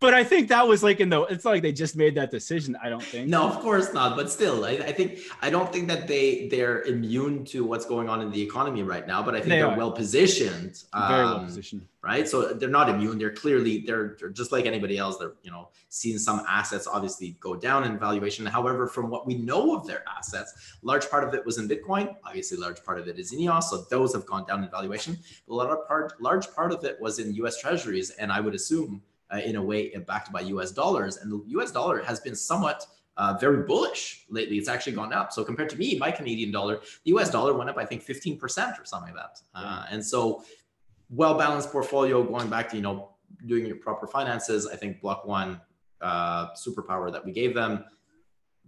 But 0.04 0.14
I 0.14 0.24
think 0.26 0.50
that 0.50 0.68
was 0.68 0.84
like 0.84 1.00
in 1.00 1.08
the 1.08 1.22
it's 1.24 1.46
like 1.46 1.62
they 1.62 1.72
just 1.72 1.96
made 1.96 2.16
that 2.16 2.30
decision. 2.30 2.78
I 2.84 2.90
don't 2.90 3.02
think. 3.02 3.30
No, 3.30 3.48
of 3.48 3.60
course 3.62 3.94
not. 3.94 4.18
But 4.18 4.30
still, 4.30 4.66
I, 4.66 4.72
I 4.72 4.92
think 4.92 5.20
I 5.42 5.50
don't 5.50 5.72
think 5.72 5.88
that 5.88 6.10
they 6.10 6.50
they're 6.50 6.82
immune 6.84 7.46
to 7.46 7.64
what's 7.64 7.86
going 7.86 8.10
on 8.10 8.20
in 8.20 8.30
the 8.30 8.42
economy 8.42 8.84
right 8.84 9.08
now. 9.08 9.24
But 9.24 9.34
I 9.36 9.40
think 9.40 9.50
they 9.50 9.62
are 9.62 9.78
well 9.78 9.94
positioned. 9.94 10.84
Very 10.94 11.22
um, 11.22 11.32
well 11.32 11.46
positioned 11.46 11.88
right? 12.04 12.28
So 12.28 12.54
they're 12.54 12.70
not 12.70 12.90
immune. 12.90 13.18
They're 13.18 13.32
clearly 13.32 13.80
they're, 13.80 14.18
they're, 14.20 14.30
just 14.30 14.52
like 14.52 14.66
anybody 14.66 14.98
else. 14.98 15.18
They're 15.18 15.34
you 15.42 15.50
know 15.50 15.70
seeing 15.90 16.20
some 16.20 16.44
assets 16.48 16.86
obviously 16.86 17.38
go 17.40 17.56
down 17.56 17.86
in 17.86 17.98
valuation. 17.98 18.46
However, 18.46 18.88
from 18.88 19.10
what 19.10 19.26
we 19.26 19.36
know 19.36 19.76
of 19.76 19.88
their 19.88 20.04
assets, 20.08 20.76
large 20.84 21.10
part 21.10 21.24
of 21.24 21.34
it 21.34 21.46
was 21.46 21.58
in 21.58 21.68
Bitcoin. 21.68 22.14
Obviously, 22.26 22.58
large 22.58 22.84
part 22.84 23.00
of 23.00 23.08
it 23.08 23.18
is 23.18 23.32
in 23.32 23.40
EOS. 23.40 23.70
So 23.70 23.86
those 23.90 24.14
have 24.14 24.26
gone 24.26 24.46
down 24.46 24.64
in 24.64 24.70
valuation. 24.70 25.18
But 25.48 25.54
a 25.54 25.56
lot 25.56 25.70
of 25.70 25.88
part, 25.88 26.22
large 26.22 26.54
part 26.54 26.74
of 26.74 26.84
it 26.84 27.00
was 27.00 27.20
in 27.20 27.34
U.S. 27.36 27.58
Treasuries, 27.58 28.12
and 28.12 28.32
I 28.32 28.42
would 28.42 28.54
assume 28.54 29.02
uh, 29.34 29.38
in 29.38 29.56
a 29.56 29.64
way 29.64 29.90
backed 30.08 30.32
by 30.32 30.42
U.S. 30.42 30.72
dollars. 30.72 31.18
And 31.18 31.32
the 31.32 31.44
U.S. 31.48 31.72
dollar 31.72 32.04
has 32.04 32.20
been 32.20 32.36
somewhat 32.36 32.86
uh, 33.18 33.38
very 33.40 33.64
bullish 33.64 34.26
lately. 34.30 34.58
It's 34.58 34.70
actually 34.70 34.94
gone 34.94 35.14
up. 35.14 35.32
So 35.34 35.44
compared 35.44 35.70
to 35.70 35.78
me, 35.78 35.98
my 35.98 36.12
Canadian 36.12 36.52
dollar, 36.52 36.82
the 37.06 37.12
US 37.16 37.30
dollar 37.30 37.54
went 37.54 37.70
up, 37.70 37.78
I 37.78 37.86
think, 37.86 38.04
15% 38.04 38.40
or 38.80 38.86
something 38.86 39.14
like 39.14 39.24
that. 39.24 39.40
Uh, 39.54 39.86
and 39.90 40.04
so 40.04 40.44
well 41.10 41.38
balanced 41.38 41.72
portfolio 41.72 42.24
going 42.24 42.50
back 42.50 42.70
to 42.70 42.76
you 42.76 42.82
know 42.82 43.10
doing 43.46 43.66
your 43.66 43.76
proper 43.78 44.08
finances 44.08 44.68
i 44.68 44.76
think 44.76 45.02
block 45.02 45.26
one 45.26 45.60
uh, 46.02 46.50
superpower 46.54 47.12
that 47.12 47.24
we 47.24 47.32
gave 47.32 47.54
them 47.54 47.86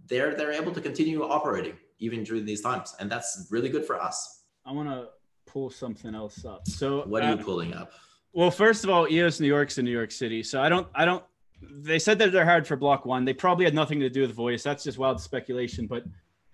they're 0.06 0.34
they're 0.34 0.52
able 0.52 0.72
to 0.72 0.80
continue 0.80 1.22
operating 1.22 1.76
even 1.98 2.24
during 2.24 2.44
these 2.44 2.62
times 2.62 2.94
and 2.98 3.10
that's 3.10 3.46
really 3.50 3.68
good 3.68 3.84
for 3.84 4.00
us 4.00 4.44
i 4.64 4.72
want 4.72 4.88
to 4.88 5.08
pull 5.46 5.70
something 5.70 6.14
else 6.14 6.44
up 6.44 6.66
so 6.66 7.02
what 7.06 7.22
are 7.22 7.32
uh, 7.32 7.36
you 7.36 7.44
pulling 7.44 7.74
up 7.74 7.92
well 8.36 8.50
first 8.50 8.84
of 8.84 8.90
all 8.90 9.08
eos 9.08 9.40
new 9.40 9.48
york's 9.48 9.78
in 9.78 9.84
new 9.84 9.90
york 9.90 10.12
city 10.12 10.42
so 10.42 10.60
i 10.60 10.68
don't 10.68 10.86
i 10.94 11.04
don't 11.04 11.24
they 11.62 11.98
said 11.98 12.18
that 12.18 12.30
they're 12.32 12.44
hard 12.44 12.66
for 12.66 12.76
block 12.76 13.06
one 13.06 13.24
they 13.24 13.32
probably 13.32 13.64
had 13.64 13.74
nothing 13.74 13.98
to 13.98 14.10
do 14.10 14.20
with 14.20 14.32
voice 14.32 14.62
that's 14.62 14.84
just 14.84 14.98
wild 14.98 15.20
speculation 15.20 15.86
but 15.86 16.04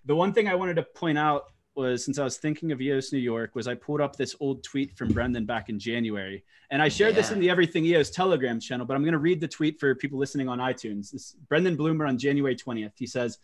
the 0.06 0.14
one 0.14 0.32
thing 0.32 0.48
i 0.48 0.54
wanted 0.54 0.74
to 0.74 0.82
point 0.82 1.18
out 1.18 1.46
was 1.74 2.04
since 2.04 2.18
I 2.18 2.24
was 2.24 2.36
thinking 2.36 2.72
of 2.72 2.80
EOS 2.80 3.12
New 3.12 3.18
York 3.18 3.54
was 3.54 3.66
I 3.66 3.74
pulled 3.74 4.00
up 4.00 4.16
this 4.16 4.36
old 4.40 4.62
tweet 4.62 4.96
from 4.96 5.08
Brendan 5.08 5.46
back 5.46 5.68
in 5.68 5.78
January. 5.78 6.44
And 6.70 6.82
I 6.82 6.88
shared 6.88 7.14
yeah. 7.14 7.22
this 7.22 7.30
in 7.30 7.40
the 7.40 7.50
Everything 7.50 7.84
EOS 7.84 8.10
Telegram 8.10 8.60
channel, 8.60 8.86
but 8.86 8.94
I'm 8.94 9.02
going 9.02 9.12
to 9.12 9.18
read 9.18 9.40
the 9.40 9.48
tweet 9.48 9.80
for 9.80 9.94
people 9.94 10.18
listening 10.18 10.48
on 10.48 10.58
iTunes. 10.58 11.10
This 11.12 11.36
Brendan 11.48 11.76
Blumer 11.76 12.06
on 12.06 12.18
January 12.18 12.56
20th. 12.56 12.92
He 12.96 13.06
says, 13.06 13.38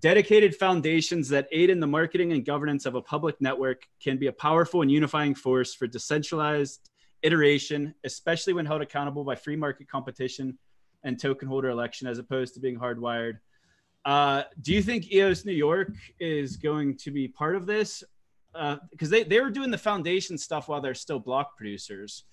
Dedicated 0.00 0.54
foundations 0.54 1.28
that 1.30 1.48
aid 1.50 1.70
in 1.70 1.80
the 1.80 1.86
marketing 1.86 2.32
and 2.32 2.44
governance 2.44 2.84
of 2.84 2.94
a 2.94 3.00
public 3.00 3.40
network 3.40 3.88
can 4.02 4.18
be 4.18 4.26
a 4.26 4.32
powerful 4.32 4.82
and 4.82 4.90
unifying 4.90 5.34
force 5.34 5.74
for 5.74 5.86
decentralized 5.86 6.90
iteration, 7.22 7.94
especially 8.04 8.52
when 8.52 8.66
held 8.66 8.82
accountable 8.82 9.24
by 9.24 9.34
free 9.34 9.56
market 9.56 9.88
competition 9.88 10.58
and 11.04 11.20
token 11.20 11.48
holder 11.48 11.68
election, 11.68 12.06
as 12.06 12.18
opposed 12.18 12.54
to 12.54 12.60
being 12.60 12.78
hardwired 12.78 13.38
uh, 14.08 14.44
do 14.62 14.72
you 14.72 14.82
think 14.82 15.12
EOS 15.12 15.44
New 15.44 15.52
York 15.52 15.92
is 16.18 16.56
going 16.56 16.96
to 16.96 17.10
be 17.10 17.28
part 17.28 17.56
of 17.56 17.66
this? 17.66 18.02
Because 18.54 19.08
uh, 19.08 19.10
they, 19.10 19.22
they 19.22 19.40
were 19.40 19.50
doing 19.50 19.70
the 19.70 19.78
foundation 19.78 20.38
stuff 20.38 20.66
while 20.66 20.80
they're 20.80 20.94
still 20.94 21.18
block 21.18 21.58
producers. 21.58 22.24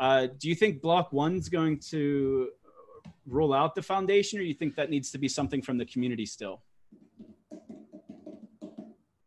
Uh, 0.00 0.26
do 0.38 0.48
you 0.48 0.56
think 0.56 0.82
Block 0.82 1.12
One's 1.12 1.48
going 1.48 1.78
to 1.78 2.48
roll 3.26 3.54
out 3.54 3.76
the 3.76 3.82
foundation, 3.82 4.40
or 4.40 4.42
do 4.42 4.48
you 4.48 4.54
think 4.54 4.74
that 4.74 4.90
needs 4.90 5.12
to 5.12 5.18
be 5.18 5.28
something 5.28 5.62
from 5.62 5.78
the 5.78 5.86
community 5.86 6.26
still? 6.26 6.60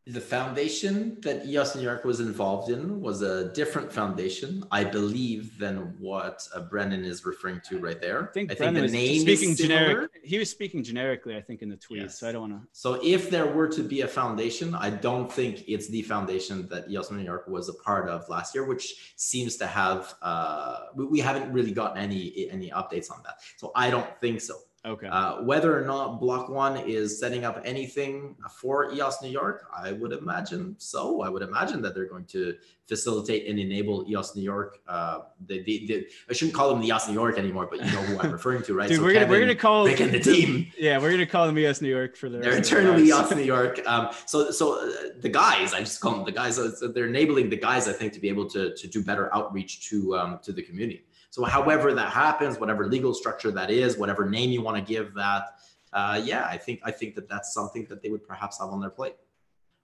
The 0.08 0.22
foundation 0.22 1.20
that 1.22 1.48
EOS 1.48 1.76
New 1.76 1.82
York 1.82 2.06
was 2.06 2.20
involved 2.20 2.70
in 2.70 3.02
was 3.02 3.24
a 3.24 3.52
different 3.54 3.92
foundation, 3.92 4.64
I 4.70 4.84
believe, 4.84 5.58
than 5.58 5.96
what 5.98 6.48
uh, 6.54 6.60
Brendan 6.62 7.04
is 7.04 7.26
referring 7.26 7.60
to 7.70 7.80
right 7.80 8.00
there. 8.00 8.30
I 8.30 8.32
think, 8.32 8.52
I 8.52 8.56
Brendan 8.56 8.84
was 8.84 8.92
speaking 8.92 9.56
generic. 9.56 10.12
He 10.24 10.38
was 10.38 10.52
speaking 10.52 10.84
generically, 10.84 11.36
I 11.36 11.42
think, 11.42 11.64
in 11.64 11.70
the 11.70 11.76
tweet. 11.76 12.04
Yes. 12.04 12.20
So 12.20 12.30
I 12.30 12.34
don't 12.34 12.52
want 12.52 12.54
to. 12.54 12.68
So 12.72 13.00
if 13.04 13.32
there 13.32 13.48
were 13.48 13.68
to 13.70 13.82
be 13.82 14.02
a 14.02 14.08
foundation, 14.08 14.76
I 14.76 14.92
don't 14.92 15.32
think 15.32 15.64
it's 15.68 15.88
the 15.90 16.04
foundation 16.04 16.68
that 16.70 16.88
EOS 16.88 17.10
New 17.10 17.24
York 17.24 17.48
was 17.48 17.70
a 17.70 17.74
part 17.74 18.08
of 18.08 18.30
last 18.30 18.54
year, 18.54 18.64
which 18.64 19.14
seems 19.16 19.56
to 19.58 19.66
have. 19.66 20.14
Uh, 20.22 20.82
we 20.94 21.20
haven't 21.20 21.52
really 21.52 21.72
gotten 21.72 21.98
any 21.98 22.48
any 22.52 22.70
updates 22.70 23.12
on 23.12 23.24
that, 23.24 23.40
so 23.58 23.72
I 23.76 23.90
don't 23.90 24.22
think 24.22 24.42
so. 24.42 24.56
Okay. 24.86 25.08
Uh, 25.08 25.42
whether 25.42 25.78
or 25.78 25.84
not 25.84 26.20
Block 26.20 26.48
One 26.48 26.78
is 26.78 27.20
setting 27.20 27.44
up 27.44 27.60
anything 27.66 28.36
for 28.52 28.94
EOS 28.94 29.22
New 29.22 29.30
York, 29.30 29.68
I 29.76 29.94
would 29.94 30.14
imagine 30.14 30.76
so. 30.78 31.22
I 31.22 31.30
would 31.30 31.42
imagine 31.42 31.82
that 31.82 31.96
they're 31.96 32.08
going 32.08 32.26
to 32.26 32.56
facilitate 32.88 33.48
and 33.48 33.58
enable 33.58 34.06
EOS 34.08 34.36
New 34.36 34.44
York. 34.44 34.78
Uh, 34.88 35.22
they, 35.44 35.60
they, 35.60 35.86
they, 35.88 36.06
I 36.30 36.34
shouldn't 36.34 36.54
call 36.54 36.70
them 36.70 36.82
the 36.82 36.88
EOS 36.88 37.08
New 37.08 37.16
York 37.16 37.40
anymore, 37.40 37.68
but 37.70 37.84
you 37.84 37.92
know 37.92 38.02
who 38.04 38.20
I'm 38.20 38.32
referring 38.32 38.62
to, 38.64 38.76
right? 38.76 38.88
Dude, 38.88 38.98
so 38.98 39.04
we're 39.04 39.14
gonna 39.14 39.28
we're 39.28 39.40
gonna 39.40 39.56
call 39.56 39.86
Rick 39.86 40.02
and 40.02 40.12
the 40.12 40.20
team. 40.20 40.72
Yeah, 40.78 41.00
we're 41.00 41.12
gonna 41.12 41.26
call 41.26 41.48
them 41.48 41.58
EOS 41.58 41.82
New 41.82 41.90
York 41.90 42.16
for 42.16 42.30
the. 42.30 42.38
They're 42.38 42.58
internally 42.58 43.08
EOS 43.08 43.34
New 43.34 43.42
York. 43.42 43.82
Um, 43.88 44.10
so 44.28 44.52
so 44.52 44.80
uh, 44.88 45.10
the 45.20 45.30
guys, 45.30 45.74
I 45.74 45.80
just 45.80 46.00
call 46.00 46.12
them 46.12 46.26
the 46.26 46.32
guys. 46.32 46.58
So 46.58 46.88
they're 46.90 47.08
enabling 47.08 47.50
the 47.50 47.58
guys, 47.58 47.88
I 47.88 47.94
think, 47.94 48.14
to 48.14 48.20
be 48.20 48.30
able 48.30 48.48
to 48.52 48.76
to 48.76 48.88
do 48.88 49.04
better 49.04 49.34
outreach 49.34 49.90
to 49.90 50.16
um, 50.16 50.40
to 50.44 50.52
the 50.52 50.62
community. 50.62 51.06
So, 51.36 51.44
however 51.44 51.94
that 51.94 52.14
happens, 52.14 52.62
whatever 52.62 52.88
legal 52.88 53.14
structure 53.14 53.52
that 53.52 53.70
is, 53.70 53.98
whatever 53.98 54.30
name 54.30 54.52
you 54.52 54.62
want 54.62 54.78
to 54.78 54.94
give 54.94 55.14
that, 55.16 55.60
uh, 55.92 56.22
yeah, 56.24 56.46
I 56.46 56.56
think 56.56 56.80
I 56.86 56.92
think 56.92 57.14
that 57.16 57.28
that's 57.28 57.54
something 57.54 57.86
that 57.90 58.02
they 58.02 58.10
would 58.10 58.26
perhaps 58.26 58.58
have 58.60 58.70
on 58.70 58.80
their 58.80 58.90
plate. 58.90 59.18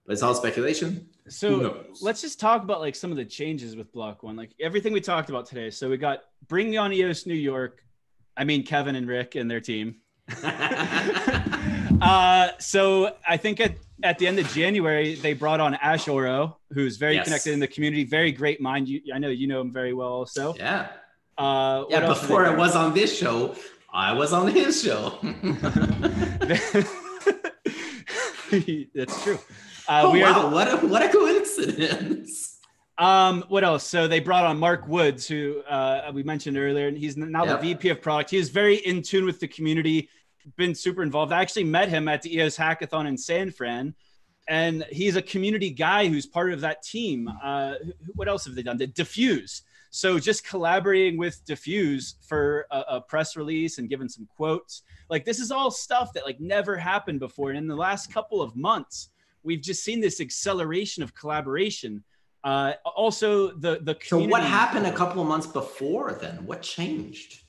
But 0.06 0.14
it's 0.14 0.22
all 0.22 0.34
speculation. 0.34 1.10
So 1.28 1.84
let's 2.00 2.22
just 2.22 2.40
talk 2.40 2.62
about 2.62 2.80
like 2.80 2.94
some 2.94 3.10
of 3.10 3.18
the 3.18 3.26
changes 3.26 3.76
with 3.76 3.92
Block 3.92 4.22
One, 4.22 4.34
like 4.34 4.54
everything 4.58 4.94
we 4.94 5.02
talked 5.02 5.28
about 5.28 5.44
today. 5.44 5.68
So 5.68 5.90
we 5.90 5.98
got 5.98 6.20
bring 6.48 6.78
on 6.78 6.90
EOS 6.90 7.26
New 7.26 7.34
York. 7.34 7.84
I 8.34 8.44
mean 8.44 8.64
Kevin 8.64 8.96
and 8.96 9.06
Rick 9.06 9.34
and 9.34 9.50
their 9.50 9.60
team. 9.60 9.96
uh, 12.00 12.48
so 12.60 13.14
I 13.28 13.36
think 13.36 13.60
at, 13.60 13.74
at 14.02 14.18
the 14.18 14.26
end 14.26 14.38
of 14.38 14.48
January 14.54 15.16
they 15.16 15.34
brought 15.34 15.60
on 15.60 15.74
Ash 15.74 16.08
Oro, 16.08 16.56
who's 16.72 16.96
very 16.96 17.16
yes. 17.16 17.24
connected 17.24 17.52
in 17.52 17.60
the 17.60 17.68
community, 17.68 18.04
very 18.04 18.32
great 18.32 18.58
mind. 18.58 18.88
You, 18.88 19.02
I 19.14 19.18
know 19.18 19.28
you 19.28 19.48
know 19.48 19.60
him 19.60 19.70
very 19.70 19.92
well. 19.92 20.08
Also, 20.08 20.54
yeah. 20.54 20.92
Uh, 21.42 21.86
yeah, 21.90 22.06
before 22.06 22.46
I 22.46 22.54
was 22.54 22.76
on 22.76 22.94
this 22.94 23.18
show, 23.18 23.56
I 23.92 24.12
was 24.12 24.32
on 24.32 24.46
his 24.46 24.80
show. 24.80 25.18
That's 28.94 29.24
true. 29.24 29.40
Uh, 29.88 30.02
oh, 30.04 30.16
wow, 30.16 30.42
the, 30.42 30.54
what 30.54 30.72
a 30.72 30.76
what 30.86 31.02
a 31.02 31.08
coincidence. 31.08 32.60
Um, 32.96 33.42
what 33.48 33.64
else? 33.64 33.84
So 33.84 34.06
they 34.06 34.20
brought 34.20 34.44
on 34.44 34.56
Mark 34.56 34.86
Woods, 34.86 35.26
who 35.26 35.62
uh, 35.62 36.12
we 36.14 36.22
mentioned 36.22 36.56
earlier, 36.56 36.86
and 36.86 36.96
he's 36.96 37.16
now 37.16 37.44
yep. 37.44 37.60
the 37.60 37.74
VP 37.74 37.88
of 37.88 38.00
product. 38.00 38.30
He 38.30 38.36
is 38.36 38.50
very 38.50 38.76
in 38.76 39.02
tune 39.02 39.24
with 39.24 39.40
the 39.40 39.48
community, 39.48 40.10
been 40.56 40.76
super 40.76 41.02
involved. 41.02 41.32
I 41.32 41.42
actually 41.42 41.64
met 41.64 41.88
him 41.88 42.06
at 42.06 42.22
the 42.22 42.36
EOS 42.36 42.56
Hackathon 42.56 43.08
in 43.08 43.18
San 43.18 43.50
Fran, 43.50 43.96
and 44.48 44.86
he's 44.92 45.16
a 45.16 45.22
community 45.22 45.70
guy 45.70 46.06
who's 46.06 46.24
part 46.24 46.52
of 46.52 46.60
that 46.60 46.84
team. 46.84 47.28
Uh, 47.42 47.74
what 48.14 48.28
else 48.28 48.44
have 48.44 48.54
they 48.54 48.62
done? 48.62 48.76
The 48.76 48.86
dfuse. 48.86 49.62
So 49.94 50.18
just 50.18 50.42
collaborating 50.48 51.18
with 51.18 51.44
dfuse 51.44 52.14
for 52.26 52.66
a, 52.70 52.78
a, 52.88 53.00
press 53.02 53.36
release 53.36 53.76
and 53.76 53.90
giving 53.90 54.08
some 54.08 54.26
quotes, 54.34 54.84
like 55.10 55.26
this 55.26 55.38
is 55.38 55.50
all 55.50 55.70
stuff 55.70 56.14
that 56.14 56.24
like 56.24 56.40
never 56.40 56.78
happened 56.78 57.20
before. 57.20 57.50
And 57.50 57.58
in 57.58 57.66
the 57.66 57.76
last 57.76 58.10
couple 58.10 58.40
of 58.40 58.56
months, 58.56 59.10
we've 59.42 59.60
just 59.60 59.84
seen 59.84 60.00
this 60.00 60.18
acceleration 60.18 61.02
of 61.02 61.14
collaboration. 61.14 62.02
Uh, 62.42 62.72
also, 62.96 63.48
the 63.48 63.80
the 63.82 63.94
community- 63.96 64.08
so 64.08 64.26
what 64.28 64.42
happened 64.42 64.86
a 64.86 64.92
couple 64.92 65.20
of 65.20 65.28
months 65.28 65.46
before 65.46 66.14
then? 66.14 66.46
What 66.46 66.62
changed? 66.62 67.42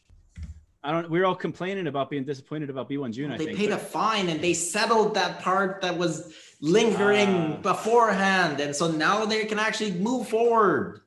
I 0.84 0.92
don't. 0.92 1.10
We 1.10 1.22
are 1.22 1.26
all 1.26 1.36
complaining 1.36 1.88
about 1.88 2.10
being 2.10 2.26
disappointed 2.26 2.70
about 2.70 2.90
B1 2.90 3.14
June. 3.14 3.30
Well, 3.30 3.38
they 3.38 3.46
think, 3.46 3.58
paid 3.58 3.70
but, 3.70 3.80
a 3.80 3.84
fine 3.86 4.28
and 4.28 4.42
they 4.42 4.54
settled 4.54 5.14
that 5.14 5.40
part 5.40 5.80
that 5.82 5.98
was 5.98 6.34
lingering 6.60 7.54
uh, 7.54 7.58
beforehand, 7.62 8.60
and 8.60 8.76
so 8.76 8.92
now 8.92 9.24
they 9.24 9.46
can 9.46 9.60
actually 9.60 9.94
move 9.94 10.28
forward. 10.28 11.03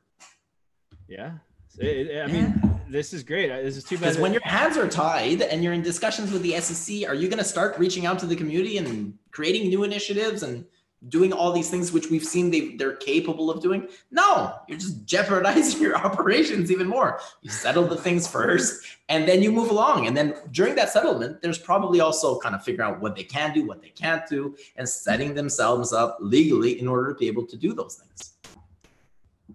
Yeah. 1.08 1.32
It, 1.78 2.08
it, 2.08 2.22
I 2.22 2.26
mean, 2.32 2.80
this 2.88 3.12
is 3.12 3.22
great. 3.22 3.50
Uh, 3.50 3.60
this 3.60 3.76
is 3.76 3.84
too 3.84 3.96
bad. 3.96 4.02
Because 4.02 4.18
when 4.18 4.32
your 4.32 4.42
hands 4.42 4.76
are 4.76 4.88
tied 4.88 5.42
and 5.42 5.62
you're 5.62 5.72
in 5.72 5.82
discussions 5.82 6.32
with 6.32 6.42
the 6.42 6.58
SEC, 6.60 7.08
are 7.08 7.14
you 7.14 7.28
going 7.28 7.38
to 7.38 7.44
start 7.44 7.78
reaching 7.78 8.06
out 8.06 8.18
to 8.20 8.26
the 8.26 8.36
community 8.36 8.78
and 8.78 9.18
creating 9.30 9.68
new 9.68 9.84
initiatives 9.84 10.42
and 10.42 10.64
doing 11.08 11.32
all 11.32 11.52
these 11.52 11.68
things 11.68 11.92
which 11.92 12.10
we've 12.10 12.24
seen 12.24 12.50
they, 12.50 12.76
they're 12.76 12.96
capable 12.96 13.50
of 13.50 13.60
doing? 13.60 13.88
No, 14.10 14.54
you're 14.68 14.78
just 14.78 15.04
jeopardizing 15.04 15.80
your 15.82 15.96
operations 15.96 16.72
even 16.72 16.86
more. 16.86 17.20
You 17.42 17.50
settle 17.50 17.84
the 17.84 17.96
things 17.96 18.26
first 18.26 18.86
and 19.10 19.28
then 19.28 19.42
you 19.42 19.52
move 19.52 19.70
along. 19.70 20.06
And 20.06 20.16
then 20.16 20.34
during 20.52 20.76
that 20.76 20.88
settlement, 20.88 21.42
there's 21.42 21.58
probably 21.58 22.00
also 22.00 22.38
kind 22.38 22.54
of 22.54 22.64
figuring 22.64 22.90
out 22.90 23.00
what 23.00 23.14
they 23.16 23.24
can 23.24 23.52
do, 23.52 23.66
what 23.66 23.82
they 23.82 23.90
can't 23.90 24.26
do, 24.28 24.56
and 24.76 24.88
setting 24.88 25.34
themselves 25.34 25.92
up 25.92 26.16
legally 26.20 26.80
in 26.80 26.88
order 26.88 27.12
to 27.12 27.18
be 27.18 27.26
able 27.26 27.44
to 27.46 27.56
do 27.56 27.74
those 27.74 27.96
things. 27.96 28.32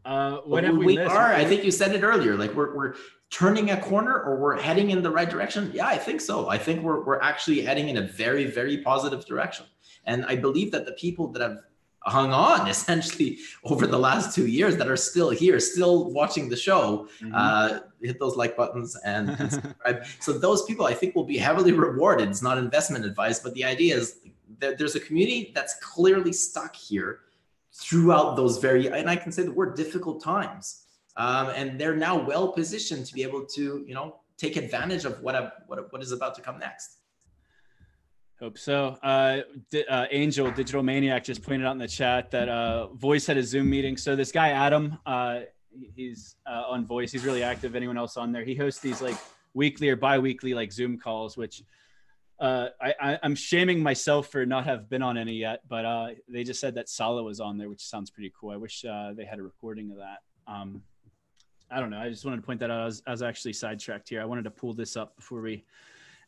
Uh, 0.05 0.37
what 0.37 0.63
have 0.63 0.77
we, 0.77 0.85
we 0.85 0.95
missed? 0.97 1.11
are. 1.13 1.33
I 1.33 1.45
think 1.45 1.63
you 1.63 1.71
said 1.71 1.93
it 1.93 2.03
earlier. 2.03 2.35
Like 2.35 2.53
we're 2.53 2.75
we're 2.75 2.95
turning 3.29 3.71
a 3.71 3.77
corner 3.79 4.19
or 4.21 4.37
we're 4.37 4.59
heading 4.59 4.91
in 4.91 5.01
the 5.01 5.11
right 5.11 5.29
direction. 5.29 5.71
Yeah, 5.73 5.87
I 5.87 5.97
think 5.97 6.21
so. 6.21 6.49
I 6.49 6.57
think 6.57 6.81
we're 6.81 7.03
we're 7.03 7.21
actually 7.21 7.61
heading 7.61 7.89
in 7.89 7.97
a 7.97 8.01
very 8.01 8.45
very 8.45 8.77
positive 8.77 9.25
direction. 9.25 9.65
And 10.05 10.25
I 10.25 10.35
believe 10.35 10.71
that 10.71 10.85
the 10.85 10.93
people 10.93 11.27
that 11.33 11.41
have 11.41 11.57
hung 12.03 12.33
on 12.33 12.67
essentially 12.75 13.37
over 13.63 13.85
the 13.85 13.99
last 13.99 14.33
two 14.33 14.47
years 14.47 14.77
that 14.77 14.87
are 14.87 14.97
still 14.97 15.29
here, 15.29 15.59
still 15.59 16.11
watching 16.11 16.49
the 16.49 16.55
show, 16.55 17.07
mm-hmm. 17.21 17.33
uh, 17.35 17.79
hit 18.01 18.19
those 18.19 18.35
like 18.35 18.57
buttons 18.57 18.97
and, 19.05 19.29
and 19.29 19.51
subscribe. 19.51 20.05
so 20.19 20.33
those 20.33 20.63
people, 20.65 20.85
I 20.85 20.93
think, 20.93 21.15
will 21.15 21.25
be 21.25 21.37
heavily 21.37 21.73
rewarded. 21.73 22.29
It's 22.29 22.41
not 22.41 22.57
investment 22.57 23.05
advice, 23.05 23.39
but 23.39 23.53
the 23.53 23.63
idea 23.63 23.95
is 23.95 24.19
that 24.59 24.77
there's 24.77 24.95
a 24.95 24.99
community 24.99 25.51
that's 25.53 25.75
clearly 25.75 26.33
stuck 26.33 26.75
here 26.75 27.19
throughout 27.74 28.36
those 28.36 28.57
very, 28.57 28.88
and 28.88 29.09
I 29.09 29.15
can 29.15 29.32
say 29.32 29.43
the 29.43 29.51
word 29.51 29.76
difficult 29.76 30.24
times. 30.24 30.86
Um, 31.17 31.49
and 31.49 31.80
they're 31.80 31.95
now 31.95 32.17
well 32.17 32.53
positioned 32.53 33.05
to 33.07 33.13
be 33.13 33.24
able 33.24 33.45
to, 33.45 33.84
you 33.86 33.93
know, 33.93 34.17
take 34.38 34.55
advantage 34.55 35.05
of 35.05 35.22
what, 35.22 35.36
a, 35.36 35.53
what, 35.67 35.91
what 35.91 36.01
is 36.01 36.11
about 36.11 36.36
to 36.36 36.41
come 36.41 36.57
next. 36.57 36.97
Hope 38.39 38.57
so. 38.57 38.97
Uh, 39.03 39.41
uh, 39.88 40.05
Angel 40.09 40.49
Digital 40.51 40.82
Maniac 40.82 41.24
just 41.24 41.43
pointed 41.43 41.67
out 41.67 41.74
in 41.74 41.78
the 41.78 41.88
chat 41.88 42.32
that 42.32 42.49
uh, 42.49 42.88
Voice 42.93 43.28
had 43.28 43.38
a 43.38 43.43
Zoom 43.43 43.69
meeting. 43.69 43.95
So 43.97 44.15
this 44.15 44.32
guy 44.32 44.49
Adam, 44.49 44.97
uh, 45.05 45.41
he's 45.95 46.38
uh, 46.47 46.63
on 46.67 46.84
Voice. 46.86 47.11
He's 47.11 47.24
really 47.24 47.43
active. 47.43 47.76
Anyone 47.76 47.99
else 47.99 48.17
on 48.17 48.32
there? 48.32 48.43
He 48.43 48.55
hosts 48.55 48.82
these 48.82 48.99
like 48.99 49.17
weekly 49.53 49.89
or 49.89 49.95
bi-weekly 49.95 50.55
like 50.55 50.72
Zoom 50.72 50.97
calls, 50.97 51.38
which 51.38 51.61
uh, 52.41 52.69
I, 52.81 53.19
am 53.21 53.35
shaming 53.35 53.83
myself 53.83 54.29
for 54.29 54.47
not 54.47 54.65
have 54.65 54.89
been 54.89 55.03
on 55.03 55.15
any 55.15 55.33
yet, 55.33 55.61
but 55.69 55.85
uh, 55.85 56.07
they 56.27 56.43
just 56.43 56.59
said 56.59 56.73
that 56.75 56.89
Salah 56.89 57.21
was 57.21 57.39
on 57.39 57.59
there, 57.59 57.69
which 57.69 57.85
sounds 57.85 58.09
pretty 58.09 58.33
cool. 58.37 58.49
I 58.49 58.57
wish 58.57 58.83
uh, 58.83 59.13
they 59.15 59.25
had 59.25 59.37
a 59.37 59.43
recording 59.43 59.91
of 59.91 59.97
that. 59.97 60.17
Um, 60.47 60.81
I 61.69 61.79
don't 61.79 61.91
know. 61.91 61.99
I 61.99 62.09
just 62.09 62.25
wanted 62.25 62.37
to 62.37 62.41
point 62.41 62.59
that 62.61 62.71
out. 62.71 62.81
I 62.81 62.85
was, 62.85 63.03
I 63.05 63.11
was 63.11 63.21
actually 63.21 63.53
sidetracked 63.53 64.09
here. 64.09 64.21
I 64.21 64.25
wanted 64.25 64.45
to 64.45 64.51
pull 64.51 64.73
this 64.73 64.97
up 64.97 65.15
before 65.15 65.41
we 65.41 65.63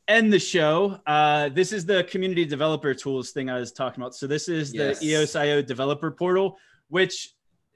end 0.07 0.32
the 0.32 0.38
show. 0.38 0.99
Uh, 1.07 1.49
this 1.49 1.74
is 1.74 1.84
the 1.84 2.03
community 2.03 2.45
developer 2.45 2.93
tools 2.93 3.32
thing 3.32 3.49
I 3.49 3.59
was 3.59 3.72
talking 3.72 3.99
about. 3.99 4.14
So 4.14 4.28
this 4.28 4.47
is 4.47 4.72
the 4.72 4.95
yes. 4.99 5.03
EOSIO 5.03 5.66
developer 5.66 6.11
portal, 6.11 6.59
which 6.89 7.34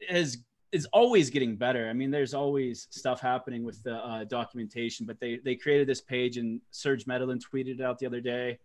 has 0.10 0.38
is 0.72 0.86
always 0.88 1.30
getting 1.30 1.56
better. 1.56 1.90
I 1.90 1.94
mean, 1.94 2.12
there's 2.12 2.34
always 2.34 2.88
stuff 2.90 3.22
happening 3.22 3.64
with 3.64 3.82
the 3.84 3.96
uh, 3.96 4.24
documentation, 4.26 5.06
but 5.06 5.20
they 5.20 5.40
they 5.44 5.56
created 5.56 5.88
this 5.88 6.02
page 6.02 6.38
and 6.38 6.62
Serge 6.72 7.08
Medellin 7.08 7.40
tweeted 7.40 7.80
it 7.80 7.82
out 7.82 8.00
the 8.00 8.06
other 8.06 8.22
day. 8.22 8.60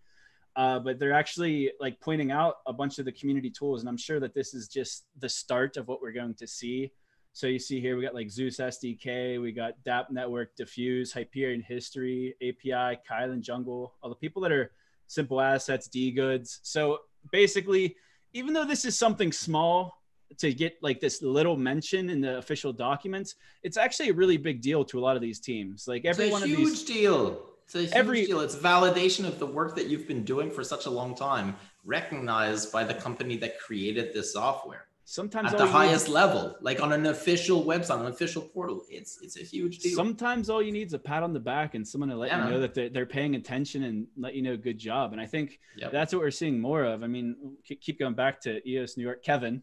Uh, 0.55 0.79
but 0.79 0.99
they're 0.99 1.15
actually 1.15 1.71
like 1.81 1.99
pointing 2.01 2.31
out 2.31 2.57
a 2.67 2.73
bunch 2.73 2.99
of 2.99 3.07
the 3.07 3.13
community 3.13 3.51
tools, 3.51 3.81
and 3.81 3.89
I'm 3.89 3.97
sure 3.97 4.21
that 4.21 4.35
this 4.35 4.53
is 4.53 4.69
just 4.69 5.07
the 5.19 5.29
start 5.29 5.77
of 5.77 5.89
what 5.89 6.03
we're 6.03 6.13
going 6.13 6.35
to 6.35 6.47
see. 6.47 6.93
So 7.33 7.47
you 7.47 7.59
see 7.59 7.81
here 7.81 7.97
we 7.97 8.03
got 8.03 8.15
like 8.15 8.29
Zeus 8.29 8.59
SDK, 8.59 9.41
we 9.41 9.53
got 9.53 9.73
DApp 9.87 10.11
Network, 10.11 10.55
dfuse, 10.57 11.13
Hyperion 11.13 11.63
History, 11.63 12.35
API, 12.43 13.01
Kylin 13.11 13.41
Jungle, 13.41 13.95
all 14.03 14.11
the 14.11 14.17
people 14.17 14.43
that 14.43 14.53
are 14.53 14.73
simple 15.07 15.41
assets, 15.41 15.89
dGoods. 15.89 16.59
So 16.63 16.99
basically, 17.31 17.97
even 18.35 18.53
though 18.53 18.67
this 18.67 18.85
is 18.85 18.99
something 18.99 19.33
small, 19.33 20.02
to 20.39 20.53
get 20.53 20.77
like 20.83 21.01
this 21.01 21.23
little 21.23 21.57
mention 21.57 22.11
in 22.11 22.21
the 22.21 22.39
official 22.39 22.73
documents, 22.73 23.37
it's 23.63 23.77
actually 23.77 24.11
a 24.11 24.15
really 24.15 24.37
big 24.37 24.61
deal 24.61 24.85
to 24.87 24.99
a 24.99 25.03
lot 25.03 25.17
of 25.17 25.23
these 25.23 25.41
teams. 25.41 25.87
Like 25.87 26.05
every 26.05 26.27
it's 26.27 26.33
one 26.33 26.43
of 26.43 26.49
these, 26.49 26.59
huge 26.59 26.85
deal. 26.85 27.43
It's 27.65 27.75
a 27.75 27.81
huge 27.83 27.93
every, 27.93 28.27
deal. 28.27 28.41
It's 28.41 28.57
validation 28.57 29.27
of 29.27 29.39
the 29.39 29.47
work 29.47 29.75
that 29.77 29.87
you've 29.89 30.07
been 30.09 30.25
doing 30.25 30.51
for 30.51 30.63
such 30.65 30.87
a 30.87 30.91
long 30.91 31.15
time, 31.15 31.57
recognized 31.85 32.73
by 32.73 32.85
the 32.85 32.95
company 32.95 33.37
that 33.39 33.59
created 33.61 34.13
this 34.13 34.33
software. 34.33 34.87
sometimes 35.05 35.53
at 35.53 35.59
the 35.59 35.67
highest 35.67 36.09
need, 36.09 36.15
level, 36.15 36.57
like 36.61 36.81
on 36.81 36.93
an 36.93 37.07
official 37.07 37.65
website, 37.65 37.99
on 37.99 38.07
an 38.07 38.13
official 38.13 38.43
portal. 38.43 38.83
It's 38.89 39.19
it's 39.23 39.37
a 39.37 39.43
huge 39.43 39.81
deal. 39.81 39.95
Sometimes 39.97 40.49
all 40.49 40.63
you 40.63 40.73
need 40.73 40.87
is 40.87 40.95
a 40.95 40.99
pat 40.99 41.23
on 41.23 41.33
the 41.33 41.41
back 41.41 41.75
and 41.75 41.87
someone 41.87 42.09
to 42.11 42.17
let 42.17 42.31
yeah. 42.31 42.45
you 42.45 42.51
know 42.51 42.61
that 42.61 42.75
they're, 42.75 42.89
they're 42.89 43.07
paying 43.07 43.35
attention 43.35 43.85
and 43.85 44.07
let 44.17 44.35
you 44.35 44.43
know 44.43 44.57
good 44.57 44.79
job. 44.79 45.13
And 45.13 45.21
I 45.21 45.27
think 45.27 45.59
yep. 45.77 45.93
that's 45.93 46.13
what 46.13 46.23
we're 46.23 46.31
seeing 46.31 46.61
more 46.61 46.85
of. 46.85 47.03
I 47.03 47.07
mean, 47.07 47.57
keep 47.65 47.99
going 47.99 48.15
back 48.15 48.41
to 48.43 48.67
EOS 48.69 48.97
New 48.97 49.05
York, 49.05 49.23
Kevin, 49.23 49.63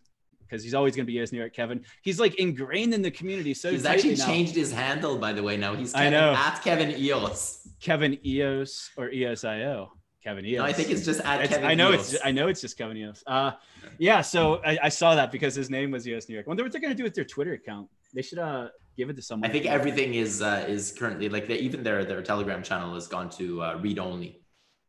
because 0.49 0.63
he's 0.63 0.73
always 0.73 0.95
going 0.95 1.05
to 1.05 1.11
be 1.11 1.17
EOS 1.17 1.31
New 1.31 1.39
York, 1.39 1.53
Kevin. 1.53 1.85
He's 2.01 2.19
like 2.19 2.35
ingrained 2.35 2.93
in 2.93 3.01
the 3.01 3.11
community. 3.11 3.53
So 3.53 3.71
he's 3.71 3.85
actually 3.85 4.15
now. 4.15 4.25
changed 4.25 4.55
his 4.55 4.71
handle, 4.71 5.17
by 5.17 5.33
the 5.33 5.43
way. 5.43 5.57
Now 5.57 5.75
he's 5.75 5.93
Kevin, 5.93 6.13
I 6.13 6.17
know. 6.17 6.33
at 6.33 6.61
Kevin 6.63 6.91
EOS. 6.91 7.67
Kevin 7.79 8.17
EOS 8.25 8.91
or 8.97 9.09
EOSIO. 9.09 9.89
Kevin 10.23 10.45
Eos. 10.45 10.57
No, 10.57 10.65
I 10.65 10.73
think 10.73 10.89
it's 10.89 11.05
just 11.05 11.21
at 11.21 11.41
it's, 11.41 11.53
Kevin 11.53 11.69
I 11.69 11.73
know 11.75 11.93
Eos. 11.93 12.13
it's 12.13 12.25
I 12.25 12.31
know 12.31 12.47
it's 12.47 12.59
just 12.59 12.77
Kevin 12.77 12.97
Eos. 12.97 13.23
Uh, 13.25 13.51
yeah. 13.97 14.21
So 14.21 14.61
I, 14.65 14.77
I, 14.83 14.89
saw 14.89 15.15
that 15.15 15.31
because 15.31 15.55
his 15.55 15.69
name 15.69 15.91
was 15.91 16.05
EOS 16.05 16.27
New 16.27 16.35
York. 16.35 16.45
I 16.45 16.49
wonder 16.49 16.63
what 16.63 16.73
they're 16.73 16.81
gonna 16.81 16.93
do 16.93 17.03
with 17.03 17.13
their 17.13 17.23
Twitter 17.23 17.53
account. 17.53 17.87
They 18.13 18.21
should 18.21 18.39
uh 18.39 18.67
give 18.97 19.09
it 19.09 19.15
to 19.15 19.21
someone. 19.21 19.49
I 19.49 19.53
think 19.53 19.65
everything 19.65 20.15
is 20.15 20.41
uh, 20.41 20.65
is 20.67 20.91
currently 20.91 21.29
like 21.29 21.47
they, 21.47 21.59
even 21.59 21.83
their 21.83 22.03
their 22.03 22.21
Telegram 22.21 22.61
channel 22.61 22.93
has 22.95 23.07
gone 23.07 23.29
to 23.31 23.61
uh, 23.63 23.79
read 23.81 23.97
only. 23.97 24.41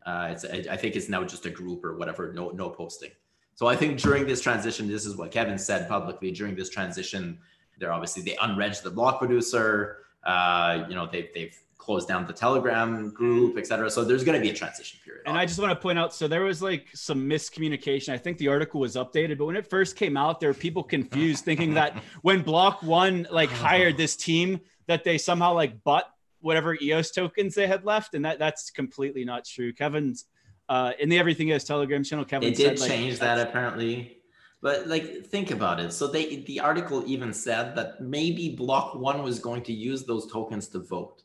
Uh, 0.05 0.31
it's 0.33 0.45
I 0.45 0.77
think 0.77 0.97
it's 0.97 1.09
now 1.09 1.23
just 1.23 1.47
a 1.47 1.51
group 1.51 1.85
or 1.85 1.97
whatever. 1.97 2.33
No 2.33 2.51
no 2.51 2.71
posting. 2.71 3.11
So 3.55 3.67
I 3.67 3.77
think 3.77 4.01
during 4.01 4.27
this 4.27 4.41
transition, 4.41 4.89
this 4.89 5.05
is 5.05 5.17
what 5.17 5.31
Kevin 5.31 5.59
said 5.59 5.89
publicly. 5.89 6.31
During 6.31 6.55
this 6.55 6.71
transition, 6.71 7.39
they're 7.79 7.93
obviously 7.93 8.23
they 8.23 8.37
unregged 8.41 8.83
the 8.83 8.91
block 8.91 9.19
producer. 9.19 9.99
Uh, 10.25 10.85
you 10.89 10.95
know 10.95 11.09
they've 11.11 11.29
they've 11.35 11.57
closed 11.81 12.07
down 12.07 12.27
the 12.27 12.33
Telegram 12.33 13.11
group, 13.11 13.57
etc. 13.57 13.91
So 13.91 14.05
there's 14.05 14.23
going 14.23 14.39
to 14.39 14.43
be 14.43 14.51
a 14.51 14.55
transition 14.55 15.01
period. 15.05 15.23
And 15.27 15.37
I 15.37 15.47
just 15.47 15.59
want 15.59 15.71
to 15.71 15.77
point 15.77 15.99
out, 15.99 16.15
so 16.15 16.29
there 16.29 16.43
was 16.43 16.63
like 16.63 16.89
some 16.95 17.29
miscommunication. 17.29 18.13
I 18.13 18.19
think 18.19 18.39
the 18.39 18.49
article 18.49 18.81
was 18.81 18.97
updated, 18.97 19.39
but 19.39 19.47
when 19.47 19.57
it 19.57 19.67
first 19.67 19.97
came 19.97 20.17
out, 20.17 20.41
there 20.41 20.51
were 20.51 20.55
people 20.55 20.83
confused, 20.83 21.45
thinking 21.45 21.75
that 21.75 21.97
when 22.23 22.43
Block 22.43 22.83
One 22.83 23.27
like 23.31 23.51
hired 23.51 23.97
this 23.97 24.15
team, 24.15 24.61
that 24.87 25.05
they 25.05 25.19
somehow 25.19 25.55
like 25.55 25.83
bought 25.83 26.05
whatever 26.41 26.77
EOS 26.81 27.11
tokens 27.11 27.55
they 27.55 27.67
had 27.67 27.85
left, 27.85 28.15
and 28.15 28.25
that 28.25 28.39
that's 28.39 28.71
completely 28.71 29.25
not 29.25 29.45
true. 29.45 29.73
Kevin's 29.73 30.27
uh, 30.71 30.93
in 31.01 31.09
the 31.09 31.19
Everything 31.19 31.49
Is 31.49 31.65
Telegram 31.65 32.03
channel, 32.05 32.25
Kevin 32.25 32.49
they 32.49 32.55
did 32.55 32.79
said, 32.79 32.89
change 32.89 33.15
like, 33.15 33.21
that 33.21 33.49
apparently. 33.49 34.19
But 34.63 34.87
like, 34.87 35.27
think 35.27 35.51
about 35.51 35.81
it. 35.81 35.93
So 35.93 36.07
they 36.07 36.37
the 36.43 36.61
article 36.61 37.03
even 37.07 37.33
said 37.33 37.75
that 37.75 38.01
maybe 38.01 38.55
Block 38.55 38.95
One 38.95 39.23
was 39.23 39.41
going 39.41 39.63
to 39.65 39.73
use 39.73 40.05
those 40.05 40.31
tokens 40.31 40.69
to 40.69 40.79
vote. 40.79 41.23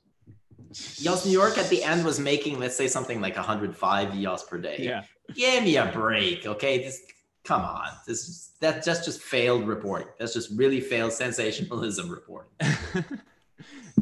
EOS 1.02 1.26
New 1.26 1.32
York 1.32 1.58
at 1.58 1.70
the 1.70 1.84
end 1.84 2.04
was 2.04 2.20
making, 2.20 2.60
let's 2.60 2.76
say, 2.76 2.88
something 2.88 3.22
like 3.22 3.36
105 3.36 4.16
EOS 4.16 4.44
per 4.44 4.58
day. 4.58 4.78
Yeah. 4.80 5.04
Give 5.34 5.64
me 5.64 5.78
a 5.78 5.86
break, 5.86 6.46
okay? 6.46 6.80
This, 6.80 7.02
come 7.44 7.62
on. 7.62 7.90
This 8.08 8.52
that 8.62 8.84
that's 8.84 9.06
just 9.06 9.22
failed 9.22 9.68
reporting. 9.68 10.08
That's 10.18 10.34
just 10.34 10.58
really 10.58 10.82
failed 10.82 11.14
sensationalism 11.14 12.10
reporting. 12.10 12.52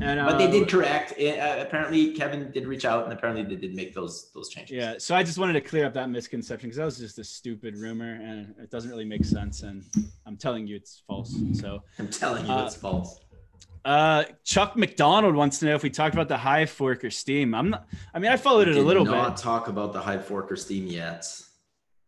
and, 0.01 0.19
uh, 0.19 0.25
but 0.25 0.37
they 0.37 0.49
did 0.49 0.63
uh, 0.63 0.65
correct. 0.67 1.13
It, 1.17 1.39
uh, 1.39 1.61
apparently, 1.61 2.13
Kevin 2.13 2.51
did 2.51 2.67
reach 2.67 2.85
out, 2.85 3.03
and 3.03 3.13
apparently 3.13 3.43
they 3.43 3.55
did 3.55 3.75
make 3.75 3.93
those 3.93 4.31
those 4.33 4.49
changes. 4.49 4.75
Yeah. 4.75 4.95
So 4.97 5.15
I 5.15 5.23
just 5.23 5.37
wanted 5.37 5.53
to 5.53 5.61
clear 5.61 5.85
up 5.85 5.93
that 5.93 6.09
misconception 6.09 6.69
because 6.69 6.77
that 6.77 6.85
was 6.85 6.97
just 6.97 7.19
a 7.19 7.23
stupid 7.23 7.77
rumor, 7.77 8.13
and 8.13 8.53
it 8.61 8.69
doesn't 8.69 8.89
really 8.89 9.05
make 9.05 9.25
sense. 9.25 9.63
And 9.63 9.83
I'm 10.25 10.37
telling 10.37 10.67
you, 10.67 10.75
it's 10.75 11.03
false. 11.07 11.35
So 11.53 11.83
I'm 11.99 12.09
telling 12.09 12.45
you, 12.45 12.51
uh, 12.51 12.65
it's 12.65 12.75
false. 12.75 13.19
Uh, 13.85 14.23
Chuck 14.45 14.77
McDonald 14.77 15.35
wants 15.35 15.59
to 15.59 15.65
know 15.65 15.75
if 15.75 15.83
we 15.83 15.89
talked 15.89 16.15
about 16.15 16.29
the 16.29 16.37
Hive 16.37 16.69
fork 16.69 17.03
or 17.03 17.11
Steem. 17.11 17.53
I'm 17.53 17.71
not. 17.71 17.87
I 18.13 18.19
mean, 18.19 18.31
I 18.31 18.37
followed 18.37 18.67
we 18.67 18.73
it 18.73 18.79
a 18.79 18.81
little 18.81 19.05
not 19.05 19.11
bit. 19.11 19.17
Not 19.17 19.37
talk 19.37 19.67
about 19.67 19.93
the 19.93 19.99
Hive 19.99 20.25
fork 20.25 20.51
or 20.51 20.55
Steem 20.55 20.87
yet. 20.87 21.25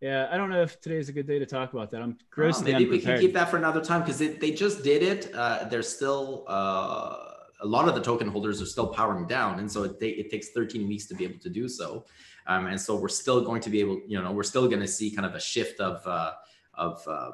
Yeah, 0.01 0.27
I 0.29 0.37
don't 0.37 0.49
know 0.49 0.61
if 0.61 0.79
today 0.81 0.97
is 0.97 1.09
a 1.09 1.13
good 1.13 1.25
day 1.25 1.39
to 1.39 1.45
talk 1.45 1.73
about 1.73 1.89
that. 1.91 2.01
I'm 2.01 2.17
grossly 2.29 2.71
oh, 2.71 2.77
maybe 2.77 2.85
unprepared. 2.85 2.91
we 2.91 3.13
can 3.13 3.19
keep 3.21 3.33
that 3.33 3.49
for 3.49 3.57
another 3.57 3.83
time 3.83 4.01
because 4.01 4.19
they 4.19 4.51
just 4.51 4.83
did 4.83 5.01
it. 5.01 5.33
Uh, 5.33 5.65
there's 5.65 5.87
still 5.87 6.45
uh, 6.47 7.24
a 7.65 7.67
lot 7.67 7.89
of 7.89 7.95
the 7.95 8.01
token 8.01 8.27
holders 8.27 8.61
are 8.61 8.65
still 8.65 8.87
powering 8.87 9.27
down, 9.27 9.59
and 9.59 9.69
so 9.71 9.83
it, 9.83 9.97
it 10.01 10.29
takes 10.29 10.49
13 10.49 10.87
weeks 10.87 11.05
to 11.07 11.15
be 11.15 11.23
able 11.23 11.39
to 11.39 11.49
do 11.49 11.67
so. 11.67 12.05
Um, 12.47 12.67
and 12.67 12.79
so 12.79 12.95
we're 12.95 13.09
still 13.09 13.41
going 13.41 13.61
to 13.61 13.69
be 13.69 13.79
able, 13.79 13.99
you 14.07 14.21
know, 14.21 14.31
we're 14.31 14.43
still 14.43 14.67
going 14.67 14.81
to 14.81 14.87
see 14.87 15.09
kind 15.11 15.25
of 15.25 15.33
a 15.35 15.39
shift 15.39 15.79
of 15.79 16.05
uh, 16.05 16.33
of 16.75 17.05
uh, 17.07 17.31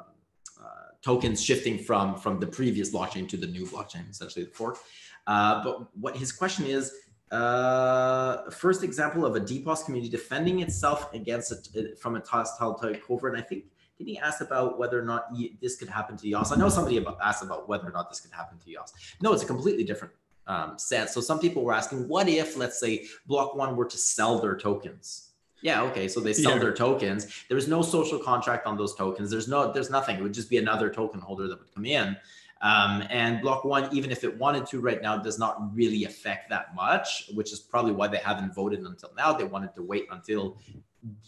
tokens 1.02 1.42
shifting 1.42 1.78
from 1.78 2.16
from 2.16 2.40
the 2.40 2.46
previous 2.46 2.90
blockchain 2.92 3.28
to 3.28 3.36
the 3.36 3.46
new 3.46 3.66
blockchain, 3.66 4.08
essentially 4.08 4.44
the 4.46 4.50
fork. 4.50 4.78
Uh, 5.26 5.62
but 5.62 5.94
what 5.96 6.16
his 6.16 6.32
question 6.32 6.64
is, 6.64 6.92
uh, 7.30 8.50
first 8.50 8.82
example 8.82 9.26
of 9.26 9.36
a 9.36 9.40
DPoS 9.40 9.84
community 9.84 10.10
defending 10.10 10.60
itself 10.60 11.12
against 11.12 11.76
it 11.76 11.98
from 11.98 12.16
a 12.16 12.20
hostile 12.20 12.78
takeover. 12.78 13.28
And 13.28 13.36
I 13.36 13.42
think 13.42 13.64
did 13.98 14.06
he 14.06 14.18
ask 14.18 14.40
about 14.40 14.78
whether 14.78 14.98
or 14.98 15.04
not 15.04 15.26
this 15.60 15.76
could 15.76 15.88
happen 15.88 16.16
to 16.16 16.28
EOS? 16.28 16.52
I 16.52 16.56
know 16.56 16.68
somebody 16.68 16.96
about, 16.96 17.18
asked 17.22 17.42
about 17.42 17.68
whether 17.68 17.86
or 17.86 17.92
not 17.92 18.08
this 18.08 18.20
could 18.20 18.32
happen 18.32 18.58
to 18.58 18.70
EOS. 18.70 18.92
No, 19.20 19.32
it's 19.32 19.42
a 19.42 19.46
completely 19.46 19.84
different 19.84 20.12
um, 20.46 20.78
set. 20.78 21.10
So 21.10 21.20
some 21.20 21.38
people 21.38 21.64
were 21.64 21.72
asking, 21.72 22.08
what 22.08 22.28
if, 22.28 22.56
let's 22.56 22.80
say, 22.80 23.06
Block 23.26 23.54
One 23.54 23.76
were 23.76 23.86
to 23.86 23.98
sell 23.98 24.38
their 24.38 24.56
tokens? 24.56 25.28
Yeah, 25.62 25.82
okay. 25.82 26.08
So 26.08 26.20
they 26.20 26.32
sell 26.32 26.54
yeah. 26.54 26.58
their 26.58 26.74
tokens. 26.74 27.44
There 27.48 27.56
is 27.56 27.68
no 27.68 27.82
social 27.82 28.18
contract 28.18 28.66
on 28.66 28.76
those 28.76 28.94
tokens. 28.94 29.30
There's 29.30 29.48
no, 29.48 29.72
there's 29.72 29.90
nothing. 29.90 30.16
It 30.18 30.22
would 30.22 30.34
just 30.34 30.50
be 30.50 30.58
another 30.58 30.90
token 30.90 31.20
holder 31.20 31.46
that 31.48 31.58
would 31.58 31.72
come 31.72 31.84
in. 31.84 32.16
Um, 32.62 33.02
and 33.10 33.40
block 33.40 33.64
one, 33.64 33.88
even 33.94 34.10
if 34.12 34.22
it 34.22 34.38
wanted 34.38 34.66
to 34.66 34.80
right 34.80 35.02
now, 35.02 35.18
does 35.18 35.38
not 35.38 35.74
really 35.74 36.04
affect 36.04 36.48
that 36.50 36.74
much, 36.74 37.28
which 37.34 37.52
is 37.52 37.58
probably 37.58 37.92
why 37.92 38.06
they 38.06 38.18
haven't 38.18 38.54
voted 38.54 38.80
until 38.80 39.12
now. 39.16 39.32
They 39.32 39.44
wanted 39.44 39.74
to 39.74 39.82
wait 39.82 40.06
until 40.10 40.58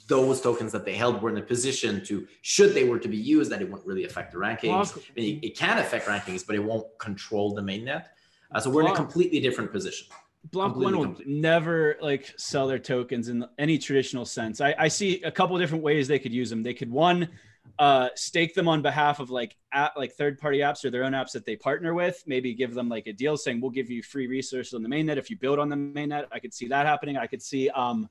those 0.07 0.41
tokens 0.41 0.71
that 0.71 0.85
they 0.85 0.95
held 0.95 1.21
were 1.21 1.31
in 1.31 1.37
a 1.37 1.43
position 1.43 2.05
to, 2.05 2.27
should 2.43 2.75
they 2.75 2.85
were 2.85 3.01
to 3.01 3.09
be 3.09 3.17
used, 3.17 3.51
that 3.51 3.61
it 3.61 3.69
wouldn't 3.69 3.87
really 3.87 4.05
affect 4.05 4.33
the 4.33 4.39
rankings. 4.39 4.97
I 4.97 5.01
mean, 5.17 5.39
it, 5.39 5.47
it, 5.49 5.57
can 5.57 5.79
affect 5.79 6.07
rankings, 6.07 6.47
but 6.47 6.55
it 6.55 6.63
won't 6.63 6.87
control 6.99 7.53
the 7.53 7.63
mainnet. 7.63 8.05
Uh, 8.53 8.61
so 8.61 8.71
we're 8.71 8.83
in 8.83 8.89
a 8.89 8.95
completely 8.95 9.41
different 9.41 9.73
position. 9.73 10.07
Block 10.51 10.77
One 10.77 10.99
will 10.99 11.17
never 11.25 11.97
like 12.03 12.35
sell 12.37 12.67
their 12.67 12.79
tokens 12.79 13.29
in 13.29 13.45
any 13.59 13.79
traditional 13.79 14.27
sense. 14.27 14.61
I, 14.61 14.75
I 14.79 14.89
see 14.89 15.23
a 15.23 15.31
couple 15.31 15.57
different 15.59 15.83
ways 15.83 16.07
they 16.07 16.19
could 16.19 16.33
use 16.33 16.51
them. 16.51 16.63
They 16.63 16.75
could 16.75 16.91
one 16.91 17.31
uh, 17.79 18.09
stake 18.15 18.55
them 18.55 18.69
on 18.69 18.83
behalf 18.83 19.21
of 19.21 19.31
like 19.31 19.57
at, 19.73 19.97
like 19.97 20.13
third 20.13 20.39
party 20.39 20.59
apps 20.59 20.85
or 20.85 20.91
their 20.91 21.05
own 21.05 21.13
apps 21.13 21.33
that 21.33 21.47
they 21.47 21.57
partner 21.57 21.95
with. 21.95 22.23
Maybe 22.27 22.53
give 22.53 22.75
them 22.75 22.89
like 22.89 23.07
a 23.07 23.13
deal 23.13 23.37
saying 23.37 23.61
we'll 23.61 23.71
give 23.71 23.91
you 23.91 24.03
free 24.03 24.27
resources 24.27 24.75
on 24.75 24.83
the 24.83 24.89
mainnet 24.89 25.17
if 25.17 25.31
you 25.31 25.37
build 25.37 25.59
on 25.59 25.71
the 25.71 25.77
mainnet. 25.77 26.27
I 26.31 26.39
could 26.39 26.53
see 26.53 26.69
that 26.69 26.85
happening. 26.85 27.17
I 27.17 27.27
could 27.27 27.43
see 27.43 27.71
um, 27.71 28.09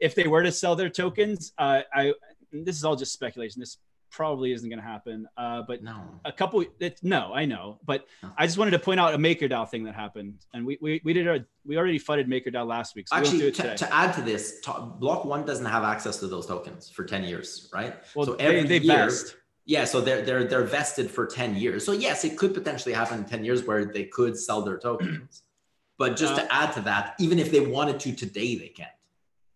if 0.00 0.14
they 0.14 0.28
were 0.28 0.42
to 0.42 0.52
sell 0.52 0.76
their 0.76 0.90
tokens. 0.90 1.52
Uh, 1.56 1.80
I 1.94 2.12
this 2.52 2.76
is 2.76 2.84
all 2.84 2.96
just 2.96 3.12
speculation. 3.12 3.60
This 3.60 3.78
probably 4.10 4.52
isn't 4.52 4.68
going 4.68 4.80
to 4.80 4.86
happen. 4.86 5.28
Uh, 5.36 5.62
but 5.66 5.82
no, 5.82 6.02
a 6.24 6.32
couple. 6.32 6.64
It, 6.78 7.00
no, 7.02 7.32
I 7.34 7.44
know, 7.44 7.78
but 7.84 8.06
no. 8.22 8.30
I 8.36 8.46
just 8.46 8.58
wanted 8.58 8.72
to 8.72 8.78
point 8.78 9.00
out 9.00 9.14
a 9.14 9.18
MakerDAO 9.18 9.68
thing 9.68 9.84
that 9.84 9.94
happened, 9.94 10.44
and 10.52 10.66
we 10.66 10.78
we, 10.80 11.00
we 11.04 11.12
did 11.12 11.26
a, 11.26 11.44
we 11.64 11.76
already 11.76 11.98
funded 11.98 12.28
MakerDAO 12.28 12.66
last 12.66 12.94
week. 12.94 13.08
So 13.08 13.16
Actually, 13.16 13.52
to, 13.52 13.76
to, 13.76 13.94
add 13.94 14.12
to 14.14 14.22
this, 14.22 14.60
to, 14.60 14.72
Block 14.98 15.24
One 15.24 15.44
doesn't 15.46 15.66
have 15.66 15.84
access 15.84 16.18
to 16.18 16.26
those 16.26 16.46
tokens 16.46 16.90
for 16.90 17.04
ten 17.04 17.24
years, 17.24 17.70
right? 17.72 17.94
Well, 18.14 18.26
so 18.26 18.34
every 18.34 18.62
they, 18.62 18.78
they 18.78 18.84
year, 18.84 19.06
vest. 19.06 19.36
Yeah, 19.64 19.84
so 19.84 20.00
they're 20.00 20.22
they're 20.22 20.44
they're 20.44 20.64
vested 20.64 21.10
for 21.10 21.26
ten 21.26 21.54
years. 21.54 21.84
So 21.84 21.92
yes, 21.92 22.24
it 22.24 22.36
could 22.36 22.54
potentially 22.54 22.94
happen 22.94 23.18
in 23.18 23.24
ten 23.24 23.44
years 23.44 23.64
where 23.64 23.84
they 23.84 24.04
could 24.04 24.36
sell 24.36 24.62
their 24.62 24.78
tokens. 24.78 25.42
but 25.98 26.16
just 26.16 26.34
uh, 26.34 26.42
to 26.42 26.52
add 26.52 26.72
to 26.72 26.80
that, 26.82 27.14
even 27.18 27.38
if 27.38 27.50
they 27.50 27.60
wanted 27.60 28.00
to 28.00 28.14
today, 28.14 28.56
they 28.56 28.68
can't. 28.68 28.90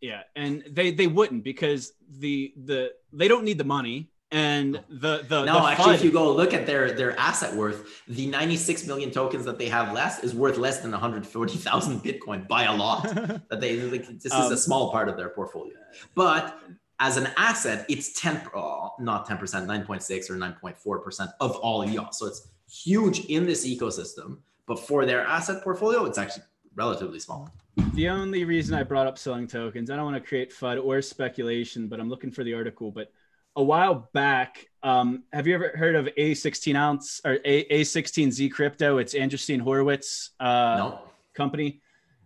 Yeah, 0.00 0.20
and 0.36 0.62
they 0.70 0.90
they 0.90 1.06
wouldn't 1.06 1.44
because 1.44 1.94
the 2.18 2.52
the 2.64 2.92
they 3.12 3.26
don't 3.26 3.42
need 3.42 3.56
the 3.56 3.64
money 3.64 4.10
and 4.34 4.80
the 4.88 5.24
the 5.28 5.44
no 5.44 5.60
the 5.60 5.66
actually 5.68 5.94
if 5.94 6.02
you 6.02 6.10
go 6.10 6.32
look 6.32 6.52
at 6.52 6.66
their 6.66 6.90
their 6.90 7.16
asset 7.18 7.54
worth 7.54 8.02
the 8.08 8.26
96 8.26 8.84
million 8.84 9.12
tokens 9.12 9.44
that 9.44 9.58
they 9.58 9.68
have 9.68 9.92
less 9.92 10.24
is 10.24 10.34
worth 10.34 10.58
less 10.58 10.80
than 10.80 10.90
140,000 10.90 12.00
bitcoin 12.00 12.46
by 12.48 12.64
a 12.64 12.74
lot. 12.74 13.04
That 13.50 13.60
they 13.60 13.76
like, 13.80 14.06
this 14.20 14.32
um, 14.32 14.42
is 14.42 14.50
a 14.50 14.54
um, 14.54 14.56
small 14.56 14.90
part 14.90 15.08
of 15.08 15.16
their 15.16 15.28
portfolio. 15.28 15.76
But 16.14 16.58
as 16.98 17.16
an 17.16 17.28
asset 17.36 17.86
it's 17.88 18.20
10 18.20 18.42
uh, 18.54 18.88
not 18.98 19.28
10% 19.28 19.38
9.6 19.38 20.30
or 20.30 20.36
9.4% 20.36 21.32
of 21.40 21.56
all 21.56 21.88
EOS 21.88 22.18
so 22.18 22.26
it's 22.26 22.48
huge 22.68 23.26
in 23.26 23.46
this 23.46 23.64
ecosystem. 23.66 24.38
But 24.66 24.80
for 24.80 25.06
their 25.06 25.22
asset 25.22 25.62
portfolio 25.62 26.04
it's 26.06 26.18
actually 26.18 26.44
relatively 26.74 27.20
small. 27.20 27.50
The 27.94 28.08
only 28.08 28.44
reason 28.44 28.74
I 28.74 28.82
brought 28.82 29.06
up 29.06 29.18
selling 29.18 29.46
tokens, 29.46 29.90
I 29.90 29.96
don't 29.96 30.04
want 30.04 30.16
to 30.16 30.28
create 30.28 30.52
FUD 30.52 30.84
or 30.84 31.00
speculation, 31.02 31.86
but 31.86 32.00
I'm 32.00 32.08
looking 32.08 32.32
for 32.32 32.42
the 32.42 32.54
article. 32.54 32.90
But 32.90 33.12
a 33.56 33.62
while 33.62 34.08
back. 34.12 34.66
Um, 34.82 35.24
have 35.32 35.46
you 35.46 35.54
ever 35.54 35.72
heard 35.76 35.94
of 35.94 36.06
A16 36.18 36.74
ounce 36.76 37.20
or 37.24 37.38
A, 37.44 37.64
A16Z 37.80 38.52
crypto? 38.52 38.98
It's 38.98 39.14
Andreessen 39.14 39.60
Horowitz 39.60 40.30
uh, 40.40 40.76
no. 40.78 41.00
company. 41.34 41.80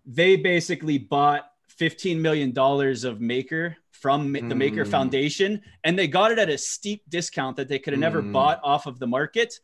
They 0.06 0.36
basically 0.36 0.98
bought 0.98 1.50
$15 1.78 2.18
million 2.18 2.56
of 2.58 3.20
Maker 3.20 3.76
from 3.92 4.32
the 4.32 4.54
Maker 4.54 4.84
mm. 4.84 4.90
Foundation, 4.90 5.60
and 5.84 5.98
they 5.98 6.06
got 6.06 6.30
it 6.30 6.38
at 6.38 6.48
a 6.48 6.56
steep 6.56 7.02
discount 7.08 7.56
that 7.56 7.68
they 7.68 7.78
could 7.78 7.92
have 7.92 8.00
never 8.00 8.22
mm. 8.22 8.32
bought 8.32 8.60
off 8.62 8.86
of 8.86 8.98
the 8.98 9.06
market. 9.06 9.54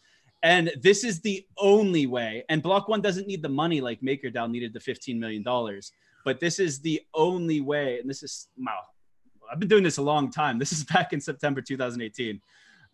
And 0.42 0.72
this 0.82 1.04
is 1.04 1.20
the 1.20 1.46
only 1.56 2.06
way. 2.06 2.44
And 2.48 2.62
Block 2.62 2.88
One 2.88 3.00
doesn't 3.00 3.26
need 3.26 3.42
the 3.42 3.48
money 3.48 3.80
like 3.80 4.02
MakerDAO 4.02 4.50
needed 4.50 4.74
the 4.74 4.80
$15 4.80 5.18
million. 5.18 5.42
But 6.24 6.38
this 6.38 6.58
is 6.58 6.80
the 6.80 7.00
only 7.14 7.60
way. 7.62 7.98
And 7.98 8.10
this 8.10 8.22
is, 8.22 8.48
wow, 8.58 8.80
I've 9.50 9.58
been 9.58 9.68
doing 9.68 9.84
this 9.84 9.98
a 9.98 10.02
long 10.02 10.30
time. 10.30 10.58
This 10.58 10.72
is 10.72 10.84
back 10.94 11.12
in 11.12 11.20
September 11.20 11.60
2018. 11.60 12.40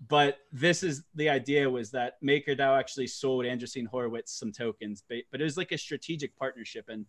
but 0.09 0.39
this 0.52 0.82
is 0.82 1.02
the 1.14 1.28
idea 1.28 1.68
was 1.68 1.90
that 1.90 2.22
MakerDAO 2.22 2.78
actually 2.78 3.06
sold 3.06 3.44
Andreessen 3.44 3.86
Horowitz 3.86 4.32
some 4.32 4.51
tokens, 4.52 5.02
but, 5.09 5.18
but 5.31 5.40
it 5.40 5.44
was 5.44 5.56
like 5.56 5.72
a 5.72 5.78
strategic 5.78 6.35
partnership. 6.36 6.89
And 6.89 7.05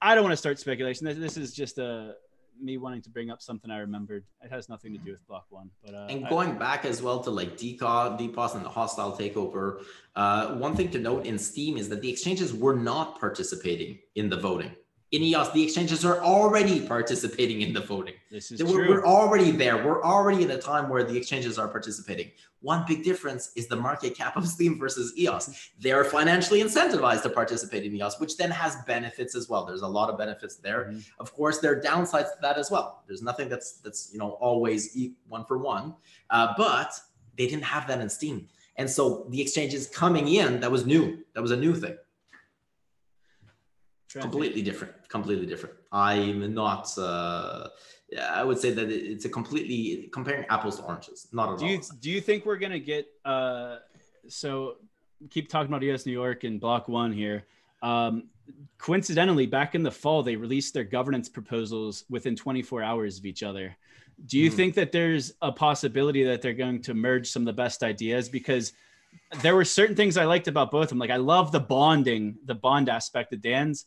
I 0.00 0.14
don't 0.14 0.22
want 0.22 0.32
to 0.32 0.36
start 0.36 0.58
speculation. 0.58 1.06
This 1.06 1.36
is 1.36 1.52
just 1.52 1.78
a 1.78 2.14
me 2.60 2.78
wanting 2.78 3.02
to 3.02 3.10
bring 3.10 3.30
up 3.30 3.42
something 3.42 3.70
I 3.70 3.78
remembered. 3.78 4.24
It 4.42 4.50
has 4.50 4.68
nothing 4.68 4.92
to 4.92 4.98
do 4.98 5.10
with 5.12 5.26
Block 5.26 5.46
One. 5.50 5.70
But 5.84 5.94
uh, 5.94 6.06
and 6.08 6.28
going 6.28 6.52
I, 6.52 6.54
back 6.54 6.84
as 6.84 7.02
well 7.02 7.20
to 7.20 7.30
like 7.30 7.56
DCO, 7.56 8.18
DPoS, 8.18 8.54
and 8.54 8.64
the 8.64 8.68
hostile 8.68 9.12
takeover. 9.12 9.82
Uh, 10.14 10.54
one 10.54 10.74
thing 10.74 10.90
to 10.92 10.98
note 10.98 11.26
in 11.26 11.38
Steem 11.38 11.76
is 11.76 11.88
that 11.88 12.00
the 12.00 12.10
exchanges 12.10 12.54
were 12.54 12.74
not 12.74 13.20
participating 13.20 13.98
in 14.14 14.28
the 14.28 14.36
voting 14.36 14.74
in 15.12 15.22
EOS, 15.22 15.52
the 15.52 15.62
exchanges 15.62 16.04
are 16.04 16.20
already 16.20 16.84
participating 16.84 17.62
in 17.62 17.72
the 17.72 17.80
voting. 17.80 18.14
This 18.30 18.50
is 18.50 18.62
we're, 18.62 18.84
true. 18.84 18.88
we're 18.88 19.06
already 19.06 19.52
there. 19.52 19.76
We're 19.76 20.02
already 20.02 20.42
in 20.42 20.50
a 20.50 20.60
time 20.60 20.88
where 20.88 21.04
the 21.04 21.16
exchanges 21.16 21.58
are 21.58 21.68
participating. 21.68 22.32
One 22.60 22.84
big 22.88 23.04
difference 23.04 23.52
is 23.54 23.68
the 23.68 23.76
market 23.76 24.16
cap 24.16 24.36
of 24.36 24.48
Steem 24.48 24.78
versus 24.78 25.16
EOS. 25.16 25.70
They 25.78 25.92
are 25.92 26.04
financially 26.04 26.60
incentivized 26.60 27.22
to 27.22 27.28
participate 27.28 27.84
in 27.84 27.94
EOS, 27.94 28.18
which 28.18 28.36
then 28.36 28.50
has 28.50 28.76
benefits 28.86 29.36
as 29.36 29.48
well. 29.48 29.64
There's 29.64 29.82
a 29.82 29.86
lot 29.86 30.10
of 30.10 30.18
benefits 30.18 30.56
there. 30.56 30.86
Mm-hmm. 30.86 30.98
Of 31.20 31.32
course, 31.32 31.58
there 31.58 31.72
are 31.72 31.80
downsides 31.80 32.32
to 32.32 32.38
that 32.42 32.58
as 32.58 32.70
well. 32.70 33.04
There's 33.06 33.22
nothing 33.22 33.48
that's 33.48 33.74
that's 33.84 34.10
you 34.12 34.18
know 34.18 34.30
always 34.40 34.96
one 35.28 35.44
for 35.44 35.58
one, 35.58 35.94
uh, 36.30 36.54
but 36.56 36.98
they 37.36 37.46
didn't 37.46 37.64
have 37.64 37.86
that 37.86 38.00
in 38.00 38.08
Steem, 38.08 38.48
and 38.76 38.90
so 38.90 39.26
the 39.30 39.40
exchanges 39.40 39.86
coming 39.86 40.26
in 40.26 40.60
that 40.60 40.72
was 40.72 40.86
new. 40.86 41.18
That 41.34 41.42
was 41.42 41.52
a 41.52 41.56
new 41.56 41.74
thing 41.74 41.96
completely 44.20 44.62
different 44.62 44.92
completely 45.08 45.46
different 45.46 45.74
i'm 45.92 46.54
not 46.54 46.96
uh 46.98 47.68
i 48.30 48.42
would 48.42 48.58
say 48.58 48.70
that 48.70 48.90
it's 48.90 49.24
a 49.24 49.28
completely 49.28 50.08
comparing 50.12 50.44
apples 50.48 50.76
to 50.78 50.82
oranges 50.84 51.28
not 51.32 51.52
at 51.52 51.58
do 51.58 51.64
all 51.64 51.70
you 51.70 51.80
do 52.00 52.10
you 52.10 52.20
think 52.20 52.46
we're 52.46 52.56
gonna 52.56 52.78
get 52.78 53.06
uh 53.24 53.76
so 54.28 54.76
keep 55.30 55.48
talking 55.48 55.68
about 55.68 55.82
EOS 55.82 56.06
New 56.06 56.12
York 56.12 56.44
and 56.44 56.60
Block 56.60 56.88
One 56.88 57.12
here. 57.12 57.44
Um, 57.82 58.28
coincidentally, 58.78 59.46
back 59.46 59.74
in 59.74 59.82
the 59.82 59.90
fall, 59.90 60.22
they 60.22 60.36
released 60.36 60.74
their 60.74 60.84
governance 60.84 61.28
proposals 61.28 62.04
within 62.08 62.36
24 62.36 62.82
hours 62.82 63.18
of 63.18 63.26
each 63.26 63.42
other. 63.42 63.76
Do 64.26 64.38
you 64.38 64.50
mm. 64.50 64.54
think 64.54 64.74
that 64.74 64.92
there's 64.92 65.32
a 65.42 65.52
possibility 65.52 66.24
that 66.24 66.42
they're 66.42 66.54
going 66.54 66.82
to 66.82 66.94
merge 66.94 67.30
some 67.30 67.42
of 67.42 67.46
the 67.46 67.52
best 67.52 67.82
ideas? 67.82 68.28
Because 68.28 68.72
there 69.42 69.54
were 69.54 69.64
certain 69.64 69.96
things 69.96 70.16
I 70.16 70.24
liked 70.24 70.48
about 70.48 70.70
both 70.70 70.84
of 70.84 70.88
them. 70.90 70.98
Like 70.98 71.10
I 71.10 71.16
love 71.16 71.52
the 71.52 71.60
bonding, 71.60 72.36
the 72.44 72.54
bond 72.54 72.88
aspect 72.88 73.32
of 73.32 73.40
Dan's, 73.40 73.86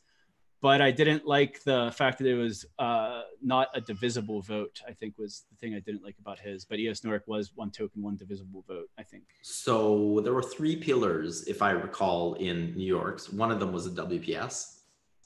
but 0.61 0.81
I 0.81 0.91
didn't 0.91 1.25
like 1.25 1.63
the 1.63 1.91
fact 1.95 2.17
that 2.19 2.27
it 2.27 2.35
was 2.35 2.65
uh, 2.79 3.21
not 3.41 3.69
a 3.73 3.81
divisible 3.81 4.41
vote. 4.41 4.81
I 4.87 4.91
think 4.91 5.17
was 5.17 5.45
the 5.49 5.55
thing 5.55 5.73
I 5.73 5.79
didn't 5.79 6.03
like 6.03 6.15
about 6.19 6.39
his. 6.39 6.65
But 6.65 6.79
EOS 6.79 7.03
York 7.03 7.23
was 7.27 7.51
one 7.55 7.71
token, 7.71 8.01
one 8.01 8.17
divisible 8.17 8.63
vote. 8.67 8.89
I 8.97 9.03
think. 9.03 9.23
So 9.41 10.19
there 10.23 10.33
were 10.33 10.43
three 10.43 10.75
pillars, 10.75 11.47
if 11.47 11.61
I 11.61 11.71
recall, 11.71 12.33
in 12.35 12.75
New 12.75 12.85
York's. 12.85 13.31
One 13.31 13.51
of 13.51 13.59
them 13.59 13.71
was 13.71 13.87
a 13.87 13.91
WPS, 13.91 14.79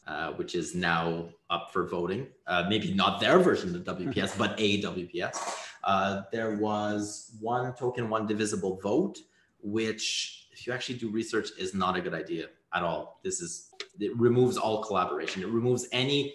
uh, 0.06 0.34
which 0.34 0.54
is 0.54 0.76
now 0.76 1.30
up 1.50 1.72
for 1.74 1.88
voting. 1.88 2.28
Uh, 2.46 2.66
maybe 2.70 2.94
not 2.94 3.20
their 3.20 3.40
version 3.40 3.76
of 3.76 3.84
WPS, 3.84 4.38
but 4.38 4.54
a 4.60 4.82
WPS. 4.84 5.38
Uh, 5.84 6.22
there 6.32 6.56
was 6.58 7.36
one 7.42 7.74
token, 7.74 8.08
one 8.10 8.28
divisible 8.28 8.80
vote, 8.82 9.18
which, 9.62 10.48
if 10.52 10.68
you 10.68 10.74
actually 10.74 10.98
do 10.98 11.10
research, 11.10 11.50
is 11.58 11.74
not 11.74 11.98
a 11.98 12.02
good 12.02 12.14
idea 12.14 12.50
at 12.74 12.84
all. 12.84 13.20
This 13.24 13.42
is 13.42 13.70
it 14.00 14.18
removes 14.18 14.58
all 14.58 14.84
collaboration. 14.84 15.44
It 15.44 15.50
removes 15.50 15.88
any 15.92 16.34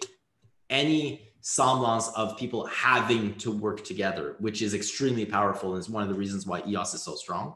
any 0.69 1.29
semblance 1.41 2.09
of 2.09 2.37
people 2.37 2.65
having 2.67 3.33
to 3.35 3.51
work 3.51 3.83
together, 3.83 4.35
which 4.39 4.61
is 4.61 4.73
extremely 4.73 5.25
powerful 5.25 5.73
and 5.73 5.79
is 5.79 5.89
one 5.89 6.03
of 6.03 6.09
the 6.09 6.15
reasons 6.15 6.45
why 6.45 6.61
EOS 6.67 6.93
is 6.93 7.01
so 7.01 7.15
strong. 7.15 7.55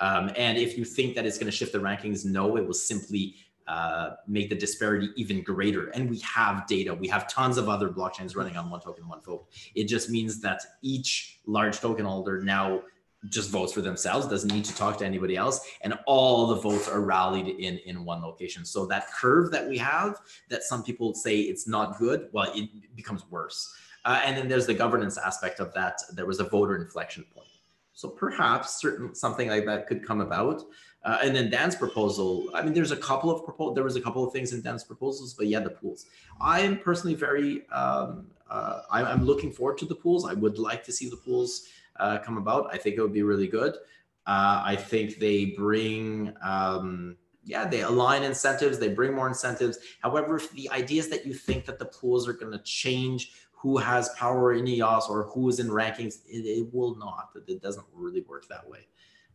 Um, 0.00 0.30
and 0.36 0.58
if 0.58 0.76
you 0.76 0.84
think 0.84 1.14
that 1.14 1.26
it's 1.26 1.38
going 1.38 1.50
to 1.50 1.56
shift 1.56 1.72
the 1.72 1.78
rankings, 1.78 2.24
no, 2.24 2.56
it 2.56 2.66
will 2.66 2.74
simply 2.74 3.36
uh, 3.66 4.16
make 4.26 4.48
the 4.48 4.56
disparity 4.56 5.10
even 5.16 5.42
greater. 5.42 5.88
And 5.90 6.10
we 6.10 6.18
have 6.20 6.66
data. 6.66 6.92
We 6.92 7.06
have 7.08 7.28
tons 7.28 7.56
of 7.56 7.68
other 7.68 7.88
blockchains 7.88 8.34
running 8.34 8.56
on 8.56 8.68
one 8.68 8.80
token, 8.80 9.06
one 9.06 9.20
vote. 9.22 9.46
It 9.74 9.84
just 9.84 10.10
means 10.10 10.40
that 10.40 10.62
each 10.82 11.40
large 11.46 11.78
token 11.78 12.04
holder 12.04 12.42
now 12.42 12.82
just 13.28 13.50
votes 13.50 13.72
for 13.72 13.82
themselves, 13.82 14.26
doesn't 14.26 14.52
need 14.52 14.64
to 14.64 14.74
talk 14.74 14.96
to 14.98 15.04
anybody 15.04 15.36
else, 15.36 15.60
and 15.82 15.94
all 16.06 16.46
the 16.46 16.56
votes 16.56 16.88
are 16.88 17.00
rallied 17.00 17.48
in 17.48 17.78
in 17.78 18.04
one 18.04 18.22
location. 18.22 18.64
So 18.64 18.86
that 18.86 19.12
curve 19.12 19.50
that 19.50 19.68
we 19.68 19.76
have, 19.78 20.20
that 20.48 20.62
some 20.62 20.82
people 20.82 21.14
say 21.14 21.40
it's 21.40 21.68
not 21.68 21.98
good, 21.98 22.28
well, 22.32 22.50
it 22.54 22.70
becomes 22.96 23.22
worse. 23.30 23.74
Uh, 24.04 24.22
and 24.24 24.36
then 24.36 24.48
there's 24.48 24.66
the 24.66 24.74
governance 24.74 25.18
aspect 25.18 25.60
of 25.60 25.74
that. 25.74 26.00
There 26.12 26.24
was 26.24 26.40
a 26.40 26.44
voter 26.44 26.76
inflection 26.76 27.24
point. 27.34 27.48
So 27.92 28.08
perhaps 28.08 28.80
certain 28.80 29.14
something 29.14 29.48
like 29.48 29.66
that 29.66 29.86
could 29.86 30.06
come 30.06 30.22
about. 30.22 30.62
Uh, 31.04 31.18
and 31.22 31.36
then 31.36 31.50
Dan's 31.50 31.76
proposal, 31.76 32.48
I 32.54 32.62
mean, 32.62 32.72
there's 32.72 32.92
a 32.92 32.96
couple 32.96 33.30
of 33.30 33.44
proposals. 33.44 33.74
There 33.74 33.84
was 33.84 33.96
a 33.96 34.00
couple 34.00 34.26
of 34.26 34.32
things 34.32 34.52
in 34.54 34.62
Dan's 34.62 34.84
proposals, 34.84 35.34
but 35.34 35.48
yeah, 35.48 35.60
the 35.60 35.70
pools. 35.70 36.06
I 36.40 36.60
am 36.60 36.78
personally 36.78 37.14
very, 37.14 37.68
um, 37.68 38.26
uh, 38.50 38.82
I'm 38.90 39.24
looking 39.24 39.52
forward 39.52 39.78
to 39.78 39.84
the 39.84 39.94
pools. 39.94 40.26
I 40.26 40.34
would 40.34 40.58
like 40.58 40.82
to 40.84 40.92
see 40.92 41.08
the 41.10 41.16
pools 41.16 41.68
uh, 42.00 42.18
come 42.18 42.38
about. 42.38 42.72
I 42.72 42.78
think 42.78 42.96
it 42.96 43.02
would 43.02 43.12
be 43.12 43.22
really 43.22 43.48
good. 43.48 43.74
Uh, 44.26 44.62
I 44.64 44.76
think 44.76 45.18
they 45.18 45.46
bring, 45.46 46.32
um, 46.42 47.16
yeah, 47.44 47.66
they 47.66 47.82
align 47.82 48.22
incentives, 48.22 48.78
they 48.78 48.88
bring 48.88 49.14
more 49.14 49.28
incentives. 49.28 49.78
However, 50.02 50.36
if 50.36 50.50
the 50.52 50.70
is 50.74 51.08
that 51.08 51.26
you 51.26 51.34
think 51.34 51.64
that 51.66 51.78
the 51.78 51.86
pools 51.86 52.28
are 52.28 52.32
going 52.32 52.52
to 52.52 52.62
change 52.62 53.32
who 53.52 53.76
has 53.76 54.08
power 54.10 54.54
in 54.54 54.66
EOS 54.66 55.08
or 55.08 55.24
who 55.24 55.48
is 55.48 55.58
in 55.58 55.68
rankings, 55.68 56.20
it, 56.26 56.46
it 56.46 56.72
will 56.72 56.94
not. 56.96 57.30
It 57.46 57.60
doesn't 57.60 57.84
really 57.92 58.22
work 58.22 58.48
that 58.48 58.66
way. 58.68 58.86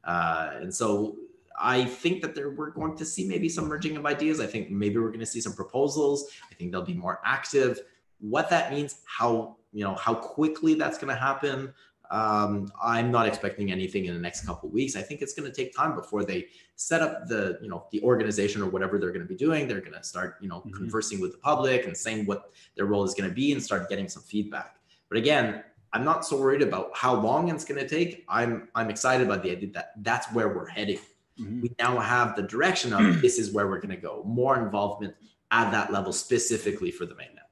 Uh, 0.03 0.51
and 0.55 0.73
so 0.73 1.15
I 1.59 1.85
think 1.85 2.21
that 2.21 2.35
there, 2.35 2.51
we're 2.51 2.71
going 2.71 2.95
to 2.97 3.05
see 3.05 3.27
maybe 3.27 3.49
some 3.49 3.67
merging 3.67 3.97
of 3.97 4.05
ideas. 4.05 4.39
I 4.39 4.47
think 4.47 4.71
maybe 4.71 4.97
we're 4.97 5.09
going 5.09 5.19
to 5.19 5.25
see 5.25 5.41
some 5.41 5.53
proposals. 5.53 6.31
I 6.51 6.55
think 6.55 6.71
they'll 6.71 6.81
be 6.81 6.93
more 6.93 7.19
active. 7.23 7.79
What 8.19 8.49
that 8.49 8.71
means, 8.71 8.99
how 9.05 9.57
you 9.71 9.83
know 9.83 9.95
how 9.95 10.13
quickly 10.15 10.73
that's 10.73 10.97
going 10.97 11.13
to 11.13 11.19
happen, 11.19 11.73
um, 12.11 12.72
I'm 12.82 13.11
not 13.11 13.27
expecting 13.27 13.72
anything 13.72 14.06
in 14.06 14.14
the 14.14 14.19
next 14.19 14.45
couple 14.45 14.69
weeks. 14.69 14.95
I 14.95 15.02
think 15.02 15.22
it's 15.22 15.34
going 15.34 15.49
to 15.49 15.56
take 15.56 15.76
time 15.76 15.95
before 15.95 16.23
they 16.23 16.48
set 16.76 17.02
up 17.02 17.27
the, 17.27 17.57
you 17.61 17.69
know, 17.69 17.86
the 17.91 18.02
organization 18.02 18.61
or 18.61 18.69
whatever 18.69 18.98
they're 18.98 19.11
going 19.11 19.26
to 19.26 19.27
be 19.27 19.36
doing. 19.36 19.68
They're 19.68 19.82
going 19.82 19.94
to 19.94 20.03
start, 20.03 20.38
you 20.41 20.48
know, 20.48 20.60
mm-hmm. 20.60 20.72
conversing 20.72 21.19
with 21.22 21.34
the 21.34 21.38
public 21.38 21.86
and 21.86 21.95
saying 21.95 22.26
what 22.26 22.52
their 22.76 22.86
role 22.86 23.03
is 23.03 23.14
going 23.14 23.30
to 23.30 23.36
be 23.36 23.52
and 23.52 23.61
start 23.61 23.90
getting 23.90 24.07
some 24.07 24.23
feedback. 24.23 24.77
But 25.10 25.18
again, 25.18 25.64
I'm 25.94 26.03
not 26.03 26.26
so 26.26 26.38
worried 26.38 26.61
about 26.61 26.91
how 26.94 27.15
long 27.15 27.49
it's 27.49 27.64
going 27.64 27.80
to 27.80 27.88
take. 27.88 28.26
I'm 28.27 28.68
I'm 28.76 28.90
excited 28.90 29.26
about 29.26 29.44
the 29.44 29.52
idea 29.52 29.72
that 29.72 29.91
that's 30.02 30.32
where 30.34 30.49
we're 30.49 30.68
heading. 30.68 30.99
Mm-hmm. 31.40 31.61
We 31.61 31.76
now 31.80 31.99
have 31.99 32.36
the 32.36 32.44
direction 32.44 32.94
of 32.94 33.22
this 33.22 33.40
is 33.40 33.52
where 33.52 33.68
we're 33.68 33.80
going 33.80 33.95
to 33.95 34.02
go. 34.02 34.23
More 34.26 34.61
involvement 34.61 35.15
at 35.52 35.72
that 35.72 35.94
level 35.94 36.11
specifically 36.11 36.91
for 36.91 37.06
the 37.06 37.14
mainnet. 37.14 37.48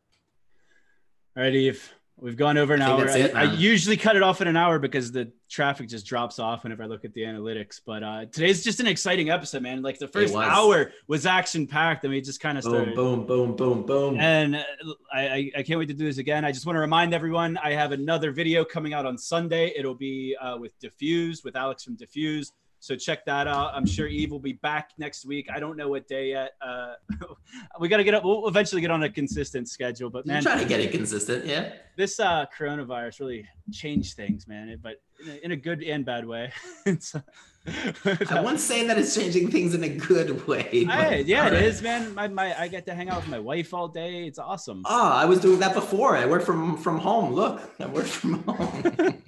All 1.37 1.43
right, 1.43 1.53
Yves. 1.53 1.89
We've 2.19 2.37
gone 2.37 2.57
over 2.57 2.73
an 2.75 2.81
hour. 2.81 3.09
I, 3.09 3.17
it, 3.17 3.35
I, 3.35 3.43
usually 3.43 3.97
cut 3.97 4.15
it 4.15 4.21
off 4.21 4.39
in 4.39 4.47
an 4.47 4.55
hour 4.55 4.77
because 4.77 5.11
the 5.11 5.31
traffic 5.49 5.89
just 5.89 6.05
drops 6.05 6.37
off 6.37 6.63
whenever 6.63 6.83
I 6.83 6.85
look 6.85 7.05
at 7.05 7.13
the 7.13 7.21
analytics. 7.21 7.81
But 7.83 8.03
uh, 8.03 8.25
today's 8.31 8.63
just 8.63 8.79
an 8.79 8.87
exciting 8.87 9.31
episode, 9.31 9.63
man. 9.63 9.81
Like 9.81 9.97
the 9.97 10.07
first 10.07 10.33
was. 10.33 10.47
hour 10.47 10.91
was 11.07 11.25
action 11.25 11.65
packed. 11.65 12.05
I 12.05 12.09
mean, 12.09 12.19
it 12.19 12.25
just 12.25 12.39
kind 12.39 12.57
of 12.57 12.63
started. 12.63 12.95
Boom, 12.95 13.25
boom, 13.25 13.55
boom, 13.55 13.83
boom, 13.85 14.19
And 14.19 14.55
uh, 14.57 14.63
I, 15.11 15.51
I, 15.57 15.63
can't 15.63 15.79
wait 15.79 15.87
to 15.87 15.93
do 15.93 16.05
this 16.05 16.19
again. 16.19 16.45
I 16.45 16.51
just 16.51 16.67
want 16.67 16.75
to 16.75 16.81
remind 16.81 17.15
everyone 17.15 17.57
I 17.57 17.71
have 17.71 17.91
another 17.91 18.31
video 18.31 18.63
coming 18.63 18.93
out 18.93 19.07
on 19.07 19.17
Sunday. 19.17 19.73
It'll 19.75 19.95
be 19.95 20.35
uh, 20.39 20.57
with 20.57 20.79
dfuse, 20.79 21.43
with 21.43 21.55
Alex 21.55 21.83
from 21.83 21.97
dfuse. 21.97 22.51
So 22.83 22.97
check 22.97 23.23
that 23.27 23.47
out. 23.47 23.73
I'm 23.73 23.85
sure 23.85 24.09
Yves 24.09 24.29
will 24.29 24.41
be 24.41 24.51
back 24.51 24.89
next 24.97 25.25
week. 25.25 25.47
I 25.49 25.61
don't 25.61 25.77
know 25.77 25.87
what 25.87 26.05
day 26.05 26.31
yet. 26.31 26.55
Uh, 26.61 26.95
we 27.79 27.87
got 27.87 27.95
to 27.95 28.03
get 28.03 28.13
up. 28.13 28.25
We'll 28.25 28.45
eventually 28.49 28.81
get 28.81 28.91
on 28.91 29.03
a 29.03 29.09
consistent 29.09 29.69
schedule. 29.69 30.09
But 30.09 30.25
man, 30.25 30.43
trying 30.43 30.59
to 30.59 30.65
get 30.65 30.81
it 30.81 30.91
consistent. 30.91 31.45
Yeah. 31.45 31.71
This 31.95 32.19
uh, 32.19 32.45
coronavirus 32.53 33.21
really 33.21 33.47
changed 33.71 34.17
things, 34.17 34.49
man. 34.49 34.67
It, 34.67 34.81
but 34.81 35.01
in 35.23 35.31
a, 35.31 35.35
in 35.45 35.51
a, 35.53 35.55
good 35.55 35.81
and 35.81 36.03
bad 36.03 36.27
way. 36.27 36.51
I 36.85 38.41
won't 38.41 38.59
say 38.59 38.85
that 38.85 38.97
it's 38.97 39.15
changing 39.15 39.49
things 39.49 39.73
in 39.73 39.85
a 39.85 39.89
good 39.89 40.45
way. 40.45 40.83
Hey, 40.83 41.21
yeah, 41.25 41.47
it 41.47 41.53
is, 41.53 41.81
man. 41.81 42.13
My, 42.13 42.27
my, 42.27 42.53
I 42.59 42.67
get 42.67 42.85
to 42.87 42.93
hang 42.93 43.07
out 43.07 43.21
with 43.21 43.29
my 43.29 43.39
wife 43.39 43.73
all 43.73 43.87
day. 43.87 44.27
It's 44.27 44.39
awesome. 44.39 44.81
Oh, 44.83 45.09
I 45.09 45.23
was 45.23 45.39
doing 45.39 45.61
that 45.61 45.73
before. 45.73 46.17
I 46.17 46.25
work 46.25 46.43
from 46.43 46.75
from 46.75 46.99
home. 46.99 47.33
Look, 47.33 47.61
I 47.79 47.85
work 47.85 48.07
from 48.07 48.43
home. 48.43 49.23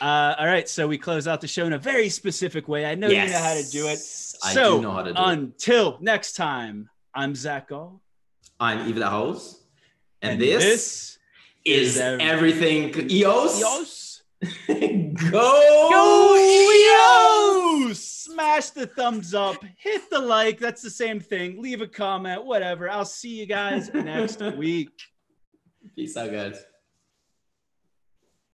Uh, 0.00 0.34
all 0.38 0.46
right, 0.46 0.68
so 0.68 0.86
we 0.86 0.96
close 0.96 1.26
out 1.26 1.40
the 1.40 1.48
show 1.48 1.66
in 1.66 1.72
a 1.72 1.78
very 1.78 2.08
specific 2.08 2.68
way. 2.68 2.86
I 2.86 2.94
know 2.94 3.08
yes, 3.08 3.28
you 3.28 3.34
know 3.34 3.40
how 3.40 3.54
to 3.54 3.70
do 3.70 3.86
it. 3.88 3.98
I 4.44 4.54
so 4.54 4.76
do 4.76 4.82
know 4.82 4.92
how 4.92 5.02
to 5.02 5.12
do 5.12 5.20
until 5.20 5.94
it. 5.94 6.02
next 6.02 6.34
time, 6.34 6.88
I'm 7.14 7.34
Zach 7.34 7.68
Gall. 7.68 8.00
I'm 8.60 8.88
Eva 8.88 9.00
the 9.00 9.10
host. 9.10 9.64
And, 10.22 10.32
and 10.32 10.40
this, 10.40 10.64
this, 10.64 11.18
is, 11.64 11.96
is 11.96 12.00
everything 12.00 13.10
EOS. 13.10 13.60
EOS. 13.60 14.22
Go, 14.68 15.10
Go 15.90 16.36
EOS! 17.88 17.98
Smash 17.98 18.70
the 18.70 18.86
thumbs 18.86 19.34
up, 19.34 19.56
hit 19.76 20.08
the 20.10 20.18
like. 20.18 20.60
That's 20.60 20.82
the 20.82 20.90
same 20.90 21.18
thing. 21.18 21.60
Leave 21.60 21.80
a 21.80 21.88
comment, 21.88 22.44
whatever. 22.44 22.88
I'll 22.88 23.04
see 23.04 23.40
you 23.40 23.46
guys 23.46 23.92
next 23.92 24.40
week. 24.56 24.90
Peace 25.96 26.16
out, 26.16 26.30
guys. 26.30 26.64